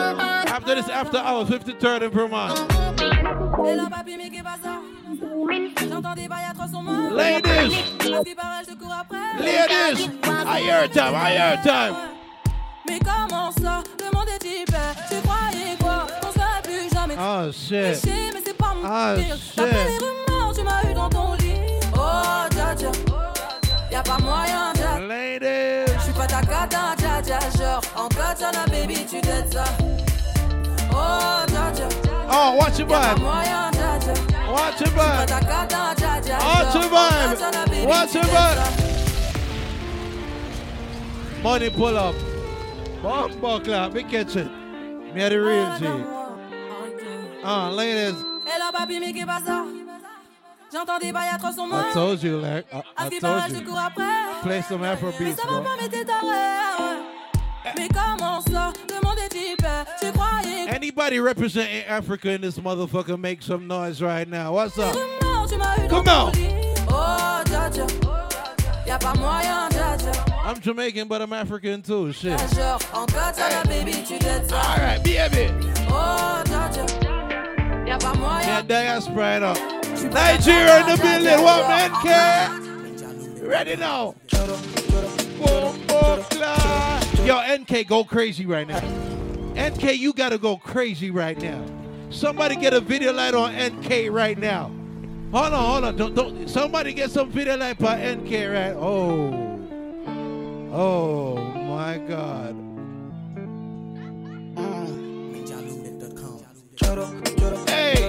After 0.00 0.74
this 0.74 0.88
after 0.90 1.18
hours, 1.18 1.48
53rd 1.48 2.02
in 2.04 2.08
Vermont. 2.10 2.54
Et 3.66 3.74
là, 3.76 3.84
papy, 3.90 4.16
mais 4.16 4.30
qu'est 4.30 4.42
pas 4.42 4.56
ça 4.62 4.78
J'entends 5.88 6.14
des 6.14 6.28
bails 6.28 6.44
à 6.50 6.54
300 6.54 6.82
morts. 6.82 7.10
Ladies. 7.12 7.76
La 8.10 8.22
vie 8.22 8.34
par 8.34 8.46
elle, 8.60 8.66
je 8.68 8.74
te 8.74 8.78
cours 8.82 8.94
après. 8.98 9.18
Ladies, 9.38 10.10
I 10.24 10.60
hear 10.62 10.88
time, 10.90 11.14
I 11.14 11.32
hear 11.32 11.60
time. 11.62 11.94
Mais 12.88 12.98
comment 13.00 13.50
ça 13.52 13.82
Le 14.00 14.16
monde 14.16 14.28
est 14.28 14.44
hyper. 14.44 14.94
Tu 15.08 15.16
croyais 15.26 15.76
quoi 15.80 16.06
On 16.22 16.32
se 16.32 16.38
verra 16.38 16.62
plus 16.62 16.92
jamais. 16.92 17.14
Oh 17.18 17.50
shit. 17.52 18.04
Mais 18.06 18.42
c'est 18.44 18.56
pas 18.56 18.74
mon 18.74 18.82
Ah, 18.88 19.14
pire. 19.16 19.36
shit. 19.36 19.52
T'as 19.56 19.66
fait 19.66 19.88
des 19.88 19.98
rumeurs, 20.04 20.52
tu 20.54 20.62
m'as 20.62 20.90
eu 20.90 20.94
dans 20.94 21.08
ton 21.08 21.34
lit. 21.34 21.54
Oh, 21.94 22.46
dja 22.50 22.74
dja. 22.76 22.90
Y'a 23.90 24.02
pas 24.02 24.18
moyen, 24.18 24.72
dja. 24.74 24.98
Ladies. 25.06 25.85
Pas 26.26 26.32
ta 26.32 26.40
cata, 26.40 26.94
dja 26.96 27.20
dja. 27.22 27.38
Genre, 27.56 27.80
en 27.96 28.08
katana, 28.08 28.64
baby, 28.66 29.06
tu 29.06 29.20
t'aides 29.20 29.52
ça. 29.52 29.64
Oh, 30.92 31.44
dja 31.46 31.70
dja. 31.72 31.88
Oh, 32.28 32.56
watch 32.58 32.78
your 32.78 32.88
vibe. 32.88 33.20
moyen, 33.20 33.70
dja 33.72 33.98
dja. 34.00 34.14
Watch 34.50 34.80
your 34.80 34.90
vibe. 34.90 35.26
ta 35.26 35.40
dja 35.40 36.20
dja. 36.20 36.38
Watch 36.38 36.74
your 36.74 36.88
vibe. 36.90 37.86
Watch 37.86 38.14
your 38.14 38.24
vibe. 38.24 38.60
Money 41.42 41.70
pull 41.70 41.96
up. 41.96 42.14
Bomb 43.02 43.40
buckler, 43.40 43.88
big 43.90 44.08
kitchen. 44.08 44.50
Me 45.14 45.22
are 45.22 45.30
the 45.30 45.40
real 45.40 45.78
G. 45.78 45.86
Uh, 47.44 47.70
ladies, 47.70 48.16
Et 48.46 48.58
là, 48.58 48.72
papy, 48.72 48.98
mais 48.98 49.24
pas 49.24 49.40
ça 49.46 49.64
J'entends 50.72 50.98
des 50.98 51.12
bails 51.12 51.30
à 51.32 51.38
300 51.38 51.66
morts. 51.68 51.86
I 51.88 51.92
told 51.94 52.22
you, 52.22 52.40
like, 52.40 52.66
I, 52.72 52.82
À 52.96 53.04
I 53.04 53.04
ce 53.04 53.10
qui 53.10 53.20
paraît, 53.20 53.48
told 53.48 53.54
je 53.54 53.60
you. 53.62 53.70
cours 53.70 53.78
après. 53.78 54.25
Play 54.46 54.62
some 54.62 54.84
Afro 54.84 55.12
Mais 55.18 55.34
ça 55.34 55.42
va 55.42 55.54
bro. 55.54 55.62
pas, 55.62 55.70
mais 55.82 55.88
t'es 55.88 56.04
Mais 57.76 57.88
comment 57.88 58.40
ça 58.42 58.72
Le 58.88 59.04
monde. 59.04 59.16
Tu 59.28 60.12
croyais 60.12 60.68
Anybody 60.68 61.18
representing 61.18 61.82
Africa 61.88 62.30
in 62.30 62.42
this 62.42 62.56
motherfucker 62.56 63.18
make 63.18 63.42
some 63.42 63.66
noise 63.66 64.00
right 64.00 64.28
now. 64.28 64.52
What's 64.52 64.78
up? 64.78 64.94
Non, 65.20 65.48
tu 65.48 65.56
m'as 65.56 65.84
eu 65.84 65.88
Come 65.88 66.06
on. 66.06 66.32
Oh, 66.88 67.42
dja 67.44 67.68
dja. 67.70 67.86
Y'a 68.86 68.98
pas 68.98 69.14
moyen, 69.18 69.68
dja 69.70 69.96
dja. 69.98 70.12
I'm 70.44 70.60
Jamaican, 70.60 71.08
but 71.08 71.22
I'm 71.22 71.32
African 71.32 71.82
too. 71.82 72.12
Shit. 72.12 72.38
Genre, 72.54 72.78
en 72.94 73.06
katana, 73.06 73.64
baby, 73.64 73.94
tu 74.06 74.16
t'aides 74.16 74.48
ça. 74.48 74.60
All 74.60 74.78
right, 74.78 75.02
baby. 75.02 75.50
Oh, 75.90 76.42
dja 76.44 76.70
dja. 76.70 76.86
Y'a 77.84 77.98
pas. 77.98 78.14
Yeah, 78.46 78.62
diaspora 78.62 79.38
it 79.38 79.42
up. 79.42 79.58
Nigeria 80.12 80.82
in 80.82 80.86
the 80.86 81.02
building. 81.02 81.42
What 81.42 81.66
man 81.66 81.90
care? 82.00 82.66
Ready 83.46 83.76
now? 83.76 84.16
Yo, 87.26 87.42
NK, 87.56 87.88
go 87.88 88.04
crazy 88.04 88.46
right 88.46 88.68
now. 88.68 88.78
NK, 89.56 89.96
you 89.96 90.12
gotta 90.12 90.38
go 90.38 90.56
crazy 90.56 91.10
right 91.10 91.36
now. 91.40 91.60
Somebody 92.10 92.54
get 92.54 92.72
a 92.72 92.80
video 92.80 93.12
light 93.12 93.34
on 93.34 93.52
NK 93.52 94.12
right 94.12 94.38
now. 94.38 94.70
Hold 95.32 95.52
on, 95.52 95.64
hold 95.64 95.84
on. 95.84 95.96
Don't, 95.96 96.14
don't. 96.14 96.48
Somebody 96.48 96.92
get 96.92 97.10
some 97.10 97.30
video 97.30 97.56
light 97.56 97.78
for 97.78 97.96
NK 97.96 98.30
right. 98.30 98.74
Oh, 98.76 99.58
oh 100.72 101.36
my 101.36 101.98
God. 101.98 102.54
Mm. 104.54 105.06
Hey, 107.68 108.08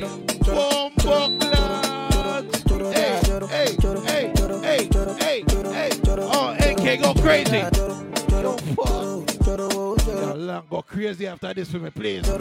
crazy. 7.28 7.58
Yo, 7.58 8.58
fuck. 8.76 9.46
Yo, 9.46 10.34
long, 10.36 10.64
go 10.70 10.82
crazy 10.82 11.28
after 11.28 11.54
this 11.54 11.70
for 11.70 11.80
me, 11.80 11.90
please. 11.90 12.22
NK, 12.22 12.40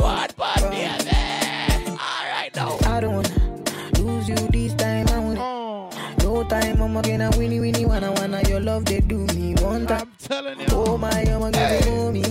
what, 0.00 0.34
but 0.36 0.62
All 0.62 0.70
right, 0.70 2.50
now. 2.54 2.78
I 2.86 3.00
don't 3.00 3.14
wanna 3.14 3.98
lose 3.98 4.28
you 4.28 4.36
this 4.36 4.72
time. 4.74 5.06
I 5.08 5.18
want 5.18 5.38
oh. 5.38 5.90
no 6.22 6.44
time. 6.44 6.80
I'm 6.80 6.94
gonna 7.02 7.30
winnie 7.36 7.60
winnie 7.60 7.84
wanna 7.84 8.12
wanna 8.12 8.42
your 8.48 8.60
love 8.60 8.86
they 8.86 9.00
do 9.00 9.26
me 9.34 9.54
one 9.60 9.86
time. 9.86 10.00
I'm 10.02 10.12
telling 10.18 10.60
you. 10.60 10.66
Oh 10.70 10.96
my, 10.96 11.10
I'm 11.10 11.40
gonna 11.40 11.80
give 11.82 12.12
me. 12.12 12.22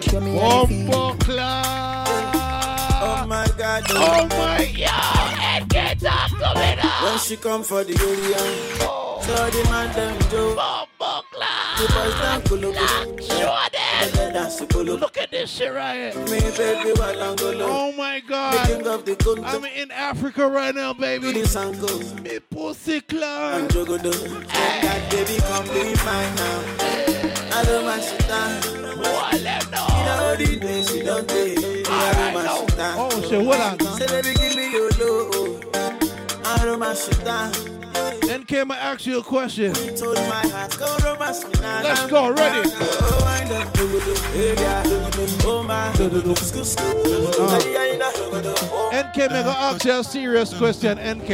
Show 0.00 0.20
me 0.20 0.36
how 0.36 0.62
you 0.62 0.66
feel. 0.66 0.94
Oh 0.94 2.09
Oh 3.72 4.26
my 4.30 4.66
God. 4.78 5.62
NK, 5.62 6.00
talk 6.00 6.30
to 6.30 6.48
me 6.58 6.74
now. 6.74 7.04
When 7.04 7.18
she 7.20 7.36
come 7.36 7.62
for 7.62 7.84
the 7.84 7.94
area, 7.94 8.38
so 9.22 9.34
the 9.50 9.70
man 9.70 9.94
them 9.94 10.18
do. 10.28 10.56
The 11.78 11.86
boys 11.94 12.14
down 12.20 12.42
kulu 12.42 12.72
Look 14.98 15.16
at 15.18 15.30
this 15.30 15.50
shit 15.50 15.72
right 15.72 16.12
here. 16.12 16.24
Me 16.24 16.40
baby 16.56 16.90
walangolo. 16.98 17.62
Oh 17.62 17.92
my 17.92 18.20
god. 18.20 18.68
The 18.68 18.74
king 18.74 18.86
of 18.88 19.04
the 19.04 19.14
Congo. 19.16 19.42
I'm 19.44 19.64
in 19.64 19.90
Africa 19.92 20.48
right 20.48 20.74
now, 20.74 20.92
baby. 20.92 21.32
Me 21.32 21.42
pussy. 21.42 22.96
And 22.96 23.70
jogodo. 23.70 24.12
That 24.48 25.10
baby 25.10 25.40
come 25.42 25.66
be 25.68 25.94
mine 26.04 26.34
now. 26.34 26.64
I 27.52 27.62
don't 27.64 27.84
mind 27.84 28.02
sit 28.02 28.26
down. 28.26 28.62
What 28.98 29.40
let 29.42 29.70
know? 29.70 29.86
You 29.88 30.04
know 30.04 30.36
the 30.36 30.56
day 30.60 30.82
she 30.82 31.02
don't 31.02 31.28
take. 31.28 31.69
Oh 32.52 33.26
shit, 33.28 33.44
what 33.44 33.60
on? 33.60 33.78
Say 33.96 34.06
baby 34.06 34.34
give 34.34 34.56
me 34.56 34.72
your 34.72 34.90
sit 36.96 37.24
down. 37.24 37.52
Then 38.22 38.44
came 38.44 38.72
I 38.72 38.76
ask 38.76 39.06
you 39.06 39.18
a 39.18 39.22
question. 39.22 39.72
Let's 39.72 40.00
go, 42.06 42.32
ready? 42.32 42.70
Uh. 42.70 42.90
Yeah. 44.56 44.82
NK, 49.02 49.16
me 49.30 49.42
go 49.42 49.50
ask 49.50 49.84
you 49.84 49.92
a 49.92 50.04
serious 50.04 50.52
question, 50.52 50.98
NK. 50.98 51.28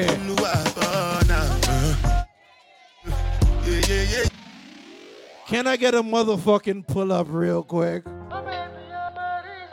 Can 5.46 5.66
I 5.66 5.76
get 5.76 5.94
a 5.94 6.02
motherfucking 6.02 6.86
pull 6.86 7.12
up 7.12 7.26
real 7.30 7.62
quick? 7.62 8.04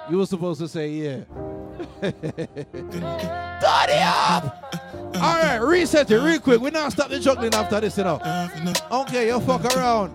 You 0.10 0.18
were 0.18 0.26
supposed 0.26 0.60
to 0.60 0.68
say 0.68 0.90
yeah. 0.90 1.20
Daddy 3.62 4.00
up! 4.04 4.76
All 5.16 5.42
right, 5.42 5.58
reset 5.58 6.12
it 6.12 6.18
real 6.18 6.40
quick. 6.40 6.60
We 6.60 6.72
now 6.72 6.90
stop 6.90 7.10
the 7.10 7.20
juggling 7.20 7.54
after 7.54 7.80
this, 7.80 7.98
you 7.98 8.04
know. 8.04 8.20
Okay, 8.92 9.28
you 9.28 9.40
fuck 9.42 9.64
around. 9.76 10.12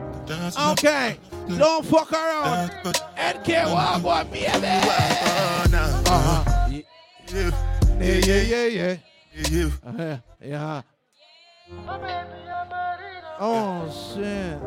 Okay, 0.72 1.16
don't 1.56 1.84
fuck 1.84 2.12
around. 2.12 2.70
NK, 3.16 3.48
me, 4.30 4.40
baby? 4.40 4.66
Uh-huh. 6.10 6.68
Yeah, 7.30 7.50
yeah, 8.00 8.66
yeah, 8.66 8.96
yeah. 9.34 9.70
Uh-huh. 9.86 10.16
Yeah. 10.42 10.82
Oh 13.40 13.88
shit. 14.14 14.58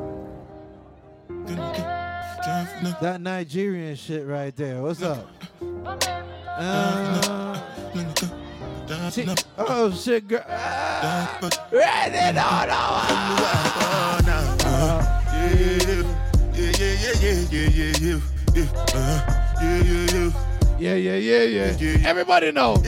That 2.42 3.20
Nigerian 3.22 3.96
shit 3.96 4.26
right 4.26 4.56
there. 4.56 4.82
What's 4.82 5.04
up? 5.04 5.30
Uh, 6.48 7.60
oh 9.60 9.92
shit, 9.92 10.28
girl. 10.28 10.44
Ah, 10.50 11.40
ready, 11.72 12.34
no, 12.34 12.66
no. 12.66 13.02
Yeah, 20.80 20.96
yeah, 20.96 21.16
yeah, 21.16 21.44
yeah. 21.44 22.08
Everybody 22.08 22.52
know. 22.52 22.82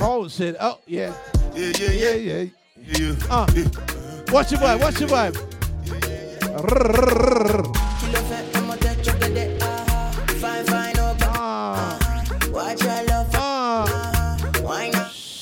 Oh 0.00 0.28
shit. 0.28 0.56
Oh 0.60 0.78
yeah. 0.86 1.12
Yeah, 1.54 1.72
yeah, 1.76 2.14
yeah, 2.14 2.46
yeah. 2.86 3.14
Uh, 3.28 3.46
watch 4.30 4.52
your 4.52 4.60
vibe. 4.60 4.80
Watch 4.80 5.00
your 5.00 5.08
vibe. 5.08 5.36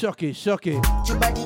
Your 0.04 1.18
body. 1.18 1.40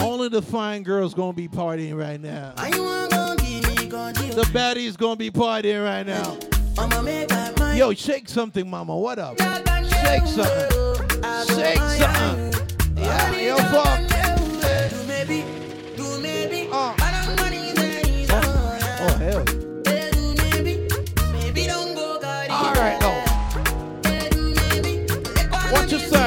Only 0.00 0.28
the 0.28 0.42
fine 0.42 0.82
girls 0.82 1.14
gonna 1.14 1.32
be 1.32 1.46
partying 1.46 1.96
right 1.96 2.20
now. 2.20 2.54
How 2.56 2.66
you 2.66 2.82
wan 2.82 3.08
go 3.08 3.36
give 3.36 3.68
me 3.68 3.88
conti 3.88 4.30
o? 4.30 4.34
The 4.34 4.42
baddies 4.52 4.96
gonna 4.96 5.16
be 5.16 5.30
partying 5.30 5.84
right 5.84 6.04
now. 6.04 6.36
Ọmọ 6.74 7.04
make 7.04 7.30
my 7.30 7.52
mind. 7.58 7.78
Yo, 7.78 7.94
shake 7.94 8.28
something, 8.28 8.68
mama. 8.68 8.96
What 8.96 9.20
up? 9.20 9.38
Shake 9.38 10.26
something. 10.26 11.56
Shake 11.56 11.78
something. 11.78 12.96
Yeah, 12.96 13.40
yo, 13.40 13.56
fuck. 13.56 14.08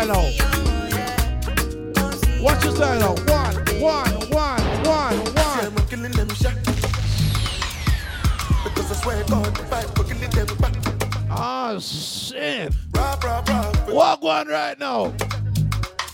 Style 0.01 0.17
out. 0.17 0.33
Watch 2.41 2.63
your 2.63 2.75
style 2.75 3.03
out. 3.03 3.19
One, 3.29 3.55
one, 3.79 4.11
one, 4.31 4.63
one, 4.83 5.17
one. 5.35 5.75
Because 8.63 8.91
I 8.91 8.95
swear 8.95 9.23
God, 9.25 9.59
if 9.59 9.71
I 9.71 9.83
go 9.93 10.03
killing 10.03 10.31
them 10.31 10.47
back. 10.57 10.73
Oh 11.29 11.79
shit. 11.79 12.73
Walk 13.93 14.23
one 14.23 14.47
right 14.47 14.79
now. 14.79 15.13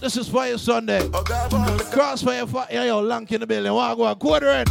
This 0.02 0.18
is 0.18 0.28
Fayah 0.28 0.60
Sunday. 0.60 1.08
Krossfayah 1.08 2.50
Fire. 2.50 2.68
Yeah, 2.70 2.84
yo, 2.84 3.00
Lank 3.00 3.32
in 3.32 3.40
the 3.40 3.48
building. 3.48 3.72
Walk 3.72 3.98
one. 3.98 4.16
Quarter 4.16 4.50
in. 4.50 4.66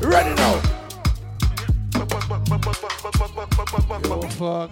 Ready 0.00 0.32
now. 0.36 0.62
Yo, 4.04 4.20
fuck. 4.28 4.70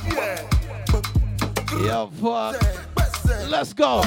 Yo, 1.73 2.11
fuck. 2.21 2.91
Let's 3.48 3.73
go. 3.73 4.02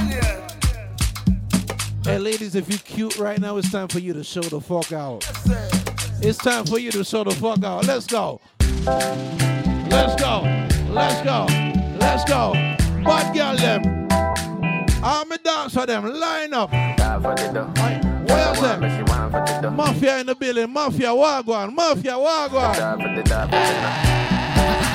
Hey, 2.04 2.18
ladies, 2.20 2.56
if 2.56 2.70
you're 2.70 2.78
cute 2.80 3.18
right 3.18 3.40
now, 3.40 3.58
it's 3.58 3.72
time 3.72 3.88
for 3.88 4.00
you 4.00 4.14
to 4.14 4.24
show 4.24 4.42
the 4.42 4.62
fuck 4.62 4.92
out. 4.92 5.28
It's 6.22 6.38
time 6.38 6.66
for 6.66 6.80
you 6.80 6.92
to 6.92 7.04
show 7.04 7.24
the 7.24 7.32
fuck 7.32 7.64
out. 7.64 7.86
Let's 7.88 8.06
go. 8.06 8.40
Let's 9.90 10.16
go. 10.22 10.42
Let's 10.90 11.22
go. 11.24 11.46
Let's 12.00 12.24
go. 12.26 12.54
Bad 13.04 13.36
girl 13.36 13.56
them. 13.56 14.08
I'm 15.04 15.32
a 15.32 15.38
dance 15.38 15.74
for 15.74 15.86
them. 15.86 16.06
Line 16.12 16.54
up. 16.54 16.74
Aye, 16.74 17.18
What 18.26 18.58
you? 19.62 19.70
Mafia 19.72 20.20
in 20.20 20.26
the 20.28 20.36
building. 20.36 20.72
Mafia 20.72 21.10
wagwan. 21.10 21.74
Mafia 21.74 22.14
wagwan. 22.14 22.76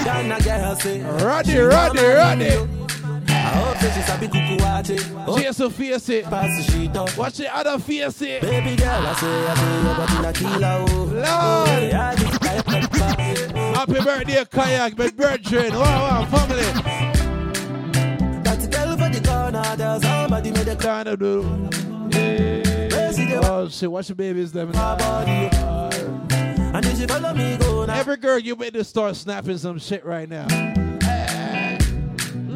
Ghana 0.05 0.41
girl 0.43 0.77
say, 0.77 1.03
Roddy, 1.03 1.59
Roddy, 1.59 2.03
Roddy. 2.05 2.80
I 3.41 3.49
hope 3.57 3.79
that 3.81 3.95
she 3.95 4.03
sabi 4.03 4.29
kuku 4.29 4.57
wache. 4.59 4.99
She 5.39 5.45
has 5.45 5.57
to 5.57 5.71
face 5.71 6.09
it. 6.09 6.27
Sheet 6.71 6.97
up. 6.97 7.17
Watch 7.17 7.39
the 7.39 7.55
other 7.55 7.79
face 7.79 8.23
it. 8.23 8.43
Baby 8.43 8.77
girl, 8.77 9.07
I 9.07 9.15
say, 9.15 9.47
I 9.47 9.55
say, 9.55 9.83
your 9.83 9.95
body 9.97 10.17
na 10.23 10.33
killer, 10.33 10.85
oh. 10.89 11.05
Lord. 11.15 11.93
Happy 13.75 13.99
birthday, 14.05 14.45
kayak, 14.45 14.99
my 14.99 15.11
brethren. 15.11 15.73
Wow, 15.73 15.81
wow, 15.81 16.25
family. 16.27 16.65
That 18.43 18.71
girl 18.71 18.97
for 18.97 19.09
the 19.09 19.21
corner, 19.27 19.77
there's 19.77 20.03
somebody 20.03 20.51
made 20.51 20.69
a 20.69 20.77
of 21.09 21.19
do. 21.19 21.45
Yeah. 22.13 22.61
Oh 23.43 23.69
shit, 23.69 23.91
watch 23.91 24.09
the 24.09 24.15
babies 24.15 24.53
them. 24.53 24.71
And 26.73 26.85
if 26.85 26.99
she 26.99 27.07
follow 27.07 27.35
me, 27.35 27.57
go 27.57 27.85
now. 27.85 27.95
Every 27.95 28.17
girl, 28.17 28.39
you 28.39 28.55
better 28.57 28.85
start 28.85 29.17
snapping 29.17 29.59
some 29.59 29.79
shit 29.79 30.05
right 30.05 30.29
now. 30.29 30.47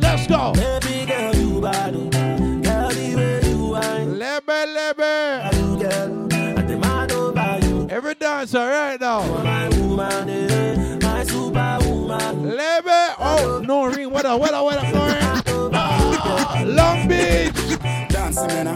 Let's 0.04 0.26
go. 0.26 0.52
Baby 0.52 1.06
girl, 1.06 1.34
you 1.34 1.60
bad, 1.62 1.94
oh. 1.96 2.10
Girl, 2.10 2.88
the 2.90 3.14
way 3.16 3.40
you 3.48 3.66
whine. 3.72 4.18
Lebe, 4.18 4.46
lebe. 4.46 5.54
You 5.56 5.78
girl, 5.82 6.32
and 6.32 6.68
the 6.68 7.14
over 7.16 7.66
you. 7.66 7.88
Every 7.88 8.14
dancer 8.14 8.58
right 8.58 9.00
now. 9.00 9.22
My 9.42 9.68
woman, 9.70 10.28
eh, 10.28 10.98
my 11.00 11.24
superwoman. 11.24 12.54
Lebe. 12.54 13.14
Oh, 13.18 13.62
no 13.64 13.86
ring. 13.86 14.10
What 14.10 14.26
up, 14.26 14.38
what 14.38 14.52
up, 14.52 14.64
what 14.64 14.76
up, 14.76 14.94
no 14.94 15.06
ring. 15.06 15.70
Ah, 15.74 16.62
Long 16.66 17.08
Beach. 17.08 17.78
Dancing, 18.10 18.46
man. 18.48 18.68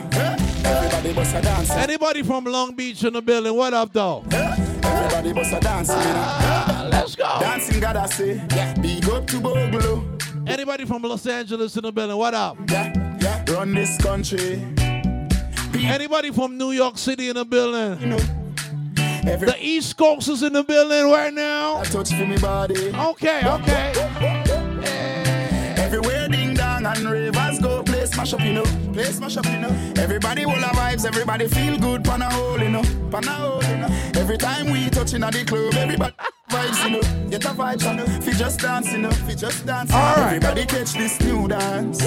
Everybody 0.65 1.13
bust 1.13 1.37
a 1.37 1.43
dance. 1.43 1.71
Anybody 1.71 2.23
from 2.23 2.45
Long 2.45 2.75
Beach 2.75 3.05
in 3.05 3.13
the 3.13 3.23
building? 3.23 3.55
What 3.55 3.75
up, 3.75 3.93
though? 3.93 4.25
Everybody 4.33 5.33
bust 5.35 5.53
a 5.53 5.61
dancing, 5.61 5.97
man. 5.97 6.91
Let's 6.91 7.15
go. 7.15 7.37
Dancing, 7.39 7.81
God, 7.81 7.97
I 7.97 8.07
say. 8.07 8.41
Big 8.81 9.09
up 9.11 9.27
to 9.27 9.41
Bogolo. 9.41 10.18
Anybody 10.49 10.87
from 10.87 11.03
Los 11.03 11.27
Angeles 11.27 11.77
in 11.77 11.83
the 11.83 11.93
building? 11.93 12.17
What 12.17 12.33
up? 12.33 12.57
Yeah, 12.71 13.19
yeah. 13.21 13.45
Run 13.53 13.75
this 13.75 13.99
country. 13.99 14.65
Anybody 15.75 16.31
from 16.31 16.57
New 16.57 16.71
York 16.71 16.97
City 16.97 17.29
in 17.29 17.37
the 17.37 17.45
building? 17.45 18.17
the 18.97 19.57
East 19.61 19.99
Coast 19.99 20.29
is 20.31 20.43
in 20.43 20.55
the 20.55 20.63
building 20.63 21.13
right 21.13 21.35
now. 21.35 21.77
I 21.77 21.85
touch 21.85 22.15
for 22.15 22.25
me 22.25 22.39
body. 22.39 22.89
Okay, 22.89 23.43
okay. 23.45 23.93
Everywhere 25.77 26.29
ding 26.29 26.55
dong 26.55 26.87
and 26.87 27.11
ravers 27.11 27.59
go 27.59 27.83
play 27.83 28.07
smash 28.07 28.33
up, 28.33 28.41
you 28.41 28.55
know. 28.55 28.65
Play 28.95 29.05
smash 29.05 29.37
up, 29.37 29.45
you 29.47 29.59
know. 29.59 29.93
Everybody 29.99 30.47
will 30.47 30.55
have 30.55 30.77
vibes, 30.77 31.05
everybody 31.05 31.47
feel 31.47 31.79
good, 31.79 32.05
pan 32.05 32.23
a 32.23 32.33
hole, 32.33 32.59
you 32.59 32.71
know. 32.71 32.83
Pan 33.11 33.29
a 33.29 33.33
hole, 33.33 33.63
you 33.65 33.77
know. 33.77 33.89
Every 34.15 34.39
time 34.39 34.71
we 34.71 34.89
touching 34.89 35.23
at 35.23 35.35
the 35.35 35.45
club, 35.45 35.75
everybody 35.75 36.15
vibes, 36.49 36.85
you 36.85 36.91
know. 36.91 37.31
Get 37.31 37.45
a 37.45 37.49
vibe, 37.49 37.83
you 37.83 37.95
know. 37.95 38.21
Fi 38.21 38.33
just 38.33 38.61
dance, 38.61 38.93
you 38.93 38.99
know. 38.99 39.11
Fi 39.11 39.35
just 39.35 39.67
dance. 39.67 39.93
All 39.93 40.17
right. 40.17 40.35
Everybody 40.35 40.67
catch 40.67 40.93
this 40.95 41.21
new 41.21 41.49
dance. 41.49 42.01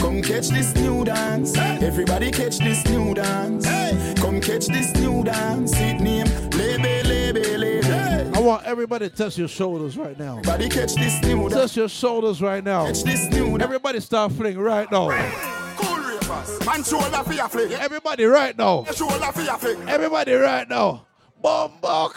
Come 0.00 0.22
catch 0.22 0.48
this 0.48 0.74
new 0.74 1.04
dance. 1.04 1.56
Everybody 1.56 2.30
catch 2.30 2.58
this 2.58 2.84
new 2.86 3.14
dance. 3.14 3.66
Come 4.20 4.40
catch 4.40 4.66
this 4.66 4.94
new 4.94 5.22
dance. 5.24 5.72
It 5.76 6.00
name 6.00 6.26
Lebe, 6.50 7.04
Lebe, 7.04 7.58
Lebe. 7.58 8.34
I 8.34 8.40
want 8.40 8.64
everybody 8.64 9.08
to 9.08 9.14
touch 9.14 9.38
your 9.38 9.48
shoulders 9.48 9.96
right 9.96 10.18
now. 10.18 10.38
Everybody 10.38 10.68
catch 10.68 10.94
this 10.94 11.22
new 11.22 11.48
dance. 11.48 11.54
Touch 11.54 11.76
your 11.76 11.88
shoulders 11.88 12.42
right 12.42 12.62
now. 12.62 12.86
Catch 12.86 13.04
this 13.04 13.28
new 13.30 13.58
Everybody 13.58 14.00
start 14.00 14.32
fling 14.32 14.58
right 14.58 14.90
now. 14.90 15.08
Cool 15.76 15.96
rappers. 15.96 16.66
Man, 16.66 16.82
shoulder 16.82 17.22
for 17.24 17.32
your 17.32 17.48
flick. 17.48 17.70
Everybody 17.72 18.24
right 18.24 18.56
now. 18.58 18.84
Shoulder 18.84 19.32
for 19.32 19.42
your 19.42 19.56
flick. 19.56 19.78
Everybody 19.88 20.32
right 20.32 20.68
now. 20.68 21.06
Bombo 21.40 22.08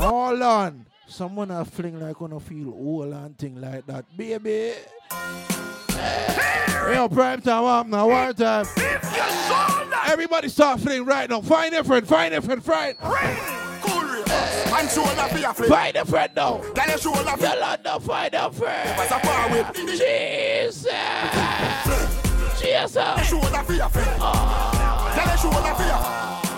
Hold 0.00 0.40
on. 0.40 0.86
Someone 1.06 1.50
a 1.50 1.62
fling 1.62 2.00
like 2.00 2.16
gonna 2.16 2.40
feel 2.40 2.70
old 2.70 3.12
and 3.12 3.36
thing 3.36 3.60
like 3.60 3.84
that. 3.86 4.06
Baby. 4.16 4.72
Hey, 5.90 6.94
yo, 6.94 7.06
prime 7.06 7.42
time 7.42 7.64
up 7.64 7.86
now, 7.86 8.08
war 8.08 8.32
time. 8.32 8.64
Everybody 10.06 10.48
start 10.48 10.80
fling 10.80 11.04
right 11.04 11.28
now. 11.28 11.42
Find 11.42 11.74
a 11.74 11.84
friend, 11.84 12.08
find 12.08 12.32
a 12.32 12.40
friend, 12.40 12.64
find. 12.64 12.96
Cool 12.98 14.02
rappers. 14.02 14.72
Man, 14.72 14.88
shoulder 14.88 15.28
for 15.30 15.38
your 15.38 15.52
flick. 15.52 15.68
Find 15.68 15.96
a 15.96 16.06
friend 16.06 16.32
now. 16.34 16.56
Girl, 16.56 16.88
your 16.88 16.98
shoulder 16.98 17.30
for 17.32 17.36
Girl, 17.36 17.76
no, 17.84 17.98
find 17.98 18.34
a 18.34 18.50
friend. 18.50 18.96
What's 18.96 19.12
up, 19.12 19.50
with? 19.50 19.76
Jesus. 19.76 20.86
Jesus. 22.58 23.28
Shoulder 23.28 23.62
for 23.64 23.72
your 23.74 23.84
oh. 23.84 23.88
flick. 23.90 24.06
Girl, 25.14 25.26
your 25.26 25.36
shoulder 25.36 25.74
for 25.74 25.82
your 25.82 26.20
Harry, 26.40 26.49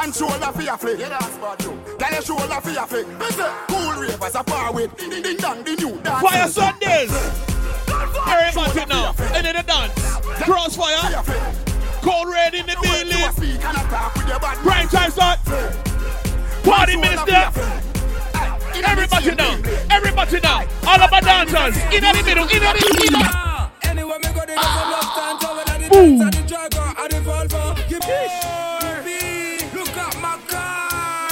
rappers. 0.00 0.20
Man, 0.20 0.30
shoulder 0.30 0.52
for 0.52 0.62
your 0.62 0.76
flick. 0.78 0.98
Yeah, 0.98 1.08
that's 1.08 1.36
bad, 1.36 1.62
you. 1.62 1.70
Girl, 1.98 2.10
your 2.12 2.22
shoulder 2.22 2.60
for 2.60 2.70
your 2.70 2.86
flick. 2.86 3.06
Listen. 3.18 3.46
Cool 3.68 4.00
rappers. 4.00 4.34
A 4.34 4.44
power 4.44 4.72
with. 4.72 4.96
Ding, 4.96 5.22
ding, 5.22 5.36
dong, 5.36 5.64
the 5.64 5.76
new 5.76 6.00
dance. 6.00 6.22
Fayah 6.24 6.48
Sundays. 6.48 7.12
Everybody 8.26 8.86
now. 8.88 9.14
And 9.34 9.46
then 9.46 9.56
the 9.56 9.62
dance. 9.62 9.92
Krossfayah. 10.44 11.24
Code 12.02 12.28
Red 12.32 12.54
in 12.54 12.66
the 12.66 12.76
building. 12.82 13.12
Prime 14.62 14.88
time 14.88 15.10
start. 15.10 15.38
Party 16.64 16.96
minister. 16.96 17.50
Everybody 18.84 19.34
now. 19.34 19.58
Everybody 19.90 20.40
now. 20.40 20.66
All 20.86 21.00
of 21.00 21.10
my 21.10 21.20
dancers. 21.20 21.76
In 21.92 22.02
the 22.02 22.22
middle. 22.24 22.44
In 22.44 22.60
the 22.60 22.72
middle. 22.98 23.26
Anywhere 23.82 24.18
me 24.18 24.28
go, 24.32 24.46
they 24.46 24.54
go 24.54 24.62
some 24.62 24.90
love 24.90 25.14
dance 25.16 25.44
over 25.44 25.64
the 25.64 25.72
dance 25.78 26.20
and 26.20 26.32
the 26.32 26.42
jagger 26.46 26.94
and 27.00 27.10
the 27.10 27.16
Volvo. 27.28 27.74
Give 27.88 28.00
me, 28.06 28.89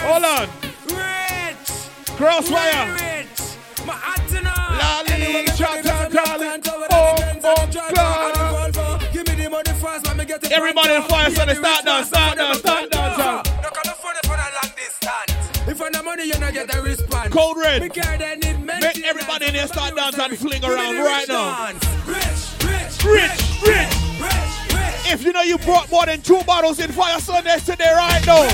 Hold 0.09 0.25
on. 0.25 0.49
Rich. 0.89 1.69
Krossfayah. 2.17 2.87
Rich. 2.97 3.87
My 3.87 3.95
antenna. 4.17 4.55
Lolly, 4.81 5.13
Anywhere 5.13 5.43
me 5.43 5.47
go, 5.49 5.55
Chop, 5.55 5.75
they 5.77 5.83
go 5.83 5.89
some 5.89 6.13
Chop, 6.13 6.15
love 6.15 6.27
Charlie. 6.27 6.47
dance 6.47 6.69
over 6.69 6.87
the 6.89 6.95
Oh, 6.95 7.15
oh, 7.19 7.23
and 7.23 7.43
the 7.43 7.55
jagger 7.71 8.01
and 8.01 8.35
the 8.35 8.81
Volvo. 8.81 9.13
Give 9.13 9.27
me 9.29 9.35
the 9.45 9.51
money 9.51 9.73
fast, 9.81 10.07
let 10.07 10.17
me 10.17 10.25
get 10.25 10.45
it. 10.45 10.53
Everybody 10.53 10.95
in 10.95 11.03
fire, 11.03 11.31
so 11.31 11.45
they 11.45 11.55
start 11.55 11.85
dance, 11.85 12.09
start 12.09 12.39
dance, 12.39 12.59
start 12.59 12.91
dance. 12.91 13.17
Look 13.19 13.77
at 13.79 13.85
the 13.85 13.91
phone 14.01 14.15
for 14.25 14.37
the 14.37 14.49
long 14.57 14.73
distance. 14.77 15.69
If 15.69 15.83
I 15.83 15.89
no 15.91 16.03
money, 16.03 16.25
you 16.25 16.39
not 16.39 16.53
get 16.55 16.75
a 16.75 16.81
response. 16.83 17.33
Code 17.35 17.57
red. 17.59 17.83
Me 17.83 17.89
care 17.91 18.17
they 18.19 18.37
need 18.37 18.65
Make 18.65 19.05
everybody 19.05 19.47
in 19.47 19.53
there 19.55 19.67
start 19.67 19.95
dance 19.95 20.19
and 20.19 20.39
fling 20.39 20.65
around 20.65 20.97
right 20.97 21.29
now. 21.29 21.73
dance. 21.73 21.85
Rich, 22.07 22.65
rich, 22.65 23.05
Rich, 23.05 23.43
rich. 23.63 23.95
If 25.11 25.25
you 25.25 25.33
know 25.33 25.43
you 25.43 25.57
brought 25.59 25.91
more 25.91 26.05
than 26.07 26.21
two 26.21 26.41
bottles 26.47 26.81
in 26.81 26.91
Fayah 26.91 27.21
Sundays 27.21 27.65
today, 27.65 27.93
right 27.95 28.25
now. 28.27 28.49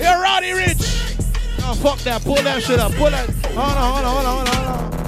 You're 0.00 0.20
Roddy 0.20 0.48
Ricch. 0.48 1.60
Oh, 1.62 1.74
fuck 1.74 1.98
that. 2.00 2.22
Pull 2.22 2.36
that 2.36 2.62
shit 2.62 2.78
up. 2.78 2.92
Pull 2.92 3.10
that. 3.10 3.28
Hold 3.28 3.58
on, 3.58 3.92
hold 3.92 4.04
on, 4.06 4.14
hold 4.14 4.26
on, 4.26 4.46
hold 4.46 4.66
on. 4.66 5.00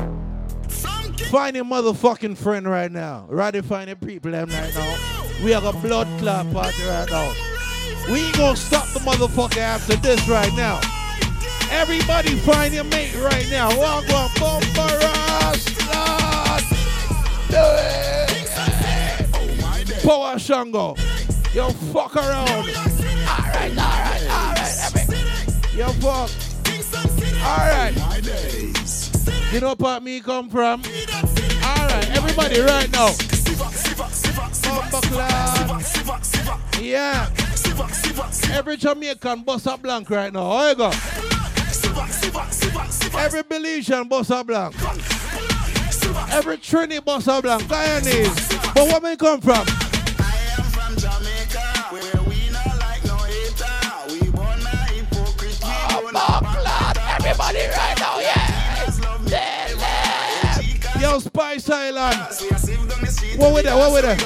Find 1.31 1.57
your 1.57 1.65
motherfucking 1.65 2.37
friend 2.37 2.69
right 2.69 2.93
now. 2.93 3.25
Rather 3.31 3.63
find 3.63 3.89
your 3.89 3.97
people 3.97 4.33
them 4.33 4.51
right 4.51 4.75
now. 4.75 5.25
We 5.43 5.51
have 5.53 5.65
a 5.65 5.73
blood 5.73 6.07
clot 6.19 6.53
party 6.53 6.85
right 6.85 7.11
now. 7.11 7.33
We 8.11 8.27
ain't 8.27 8.37
gonna 8.37 8.55
stop 8.55 8.87
the 8.89 9.01
motherfucker 9.01 9.57
after 9.57 9.97
this 9.97 10.29
right 10.29 10.53
now. 10.55 10.79
Everybody 11.71 12.37
find 12.37 12.75
your 12.75 12.85
mate 12.85 13.15
right 13.17 13.49
now. 13.51 13.69
Walk 13.79 14.05
on 14.13 14.29
bumper 14.39 14.73
Do 17.49 17.57
it. 17.57 18.13
Power 20.05 20.39
Shango. 20.39 20.97
Yo, 21.55 21.71
fuck 21.93 22.17
around. 22.17 22.92
Yo, 25.75 25.89
fuck. 25.89 26.31
Alright. 27.43 27.95
You 29.53 29.61
know 29.61 29.75
part 29.75 30.03
me 30.03 30.21
come 30.21 30.51
from? 30.51 30.83
Alright, 31.65 32.11
everybody 32.11 32.61
right 32.61 32.91
now. 32.93 33.09
Yeah. 36.79 37.31
Every 38.53 38.77
Jamaican 38.77 39.43
bust 39.45 39.67
a 39.67 39.79
blank 39.79 40.11
right 40.11 40.33
now. 40.33 40.45
How 40.45 40.69
you 40.69 40.75
go? 40.75 40.91
Every 43.19 43.43
Belizean 43.43 44.09
bust 44.11 44.31
a 44.31 44.45
blank. 44.45 44.75
Every 46.33 46.59
Trini 46.59 47.03
bust 47.03 47.29
a 47.29 47.41
blank. 47.41 47.63
Guyanese. 47.63 48.75
But 48.75 48.89
where 48.89 49.01
me 49.01 49.17
come 49.17 49.41
from? 49.41 49.67
Yo, 61.13 61.19
Spice 61.19 61.69
Island. 61.69 62.17
What 63.37 63.53
with 63.53 63.65
that? 63.65 63.77
What 63.77 63.93
with 63.93 64.05
that? 64.05 64.19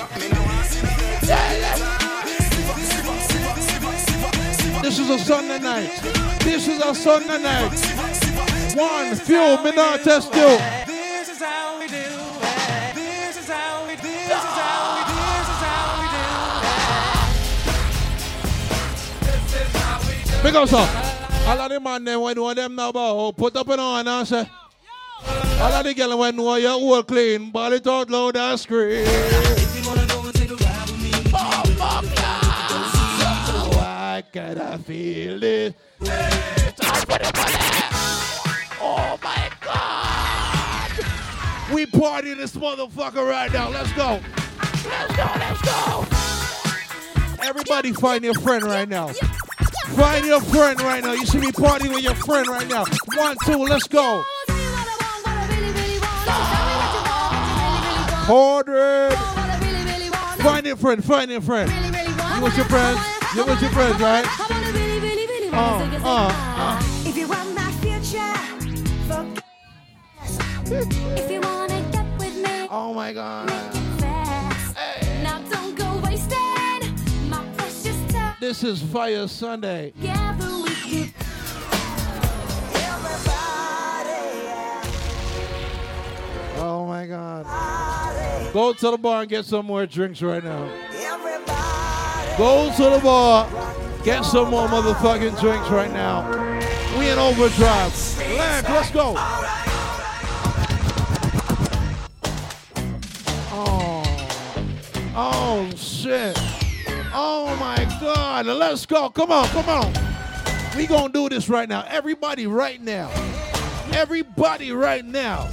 This 4.82 4.98
is 5.00 5.10
a 5.10 5.18
Sunday 5.18 5.58
night. 5.58 5.90
This 6.44 6.68
is 6.68 6.80
a 6.80 6.94
Sunday 6.94 7.42
night. 7.42 7.72
One, 8.76 9.16
few, 9.16 9.64
me 9.64 9.72
not 9.72 10.04
test 10.04 10.32
you. 10.32 10.58
This 10.86 11.28
is 11.28 11.42
how 11.42 11.80
we 11.80 11.88
do 11.88 11.96
it. 11.96 12.94
This 12.94 13.36
is 13.36 13.48
how 13.48 13.84
we 13.88 13.96
do 13.96 14.08
it. 14.08 14.36
Big 20.44 20.54
up, 20.54 20.68
sir. 20.68 20.88
All 21.48 21.60
of 21.60 21.68
the 21.68 21.80
man 21.80 22.04
them 22.04 22.20
when 22.20 22.36
know 22.36 22.54
them 22.54 22.76
now 22.76 22.90
about 22.90 23.36
put 23.36 23.56
up 23.56 23.68
an 23.70 23.80
on 23.80 24.06
and 24.06 24.28
say. 24.28 24.48
All 25.24 25.72
of 25.72 25.84
the 25.84 25.94
girl 25.94 26.18
when 26.18 26.36
know 26.36 26.54
your 26.56 26.72
whole 26.72 27.02
clean, 27.02 27.50
ball 27.50 27.72
it 27.72 27.86
out 27.86 28.10
loud 28.10 28.36
and 28.36 28.60
scream. 28.60 29.06
Why 33.72 34.22
can 34.32 34.58
I 34.60 34.76
feel 34.78 35.42
it? 35.42 35.74
Oh 38.80 39.18
my 39.22 39.50
God! 39.60 40.90
We 41.72 41.86
party 41.86 42.34
this 42.34 42.54
motherfucker 42.54 43.26
right 43.28 43.52
now. 43.52 43.70
Let's 43.70 43.92
go. 43.92 44.20
Let's 44.84 45.16
go. 45.16 45.24
Let's 45.36 45.62
go. 45.62 46.06
Everybody 47.42 47.92
find 47.92 48.24
your 48.24 48.34
friend 48.34 48.64
right 48.64 48.88
now. 48.88 49.08
Find 49.96 50.26
your 50.26 50.40
friend 50.40 50.80
right 50.82 51.02
now. 51.02 51.12
You 51.12 51.26
should 51.26 51.40
be 51.40 51.52
partying 51.52 51.94
with 51.94 52.04
your 52.04 52.14
friend 52.14 52.46
right 52.48 52.68
now. 52.68 52.84
One, 53.14 53.36
two, 53.44 53.58
let's 53.58 53.88
go. 53.88 54.24
Order. 58.28 59.10
Find 60.42 60.66
your 60.66 60.76
friend. 60.76 61.04
Find 61.04 61.30
your 61.30 61.40
friend. 61.40 61.70
You 61.70 62.42
with 62.42 62.56
your 62.56 62.66
friends? 62.66 63.00
You 63.36 63.44
with 63.44 63.60
your 63.60 63.70
friends, 63.70 64.00
right? 64.00 64.24
Uh, 65.52 65.88
uh, 66.02 66.28
uh. 66.34 66.82
If 67.06 67.16
you 67.16 67.28
want 67.28 67.54
my 67.54 67.70
future. 67.80 68.34
If 71.16 71.30
you 71.30 71.40
wanna 71.40 71.80
get 71.92 72.06
with 72.18 72.36
me, 72.36 72.66
oh 72.68 72.92
my 72.92 73.12
god. 73.12 73.48
fast. 74.00 74.76
Now 75.22 75.40
don't 75.48 75.76
go 75.76 76.00
wasting 76.02 77.30
my 77.30 77.44
precious 77.56 78.12
time. 78.12 78.34
This 78.40 78.64
is 78.64 78.82
Fayah 78.82 79.28
Sunday. 79.28 79.92
Together 79.92 80.50
we 80.64 80.74
could. 80.74 81.14
Oh 86.58 86.86
my 86.86 87.06
god. 87.06 88.05
Go 88.56 88.72
to 88.72 88.90
the 88.90 88.96
bar 88.96 89.20
and 89.20 89.28
get 89.28 89.44
some 89.44 89.66
more 89.66 89.84
drinks 89.84 90.22
right 90.22 90.42
now. 90.42 90.64
Go 92.38 92.72
to 92.74 92.84
the 92.84 93.00
bar, 93.04 93.46
get 94.02 94.24
some 94.24 94.48
more 94.48 94.66
motherfucking 94.66 95.38
drinks 95.38 95.68
right 95.68 95.92
now. 95.92 96.26
We 96.98 97.10
in 97.10 97.18
overdrive. 97.18 97.92
Land, 98.18 98.66
let's 98.70 98.90
go. 98.90 99.12
Oh. 103.52 104.02
Oh 105.14 105.70
shit. 105.76 106.34
Oh 107.12 107.54
my 107.60 107.84
god. 108.00 108.46
Let's 108.46 108.86
go. 108.86 109.10
Come 109.10 109.32
on, 109.32 109.48
come 109.48 109.68
on. 109.68 109.92
We 110.74 110.86
gonna 110.86 111.12
do 111.12 111.28
this 111.28 111.50
right 111.50 111.68
now. 111.68 111.84
Everybody 111.88 112.46
right 112.46 112.80
now. 112.80 113.10
Everybody 113.92 114.72
right 114.72 115.04
now. 115.04 115.46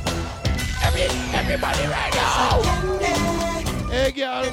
Every, 0.83 1.07
everybody 1.33 1.85
right 1.87 2.13
now. 2.13 2.61
Hey, 3.89 4.11
girl. 4.11 4.43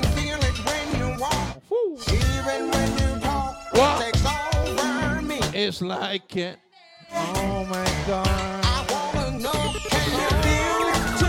What? 3.73 4.07
It's 5.55 5.81
like 5.82 6.36
it. 6.36 6.59
Oh 7.12 7.66
my 7.69 7.85
God. 8.07 8.65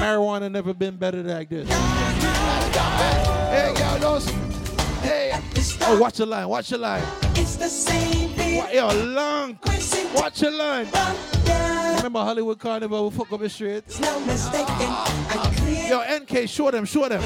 Marijuana 0.01 0.51
never 0.51 0.73
been 0.73 0.97
better 0.97 1.21
like 1.21 1.49
this. 1.49 1.69
Hey, 3.49 3.73
y'all, 3.77 3.99
those. 3.99 4.25
Hey. 5.01 5.39
Oh, 5.81 5.99
watch 5.99 6.17
your 6.19 6.27
line. 6.27 6.47
Watch 6.47 6.71
your 6.71 6.79
line. 6.79 7.03
It's 7.35 7.55
the 7.55 7.69
same 7.69 8.29
thing. 8.29 8.63
Yo, 8.73 8.87
long. 8.93 9.59
Watch 10.15 10.41
your 10.41 10.51
line. 10.51 10.87
Remember 12.01 12.21
Hollywood 12.21 12.57
Carnival? 12.57 13.11
We 13.11 13.15
fuck 13.15 13.31
up 13.31 13.41
the 13.41 13.47
streets. 13.47 13.99
No 13.99 14.19
mistaken. 14.21 14.89
Yo, 15.87 16.01
NK, 16.17 16.49
show 16.49 16.71
them, 16.71 16.83
show 16.83 17.07
them. 17.07 17.21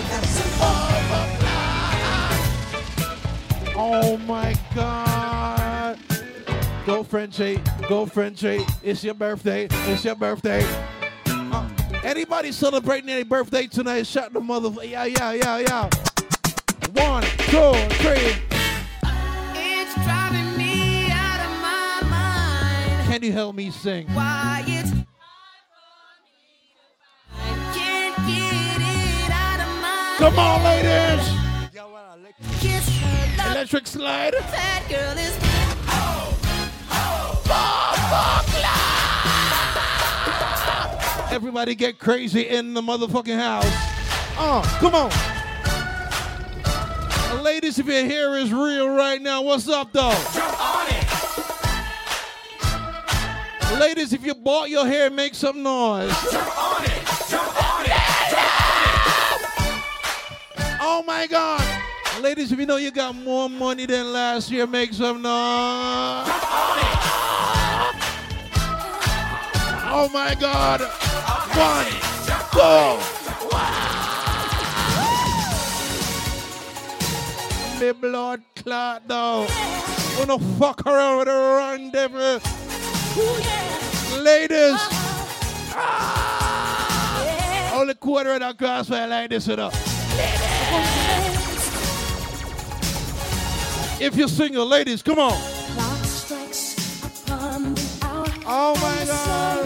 Oh 3.77 4.19
my 4.27 4.53
God. 4.75 5.97
Go 6.85 7.03
Frenchie, 7.03 7.61
go 7.87 8.05
Frenchie. 8.05 8.65
It's 8.83 9.01
your 9.01 9.13
birthday. 9.13 9.69
It's 9.71 10.03
your 10.03 10.15
birthday. 10.15 10.65
Uh, 11.25 11.69
anybody 12.03 12.51
celebrating 12.51 13.09
any 13.09 13.23
birthday 13.23 13.67
tonight? 13.67 14.05
Shut 14.05 14.33
the 14.33 14.41
mother. 14.41 14.83
Yeah, 14.85 15.05
yeah, 15.05 15.31
yeah, 15.31 15.59
yeah. 15.59 15.89
One, 16.91 17.23
two, 17.23 17.73
three. 18.03 18.54
Can 23.15 23.23
you 23.23 23.31
help 23.31 23.55
me 23.55 23.71
sing? 23.71 24.07
Why 24.07 24.61
it's 24.67 24.91
can't 27.73 28.17
get 28.27 28.81
it 28.81 29.31
out 29.31 29.61
of 29.61 29.69
my 29.81 30.15
Come 30.17 30.37
on, 30.37 30.61
ladies. 30.65 31.25
Kiss 32.59 32.89
her. 32.99 33.51
Electric 33.53 33.87
slide. 33.87 34.33
That 34.33 34.83
girl 34.89 35.17
is 35.17 35.33
Everybody 41.33 41.73
get 41.73 41.97
crazy 41.97 42.41
in 42.41 42.73
the 42.73 42.81
motherfucking 42.81 43.39
house. 43.39 43.63
Oh, 44.37 44.61
come 44.81 44.93
on. 44.93 45.09
Uh, 47.31 47.41
Ladies, 47.41 47.79
if 47.79 47.85
your 47.85 48.03
hair 48.03 48.35
is 48.35 48.51
real 48.51 48.89
right 48.89 49.21
now, 49.21 49.41
what's 49.41 49.69
up, 49.69 49.93
though? 49.93 50.11
Ladies, 53.79 54.13
if 54.13 54.25
you 54.25 54.33
bought 54.33 54.69
your 54.69 54.87
hair, 54.87 55.09
make 55.09 55.35
some 55.35 55.61
noise. 55.61 56.09
Jump 56.31 56.57
on 56.57 56.83
it. 56.85 57.05
Jump 57.29 57.63
on 57.63 57.85
it. 57.85 57.91
Oh 60.81 61.03
my 61.05 61.27
God. 61.27 61.61
Ladies, 62.21 62.51
if 62.53 62.59
you 62.59 62.65
know 62.65 62.77
you 62.77 62.91
got 62.91 63.13
more 63.15 63.49
money 63.49 63.85
than 63.85 64.13
last 64.13 64.49
year, 64.49 64.65
make 64.65 64.93
some 64.93 65.21
noise. 65.21 66.27
Oh 69.91 70.09
my 70.13 70.35
God. 70.39 70.81
One, 71.55 71.87
go. 72.53 72.99
Me 77.79 77.91
blood 77.91 78.41
clot 78.55 79.07
though. 79.07 79.47
Wanna 80.17 80.39
fuck 80.57 80.85
around 80.85 81.19
with 81.19 81.27
a 81.27 81.31
run 81.31 81.91
devil. 81.91 82.39
Ladies. 83.15 84.75
Ah. 85.77 87.75
Only 87.75 87.93
quarter 87.93 88.33
of 88.33 88.39
that 88.41 88.57
Krossfayah 88.57 89.09
like 89.09 89.29
this 89.29 89.47
it 89.47 89.57
up. 89.57 89.71
If 94.01 94.17
you're 94.17 94.27
single, 94.27 94.65
ladies, 94.65 95.01
come 95.01 95.19
on. 95.19 95.31
Oh 98.47 98.75
my 98.81 99.05
God. 99.05 99.65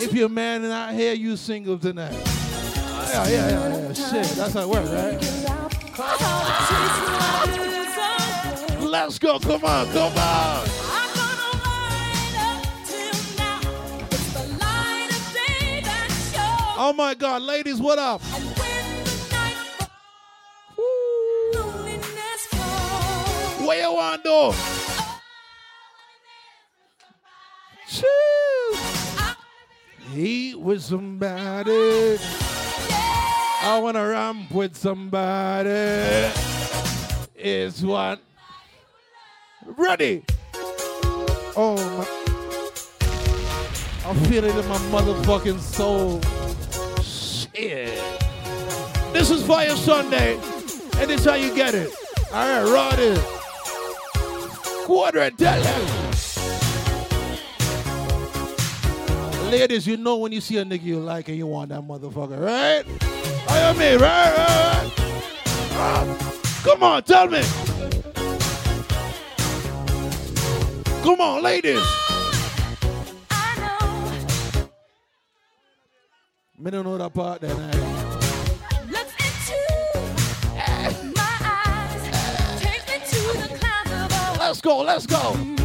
If 0.00 0.14
you're 0.14 0.26
a 0.26 0.28
man 0.28 0.62
and 0.62 0.72
out 0.72 0.94
here, 0.94 1.12
you 1.14 1.36
single 1.36 1.76
tonight. 1.76 2.12
Yeah, 2.12 3.26
yeah, 3.28 3.50
yeah, 3.50 3.78
yeah. 3.78 3.92
Shit, 3.92 4.26
that's 4.36 4.54
how 4.54 4.62
it 4.62 4.68
works, 4.68 4.90
right? 4.90 5.20
Let's 8.80 9.18
go. 9.18 9.40
Come 9.40 9.64
on, 9.64 9.86
come 9.92 10.16
on. 10.16 10.89
Oh 16.82 16.94
my 16.94 17.12
God, 17.12 17.42
ladies, 17.42 17.78
what 17.78 17.98
up? 17.98 18.22
What 23.60 23.76
you 23.76 23.92
want 23.92 24.24
to. 24.24 24.54
Eat 30.16 30.58
with 30.58 30.80
somebody. 30.82 32.16
I 33.60 33.78
wanna 33.82 34.08
ramp 34.08 34.50
with 34.50 34.74
somebody. 34.74 36.32
Is 37.36 37.84
what? 37.84 38.22
Ready? 39.66 40.24
Oh 41.54 41.76
my. 41.98 42.06
I 44.08 44.14
feel 44.28 44.44
it 44.44 44.56
in 44.56 44.66
my 44.66 44.78
motherfucking 44.88 45.60
soul. 45.60 46.22
This 47.60 49.30
is 49.30 49.42
Fayah 49.42 49.76
Sunday, 49.76 50.34
and 50.98 51.10
this 51.10 51.26
how 51.26 51.34
you 51.34 51.54
get 51.54 51.74
it. 51.74 51.92
All 52.32 52.64
right, 52.64 52.72
raw 52.72 52.96
this. 52.96 53.20
Quarter. 54.86 55.30
Ladies, 59.50 59.86
you 59.86 59.98
know 59.98 60.16
when 60.16 60.32
you 60.32 60.40
see 60.40 60.56
a 60.56 60.64
nigga 60.64 60.84
you 60.84 61.00
like 61.00 61.28
and 61.28 61.36
you 61.36 61.46
want 61.46 61.68
that 61.68 61.82
motherfucker, 61.82 62.40
right? 62.40 62.84
I 63.48 63.72
mean, 63.74 64.00
right, 64.00 64.34
right, 64.38 64.90
right. 65.76 66.42
Come 66.62 66.82
on, 66.82 67.02
tell 67.02 67.28
me. 67.28 67.42
Come 71.02 71.20
on, 71.20 71.42
ladies. 71.42 71.99
Me 76.60 76.70
don't 76.70 76.84
know 76.84 76.98
that 76.98 77.14
part 77.14 77.40
then. 77.40 77.50
eh? 77.58 78.00
Let's 84.38 84.60
go, 84.60 84.82
let's 84.82 85.06
go. 85.06 85.56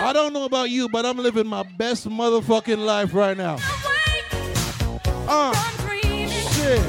I 0.00 0.12
don't 0.14 0.32
know 0.32 0.44
about 0.44 0.70
you, 0.70 0.88
but 0.88 1.04
I'm 1.04 1.18
living 1.18 1.46
my 1.46 1.64
best 1.76 2.08
motherfucking 2.08 2.78
life 2.78 3.12
right 3.12 3.36
now. 3.36 3.58
Uh, 5.26 5.52
shit. 6.52 6.80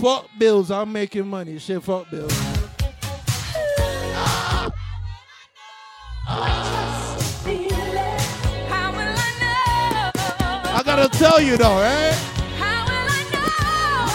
Fuck 0.00 0.28
bills, 0.38 0.70
I'm 0.70 0.90
making 0.92 1.26
money. 1.28 1.58
Shit, 1.58 1.82
fuck 1.82 2.10
bills. 2.10 2.53
Gotta 10.96 11.18
tell 11.18 11.40
you 11.40 11.56
though, 11.56 11.78
eh? 11.78 12.10
right? 12.10 12.18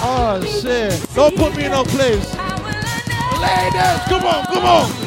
Oh 0.02 0.40
shit. 0.62 1.14
Don't 1.14 1.36
put 1.36 1.54
me 1.56 1.66
in 1.66 1.72
no 1.72 1.84
place. 1.84 2.34
Ladies, 3.42 4.04
come 4.08 4.26
on, 4.26 4.46
come 4.46 4.66
on. 4.66 4.99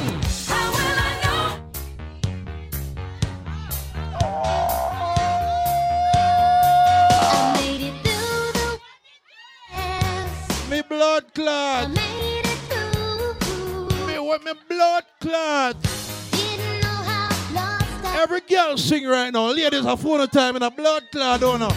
girl 18.73 18.79
sing 18.79 19.07
right 19.07 19.31
now. 19.33 19.49
Ladies, 19.51 19.85
have 19.85 20.01
phone 20.01 20.27
time 20.29 20.57
in 20.57 20.63
a 20.63 20.71
blood 20.71 21.03
cloud, 21.11 21.41
don't 21.41 21.61
know. 21.61 21.71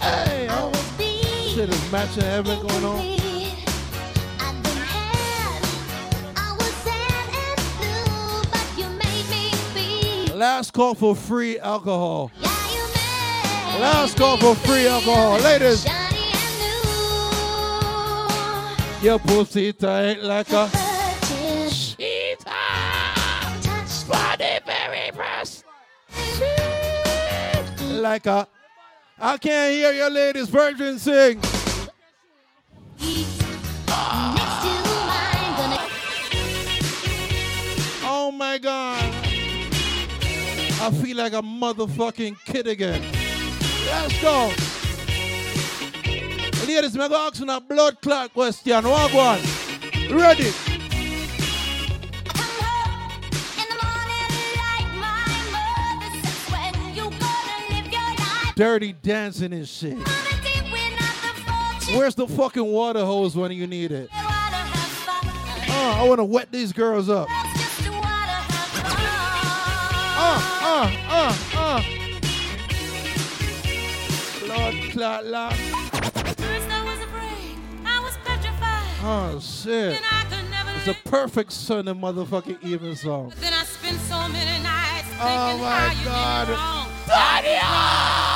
Hey, 0.00 0.46
oh. 0.48 0.70
shit 1.54 1.68
is 1.68 1.92
matching 1.92 2.22
heaven 2.22 2.60
going 2.66 2.84
on. 2.84 3.16
Last 10.38 10.72
call 10.72 10.94
for 10.94 11.16
free 11.16 11.58
alcohol. 11.58 12.30
Last 13.78 14.16
call 14.16 14.36
for 14.38 14.54
free 14.54 14.86
alcohol. 14.86 15.38
Ladies. 15.40 15.84
Your 19.02 19.18
pussy 19.18 19.72
tight 19.72 20.22
like 20.22 20.50
a. 20.52 20.89
like 28.00 28.26
a 28.26 28.46
I 29.18 29.36
can't 29.36 29.72
hear 29.72 29.92
your 29.92 30.10
ladies 30.10 30.48
virgin 30.48 30.98
sing. 30.98 31.40
Oh 38.02 38.32
my 38.32 38.58
god. 38.58 39.14
I 40.82 40.90
feel 41.02 41.18
like 41.18 41.34
a 41.34 41.42
motherfucking 41.42 42.36
kid 42.46 42.66
again. 42.66 43.02
Let's 43.86 44.22
go. 44.22 44.50
Ladies, 46.66 46.94
I'm 46.94 47.00
going 47.00 47.10
to 47.10 47.16
ask 47.16 47.40
you 47.40 47.50
a 47.50 47.60
blood 47.60 48.00
clot 48.00 48.32
question. 48.32 48.84
Walk 48.84 49.12
one. 49.12 49.40
Ready? 50.10 50.69
Dirty 58.60 58.92
dancing 58.92 59.54
and 59.54 59.66
shit. 59.66 59.96
Where's 61.96 62.14
the 62.14 62.26
fucking 62.28 62.62
water 62.62 63.00
hose 63.06 63.34
when 63.34 63.52
you 63.52 63.66
need 63.66 63.90
it? 63.90 64.10
Uh, 64.12 64.18
I 65.72 66.04
want 66.06 66.18
to 66.18 66.24
wet 66.24 66.52
these 66.52 66.70
girls 66.70 67.08
up. 67.08 67.26
Uh, 67.30 67.40
uh, 70.62 70.92
uh, 71.08 71.34
uh. 71.56 71.82
Blood 74.44 74.74
clot 74.90 75.24
lock. 75.24 75.56
Oh 79.02 79.40
shit. 79.40 80.02
It's 80.76 80.86
a 80.86 81.08
perfect 81.08 81.52
Sunday 81.52 81.94
motherfucking 81.94 82.62
evening 82.62 82.94
song. 82.94 83.32
Then 83.40 83.54
I 83.54 83.64
spent 83.64 83.98
so 84.00 84.28
many 84.28 84.62
nights 84.62 85.08
Oh 85.18 85.56
my 85.56 85.70
how 85.70 85.98
you 85.98 86.04
God. 86.04 86.46
did 86.48 88.29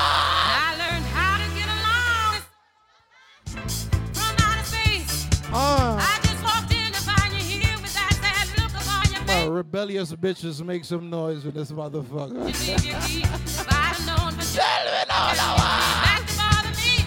Uh, 5.57 5.97
I 6.01 6.19
just 6.23 6.43
walked 6.43 6.73
in 6.75 6.91
to 6.93 7.01
find 7.03 7.33
you 7.33 7.39
here 7.39 7.77
with 7.81 7.95
that 7.95 8.13
sad 8.21 8.49
look 8.61 8.73
upon 8.75 9.13
your 9.13 9.23
my 9.25 9.45
rebellious 9.55 10.13
bitches 10.13 10.61
make 10.65 10.85
some 10.85 11.09
noise 11.09 11.45
with 11.45 11.55
this 11.55 11.71
motherfucker. 11.71 12.45
face. 12.47 12.69
If 12.71 13.69
I'd 13.69 13.95
have 13.95 14.05
known 14.05 14.33
for 14.33 14.43
sure. 14.45 14.65
Back 15.07 16.27
to 16.27 16.37
bother 16.37 16.71
me. 16.77 17.07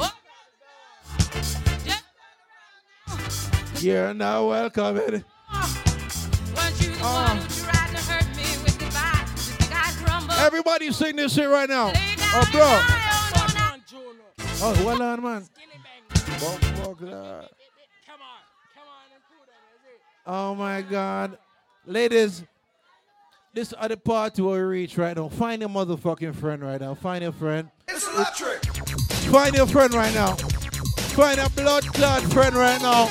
Oh, 0.00 0.12
You're 3.80 4.12
now 4.12 4.48
welcome. 4.48 4.96
in. 4.96 5.02
weren't 5.02 5.24
you 6.80 6.90
the 6.90 7.00
one 7.00 7.36
who 7.36 7.46
tried 7.62 7.90
to 7.94 8.02
hurt 8.10 8.26
me 8.36 8.42
with 8.64 8.76
goodbye? 8.76 9.24
Just 9.36 9.52
think 9.52 9.72
I'd 9.72 9.94
crumble. 10.04 10.34
Everybody 10.34 10.90
sing 10.90 11.14
this 11.14 11.32
shit 11.32 11.48
right 11.48 11.68
now. 11.68 11.92
Oh, 11.94 12.48
bro. 12.50 12.96
Oh, 14.62 14.84
well 14.84 15.00
on, 15.00 15.22
man. 15.22 15.46
Motherfucker. 16.40 17.48
Oh 20.26 20.54
my 20.54 20.80
God, 20.80 21.38
ladies, 21.86 22.44
this 23.52 23.74
other 23.76 23.96
part 23.96 24.38
where 24.38 24.68
we 24.68 24.78
reach 24.78 24.96
right 24.96 25.16
now. 25.16 25.28
Find 25.28 25.60
your 25.60 25.68
motherfucking 25.68 26.34
friend 26.34 26.62
right 26.62 26.80
now. 26.80 26.94
Find 26.94 27.22
your 27.22 27.32
friend. 27.32 27.70
It's 27.88 28.06
electric. 28.08 28.64
Find 29.30 29.54
your 29.54 29.66
friend 29.66 29.92
right 29.92 30.14
now. 30.14 30.36
Find 31.16 31.40
a 31.40 31.50
blood 31.50 31.84
clot 31.88 32.22
friend 32.22 32.54
right 32.54 32.80
now. 32.80 33.06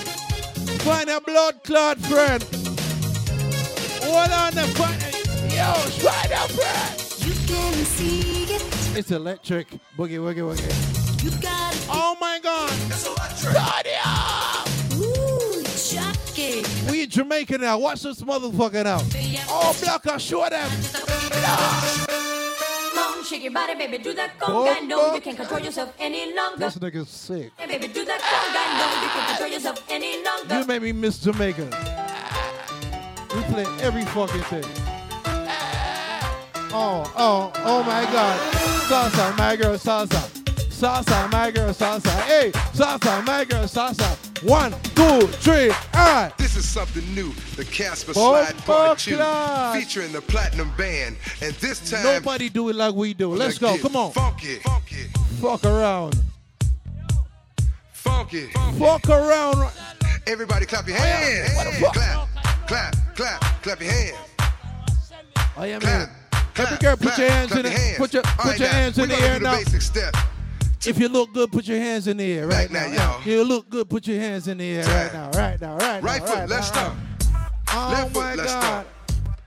Find 0.86 1.10
a 1.10 1.22
blood 1.22 1.64
clot 1.64 2.00
friend. 2.00 2.42
Hold 4.02 4.32
on, 4.32 4.56
the 4.56 4.64
find 4.76 5.02
Yo, 5.54 5.74
find 6.02 6.32
a 6.32 6.48
friend. 6.48 7.28
You 7.28 7.34
can 7.48 7.74
see 7.86 8.44
it. 8.44 8.98
It's 8.98 9.12
electric. 9.12 9.68
Boogie, 9.98 10.18
woogie, 10.20 10.38
woogie. 10.38 10.99
You 11.22 11.32
got 11.42 11.74
it. 11.76 11.88
Oh 11.90 12.16
my 12.20 12.40
God. 12.42 12.72
Ooh. 14.96 15.40
We 16.90 17.04
in 17.04 17.10
Jamaica 17.10 17.58
now. 17.58 17.78
Watch 17.80 18.04
this 18.04 18.22
motherfucker 18.22 18.84
now. 18.84 19.02
Oh, 19.50 19.76
block, 19.82 20.08
I'll 20.08 20.18
show 20.18 20.48
them. 20.50 20.70
Shake 23.26 23.44
your 23.44 23.52
body, 23.52 23.76
baby, 23.76 23.98
do 24.00 24.14
that 24.14 24.40
conga. 24.40 24.88
No, 24.88 25.14
you 25.14 25.22
can't 25.22 25.38
control 25.38 25.60
yourself 25.60 25.94
any 26.00 26.34
longer. 26.34 26.58
This 26.60 26.78
nigga's 26.78 27.10
sick. 27.10 27.52
Hey, 27.58 27.68
baby, 27.68 27.94
do 27.94 28.06
that 28.06 28.22
conga. 28.22 28.64
No, 28.80 28.86
you 29.04 29.10
can't 29.10 29.28
control 29.28 29.52
yourself 29.52 29.84
any 29.90 30.24
longer. 30.24 30.60
You 30.60 30.66
made 30.66 30.82
me 30.82 30.92
miss 30.94 31.20
Jamaica. 31.20 31.70
We 33.36 33.42
play 33.54 33.66
every 33.82 34.06
fucking 34.06 34.42
thing. 34.44 34.66
Oh, 36.72 37.12
oh, 37.18 37.52
oh 37.58 37.84
my 37.84 38.04
God. 38.06 38.40
Salsa, 38.88 39.38
my 39.38 39.56
girl, 39.56 39.76
salsa. 39.78 40.39
Salsa, 40.80 41.30
my 41.30 41.52
girl, 41.52 41.74
salsa. 41.74 42.10
Hey, 42.22 42.52
salsa, 42.72 43.26
my 43.26 43.44
girl, 43.44 43.66
salsa. 43.66 44.16
One, 44.48 44.72
two, 44.96 45.28
three, 45.28 45.72
all 45.72 45.76
right. 45.94 46.32
This 46.38 46.56
is 46.56 46.66
something 46.66 47.04
new, 47.14 47.34
the 47.58 47.66
Casper 47.66 48.14
Bomba 48.14 48.46
Slide 48.46 48.58
Part 48.66 49.00
2, 49.00 49.16
Clot. 49.18 49.76
featuring 49.76 50.14
the 50.14 50.22
Platinum 50.22 50.72
Band. 50.78 51.18
And 51.42 51.54
this 51.56 51.92
time, 51.92 52.04
Nobody 52.04 52.48
do 52.48 52.70
it 52.70 52.78
like 52.78 52.96
we 52.96 53.14
do. 53.14 53.36
Let's 53.36 53.58
go. 53.58 53.78
Come 53.78 53.98
on. 53.98 54.14
funky, 54.14 54.56
funky, 54.60 55.08
Fuck 55.42 55.66
around. 55.66 56.16
funky. 57.92 58.48
Fuck 58.80 59.10
around. 59.10 59.70
Everybody 60.28 60.66
clap 60.66 60.88
your 60.88 60.96
hands. 60.96 61.52
Clap, 61.92 62.30
clap, 62.68 62.96
clap, 63.18 63.42
clap 63.64 63.82
your 63.82 63.92
hands. 63.92 64.18
I 65.58 65.68
am 65.68 65.82
here. 65.82 66.10
Every 66.56 66.78
girl, 66.78 66.96
put 66.96 67.18
your 67.18 67.30
hands 67.30 67.52
in 67.54 67.66
it. 67.66 67.98
Put 67.98 68.14
your 68.14 68.24
put 68.24 68.58
your 68.58 68.70
hands 68.70 68.98
in 68.98 69.10
the 69.10 69.16
air 69.20 69.40
the 69.40 69.44
now. 69.44 70.30
If 70.86 70.98
you 70.98 71.10
look 71.10 71.34
good, 71.34 71.52
put 71.52 71.68
your 71.68 71.78
hands 71.78 72.08
in 72.08 72.18
the 72.18 72.32
air 72.32 72.48
right 72.48 72.72
now, 72.72 72.88
now. 72.88 73.18
y'all. 73.18 73.22
You 73.28 73.44
look 73.44 73.70
good, 73.70 73.90
put 73.90 74.08
your 74.08 74.20
hands 74.20 74.48
in 74.48 74.60
the 74.60 74.78
air 74.78 74.86
right 74.86 75.14
now, 75.14 75.30
right 75.32 75.60
now, 75.60 75.78
right 75.78 76.02
now. 76.02 76.08
Right 76.08 76.22
foot, 76.22 76.36
right 76.38 76.50
let's 76.50 76.74
now. 76.74 76.96
Oh 77.72 77.90
Left 77.92 78.14
foot, 78.14 78.24
my 78.24 78.36
let's 78.36 78.54
God. 78.54 78.86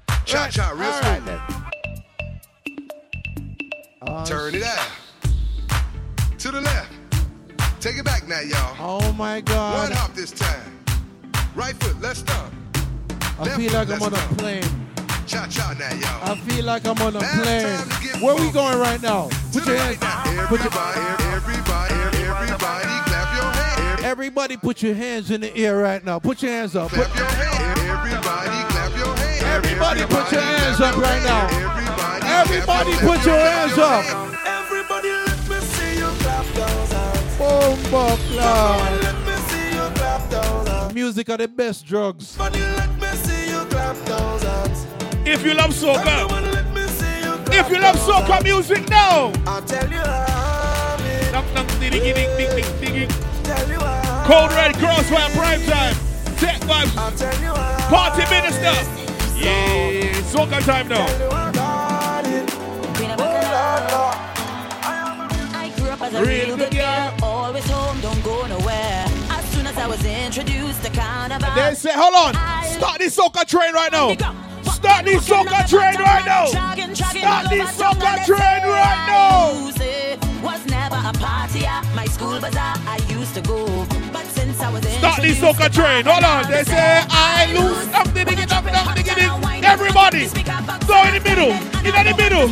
start. 0.07 0.27
Cha 0.27 0.49
cha, 0.49 0.71
real 0.71 0.91
right 0.91 1.41
Oh, 4.03 4.25
Turn 4.27 4.55
it 4.55 4.63
out. 4.63 4.89
To 6.39 6.51
the 6.51 6.61
left. 6.61 6.93
Take 7.81 7.97
it 7.97 8.05
back 8.05 8.29
now, 8.29 8.41
y'all. 8.41 8.77
Oh 8.79 9.13
my 9.15 9.41
God. 9.41 9.89
One 9.89 9.97
hop 9.97 10.13
this 10.15 10.33
time. 10.33 10.79
Right 11.55 11.75
foot, 11.83 11.97
let's 12.03 12.19
start. 12.21 12.53
I 13.39 13.45
Left 13.45 13.57
feel 13.57 13.71
foot, 13.71 13.89
like 13.89 13.91
I'm 13.91 14.03
on 14.03 14.15
a 14.15 14.35
plane. 14.37 14.92
Cha 15.27 15.47
cha 15.47 15.73
now, 15.79 15.89
y'all. 15.95 16.33
I 16.33 16.37
feel 16.41 16.65
like 16.65 16.85
I'm 16.87 16.99
on 17.01 17.17
a 17.17 17.21
plane. 17.21 17.63
time 17.79 17.89
to 17.89 18.03
get 18.03 18.23
Where 18.23 18.35
we 18.35 18.51
going 18.51 18.79
right 18.79 19.01
now? 19.01 19.29
Put 19.53 19.67
your 19.67 19.77
hands. 19.77 19.97
Put 20.49 20.61
your, 20.61 20.73
Everybody, 20.73 21.01
everybody, 21.33 21.95
everybody, 21.95 22.59
clap 22.59 23.37
your 23.37 23.51
hands. 23.53 24.03
everybody, 24.05 24.57
put 24.57 24.83
your 24.83 24.95
hands 24.95 25.31
in 25.31 25.41
the 25.41 25.57
air 25.57 25.79
right 25.79 26.05
now. 26.05 26.19
Put 26.19 26.43
your 26.43 26.51
hands 26.53 26.75
up. 26.77 26.91
Put, 26.91 27.07
Clap 27.09 27.17
your 27.17 27.27
hands. 27.27 27.81
Everybody, 27.89 28.73
clap 28.73 28.97
your 28.97 29.15
hands. 29.17 29.43
everybody, 29.43 30.01
put 30.03 30.33
your 30.33 30.41
hands 30.41 30.81
up 30.81 30.97
right 30.97 31.23
now. 31.23 31.47
Everybody, 32.43 32.93
Everybody, 32.93 32.93
put 33.07 33.25
your 33.27 33.39
hands 33.39 33.79
up. 33.79 34.05
Everybody 34.45 35.09
let 35.09 35.49
me 35.49 35.61
see 35.67 35.99
you 35.99 36.09
clap 36.21 36.47
those 36.55 36.93
hands. 36.93 37.39
Bomba 37.39 38.17
cloud. 38.29 39.03
Let 39.03 39.27
me 39.27 39.35
see 39.49 39.69
you 39.77 39.91
clap 39.95 40.31
those 40.31 40.69
hands. 40.69 40.95
Music 40.95 41.29
are 41.31 41.37
the 41.39 41.49
best 41.49 41.87
drugs. 41.87 42.37
Everybody 42.39 42.61
let 42.77 43.01
me 43.01 43.09
see 43.25 43.51
you 43.51 43.65
clap 43.67 43.97
those 44.05 44.43
hands. 44.43 44.87
If 45.25 45.45
you 45.45 45.55
love 45.55 45.71
soca, 45.71 46.05
Everyone 46.07 46.51
let 46.51 46.75
me 46.75 46.83
see 46.89 47.19
you 47.21 47.37
clap 47.45 47.55
if 47.55 47.71
you 47.71 47.79
love 47.81 47.97
soca 47.97 48.43
music 48.43 48.89
now. 48.89 49.33
I'll 49.47 49.63
tell 49.63 49.89
you 49.89 49.99
how. 49.99 50.97
Knock, 51.33 51.45
knock, 51.55 51.67
ding, 51.81 51.93
ding, 51.93 52.03
ding, 52.03 52.15
ding, 52.37 52.51
ding, 52.81 52.93
ding. 52.93 53.09
Tell 53.45 53.69
you 53.69 53.79
how. 53.79 54.25
Code 54.27 54.53
Red 54.53 54.75
Krossfayah 54.75 55.31
Prime 55.37 55.63
Time. 55.63 55.95
Tek 56.37 56.61
Vybez. 56.63 56.97
I'll 56.97 57.13
tell 57.13 57.41
you 57.41 57.55
how. 57.55 57.89
Party 57.89 58.25
minister. 58.31 58.75
Yeah, 59.39 60.13
soca 60.33 60.65
time 60.65 60.89
now. 60.89 61.07
Tell 61.07 61.21
you 61.21 61.37
how 61.37 61.53
God 61.53 62.27
it. 62.27 62.51
I 65.55 65.73
grew 65.77 65.89
up 65.89 66.01
as 66.03 66.15
a 66.15 66.25
Real 66.25 66.57
good 66.57 66.73
girl, 66.73 67.15
always 67.23 67.69
home, 67.71 68.01
don't 68.01 68.23
go 68.25 68.47
nowhere. 68.47 69.05
As 69.31 69.45
soon 69.53 69.67
as 69.67 69.77
I 69.79 69.87
was 69.87 70.05
introduced 70.05 70.83
to 70.85 70.91
carnival, 70.91 71.49
They 71.55 71.75
say, 71.75 71.93
hold 71.95 72.15
on. 72.15 72.35
Start 72.65 72.99
this 72.99 73.17
soca 73.17 73.47
train 73.47 73.73
right 73.73 73.93
now. 73.93 74.17
Start 74.83 75.05
this 75.05 75.29
soca 75.29 75.69
train 75.69 75.95
right 75.95 76.27
now. 76.27 76.47
Start 76.47 76.77
this 77.51 77.71
soca 77.79 78.27
train 78.27 78.63
right 78.67 79.07
now. 79.07 79.71
Was 80.43 80.67
never 80.67 80.97
a 80.97 81.13
party 81.13 81.65
at 81.65 81.87
my 81.95 82.05
school 82.07 82.41
bazaar. 82.41 82.75
I 82.91 82.99
used 83.09 83.33
to 83.35 83.43
go, 83.43 83.65
but 84.13 84.27
since 84.27 84.61
I 84.61 84.73
was 84.73 84.85
in. 84.85 84.99
Start 84.99 85.23
this 85.23 85.39
soca 85.39 85.73
train. 85.73 86.05
Hold 86.05 86.25
on. 86.25 86.51
They 86.51 86.65
say 86.65 86.99
I 87.11 87.47
lose. 87.55 87.87
Up, 87.95 88.13
dig. 88.13 88.27
Everybody, 89.63 90.27
go 90.91 90.99
in 91.07 91.15
the 91.15 91.23
middle. 91.23 91.53
In 91.87 91.95
the 92.03 92.15
middle. 92.19 92.49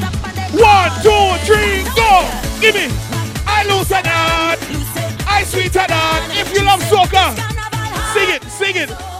One, 0.55 0.91
two, 1.03 1.35
three, 1.43 1.83
go. 1.99 2.31
Give 2.61 2.77
me. 2.77 2.95
I 3.45 3.67
lose 3.67 3.91
a. 3.91 4.01
I 5.27 5.43
sweet 5.43 5.75
a. 5.75 5.85
If 6.39 6.55
you 6.55 6.63
love 6.65 6.79
soca, 6.83 7.35
sing 8.15 8.31
it, 8.31 8.45
sing 8.45 8.77
it. 8.77 9.20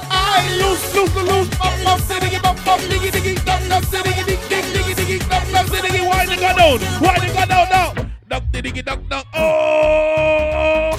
Why 6.11 6.27
they 6.27 6.37
go 6.37 6.55
down? 6.55 6.81
Why 7.01 7.19
they 7.19 7.29
go 7.29 7.47
down 7.47 7.69
now? 7.69 7.95
Duck, 8.29 8.45
diggy, 8.53 8.85
duck, 8.85 9.01
duck. 9.09 9.27
Oh. 9.35 10.99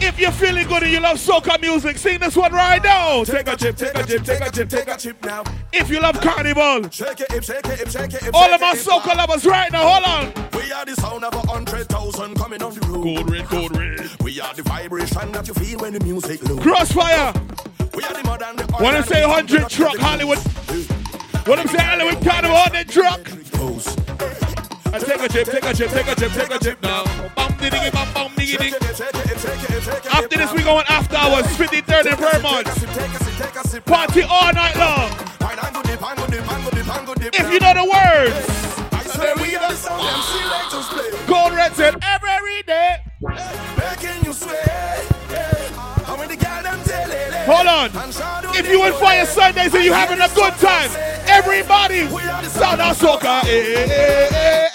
If 0.00 0.18
you're 0.18 0.30
feeling 0.30 0.68
good 0.68 0.82
and 0.84 0.92
you 0.92 1.00
love 1.00 1.16
soca 1.16 1.60
music, 1.60 1.98
sing 1.98 2.20
this 2.20 2.36
one 2.36 2.52
right 2.52 2.82
now. 2.82 3.24
Take 3.24 3.48
a 3.48 3.56
chip, 3.56 3.76
take 3.76 3.94
a 3.94 4.04
chip, 4.04 4.24
take 4.24 4.40
a 4.40 4.50
chip, 4.50 4.68
take 4.68 4.88
a 4.88 4.96
chip 4.96 5.24
now. 5.24 5.42
If 5.72 5.90
you 5.90 6.00
love 6.00 6.20
carnival, 6.20 6.88
Shake 6.90 7.20
it, 7.20 7.44
shake 7.44 7.66
it, 7.66 7.90
shake 7.90 8.14
it, 8.14 8.30
all 8.34 8.52
of 8.52 8.60
my 8.60 8.74
soca 8.74 9.16
lovers 9.16 9.44
right 9.46 9.72
now, 9.72 9.88
hold 9.88 10.04
on. 10.04 10.50
We 10.52 10.70
are 10.72 10.84
the 10.84 10.94
sound 10.96 11.24
of 11.24 11.34
a 11.34 11.46
hundred 11.50 11.88
thousand 11.88 12.36
coming 12.36 12.62
off 12.62 12.78
the 12.78 12.86
road. 12.86 13.02
Code 13.02 13.30
red, 13.30 13.44
code 13.46 13.76
red. 13.76 14.22
We 14.22 14.40
are 14.40 14.54
the 14.54 14.62
vibration 14.62 15.32
that 15.32 15.48
you 15.48 15.54
feel 15.54 15.80
when 15.80 15.94
the 15.94 16.04
music 16.04 16.42
low. 16.48 16.56
Krossfayah. 16.56 17.75
We 17.96 18.04
are 18.04 18.12
the 18.12 18.22
mud 18.24 18.42
and 18.42 18.58
the 18.58 18.74
oil 18.74 18.84
When 18.84 18.94
I 18.94 18.98
and 18.98 19.06
say 19.06 19.24
100 19.24 19.70
truck 19.70 19.96
Hollywood, 19.96 20.36
when 21.48 21.58
I'm 21.58 21.66
saying 21.66 21.88
Hollywood 21.88 22.22
carnival, 22.22 22.56
100 22.68 22.88
truck. 22.92 23.20
I 24.92 24.98
take 24.98 25.22
a 25.22 25.28
chip, 25.32 25.46
take 25.48 25.64
a 25.64 25.72
chip, 25.72 25.90
take 25.90 26.06
a 26.06 26.14
chip, 26.14 26.32
take 26.32 26.50
a 26.50 26.58
chip 26.58 26.82
now. 26.82 27.04
Bum, 27.34 27.56
diddy, 27.56 27.90
bum, 27.90 28.12
bum, 28.12 28.32
diggy, 28.36 28.58
dig. 28.60 28.74
After 30.12 30.36
this, 30.36 30.52
we 30.52 30.62
going 30.62 30.84
after 30.90 31.16
hours, 31.16 31.46
53rd 31.56 32.12
in 32.12 32.16
Vermont. 32.20 32.66
Party 33.86 34.22
all 34.28 34.52
night 34.52 34.76
long. 34.76 35.10
If 37.32 37.50
you 37.50 37.60
know 37.60 37.72
the 37.72 37.84
words, 37.88 38.66
Say 39.16 39.32
we 39.40 39.56
are 39.56 39.70
the 39.70 39.76
sound 39.76 40.02
MC 40.04 40.36
Rangers 40.52 40.88
play. 40.92 41.26
Gold 41.26 41.54
Red 41.54 41.74
said 41.74 41.96
every 42.02 42.62
day. 42.62 42.96
Making 43.22 44.24
you 44.26 44.34
sweat. 44.34 45.16
And 46.06 46.18
when 46.18 46.28
the 46.28 46.36
them 46.36 46.85
Hold 47.46 47.66
on. 47.68 47.90
If 48.56 48.68
you 48.68 48.84
in 48.84 48.92
Fayah 48.94 49.24
Sundays 49.24 49.72
and 49.72 49.84
you 49.84 49.92
having 49.92 50.20
a 50.20 50.28
good 50.34 50.52
time, 50.54 50.90
everybody, 51.28 52.08
sound 52.48 52.80
out 52.80 52.96
soca. 52.96 53.44
Eh, 53.44 53.86
eh, 53.86 54.28
eh. 54.32 54.68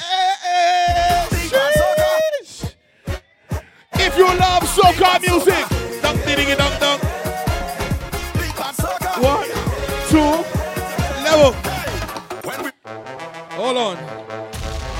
If 3.96 4.18
you 4.18 4.26
love 4.26 4.64
soca 4.64 5.22
music, 5.22 6.02
dunk 6.02 6.24
dunk 6.58 6.80
dunk. 6.80 7.04
One, 9.22 9.48
two, 10.10 10.32
level. 11.24 11.54
Hold 13.52 13.78
on. 13.78 13.98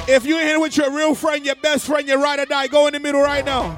If 0.10 0.26
you're 0.26 0.42
here 0.42 0.60
with 0.60 0.76
your 0.76 0.92
real 0.92 1.16
friend, 1.16 1.46
your 1.46 1.56
best 1.56 1.88
friend, 1.88 2.06
your 2.06 2.20
ride 2.20 2.40
or 2.40 2.46
die, 2.46 2.68
go 2.68 2.88
in 2.88 2.94
the 2.94 3.00
middle 3.00 3.22
right 3.22 3.46
now. 3.46 3.74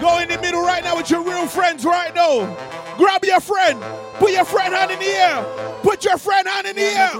Go 0.00 0.18
in 0.18 0.28
the 0.28 0.38
middle 0.40 0.62
right 0.62 0.82
now 0.82 0.96
with 0.96 1.10
your 1.10 1.22
real 1.22 1.46
friends 1.46 1.84
right 1.84 2.14
now. 2.14 2.56
Grab 2.96 3.24
your 3.24 3.40
friend. 3.40 3.82
Put 4.14 4.32
your 4.32 4.44
friend 4.44 4.72
hand 4.74 4.90
in 4.92 4.98
the 4.98 5.06
air. 5.06 5.44
Put 5.82 6.04
your 6.04 6.18
friend 6.18 6.46
hand 6.46 6.66
in 6.66 6.76
the 6.76 6.82
air. 6.82 7.10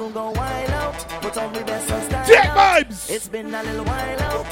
Tek 2.25 2.51
Vybez. 2.51 3.11
It's 3.11 3.29
been 3.29 3.53
a 3.55 3.63
little 3.63 3.85
while 3.85 4.21
out. 4.23 4.47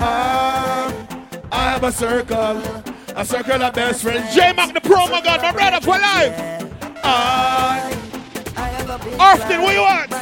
Ah, 0.00 0.92
I 1.50 1.70
have 1.70 1.84
a 1.84 1.92
circle, 1.92 2.62
a 3.16 3.24
circle 3.24 3.62
of 3.62 3.74
best 3.74 4.02
friends. 4.02 4.34
J 4.34 4.52
Mac 4.52 4.72
the 4.74 4.80
pro, 4.80 5.06
my 5.08 5.20
God, 5.20 5.42
my 5.42 5.52
brother 5.52 5.80
for 5.80 5.98
life. 5.98 6.34
Ah, 7.02 7.90
Austin, 9.18 9.62
what 9.62 9.74
you 9.74 9.80
want? 9.82 10.12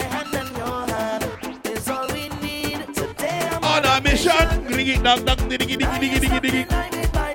On 3.65 3.85
a 3.85 4.01
mission. 4.01 4.33
Diggy, 4.69 5.03
dog, 5.03 5.25
dog, 5.27 5.39
diggy, 5.39 5.77
diggy, 5.77 5.99
diggy, 6.01 6.19
diggy, 6.21 6.41
diggy. 6.41 7.26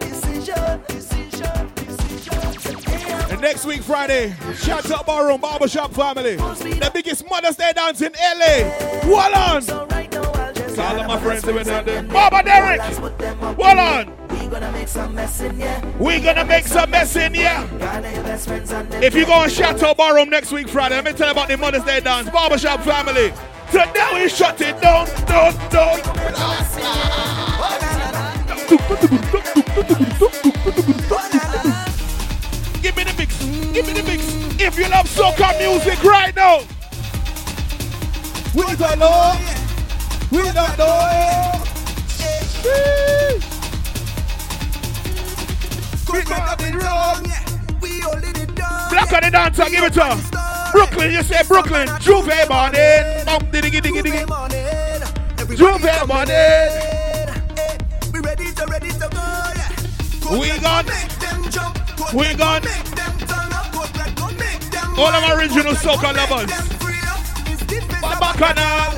Next 3.42 3.66
week, 3.66 3.82
Friday, 3.82 4.36
shout 4.56 4.90
out 4.92 5.06
Barroom 5.06 5.42
Barbershop 5.42 5.92
Family. 5.92 6.36
The 6.36 6.92
biggest 6.94 7.28
Mother's 7.30 7.56
Day 7.56 7.72
dance 7.76 8.02
in 8.02 8.14
LA. 8.14 8.70
Hold 9.02 9.34
on. 9.34 9.62
So 9.62 9.88
all 10.82 11.00
of 11.00 11.08
my 11.08 11.20
friends 11.20 11.48
out 11.68 11.86
there. 11.86 12.04
Baba 12.04 12.44
Derek. 12.44 12.82
Hold 12.82 13.78
on. 13.78 14.14
We 14.30 14.48
gonna 14.48 14.72
make 14.72 14.88
some 14.88 15.16
mess 15.16 15.42
in 15.42 15.56
here. 15.56 15.82
We 16.00 16.20
gonna 16.20 16.46
make 16.46 16.66
some 16.66 16.92
mess 16.92 17.16
in 17.16 17.34
here. 17.34 17.68
If 19.02 19.16
you 19.16 19.26
go 19.26 19.34
on 19.34 19.50
Chateau 19.50 19.96
Barroom 19.96 20.30
next 20.30 20.52
week, 20.52 20.70
Friday, 20.70 20.96
let 20.96 21.06
me 21.06 21.14
tell 21.14 21.28
you 21.28 21.34
about 21.34 21.48
the 21.48 21.58
Mother's 21.58 21.84
Day 21.84 22.00
dance. 22.00 22.30
Barbershop 22.30 22.82
Family. 22.82 23.34
Today 23.72 24.10
we 24.14 24.30
shut 24.30 24.60
it 24.62 24.80
down, 24.82 25.08
down, 25.26 25.54
down. 25.70 26.02
If 34.72 34.80
you 34.80 34.88
love 34.88 35.06
soca 35.06 35.58
music 35.60 36.02
right 36.02 36.34
now. 36.34 36.60
We 38.56 38.64
don't 38.78 39.00
know. 39.00 39.38
We 40.32 40.44
don't 40.44 40.78
know. 40.78 41.52
Black 48.90 49.12
on 49.12 49.22
the 49.24 49.30
dancer, 49.32 49.66
give 49.70 49.84
it 49.84 49.94
to 49.94 50.04
her. 50.06 50.72
Brooklyn, 50.72 51.12
you 51.12 51.24
say 51.24 51.44
Brooklyn. 51.50 51.88
J'ouvert 52.00 52.48
morning. 52.48 53.26
Bum, 53.26 53.42
diggy, 53.52 53.82
diggy, 53.82 54.02
diggy. 54.02 54.26
J'ouvert 55.58 56.08
morning. 56.08 56.32
Eh, 56.32 57.78
we 58.14 58.22
ready 58.22 58.54
to 58.54 58.66
ready 58.68 58.90
to 58.92 59.10
go. 59.10 60.40
We 60.40 60.58
gone. 60.60 60.86
We 62.14 62.36
gone. 62.36 62.91
All 64.98 65.08
of 65.08 65.24
our 65.24 65.40
original 65.40 65.74
soca 65.74 66.14
lovers. 66.16 66.52
Bacchanal. 68.20 68.92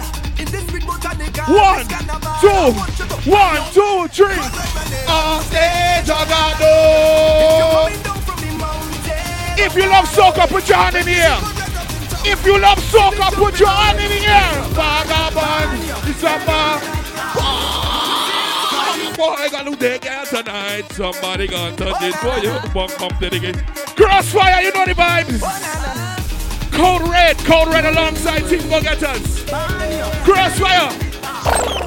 One, 1.47 1.87
two, 2.41 2.73
one, 3.29 3.61
two, 3.73 4.07
three. 4.09 4.39
On 5.07 5.41
stage, 5.43 6.09
Agado. 6.09 7.89
If 9.57 9.75
you 9.75 9.85
love 9.89 10.05
soca, 10.05 10.47
put 10.47 10.67
your 10.67 10.77
hand 10.77 10.95
in 10.95 11.05
the 11.05 11.13
air. 11.13 11.39
If 12.25 12.45
you 12.45 12.57
love 12.59 12.79
soca, 12.79 13.31
put 13.33 13.59
your 13.59 13.69
hand 13.69 13.99
in 13.99 14.09
the 14.09 14.25
air. 14.25 14.63
Vagabond, 14.73 16.05
December. 16.05 16.79
Boy, 19.15 19.35
I 19.37 19.49
got 19.51 19.65
to 19.67 19.75
take 19.75 20.05
it 20.05 20.27
tonight. 20.27 20.91
Somebody 20.91 21.47
gonna 21.47 21.75
touch 21.75 22.01
it 22.01 22.15
for 22.15 22.37
you. 22.39 22.73
Bump, 22.73 22.97
bump, 22.97 23.19
did 23.19 23.33
again. 23.33 23.53
Krossfayah, 23.95 24.63
you 24.63 24.73
know 24.73 24.85
the 24.85 24.93
vibes. 24.93 25.82
Code 26.73 27.07
Red, 27.07 27.37
Code 27.39 27.67
Red 27.69 27.85
alongside 27.85 28.41
Team 28.49 28.67
Go 28.69 28.79
Krossfayah. 30.25 30.91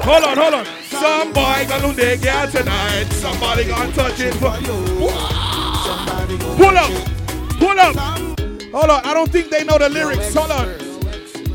Hold 0.03 0.23
on, 0.23 0.37
hold 0.37 0.53
on. 0.53 0.65
Somebody 0.89 1.65
gonna 1.65 1.93
take 1.93 2.21
it 2.23 2.51
tonight. 2.51 3.05
Somebody 3.11 3.65
gonna 3.65 3.91
touch 3.91 4.19
it 4.19 4.33
for 4.35 4.57
you. 4.61 5.09
Pull 6.55 6.77
up, 6.77 6.91
pull 7.59 7.79
up. 7.79 7.95
Hold 8.71 8.89
on, 8.89 9.01
I 9.05 9.13
don't 9.13 9.31
think 9.31 9.49
they 9.49 9.63
know 9.63 9.77
the 9.77 9.89
lyrics. 9.89 10.33
Hold 10.33 10.51
on. 10.51 10.69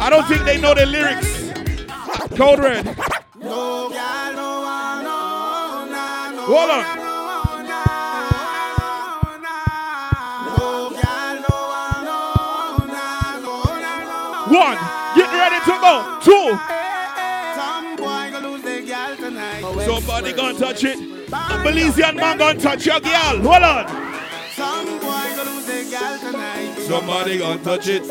I 0.00 0.10
don't 0.10 0.26
think 0.26 0.44
they 0.44 0.60
know 0.60 0.74
the 0.74 0.86
lyrics. 0.86 1.50
Code 2.36 2.58
Red. 2.58 2.86
Hold 6.44 6.70
on. 6.70 7.11
Ready 15.66 15.74
to 15.74 15.80
go. 15.80 16.18
Two. 16.22 16.58
Somebody 19.84 20.32
gonna 20.32 20.58
touch 20.58 20.84
it. 20.84 20.98
A 20.98 21.62
Belizean 21.64 22.16
man 22.16 22.38
gonna 22.38 22.58
touch 22.58 22.86
your 22.86 23.00
girl. 23.00 23.38
Hold 23.40 23.62
on. 23.62 23.86
Somebody 26.86 27.38
gonna 27.38 27.58
touch 27.62 27.88
it. 27.88 28.10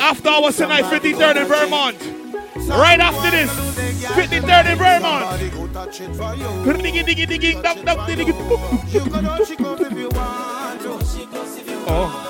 After 0.00 0.28
hours 0.28 0.56
tonight, 0.56 0.84
53rd 0.84 1.36
in 1.42 1.46
Vermont. 1.46 1.96
Right 2.68 3.00
after 3.00 3.30
this, 3.30 3.50
53rd 4.10 4.72
in 4.72 4.78
Vermont. 4.78 5.24
Diggy, 6.82 7.02
diggy, 7.04 7.26
diggy, 7.26 7.62
duck, 7.62 7.82
duck, 7.84 7.98
diggy, 8.08 8.34
Oh. 11.90 12.24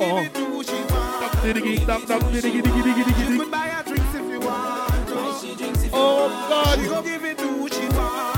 Oh 0.00 0.91
diggy, 1.42 1.78
could 3.38 3.50
buy 3.50 3.68
her 3.68 3.82
drinks 3.82 4.14
if 4.14 4.30
you 4.30 4.40
want. 4.40 4.92
Oh, 5.92 6.28
God. 6.48 6.78
She 6.78 6.88
gon' 6.88 7.04
give 7.04 7.24
it 7.24 7.38
to 7.38 7.48
who 7.48 7.68
she 7.68 7.88
wants. 7.88 8.31